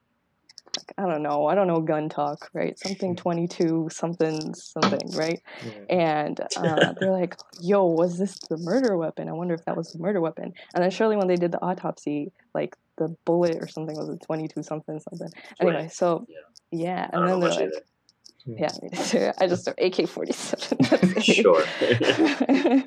I 0.97 1.07
don't 1.07 1.23
know, 1.23 1.47
I 1.47 1.55
don't 1.55 1.67
know 1.67 1.81
gun 1.81 2.09
talk, 2.09 2.51
right? 2.53 2.79
Something 2.79 3.17
22, 3.17 3.89
something, 3.91 4.55
something, 4.55 5.11
right? 5.15 5.41
Yeah. 5.65 5.97
And 5.97 6.41
uh, 6.57 6.95
they're 6.99 7.13
like, 7.13 7.37
yo, 7.61 7.87
was 7.87 8.19
this 8.19 8.39
the 8.49 8.57
murder 8.59 8.97
weapon? 8.97 9.29
I 9.29 9.33
wonder 9.33 9.55
if 9.55 9.65
that 9.65 9.77
was 9.77 9.93
the 9.93 9.99
murder 9.99 10.21
weapon. 10.21 10.53
And 10.75 10.83
then 10.83 10.91
surely 10.91 11.17
when 11.17 11.29
they 11.29 11.37
did 11.37 11.53
the 11.53 11.63
autopsy, 11.63 12.33
like 12.55 12.77
the 12.97 13.15
bullet 13.25 13.57
or 13.61 13.69
something 13.69 13.97
was 13.97 14.09
a 14.09 14.17
22 14.17 14.63
something 14.63 15.01
something. 15.01 15.31
Anyway, 15.61 15.83
right. 15.83 15.93
so 15.93 16.27
yeah, 16.29 16.39
yeah. 16.71 17.11
and 17.13 17.29
then 17.29 17.41
they're 17.41 17.51
like, 17.51 17.61
either. 17.61 17.83
Yeah, 18.57 19.33
I 19.39 19.47
just 19.47 19.69
AK 19.69 20.09
forty 20.09 20.33
seven. 20.33 20.79
Sure. 21.23 21.63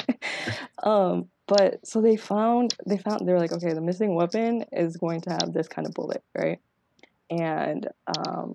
um, 0.83 1.29
but 1.47 1.85
so 1.85 2.01
they 2.01 2.15
found 2.15 2.73
they 2.87 2.97
found 2.97 3.27
they 3.27 3.33
were 3.33 3.39
like, 3.39 3.51
okay, 3.51 3.73
the 3.73 3.81
missing 3.81 4.15
weapon 4.15 4.65
is 4.71 4.97
going 4.97 5.21
to 5.21 5.29
have 5.29 5.53
this 5.53 5.67
kind 5.67 5.87
of 5.87 5.93
bullet, 5.93 6.23
right? 6.35 6.59
And 7.31 7.87
um, 8.17 8.53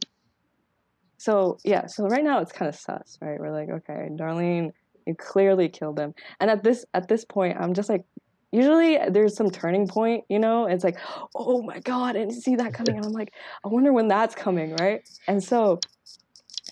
so 1.16 1.58
yeah, 1.64 1.86
so 1.86 2.06
right 2.06 2.22
now 2.22 2.40
it's 2.40 2.52
kind 2.52 2.68
of 2.68 2.76
sus, 2.76 3.18
right? 3.20 3.40
We're 3.40 3.52
like, 3.52 3.70
okay, 3.70 4.08
Darlene, 4.12 4.72
you 5.06 5.14
clearly 5.14 5.68
killed 5.68 5.98
him. 5.98 6.14
And 6.38 6.50
at 6.50 6.62
this 6.62 6.84
at 6.94 7.08
this 7.08 7.24
point, 7.24 7.56
I'm 7.58 7.74
just 7.74 7.88
like, 7.88 8.04
usually 8.52 8.98
there's 9.10 9.34
some 9.34 9.50
turning 9.50 9.88
point, 9.88 10.24
you 10.28 10.38
know. 10.38 10.66
It's 10.66 10.84
like, 10.84 10.98
oh 11.34 11.62
my 11.62 11.80
god, 11.80 12.16
I 12.16 12.20
didn't 12.20 12.42
see 12.42 12.56
that 12.56 12.74
coming, 12.74 12.96
and 12.96 13.04
I'm 13.06 13.12
like, 13.12 13.32
I 13.64 13.68
wonder 13.68 13.92
when 13.92 14.08
that's 14.08 14.34
coming, 14.34 14.76
right? 14.76 15.02
And 15.26 15.42
so 15.42 15.80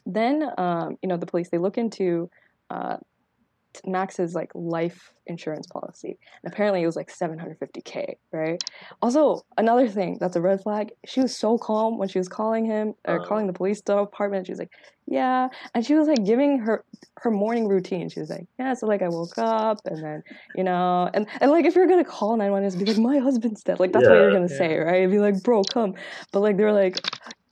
then, 0.04 0.50
um, 0.58 0.98
you 1.02 1.08
know, 1.08 1.16
the 1.16 1.26
police 1.26 1.48
they 1.48 1.58
look 1.58 1.78
into 1.78 2.30
uh, 2.70 2.98
Max's 3.86 4.34
like 4.34 4.50
life 4.54 5.12
insurance 5.26 5.66
policy. 5.66 6.18
And 6.42 6.52
apparently 6.52 6.82
it 6.82 6.86
was 6.86 6.96
like 6.96 7.10
750k, 7.10 8.16
right? 8.32 8.62
Also, 9.00 9.42
another 9.56 9.88
thing 9.88 10.18
that's 10.20 10.36
a 10.36 10.40
red 10.40 10.62
flag. 10.62 10.92
She 11.06 11.20
was 11.20 11.36
so 11.36 11.58
calm 11.58 11.98
when 11.98 12.08
she 12.08 12.18
was 12.18 12.28
calling 12.28 12.64
him 12.64 12.94
or 13.06 13.16
Uh. 13.16 13.24
calling 13.24 13.46
the 13.46 13.52
police 13.52 13.80
department. 13.80 14.46
She 14.46 14.52
was 14.52 14.58
like, 14.58 14.72
"Yeah," 15.06 15.48
and 15.74 15.84
she 15.84 15.94
was 15.94 16.08
like 16.08 16.24
giving 16.24 16.58
her 16.60 16.84
her 17.18 17.30
morning 17.30 17.68
routine. 17.68 18.08
She 18.08 18.20
was 18.20 18.30
like, 18.30 18.46
"Yeah, 18.58 18.74
so 18.74 18.86
like 18.86 19.02
I 19.02 19.08
woke 19.08 19.38
up 19.38 19.78
and 19.86 20.02
then 20.02 20.22
you 20.54 20.64
know, 20.64 21.10
and 21.14 21.26
and 21.40 21.50
like 21.50 21.64
if 21.64 21.74
you're 21.74 21.86
gonna 21.86 22.04
call 22.04 22.36
911, 22.36 22.68
just 22.68 22.78
be 22.78 22.84
like, 22.84 22.98
my 22.98 23.18
husband's 23.18 23.62
dead. 23.62 23.80
Like 23.80 23.92
that's 23.92 24.08
what 24.08 24.18
you're 24.18 24.30
gonna 24.30 24.48
say, 24.48 24.76
right? 24.78 25.10
Be 25.10 25.18
like, 25.18 25.42
bro, 25.42 25.62
come. 25.64 25.94
But 26.32 26.40
like 26.40 26.56
they 26.56 26.64
were 26.64 26.72
like, 26.72 27.00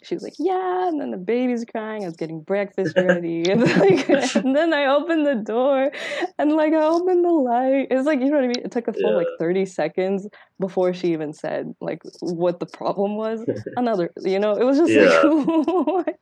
she 0.02 0.14
was 0.14 0.22
like, 0.22 0.34
yeah, 0.38 0.88
and 0.88 1.00
then 1.00 1.10
the 1.10 1.16
baby's 1.16 1.64
crying. 1.64 2.02
I 2.02 2.06
was 2.06 2.16
getting 2.16 2.40
breakfast 2.42 2.96
ready, 2.96 3.44
and 3.50 3.62
then, 3.62 3.78
like, 3.78 4.08
and 4.36 4.56
then 4.56 4.72
I 4.72 4.86
opened 4.86 5.26
the 5.26 5.34
door, 5.36 5.90
and 6.38 6.52
like 6.52 6.72
I 6.72 6.82
opened 6.84 7.24
the 7.24 7.30
light. 7.30 7.88
It's 7.90 8.06
like 8.06 8.20
you 8.20 8.26
know 8.26 8.36
what 8.36 8.44
I 8.44 8.48
mean. 8.48 8.62
It 8.64 8.70
took 8.72 8.88
a 8.88 8.92
full 8.92 9.14
like 9.14 9.28
thirty 9.38 9.66
seconds 9.66 10.28
before 10.60 10.92
she 10.94 11.12
even 11.12 11.32
said 11.32 11.72
like 11.80 12.02
what 12.20 12.60
the 12.60 12.66
problem 12.66 13.16
was. 13.16 13.44
Another, 13.76 14.10
you 14.24 14.38
know, 14.38 14.52
it 14.56 14.64
was 14.64 14.78
just 14.78 14.92
Yeah. 14.92 15.22
like 15.92 16.16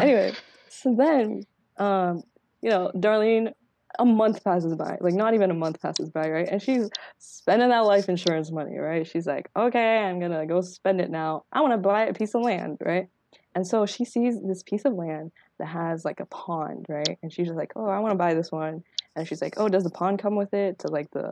anyway. 0.00 0.32
So 0.68 0.94
then, 0.96 1.42
um, 1.78 2.22
you 2.62 2.70
know, 2.70 2.90
Darlene. 2.94 3.52
A 4.00 4.04
month 4.04 4.42
passes 4.42 4.74
by, 4.74 4.96
like 5.00 5.14
not 5.14 5.34
even 5.34 5.50
a 5.50 5.54
month 5.54 5.80
passes 5.80 6.08
by, 6.08 6.28
right? 6.30 6.48
And 6.50 6.62
she's 6.62 6.88
spending 7.18 7.68
that 7.68 7.80
life 7.80 8.08
insurance 8.08 8.50
money, 8.50 8.78
right? 8.78 9.06
She's 9.06 9.26
like, 9.26 9.50
okay, 9.54 9.98
I'm 9.98 10.18
gonna 10.18 10.46
go 10.46 10.62
spend 10.62 11.00
it 11.00 11.10
now. 11.10 11.44
I 11.52 11.60
want 11.60 11.74
to 11.74 11.78
buy 11.78 12.06
a 12.06 12.14
piece 12.14 12.34
of 12.34 12.42
land, 12.42 12.78
right? 12.84 13.08
And 13.54 13.66
so 13.66 13.84
she 13.84 14.04
sees 14.04 14.40
this 14.42 14.62
piece 14.62 14.84
of 14.84 14.94
land 14.94 15.32
that 15.58 15.66
has 15.66 16.04
like 16.04 16.20
a 16.20 16.26
pond, 16.26 16.86
right? 16.88 17.18
And 17.22 17.32
she's 17.32 17.48
just 17.48 17.58
like, 17.58 17.72
oh, 17.76 17.88
I 17.88 17.98
want 17.98 18.12
to 18.12 18.18
buy 18.18 18.34
this 18.34 18.50
one. 18.50 18.82
And 19.16 19.28
she's 19.28 19.42
like, 19.42 19.54
oh, 19.58 19.68
does 19.68 19.84
the 19.84 19.90
pond 19.90 20.18
come 20.18 20.36
with 20.36 20.54
it? 20.54 20.78
To 20.80 20.88
like 20.88 21.10
the 21.10 21.30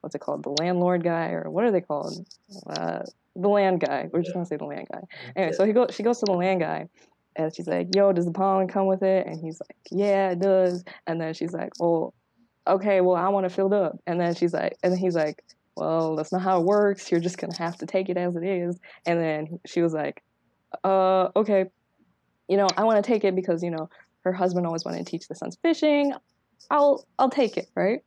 what's 0.00 0.14
it 0.14 0.20
called, 0.20 0.44
the 0.44 0.50
landlord 0.50 1.02
guy, 1.02 1.30
or 1.30 1.50
what 1.50 1.64
are 1.64 1.70
they 1.70 1.80
called? 1.80 2.26
Uh, 2.66 3.00
the 3.34 3.48
land 3.48 3.80
guy. 3.80 4.08
We're 4.12 4.20
just 4.20 4.34
gonna 4.34 4.46
say 4.46 4.56
the 4.56 4.66
land 4.66 4.86
guy. 4.92 5.00
Anyway, 5.34 5.52
so 5.52 5.64
he 5.64 5.72
go, 5.72 5.86
she 5.90 6.02
goes 6.02 6.20
to 6.20 6.26
the 6.26 6.32
land 6.32 6.60
guy, 6.60 6.88
and 7.36 7.54
she's 7.54 7.66
like, 7.66 7.94
yo, 7.94 8.12
does 8.12 8.26
the 8.26 8.32
pond 8.32 8.70
come 8.70 8.86
with 8.86 9.02
it? 9.02 9.26
And 9.26 9.40
he's 9.40 9.60
like, 9.60 9.76
yeah, 9.90 10.30
it 10.30 10.40
does. 10.40 10.84
And 11.06 11.20
then 11.20 11.34
she's 11.34 11.52
like, 11.52 11.72
well, 11.78 12.14
okay, 12.66 13.00
well, 13.00 13.16
I 13.16 13.28
want 13.28 13.44
to 13.44 13.50
fill 13.50 13.72
it 13.72 13.76
up. 13.76 13.98
And 14.06 14.20
then 14.20 14.34
she's 14.34 14.52
like, 14.52 14.76
and 14.82 14.96
he's 14.98 15.14
like, 15.14 15.42
well, 15.76 16.16
that's 16.16 16.32
not 16.32 16.42
how 16.42 16.60
it 16.60 16.64
works. 16.64 17.10
You're 17.10 17.20
just 17.20 17.38
gonna 17.38 17.56
have 17.58 17.76
to 17.78 17.86
take 17.86 18.08
it 18.08 18.16
as 18.16 18.36
it 18.36 18.44
is. 18.44 18.78
And 19.06 19.20
then 19.20 19.58
she 19.66 19.82
was 19.82 19.92
like, 19.92 20.22
uh, 20.84 21.28
okay, 21.36 21.66
you 22.48 22.56
know, 22.56 22.68
I 22.76 22.84
want 22.84 23.02
to 23.02 23.08
take 23.08 23.24
it 23.24 23.34
because 23.34 23.62
you 23.62 23.70
know 23.70 23.88
her 24.22 24.32
husband 24.32 24.66
always 24.66 24.84
wanted 24.84 24.98
to 24.98 25.04
teach 25.04 25.28
the 25.28 25.34
sons 25.34 25.58
fishing. 25.62 26.12
I'll 26.70 27.04
I'll 27.18 27.30
take 27.30 27.56
it, 27.56 27.68
right? 27.74 28.00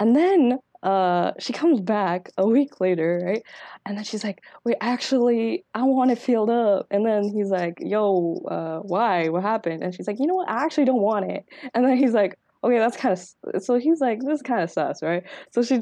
And 0.00 0.16
then 0.16 0.58
uh, 0.82 1.32
she 1.38 1.52
comes 1.52 1.80
back 1.80 2.30
a 2.36 2.46
week 2.46 2.80
later, 2.80 3.22
right? 3.24 3.42
And 3.86 3.96
then 3.96 4.04
she's 4.04 4.24
like, 4.24 4.42
wait, 4.64 4.76
actually, 4.80 5.64
I 5.74 5.82
want 5.84 6.10
it 6.10 6.18
filled 6.18 6.50
up. 6.50 6.86
And 6.90 7.06
then 7.06 7.24
he's 7.24 7.50
like, 7.50 7.78
yo, 7.80 8.42
uh, 8.50 8.78
why? 8.80 9.28
What 9.28 9.42
happened? 9.42 9.82
And 9.82 9.94
she's 9.94 10.06
like, 10.06 10.18
you 10.18 10.26
know 10.26 10.34
what? 10.34 10.48
I 10.48 10.64
actually 10.64 10.86
don't 10.86 11.00
want 11.00 11.30
it. 11.30 11.44
And 11.74 11.84
then 11.84 11.96
he's 11.96 12.12
like, 12.12 12.38
okay, 12.64 12.78
that's 12.78 12.96
kind 12.96 13.12
of. 13.12 13.62
So 13.62 13.78
he's 13.78 14.00
like, 14.00 14.20
this 14.20 14.36
is 14.36 14.42
kind 14.42 14.62
of 14.62 14.70
sus, 14.70 15.02
right? 15.02 15.24
So 15.52 15.62
she, 15.62 15.80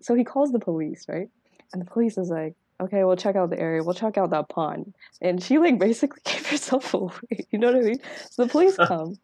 so 0.00 0.14
he 0.14 0.24
calls 0.24 0.50
the 0.50 0.58
police, 0.58 1.06
right? 1.08 1.28
And 1.72 1.80
the 1.80 1.86
police 1.86 2.18
is 2.18 2.28
like, 2.28 2.54
okay, 2.82 3.04
we'll 3.04 3.16
check 3.16 3.36
out 3.36 3.50
the 3.50 3.58
area. 3.58 3.82
We'll 3.82 3.94
check 3.94 4.18
out 4.18 4.30
that 4.30 4.48
pond. 4.48 4.94
And 5.20 5.42
she 5.42 5.58
like 5.58 5.78
basically 5.78 6.20
gave 6.24 6.46
herself 6.46 6.94
away. 6.94 7.46
You 7.50 7.58
know 7.58 7.68
what 7.72 7.76
I 7.76 7.80
mean? 7.80 8.00
So 8.30 8.44
the 8.44 8.48
police 8.48 8.76
come 8.86 9.16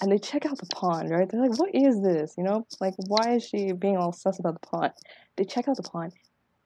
and 0.00 0.10
they 0.12 0.18
check 0.18 0.46
out 0.46 0.58
the 0.58 0.66
pond, 0.66 1.10
right? 1.10 1.28
They're 1.28 1.40
like, 1.40 1.58
what 1.58 1.74
is 1.74 2.02
this? 2.02 2.34
You 2.36 2.44
know, 2.44 2.66
like 2.80 2.94
why 3.06 3.34
is 3.36 3.44
she 3.44 3.72
being 3.72 3.96
all 3.96 4.12
sus 4.12 4.38
about 4.38 4.60
the 4.60 4.66
pond? 4.66 4.92
They 5.36 5.44
check 5.44 5.68
out 5.68 5.76
the 5.76 5.82
pond. 5.82 6.12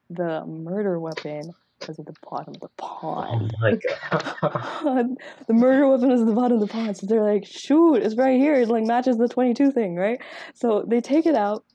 The 0.09 0.45
murder 0.45 0.99
weapon 0.99 1.53
is 1.87 1.99
at 1.99 2.05
the 2.05 2.13
bottom 2.29 2.53
of 2.55 2.61
the 2.61 2.69
Oh 2.81 2.87
pond. 3.01 3.53
my 3.59 3.77
god. 4.41 5.07
The 5.47 5.53
murder 5.53 5.87
weapon 5.87 6.11
is 6.11 6.21
at 6.21 6.27
the 6.27 6.33
bottom 6.33 6.61
of 6.61 6.61
the 6.61 6.71
pond. 6.71 6.97
So 6.97 7.07
they're 7.07 7.23
like, 7.23 7.45
shoot, 7.45 7.95
it's 7.95 8.15
right 8.15 8.39
here. 8.39 8.55
It 8.55 8.69
like 8.69 8.85
matches 8.85 9.17
the 9.17 9.27
22 9.27 9.71
thing, 9.71 9.95
right? 9.95 10.19
So 10.53 10.83
they 10.87 11.01
take 11.01 11.25
it 11.25 11.35
out. 11.35 11.65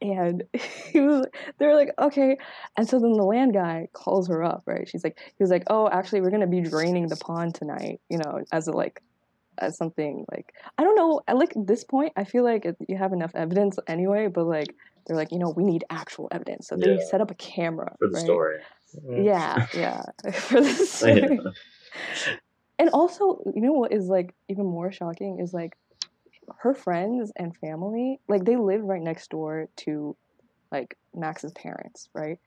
And 0.00 0.44
he 0.92 1.00
was, 1.00 1.26
they're 1.58 1.74
like, 1.76 1.90
okay. 1.98 2.36
And 2.76 2.88
so 2.88 2.98
then 2.98 3.12
the 3.12 3.22
land 3.24 3.52
guy 3.54 3.88
calls 3.92 4.28
her 4.28 4.42
up, 4.42 4.62
right? 4.66 4.88
She's 4.88 5.04
like, 5.04 5.18
he 5.18 5.42
was 5.42 5.50
like, 5.50 5.64
oh, 5.68 5.88
actually, 5.90 6.20
we're 6.20 6.30
gonna 6.30 6.46
be 6.46 6.60
draining 6.60 7.08
the 7.08 7.16
pond 7.16 7.54
tonight, 7.54 8.00
you 8.08 8.18
know, 8.18 8.40
as 8.52 8.66
a 8.68 8.72
like, 8.72 9.02
as 9.58 9.76
something 9.76 10.24
like, 10.32 10.54
I 10.78 10.84
don't 10.84 10.96
know. 10.96 11.20
At 11.28 11.36
like 11.36 11.52
this 11.54 11.84
point, 11.84 12.12
I 12.16 12.24
feel 12.24 12.44
like 12.44 12.66
you 12.88 12.96
have 12.96 13.12
enough 13.12 13.32
evidence 13.34 13.78
anyway, 13.86 14.28
but 14.28 14.46
like, 14.46 14.74
they're 15.06 15.16
like, 15.16 15.32
you 15.32 15.38
know, 15.38 15.50
we 15.50 15.64
need 15.64 15.84
actual 15.90 16.28
evidence. 16.30 16.68
So 16.68 16.76
they 16.76 16.92
Yeah. 16.94 17.04
set 17.10 17.20
up 17.20 17.30
a 17.30 17.34
camera 17.34 17.94
For 17.98 18.08
the 18.08 18.14
right? 18.14 18.24
story. 18.24 18.58
Yeah, 19.16 19.66
yeah, 19.74 20.02
for 20.32 20.60
this. 20.60 21.02
Yeah. 21.02 21.52
And 22.78 22.88
also, 22.90 23.42
you 23.54 23.60
know 23.60 23.72
what 23.72 23.92
is 23.92 24.06
like 24.08 24.34
even 24.48 24.64
more 24.64 24.90
shocking 24.90 25.38
is 25.40 25.52
like 25.52 25.76
her 26.58 26.74
friends 26.74 27.32
and 27.36 27.56
family, 27.56 28.20
like 28.28 28.44
they 28.44 28.56
live 28.56 28.82
right 28.82 29.02
next 29.02 29.30
door 29.30 29.68
to 29.76 30.16
like 30.70 30.96
Max's 31.14 31.52
parents, 31.52 32.08
right? 32.14 32.38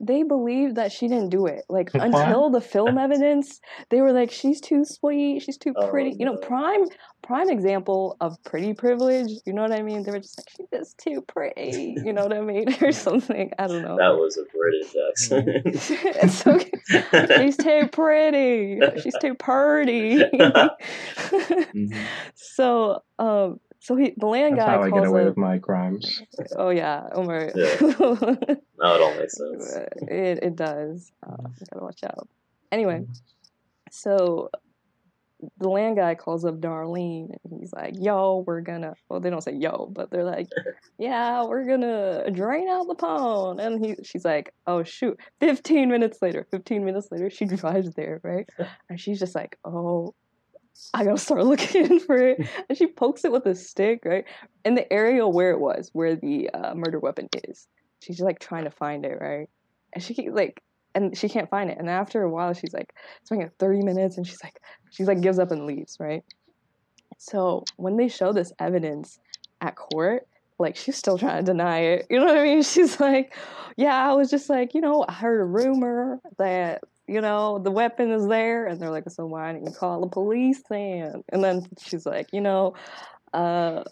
They 0.00 0.22
believed 0.22 0.76
that 0.76 0.92
she 0.92 1.08
didn't 1.08 1.30
do 1.30 1.46
it. 1.46 1.64
Like 1.68 1.90
What? 1.92 2.04
until 2.04 2.50
the 2.50 2.60
film 2.60 2.96
evidence, 3.06 3.60
they 3.90 4.00
were 4.00 4.12
like, 4.12 4.30
"She's 4.30 4.60
too 4.60 4.84
sweet. 4.84 5.42
She's 5.42 5.58
too 5.58 5.72
Oh, 5.76 5.88
pretty." 5.88 6.14
You 6.18 6.24
know, 6.24 6.34
no. 6.34 6.38
prime 6.46 6.84
prime 7.22 7.50
example 7.50 8.16
of 8.20 8.36
pretty 8.44 8.74
privilege. 8.74 9.30
You 9.44 9.52
know 9.52 9.62
what 9.62 9.72
I 9.72 9.82
mean? 9.82 10.04
They 10.04 10.12
were 10.12 10.20
just 10.20 10.38
like, 10.38 10.48
"She's 10.56 10.68
just 10.72 10.98
too 10.98 11.20
pretty." 11.22 11.96
You 12.04 12.12
know 12.12 12.22
what 12.22 12.32
I 12.32 12.40
mean, 12.42 12.66
or 12.80 12.92
something. 13.06 13.50
I 13.58 13.66
don't 13.66 13.82
know. 13.82 13.96
That 13.96 14.14
was 14.16 14.38
a 14.38 14.44
British 14.56 14.94
accent. 15.10 16.46
okay. 16.46 17.36
She's 17.44 17.56
too 17.56 17.88
pretty. 17.90 18.80
She's 19.02 19.16
too 19.20 19.34
purty. 19.34 20.18
Mhm. 20.18 21.94
so, 22.34 23.02
um, 23.18 23.60
so 23.88 23.96
he, 23.96 24.12
the 24.18 24.26
land 24.26 24.58
That's 24.58 24.66
guy 24.66 24.72
how 24.72 24.82
I 24.82 24.90
calls 24.90 25.00
get 25.00 25.08
away 25.08 25.22
up- 25.22 25.28
with 25.28 25.36
my 25.38 25.58
crimes. 25.58 26.20
Oh 26.56 26.68
yeah, 26.68 27.08
Umar. 27.16 27.50
Yeah. 27.54 27.76
No, 28.80 28.94
it 28.94 29.00
all 29.02 29.14
makes 29.18 29.36
sense. 29.36 29.76
it 30.02 30.38
it 30.42 30.54
does. 30.54 31.10
Uh, 31.26 31.36
gotta 31.72 31.82
watch 31.84 32.04
out. 32.04 32.28
Anyway, 32.70 33.04
so 33.90 34.50
the 35.58 35.68
land 35.68 35.96
guy 35.96 36.14
calls 36.14 36.44
up 36.44 36.60
Darlene 36.60 37.30
and 37.42 37.60
he's 37.60 37.72
like, 37.72 37.94
"Yo, 37.98 38.44
we're 38.46 38.60
gonna." 38.60 38.94
Well, 39.08 39.20
they 39.20 39.30
don't 39.30 39.42
say 39.42 39.54
"yo," 39.54 39.86
but 39.90 40.10
they're 40.10 40.22
like, 40.22 40.48
"Yeah, 40.98 41.44
we're 41.44 41.64
gonna 41.64 42.30
drain 42.30 42.68
out 42.68 42.86
the 42.88 42.94
pond." 42.94 43.58
And 43.60 43.84
he, 43.84 43.96
she's 44.04 44.24
like, 44.24 44.52
"Oh 44.66 44.82
shoot!" 44.84 45.18
Fifteen 45.40 45.88
minutes 45.90 46.18
later, 46.22 46.46
fifteen 46.50 46.84
minutes 46.84 47.08
later, 47.10 47.30
she 47.30 47.44
drives 47.56 47.94
there, 47.94 48.20
right? 48.22 48.48
And 48.88 49.00
she's 49.00 49.18
just 49.18 49.34
like, 49.34 49.58
"Oh." 49.64 50.14
I 50.94 51.04
gotta 51.04 51.18
start 51.18 51.44
looking 51.44 51.98
for 52.06 52.16
it, 52.16 52.48
and 52.68 52.76
she 52.76 52.86
pokes 52.86 53.24
it 53.24 53.32
with 53.32 53.46
a 53.46 53.54
stick, 53.54 54.04
right, 54.04 54.24
in 54.64 54.74
the 54.74 54.90
area 54.92 55.26
where 55.26 55.50
it 55.50 55.60
was, 55.60 55.90
where 55.92 56.16
the 56.16 56.50
uh, 56.50 56.74
murder 56.74 56.98
weapon 56.98 57.28
is. 57.44 57.68
She's 58.00 58.16
just 58.16 58.26
like 58.26 58.38
trying 58.38 58.64
to 58.64 58.70
find 58.70 59.04
it, 59.04 59.18
right, 59.20 59.48
and 59.92 60.02
she 60.02 60.14
keep, 60.14 60.32
like, 60.32 60.62
and 60.94 61.16
she 61.16 61.28
can't 61.28 61.50
find 61.50 61.70
it. 61.70 61.78
And 61.78 61.90
after 61.90 62.22
a 62.22 62.30
while, 62.30 62.54
she's 62.54 62.72
like, 62.72 62.94
it's 63.20 63.30
been 63.30 63.40
like 63.40 63.56
thirty 63.58 63.82
minutes, 63.82 64.16
and 64.16 64.26
she's 64.26 64.42
like, 64.42 64.60
she's 64.90 65.08
like 65.08 65.20
gives 65.20 65.38
up 65.38 65.50
and 65.50 65.66
leaves, 65.66 65.96
right. 66.00 66.24
So 67.18 67.64
when 67.76 67.96
they 67.96 68.08
show 68.08 68.32
this 68.32 68.52
evidence 68.60 69.18
at 69.60 69.74
court, 69.74 70.26
like 70.58 70.76
she's 70.76 70.96
still 70.96 71.18
trying 71.18 71.44
to 71.44 71.52
deny 71.52 71.80
it. 71.80 72.06
You 72.10 72.18
know 72.18 72.26
what 72.26 72.38
I 72.38 72.44
mean? 72.44 72.62
She's 72.62 73.00
like, 73.00 73.34
yeah, 73.76 74.08
I 74.08 74.14
was 74.14 74.30
just 74.30 74.50
like, 74.50 74.74
you 74.74 74.80
know, 74.80 75.04
I 75.08 75.12
heard 75.12 75.40
a 75.40 75.44
rumor 75.44 76.20
that 76.38 76.82
you 77.08 77.20
know 77.20 77.58
the 77.58 77.70
weapon 77.70 78.10
is 78.10 78.26
there, 78.28 78.66
and 78.66 78.80
they're 78.80 78.90
like, 78.90 79.08
so 79.10 79.26
why 79.26 79.52
didn't 79.52 79.66
you 79.66 79.72
call 79.72 80.00
the 80.00 80.08
police 80.08 80.62
then? 80.70 81.24
And 81.30 81.42
then 81.42 81.66
she's 81.78 82.06
like, 82.06 82.28
you 82.32 82.40
know, 82.40 82.74
uh, 83.32 83.84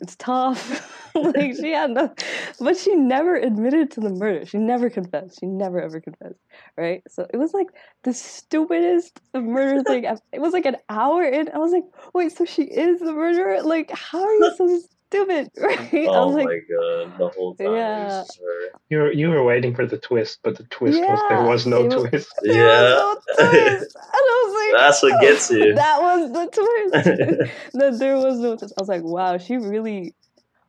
it's 0.00 0.16
tough. 0.16 0.96
like 1.14 1.54
she 1.56 1.72
had 1.72 1.90
no, 1.90 2.12
but 2.60 2.76
she 2.76 2.94
never 2.94 3.36
admitted 3.36 3.90
to 3.92 4.00
the 4.00 4.10
murder. 4.10 4.46
She 4.46 4.58
never 4.58 4.90
confessed. 4.90 5.40
She 5.40 5.46
never 5.46 5.80
ever 5.80 6.00
confessed. 6.00 6.40
Right? 6.76 7.02
So 7.08 7.26
it 7.32 7.36
was 7.36 7.52
like 7.52 7.68
the 8.04 8.14
stupidest 8.14 9.20
murder 9.34 9.82
thing. 9.82 10.04
It 10.32 10.40
was 10.40 10.52
like 10.52 10.66
an 10.66 10.76
hour 10.88 11.24
in. 11.24 11.48
I 11.52 11.58
was 11.58 11.72
like, 11.72 11.84
wait, 12.14 12.32
so 12.32 12.44
she 12.44 12.62
is 12.62 13.00
the 13.00 13.12
murderer? 13.12 13.62
Like, 13.62 13.90
how 13.90 14.22
are 14.22 14.32
you 14.32 14.54
so 14.56 14.80
stupid? 15.10 15.50
Right? 15.60 16.06
Oh 16.08 16.28
was 16.28 16.36
my 16.36 16.42
like, 16.44 16.66
god, 16.70 17.18
the 17.18 17.28
whole 17.36 17.54
time 17.54 17.74
Yeah. 17.74 18.00
it 18.00 18.04
was 18.04 18.26
just 18.28 18.40
her. 18.40 18.78
You 18.88 18.98
were, 18.98 19.12
you 19.12 19.28
were 19.30 19.44
waiting 19.44 19.74
for 19.74 19.86
the 19.86 19.98
twist, 19.98 20.38
but 20.42 20.56
the 20.56 20.64
twist 20.64 21.00
was 21.00 21.20
there 21.28 21.42
was 21.42 21.66
no 21.66 21.84
it 21.84 21.94
was- 21.94 22.08
twist. 22.08 22.32
there 22.42 22.54
Yeah. 22.54 22.94
was 22.94 23.18
no 23.38 23.44
twist. 23.50 23.96
And 24.12 24.26
I 24.32 24.44
was 24.44 24.54
like, 24.72 24.80
That's 24.80 25.02
what 25.02 25.12
oh, 25.12 25.20
gets 25.20 25.50
you. 25.50 25.74
That 25.74 26.00
was 26.00 26.32
the 26.32 26.46
twist. 26.56 27.52
that 27.74 27.98
there 27.98 28.16
was 28.16 28.38
no 28.38 28.56
twist. 28.56 28.74
I 28.78 28.80
was 28.82 28.88
like, 28.88 29.02
wow, 29.02 29.38
she 29.38 29.56
really. 29.56 30.14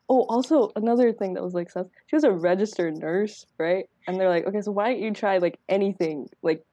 Oh, 0.09 0.26
also 0.27 0.72
another 0.76 1.13
thing 1.13 1.35
that 1.35 1.43
was 1.43 1.53
like. 1.53 1.69
She 2.07 2.15
was 2.15 2.23
a 2.26 2.31
registered 2.31 2.97
nurse, 2.97 3.45
right? 3.57 3.85
And 4.07 4.19
they're 4.19 4.30
like, 4.30 4.45
okay, 4.45 4.61
so 4.61 4.72
why 4.72 4.89
don't 4.91 4.99
you 5.01 5.11
try 5.13 5.38
like 5.38 5.57
anything, 5.69 6.27
like 6.41 6.65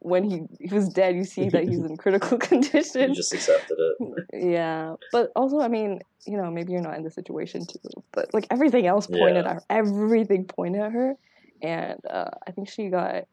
when 0.00 0.22
he 0.24 0.42
he 0.60 0.72
was 0.74 0.88
dead, 0.88 1.16
you 1.16 1.24
see 1.24 1.48
that 1.48 1.64
he's 1.68 1.78
in 1.80 1.96
critical 2.04 2.38
condition. 2.50 3.10
You 3.10 3.14
just 3.14 3.32
accepted 3.34 3.78
it. 3.78 4.26
Yeah, 4.32 4.94
but 5.12 5.30
also, 5.34 5.60
I 5.60 5.68
mean, 5.68 6.00
you 6.26 6.36
know, 6.36 6.50
maybe 6.50 6.72
you're 6.72 6.80
not 6.82 6.96
in 6.96 7.02
the 7.02 7.10
situation 7.10 7.66
too, 7.66 8.02
but 8.12 8.32
like 8.32 8.46
everything 8.50 8.86
else 8.86 9.06
pointed 9.06 9.44
Yeah. 9.44 9.50
at 9.50 9.54
her, 9.56 9.62
everything 9.70 10.44
pointed 10.44 10.82
at 10.82 10.92
her, 10.92 11.14
and 11.62 11.98
uh, 12.08 12.30
I 12.46 12.50
think 12.52 12.68
she 12.68 12.88
got 12.88 13.24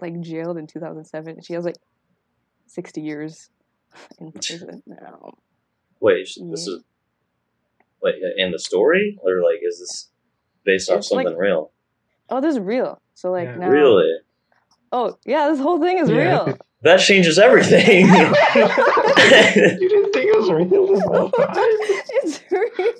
like 0.00 0.20
jailed 0.20 0.56
in 0.58 0.66
2007. 0.66 1.42
She 1.42 1.54
has 1.54 1.64
like 1.64 1.76
60 2.66 3.00
years 3.00 3.50
in 4.20 4.32
prison 4.32 4.82
now. 4.86 5.34
Wait, 6.00 6.26
sh- 6.28 6.38
this 6.50 6.66
is 6.66 6.82
wait 8.02 8.16
in 8.36 8.50
the 8.52 8.58
story, 8.58 9.18
or 9.22 9.42
like 9.42 9.60
is 9.66 9.78
this 9.80 10.10
based 10.64 10.90
off 10.90 10.98
It's 10.98 11.10
like- 11.10 11.26
something 11.26 11.38
real? 11.40 11.70
Oh, 12.30 12.40
this 12.40 12.54
is 12.54 12.60
real. 12.60 13.00
So 13.14 13.30
like 13.30 13.46
Yeah. 13.48 13.56
now, 13.56 13.68
Really? 13.68 14.10
Oh 14.94 15.18
yeah, 15.26 15.48
this 15.50 15.58
whole 15.58 15.80
thing 15.80 15.98
is 15.98 16.08
Yeah. 16.08 16.44
real. 16.46 16.56
That 16.82 16.98
changes 16.98 17.36
everything. 17.36 18.06
you 18.06 19.88
didn't 19.88 20.12
think 20.12 20.26
it 20.30 20.36
was 20.38 20.52
real 20.52 20.86
this 20.86 21.02
whole 21.02 21.30
time? 21.30 21.48
it's 22.22 22.40
real. 22.48 22.92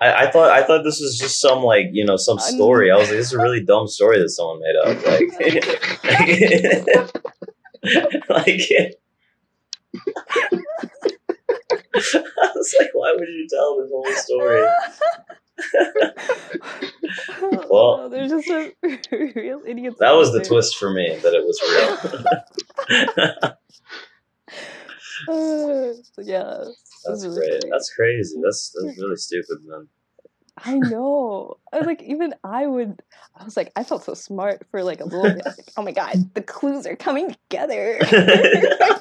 I, 0.00 0.26
I 0.26 0.30
thought 0.32 0.50
I 0.50 0.64
thought 0.66 0.82
this 0.82 0.98
was 1.00 1.16
just 1.16 1.40
some 1.40 1.62
like 1.62 1.86
you 1.92 2.04
know 2.04 2.16
some 2.16 2.40
story. 2.40 2.90
I 2.90 2.96
was 2.96 3.08
like, 3.08 3.18
this 3.18 3.28
is 3.28 3.34
a 3.34 3.38
really 3.38 3.62
dumb 3.64 3.86
story 3.86 4.18
that 4.18 4.30
someone 4.30 4.58
made 4.60 4.74
up. 4.82 4.96
Like, 7.84 8.48
like 8.48 8.96
I 11.94 12.50
was 12.56 12.74
like, 12.80 12.90
why 12.94 13.12
would 13.14 13.28
you 13.28 13.46
tell 13.48 13.76
this 13.78 13.90
whole 13.90 14.12
story? 14.14 14.66
Well, 17.40 17.66
Oh, 17.70 18.08
there's 18.08 18.30
just 18.30 18.48
a 18.48 18.72
real 19.36 19.62
idiot. 19.66 19.94
That 20.00 20.12
was 20.12 20.32
the 20.32 20.42
twist 20.44 20.76
for 20.76 20.90
me 20.92 21.16
that 21.22 21.34
it 21.34 21.44
was 21.44 21.60
real. 22.90 23.50
Uh, 25.28 25.92
yeah, 26.18 26.64
That's 27.04 27.24
really 27.24 27.36
great. 27.36 27.60
funny. 27.60 27.70
That's 27.70 27.90
crazy. 27.94 28.36
That's 28.42 28.72
that's 28.74 28.98
really 28.98 29.16
stupid, 29.16 29.58
man. 29.64 29.88
I 30.58 30.78
know. 30.78 31.56
I 31.72 31.78
was 31.78 31.86
like, 31.86 32.02
even 32.02 32.34
I 32.44 32.66
would. 32.66 33.00
I 33.36 33.44
was 33.44 33.56
like, 33.56 33.72
I 33.76 33.84
felt 33.84 34.04
so 34.04 34.14
smart 34.14 34.66
for 34.70 34.82
like 34.82 35.00
a 35.00 35.04
little 35.04 35.32
bit. 35.32 35.44
Like, 35.46 35.72
oh 35.76 35.82
my 35.82 35.92
god, 35.92 36.34
the 36.34 36.42
clues 36.42 36.86
are 36.86 36.96
coming 36.96 37.30
together. 37.30 37.98
I 38.02 39.00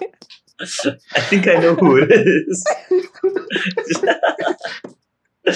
think 1.30 1.48
I 1.48 1.56
know 1.56 1.76
who 1.76 1.98
it 1.98 2.12
is. 2.12 2.64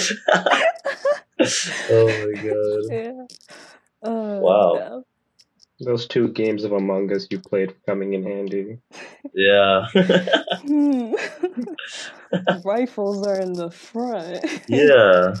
oh 1.90 2.06
my 2.06 2.32
god. 2.42 2.84
yeah. 2.90 3.12
Uh, 4.02 4.38
Wow. 4.40 5.04
Those 5.80 6.08
two 6.08 6.28
games 6.28 6.64
of 6.64 6.72
Among 6.72 7.12
Us 7.12 7.28
you 7.30 7.38
played 7.38 7.68
were 7.68 7.76
coming 7.86 8.12
in 8.14 8.24
handy. 8.24 8.78
Yeah. 9.32 9.86
yeah. 9.94 10.42
Hmm. 10.66 11.14
Rifles 12.64 13.24
are 13.26 13.38
in 13.40 13.52
the 13.52 13.70
front. 13.70 14.44
yeah. 14.68 15.34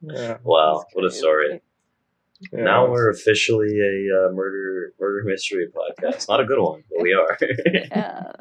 Yeah. 0.00 0.38
Wow. 0.42 0.84
What 0.94 1.04
a 1.04 1.10
story. 1.10 1.60
yeah. 2.52 2.62
Now 2.64 2.90
we're 2.90 3.10
officially 3.10 3.78
a 3.78 4.28
uh, 4.28 4.32
murder 4.32 4.94
murder 4.98 5.24
mystery 5.24 5.68
podcast. 5.74 6.28
Not 6.28 6.40
a 6.40 6.44
good 6.44 6.60
one, 6.60 6.84
but 6.90 7.02
we 7.02 7.12
are. 7.12 7.36
Yeah. 7.90 8.32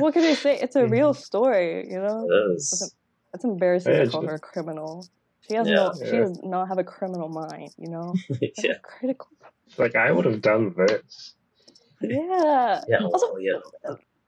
What 0.00 0.12
can 0.14 0.24
I 0.24 0.34
say? 0.34 0.58
It's 0.58 0.76
a 0.76 0.86
real 0.86 1.14
story, 1.14 1.88
you 1.90 1.98
know? 1.98 2.26
is. 2.54 2.94
It's 3.34 3.44
embarrassing 3.44 3.92
Yeah, 3.92 4.04
to 4.04 4.10
call 4.10 4.22
just- 4.22 4.30
her 4.30 4.36
a 4.36 4.38
criminal. 4.38 5.06
She 5.48 5.54
has 5.54 5.66
Yeah. 5.68 5.74
no. 5.76 5.92
She 5.94 6.04
Yeah. 6.06 6.20
does 6.20 6.42
not 6.42 6.68
have 6.68 6.78
a 6.78 6.84
criminal 6.84 7.28
mind. 7.28 7.70
You 7.78 7.90
know. 7.90 8.14
yeah. 8.62 8.74
Critical. 8.82 9.28
Like 9.76 9.96
I 9.96 10.10
would 10.12 10.24
have 10.24 10.40
done 10.42 10.74
this. 10.76 11.34
Yeah. 12.00 12.82
Yeah. 12.88 13.04
Also- 13.04 13.32
Well, 13.32 13.40
yeah. 13.40 13.58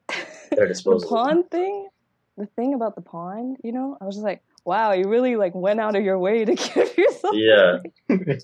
They're 0.50 0.66
the 0.66 0.66
disposable. 0.68 1.08
pond 1.08 1.50
thing. 1.50 1.88
The 2.36 2.46
thing 2.56 2.74
about 2.74 2.94
the 2.94 3.02
pond, 3.02 3.58
you 3.62 3.72
know, 3.72 3.98
I 4.00 4.04
was 4.06 4.14
just 4.16 4.24
like, 4.24 4.42
wow, 4.64 4.92
you 4.92 5.08
really 5.08 5.36
like 5.36 5.54
went 5.54 5.78
out 5.78 5.94
of 5.94 6.02
your 6.02 6.18
way 6.18 6.44
to 6.44 6.54
give 6.74 6.96
yourself. 6.96 7.34
Yeah. 7.34 7.78
yeah, 8.08 8.34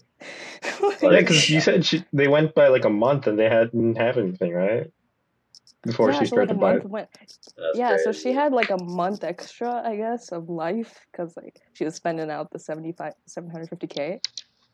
Like, 1.03 1.21
because 1.21 1.49
you 1.49 1.61
said 1.61 1.85
she, 1.85 2.05
they 2.13 2.29
went 2.29 2.55
by 2.55 2.69
like 2.69 2.85
a 2.85 2.91
month 2.91 3.27
and 3.27 3.39
they 3.39 3.49
hadn't 3.49 3.97
have 3.97 4.19
anything, 4.19 4.53
right? 4.53 4.91
Before 5.87 6.11
yeah, 6.11 6.19
she 6.19 6.27
so 6.27 6.37
started 6.37 6.51
a 6.51 6.55
to 6.55 6.61
buy. 6.61 6.73
month 6.75 6.85
went. 6.85 7.09
That's 7.21 7.79
yeah, 7.79 7.97
so 8.03 8.13
she 8.13 8.33
had 8.33 8.53
like 8.53 8.71
a 8.71 8.83
month 8.83 9.25
extra, 9.25 9.83
I 9.87 9.97
guess, 9.97 10.33
of 10.33 10.49
life 10.49 11.07
because 11.13 11.35
like 11.37 11.61
she 11.75 11.85
was 11.85 11.95
spending 11.95 12.31
out 12.31 12.51
the 12.51 12.59
75, 12.59 13.13
750k, 13.29 14.19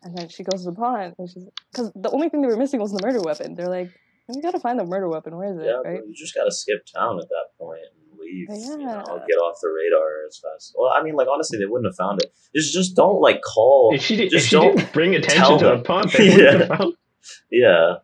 and 0.03 0.17
then 0.17 0.29
she 0.29 0.43
goes 0.45 0.65
to 0.65 0.71
the 0.71 0.77
pond 0.77 1.15
and 1.19 1.29
she's 1.31 1.47
because 1.71 1.93
the 1.95 2.11
only 2.11 2.29
thing 2.29 2.43
they 2.43 2.49
were 2.49 2.57
missing 2.57 2.81
was 2.81 2.93
the 2.93 3.05
murder 3.05 3.21
weapon. 3.21 3.55
They're 3.55 3.69
like, 3.69 3.91
we 4.29 4.41
gotta 4.41 4.61
find 4.61 4.79
the 4.79 4.85
murder 4.85 5.09
weapon. 5.09 5.37
Where 5.37 5.53
is 5.53 5.59
it? 5.59 5.67
Yeah, 5.67 5.81
right? 5.91 6.01
you 6.07 6.15
just 6.15 6.35
gotta 6.35 6.51
skip 6.53 6.85
town 6.95 7.19
at 7.19 7.29
that 7.29 7.47
point 7.59 7.81
and 8.11 8.19
leave. 8.19 8.49
You 8.51 8.79
know, 8.79 8.85
Yeah. 8.87 9.27
get 9.29 9.37
off 9.37 9.59
the 9.61 9.69
radar 9.69 10.27
as 10.27 10.39
fast. 10.39 10.75
Well, 10.79 10.91
I 10.95 11.03
mean, 11.03 11.15
like 11.15 11.29
honestly, 11.33 11.59
they 11.59 11.67
wouldn't 11.67 11.87
have 11.87 11.97
found 11.97 12.23
it. 12.23 12.33
Just, 12.55 12.73
just 12.73 12.97
don't 12.97 13.21
like 13.21 13.41
call. 13.43 13.93
If 13.95 14.03
she, 14.03 14.17
did, 14.17 14.27
if 14.27 14.33
just 14.33 14.49
she 14.49 14.57
don't 14.57 14.77
didn't 14.77 14.93
bring 14.93 15.15
attention 15.15 15.59
to 15.59 15.65
them. 15.65 15.79
the 15.79 15.85
pond, 15.85 16.15
Yeah. 16.19 16.87
Yeah, 17.51 17.95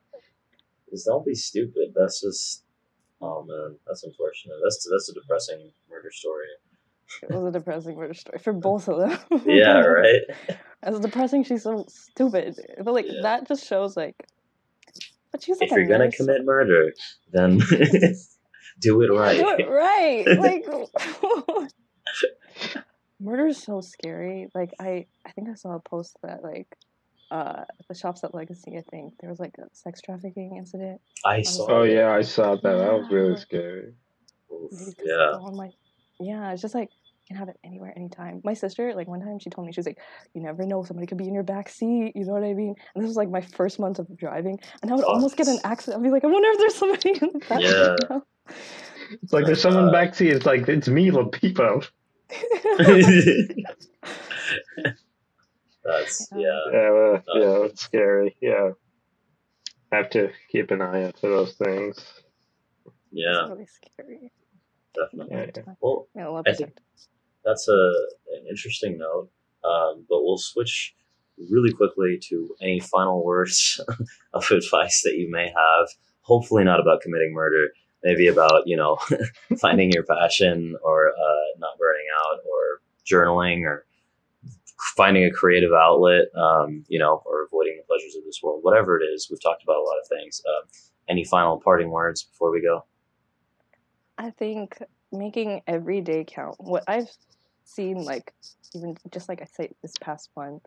just 0.90 1.06
don't 1.06 1.26
be 1.26 1.34
stupid. 1.34 1.92
That's 1.94 2.20
just. 2.20 2.64
Oh 3.20 3.42
man, 3.44 3.76
that's 3.86 4.04
unfortunate. 4.04 4.56
That's 4.62 4.86
that's 4.90 5.08
a 5.10 5.14
depressing 5.14 5.72
murder 5.90 6.10
story. 6.12 6.46
It 7.22 7.30
was 7.30 7.54
a 7.54 7.58
depressing 7.58 7.96
murder 7.96 8.14
story 8.14 8.38
for 8.38 8.52
both 8.68 8.88
of 8.88 8.98
them. 8.98 9.42
Yeah, 9.46 9.80
right. 9.80 10.20
It's 10.80 11.00
depressing. 11.00 11.42
She's 11.42 11.64
so 11.64 11.84
stupid, 11.88 12.54
but 12.84 12.94
like 12.94 13.06
Yeah. 13.08 13.22
that 13.22 13.48
just 13.48 13.66
shows 13.66 13.96
like. 13.96 14.14
But 15.32 15.42
she's 15.42 15.58
like 15.60 15.70
if 15.72 15.76
you're 15.76 15.86
gonna 15.88 16.04
nurse. 16.04 16.16
commit 16.16 16.44
murder, 16.44 16.92
then 17.32 17.58
do 18.80 19.02
it 19.02 19.08
right. 19.08 19.36
Do 19.38 19.48
it 19.58 19.68
right. 19.68 20.24
Like 20.38 20.66
murder 23.20 23.48
is 23.48 23.60
so 23.62 23.80
scary. 23.80 24.48
Like 24.54 24.72
I, 24.80 25.06
I 25.26 25.32
think 25.32 25.48
I 25.48 25.54
saw 25.54 25.74
a 25.74 25.80
post 25.80 26.16
that 26.22 26.42
like, 26.44 26.68
uh, 27.30 27.64
the 27.88 27.94
shops 27.94 28.24
at 28.24 28.34
Legacy. 28.34 28.76
I 28.76 28.82
think 28.90 29.14
there 29.20 29.30
was 29.30 29.40
like 29.40 29.54
a 29.58 29.66
sex 29.72 30.00
trafficking 30.00 30.56
incident. 30.56 31.00
I 31.24 31.42
saw. 31.42 31.66
Oh 31.68 31.82
yeah, 31.82 32.10
I 32.10 32.22
saw 32.22 32.54
that. 32.54 32.62
That 32.62 32.92
was 32.92 33.06
really 33.10 33.36
scary. 33.36 33.92
Oof, 34.52 34.70
Maybe 34.72 34.92
'cause 34.92 35.04
Yeah. 35.04 35.36
it's 35.36 35.56
my, 35.56 35.70
yeah. 36.20 36.52
It's 36.52 36.62
just 36.62 36.74
like 36.74 36.90
you 37.28 37.34
can 37.34 37.36
have 37.36 37.48
it 37.50 37.58
anywhere, 37.62 37.92
anytime. 37.96 38.40
My 38.44 38.54
sister, 38.54 38.94
like 38.94 39.08
one 39.08 39.20
time, 39.20 39.38
she 39.38 39.50
told 39.50 39.66
me 39.66 39.72
she 39.72 39.80
was 39.80 39.86
like, 39.86 39.98
"You 40.34 40.42
never 40.42 40.64
know, 40.64 40.82
somebody 40.82 41.06
could 41.06 41.18
be 41.18 41.28
in 41.28 41.34
your 41.34 41.42
back 41.42 41.68
seat." 41.68 42.12
You 42.14 42.24
know 42.24 42.32
what 42.32 42.44
I 42.44 42.54
mean? 42.54 42.74
And 42.94 43.04
this 43.04 43.08
was 43.08 43.16
like 43.16 43.30
my 43.30 43.42
first 43.42 43.78
month 43.78 43.98
of 43.98 44.08
driving, 44.16 44.58
and 44.82 44.90
I 44.90 44.94
would 44.94 45.04
almost 45.04 45.36
get 45.36 45.48
an 45.48 45.58
accident. 45.64 46.00
I'd 46.00 46.04
be 46.04 46.10
like, 46.10 46.24
"I 46.24 46.28
wonder 46.28 46.48
if 46.52 46.58
there's 46.58 46.74
somebody 46.74 47.10
in 47.10 47.30
the 47.34 47.38
back." 47.40 47.60
Yeah. 47.60 47.96
seat 47.96 48.06
now." 48.08 48.22
It's 49.22 49.32
like 49.32 49.44
there's 49.46 49.60
someone 49.60 49.90
backseat. 49.92 50.32
It's 50.32 50.46
like 50.46 50.68
it's 50.68 50.88
me, 50.88 51.10
Lapipo. 51.10 51.86
That's 55.88 56.28
Yeah. 56.32 56.40
yeah. 56.40 56.72
Yeah, 56.72 56.90
well, 56.90 57.14
Uh, 57.16 57.38
yeah, 57.40 57.64
it's 57.66 57.82
scary. 57.82 58.36
Yeah, 58.40 58.70
have 59.92 60.10
to 60.10 60.30
keep 60.52 60.70
an 60.70 60.82
eye 60.82 61.04
out 61.04 61.18
for 61.18 61.28
those 61.28 61.54
things. 61.54 61.96
Yeah, 63.10 63.40
It's 63.42 63.50
really 63.50 63.66
scary. 63.66 64.32
definitely. 64.94 65.36
Yeah, 65.36 65.50
yeah. 65.66 65.74
Well, 65.80 66.08
Yeah, 66.14 66.42
I 66.46 66.52
think 66.54 66.76
that's 67.44 67.68
a 67.68 67.80
an 68.36 68.46
interesting 68.50 68.98
note. 68.98 69.30
Um, 69.64 70.06
but 70.08 70.22
we'll 70.22 70.38
switch 70.38 70.94
really 71.50 71.72
quickly 71.72 72.18
to 72.28 72.54
any 72.60 72.80
final 72.80 73.24
words 73.24 73.80
of 74.34 74.50
advice 74.50 75.02
that 75.02 75.14
you 75.16 75.30
may 75.30 75.48
have. 75.48 75.88
Hopefully, 76.22 76.64
not 76.64 76.80
about 76.80 77.00
committing 77.00 77.32
murder. 77.32 77.68
Maybe 78.04 78.28
about 78.28 78.62
you 78.66 78.76
know 78.76 78.98
finding 79.60 79.90
your 79.90 80.04
passion 80.04 80.76
or 80.82 81.08
uh, 81.08 81.46
not 81.58 81.78
burning 81.78 82.06
out 82.24 82.38
or 82.48 82.82
journaling 83.10 83.62
or 83.64 83.86
finding 84.96 85.24
a 85.24 85.30
creative 85.30 85.72
outlet. 85.72 86.26
Um, 86.36 86.84
you 86.88 86.98
know, 86.98 87.22
or 87.26 87.44
avoiding 87.44 87.76
the 87.78 87.86
pleasures 87.86 88.16
of 88.16 88.24
this 88.24 88.40
world. 88.42 88.60
Whatever 88.62 89.00
it 89.00 89.04
is, 89.04 89.28
we've 89.30 89.42
talked 89.42 89.62
about 89.62 89.76
a 89.76 89.82
lot 89.82 89.98
of 90.00 90.08
things. 90.08 90.42
Uh, 90.46 90.66
any 91.08 91.24
final 91.24 91.60
parting 91.60 91.90
words 91.90 92.22
before 92.24 92.50
we 92.50 92.60
go? 92.60 92.84
I 94.18 94.30
think 94.30 94.78
making 95.12 95.62
every 95.66 96.00
day 96.00 96.24
count. 96.26 96.56
What 96.58 96.84
I've 96.86 97.10
seen, 97.64 98.04
like 98.04 98.32
even 98.74 98.96
just 99.12 99.28
like 99.28 99.40
I 99.40 99.46
say 99.46 99.70
this 99.82 99.92
past 100.00 100.30
month, 100.36 100.62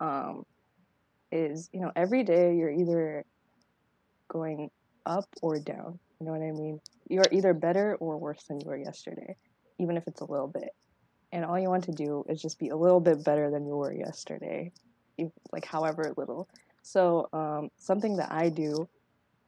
um, 0.00 0.44
is 1.32 1.68
you 1.72 1.80
know 1.80 1.92
every 1.96 2.22
day 2.22 2.54
you're 2.56 2.70
either 2.70 3.24
going 4.28 4.70
up 5.04 5.28
or 5.42 5.58
down. 5.58 5.98
You 6.20 6.26
know 6.26 6.32
what 6.32 6.42
I 6.42 6.52
mean? 6.52 6.80
You're 7.08 7.24
either 7.30 7.52
better 7.52 7.96
or 7.96 8.18
worse 8.18 8.42
than 8.44 8.60
you 8.60 8.66
were 8.66 8.76
yesterday, 8.76 9.36
even 9.78 9.96
if 9.96 10.04
it's 10.06 10.20
a 10.20 10.30
little 10.30 10.48
bit. 10.48 10.70
And 11.32 11.44
all 11.44 11.58
you 11.58 11.68
want 11.68 11.84
to 11.84 11.92
do 11.92 12.24
is 12.28 12.40
just 12.40 12.58
be 12.58 12.68
a 12.68 12.76
little 12.76 13.00
bit 13.00 13.24
better 13.24 13.50
than 13.50 13.66
you 13.66 13.76
were 13.76 13.92
yesterday, 13.92 14.72
like 15.52 15.64
however 15.64 16.14
little. 16.16 16.48
So 16.82 17.28
um, 17.32 17.70
something 17.78 18.16
that 18.16 18.30
I 18.30 18.48
do, 18.48 18.88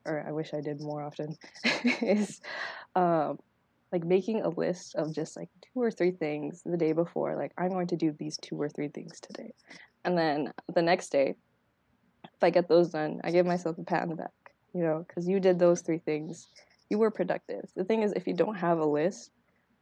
or 0.05 0.25
I 0.27 0.33
wish 0.33 0.53
I 0.53 0.61
did 0.61 0.81
more 0.81 1.03
often, 1.03 1.37
is 2.03 2.41
um, 2.97 3.39
like 3.93 4.05
making 4.05 4.43
a 4.43 4.49
list 4.49 4.97
of 4.97 5.15
just 5.15 5.37
like 5.37 5.49
two 5.63 5.81
or 5.81 5.91
three 5.91 6.11
things 6.11 6.63
the 6.65 6.77
day 6.77 6.93
before. 6.93 7.37
Like 7.37 7.53
I'm 7.57 7.71
going 7.71 7.87
to 7.89 7.97
do 7.97 8.13
these 8.19 8.37
two 8.39 8.61
or 8.61 8.69
three 8.69 8.89
things 8.89 9.21
today, 9.21 9.53
and 10.05 10.19
then 10.19 10.53
the 10.75 10.83
next 10.83 11.11
day, 11.11 11.37
if 12.25 12.43
I 12.43 12.51
get 12.51 12.69
those 12.69 12.91
done, 12.91 13.21
I 13.25 13.31
give 13.31 13.47
myself 13.47 13.79
a 13.79 13.85
pat 13.85 14.03
on 14.03 14.09
the 14.09 14.17
back, 14.17 14.33
you 14.75 14.83
know, 14.83 15.05
because 15.07 15.29
you 15.29 15.41
did 15.41 15.59
those 15.59 15.81
three 15.81 15.99
things. 15.99 16.49
You 16.91 16.99
were 16.99 17.11
productive. 17.11 17.71
The 17.77 17.85
thing 17.85 18.03
is, 18.03 18.13
if 18.13 18.27
you 18.27 18.35
don't 18.35 18.57
have 18.57 18.79
a 18.79 18.85
list 18.85 19.31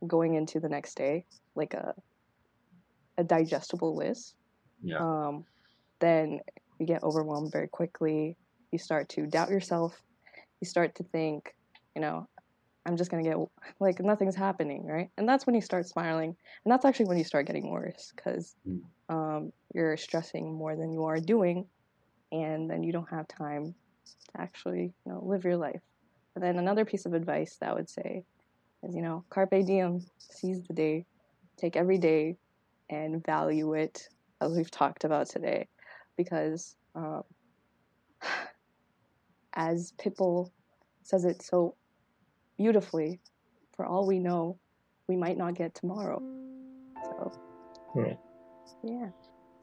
going 0.06 0.34
into 0.34 0.60
the 0.60 0.68
next 0.68 0.96
day, 0.96 1.26
like 1.54 1.74
a 1.74 1.94
a 3.18 3.24
digestible 3.24 3.96
list, 3.96 4.34
Yeah. 4.82 5.04
um, 5.04 5.46
then 6.00 6.40
you 6.78 6.86
get 6.86 7.02
overwhelmed 7.04 7.52
very 7.52 7.68
quickly. 7.68 8.36
You 8.72 8.78
start 8.78 9.08
to 9.10 9.26
doubt 9.26 9.50
yourself. 9.50 10.02
You 10.60 10.68
start 10.68 10.96
to 10.96 11.04
think, 11.04 11.54
you 11.94 12.02
know, 12.02 12.26
I'm 12.86 12.96
just 12.96 13.10
gonna 13.10 13.24
get 13.24 13.38
like 13.80 14.00
nothing's 14.00 14.36
happening, 14.36 14.86
right? 14.86 15.10
And 15.18 15.28
that's 15.28 15.46
when 15.46 15.54
you 15.54 15.60
start 15.62 15.86
spiraling, 15.86 16.36
and 16.64 16.72
that's 16.72 16.84
actually 16.84 17.06
when 17.06 17.18
you 17.18 17.24
start 17.24 17.46
getting 17.46 17.70
worse 17.70 18.12
because 18.16 18.56
Mm. 18.64 18.80
um, 19.08 19.52
you're 19.74 19.96
stressing 19.96 20.54
more 20.54 20.76
than 20.76 20.92
you 20.92 21.04
are 21.04 21.20
doing, 21.20 21.68
and 22.32 22.70
then 22.70 22.82
you 22.82 22.92
don't 22.92 23.10
have 23.10 23.28
time 23.28 23.74
to 24.34 24.40
actually, 24.40 24.94
you 25.06 25.12
know, 25.12 25.24
live 25.24 25.44
your 25.44 25.56
life. 25.56 25.82
And 26.36 26.44
then 26.44 26.58
another 26.58 26.84
piece 26.84 27.06
of 27.06 27.14
advice 27.14 27.56
that 27.60 27.70
I 27.70 27.74
would 27.74 27.90
say 27.90 28.24
is, 28.82 28.94
you 28.94 29.02
know, 29.02 29.24
carpe 29.30 29.64
diem, 29.66 30.04
seize 30.18 30.62
the 30.64 30.74
day, 30.74 31.04
take 31.56 31.76
every 31.76 31.98
day, 31.98 32.36
and 32.88 33.24
value 33.24 33.74
it, 33.74 34.08
as 34.40 34.52
we've 34.56 34.70
talked 34.70 35.04
about 35.04 35.28
today, 35.28 35.68
because 36.16 36.76
um, 36.94 37.22
as 39.54 39.92
Pitbull 39.98 40.50
says 41.02 41.24
it 41.24 41.42
so 41.42 41.74
beautifully, 42.58 43.20
for 43.76 43.86
all 43.86 44.06
we 44.06 44.18
know, 44.18 44.58
we 45.08 45.16
might 45.16 45.36
not 45.36 45.54
get 45.54 45.74
tomorrow. 45.74 46.20
So, 47.02 47.32
Right. 47.94 48.18
yeah, 48.82 49.08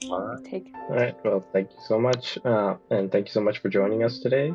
All 0.10 0.22
right. 0.22 0.44
take 0.44 0.72
All 0.90 0.95
right. 0.95 1.15
Well, 1.23 1.45
thank 1.53 1.72
you 1.72 1.77
so 1.81 1.99
much, 1.99 2.38
uh, 2.45 2.76
and 2.90 3.11
thank 3.11 3.27
you 3.27 3.31
so 3.31 3.41
much 3.41 3.60
for 3.60 3.69
joining 3.69 4.03
us 4.03 4.19
today. 4.19 4.53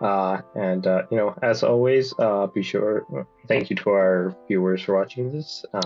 Uh, 0.00 0.40
and 0.54 0.86
uh, 0.86 1.02
you 1.10 1.16
know, 1.16 1.34
as 1.42 1.62
always, 1.62 2.14
uh, 2.18 2.46
be 2.46 2.62
sure. 2.62 3.26
Thank 3.46 3.70
you 3.70 3.76
to 3.76 3.90
our 3.90 4.36
viewers 4.46 4.82
for 4.82 4.96
watching 4.96 5.32
this. 5.32 5.64
Uh, 5.72 5.80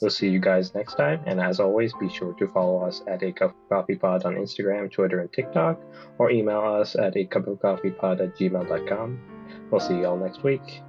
we'll 0.00 0.10
see 0.10 0.28
you 0.28 0.40
guys 0.40 0.74
next 0.74 0.94
time. 0.94 1.20
And 1.26 1.40
as 1.40 1.60
always, 1.60 1.92
be 1.94 2.08
sure 2.08 2.34
to 2.34 2.48
follow 2.48 2.84
us 2.84 3.02
at 3.06 3.22
a 3.22 3.32
cup 3.32 3.50
of 3.50 3.68
coffee 3.68 3.96
pod 3.96 4.24
on 4.24 4.34
Instagram, 4.34 4.90
Twitter, 4.90 5.20
and 5.20 5.32
TikTok, 5.32 5.80
or 6.18 6.30
email 6.30 6.60
us 6.60 6.96
at 6.96 7.16
a 7.16 7.24
cup 7.24 7.46
of 7.46 7.60
coffee 7.60 7.90
pod 7.90 8.20
at 8.20 8.36
gmail.com. 8.36 9.20
We'll 9.70 9.80
see 9.80 9.98
you 9.98 10.06
all 10.06 10.16
next 10.16 10.42
week. 10.42 10.82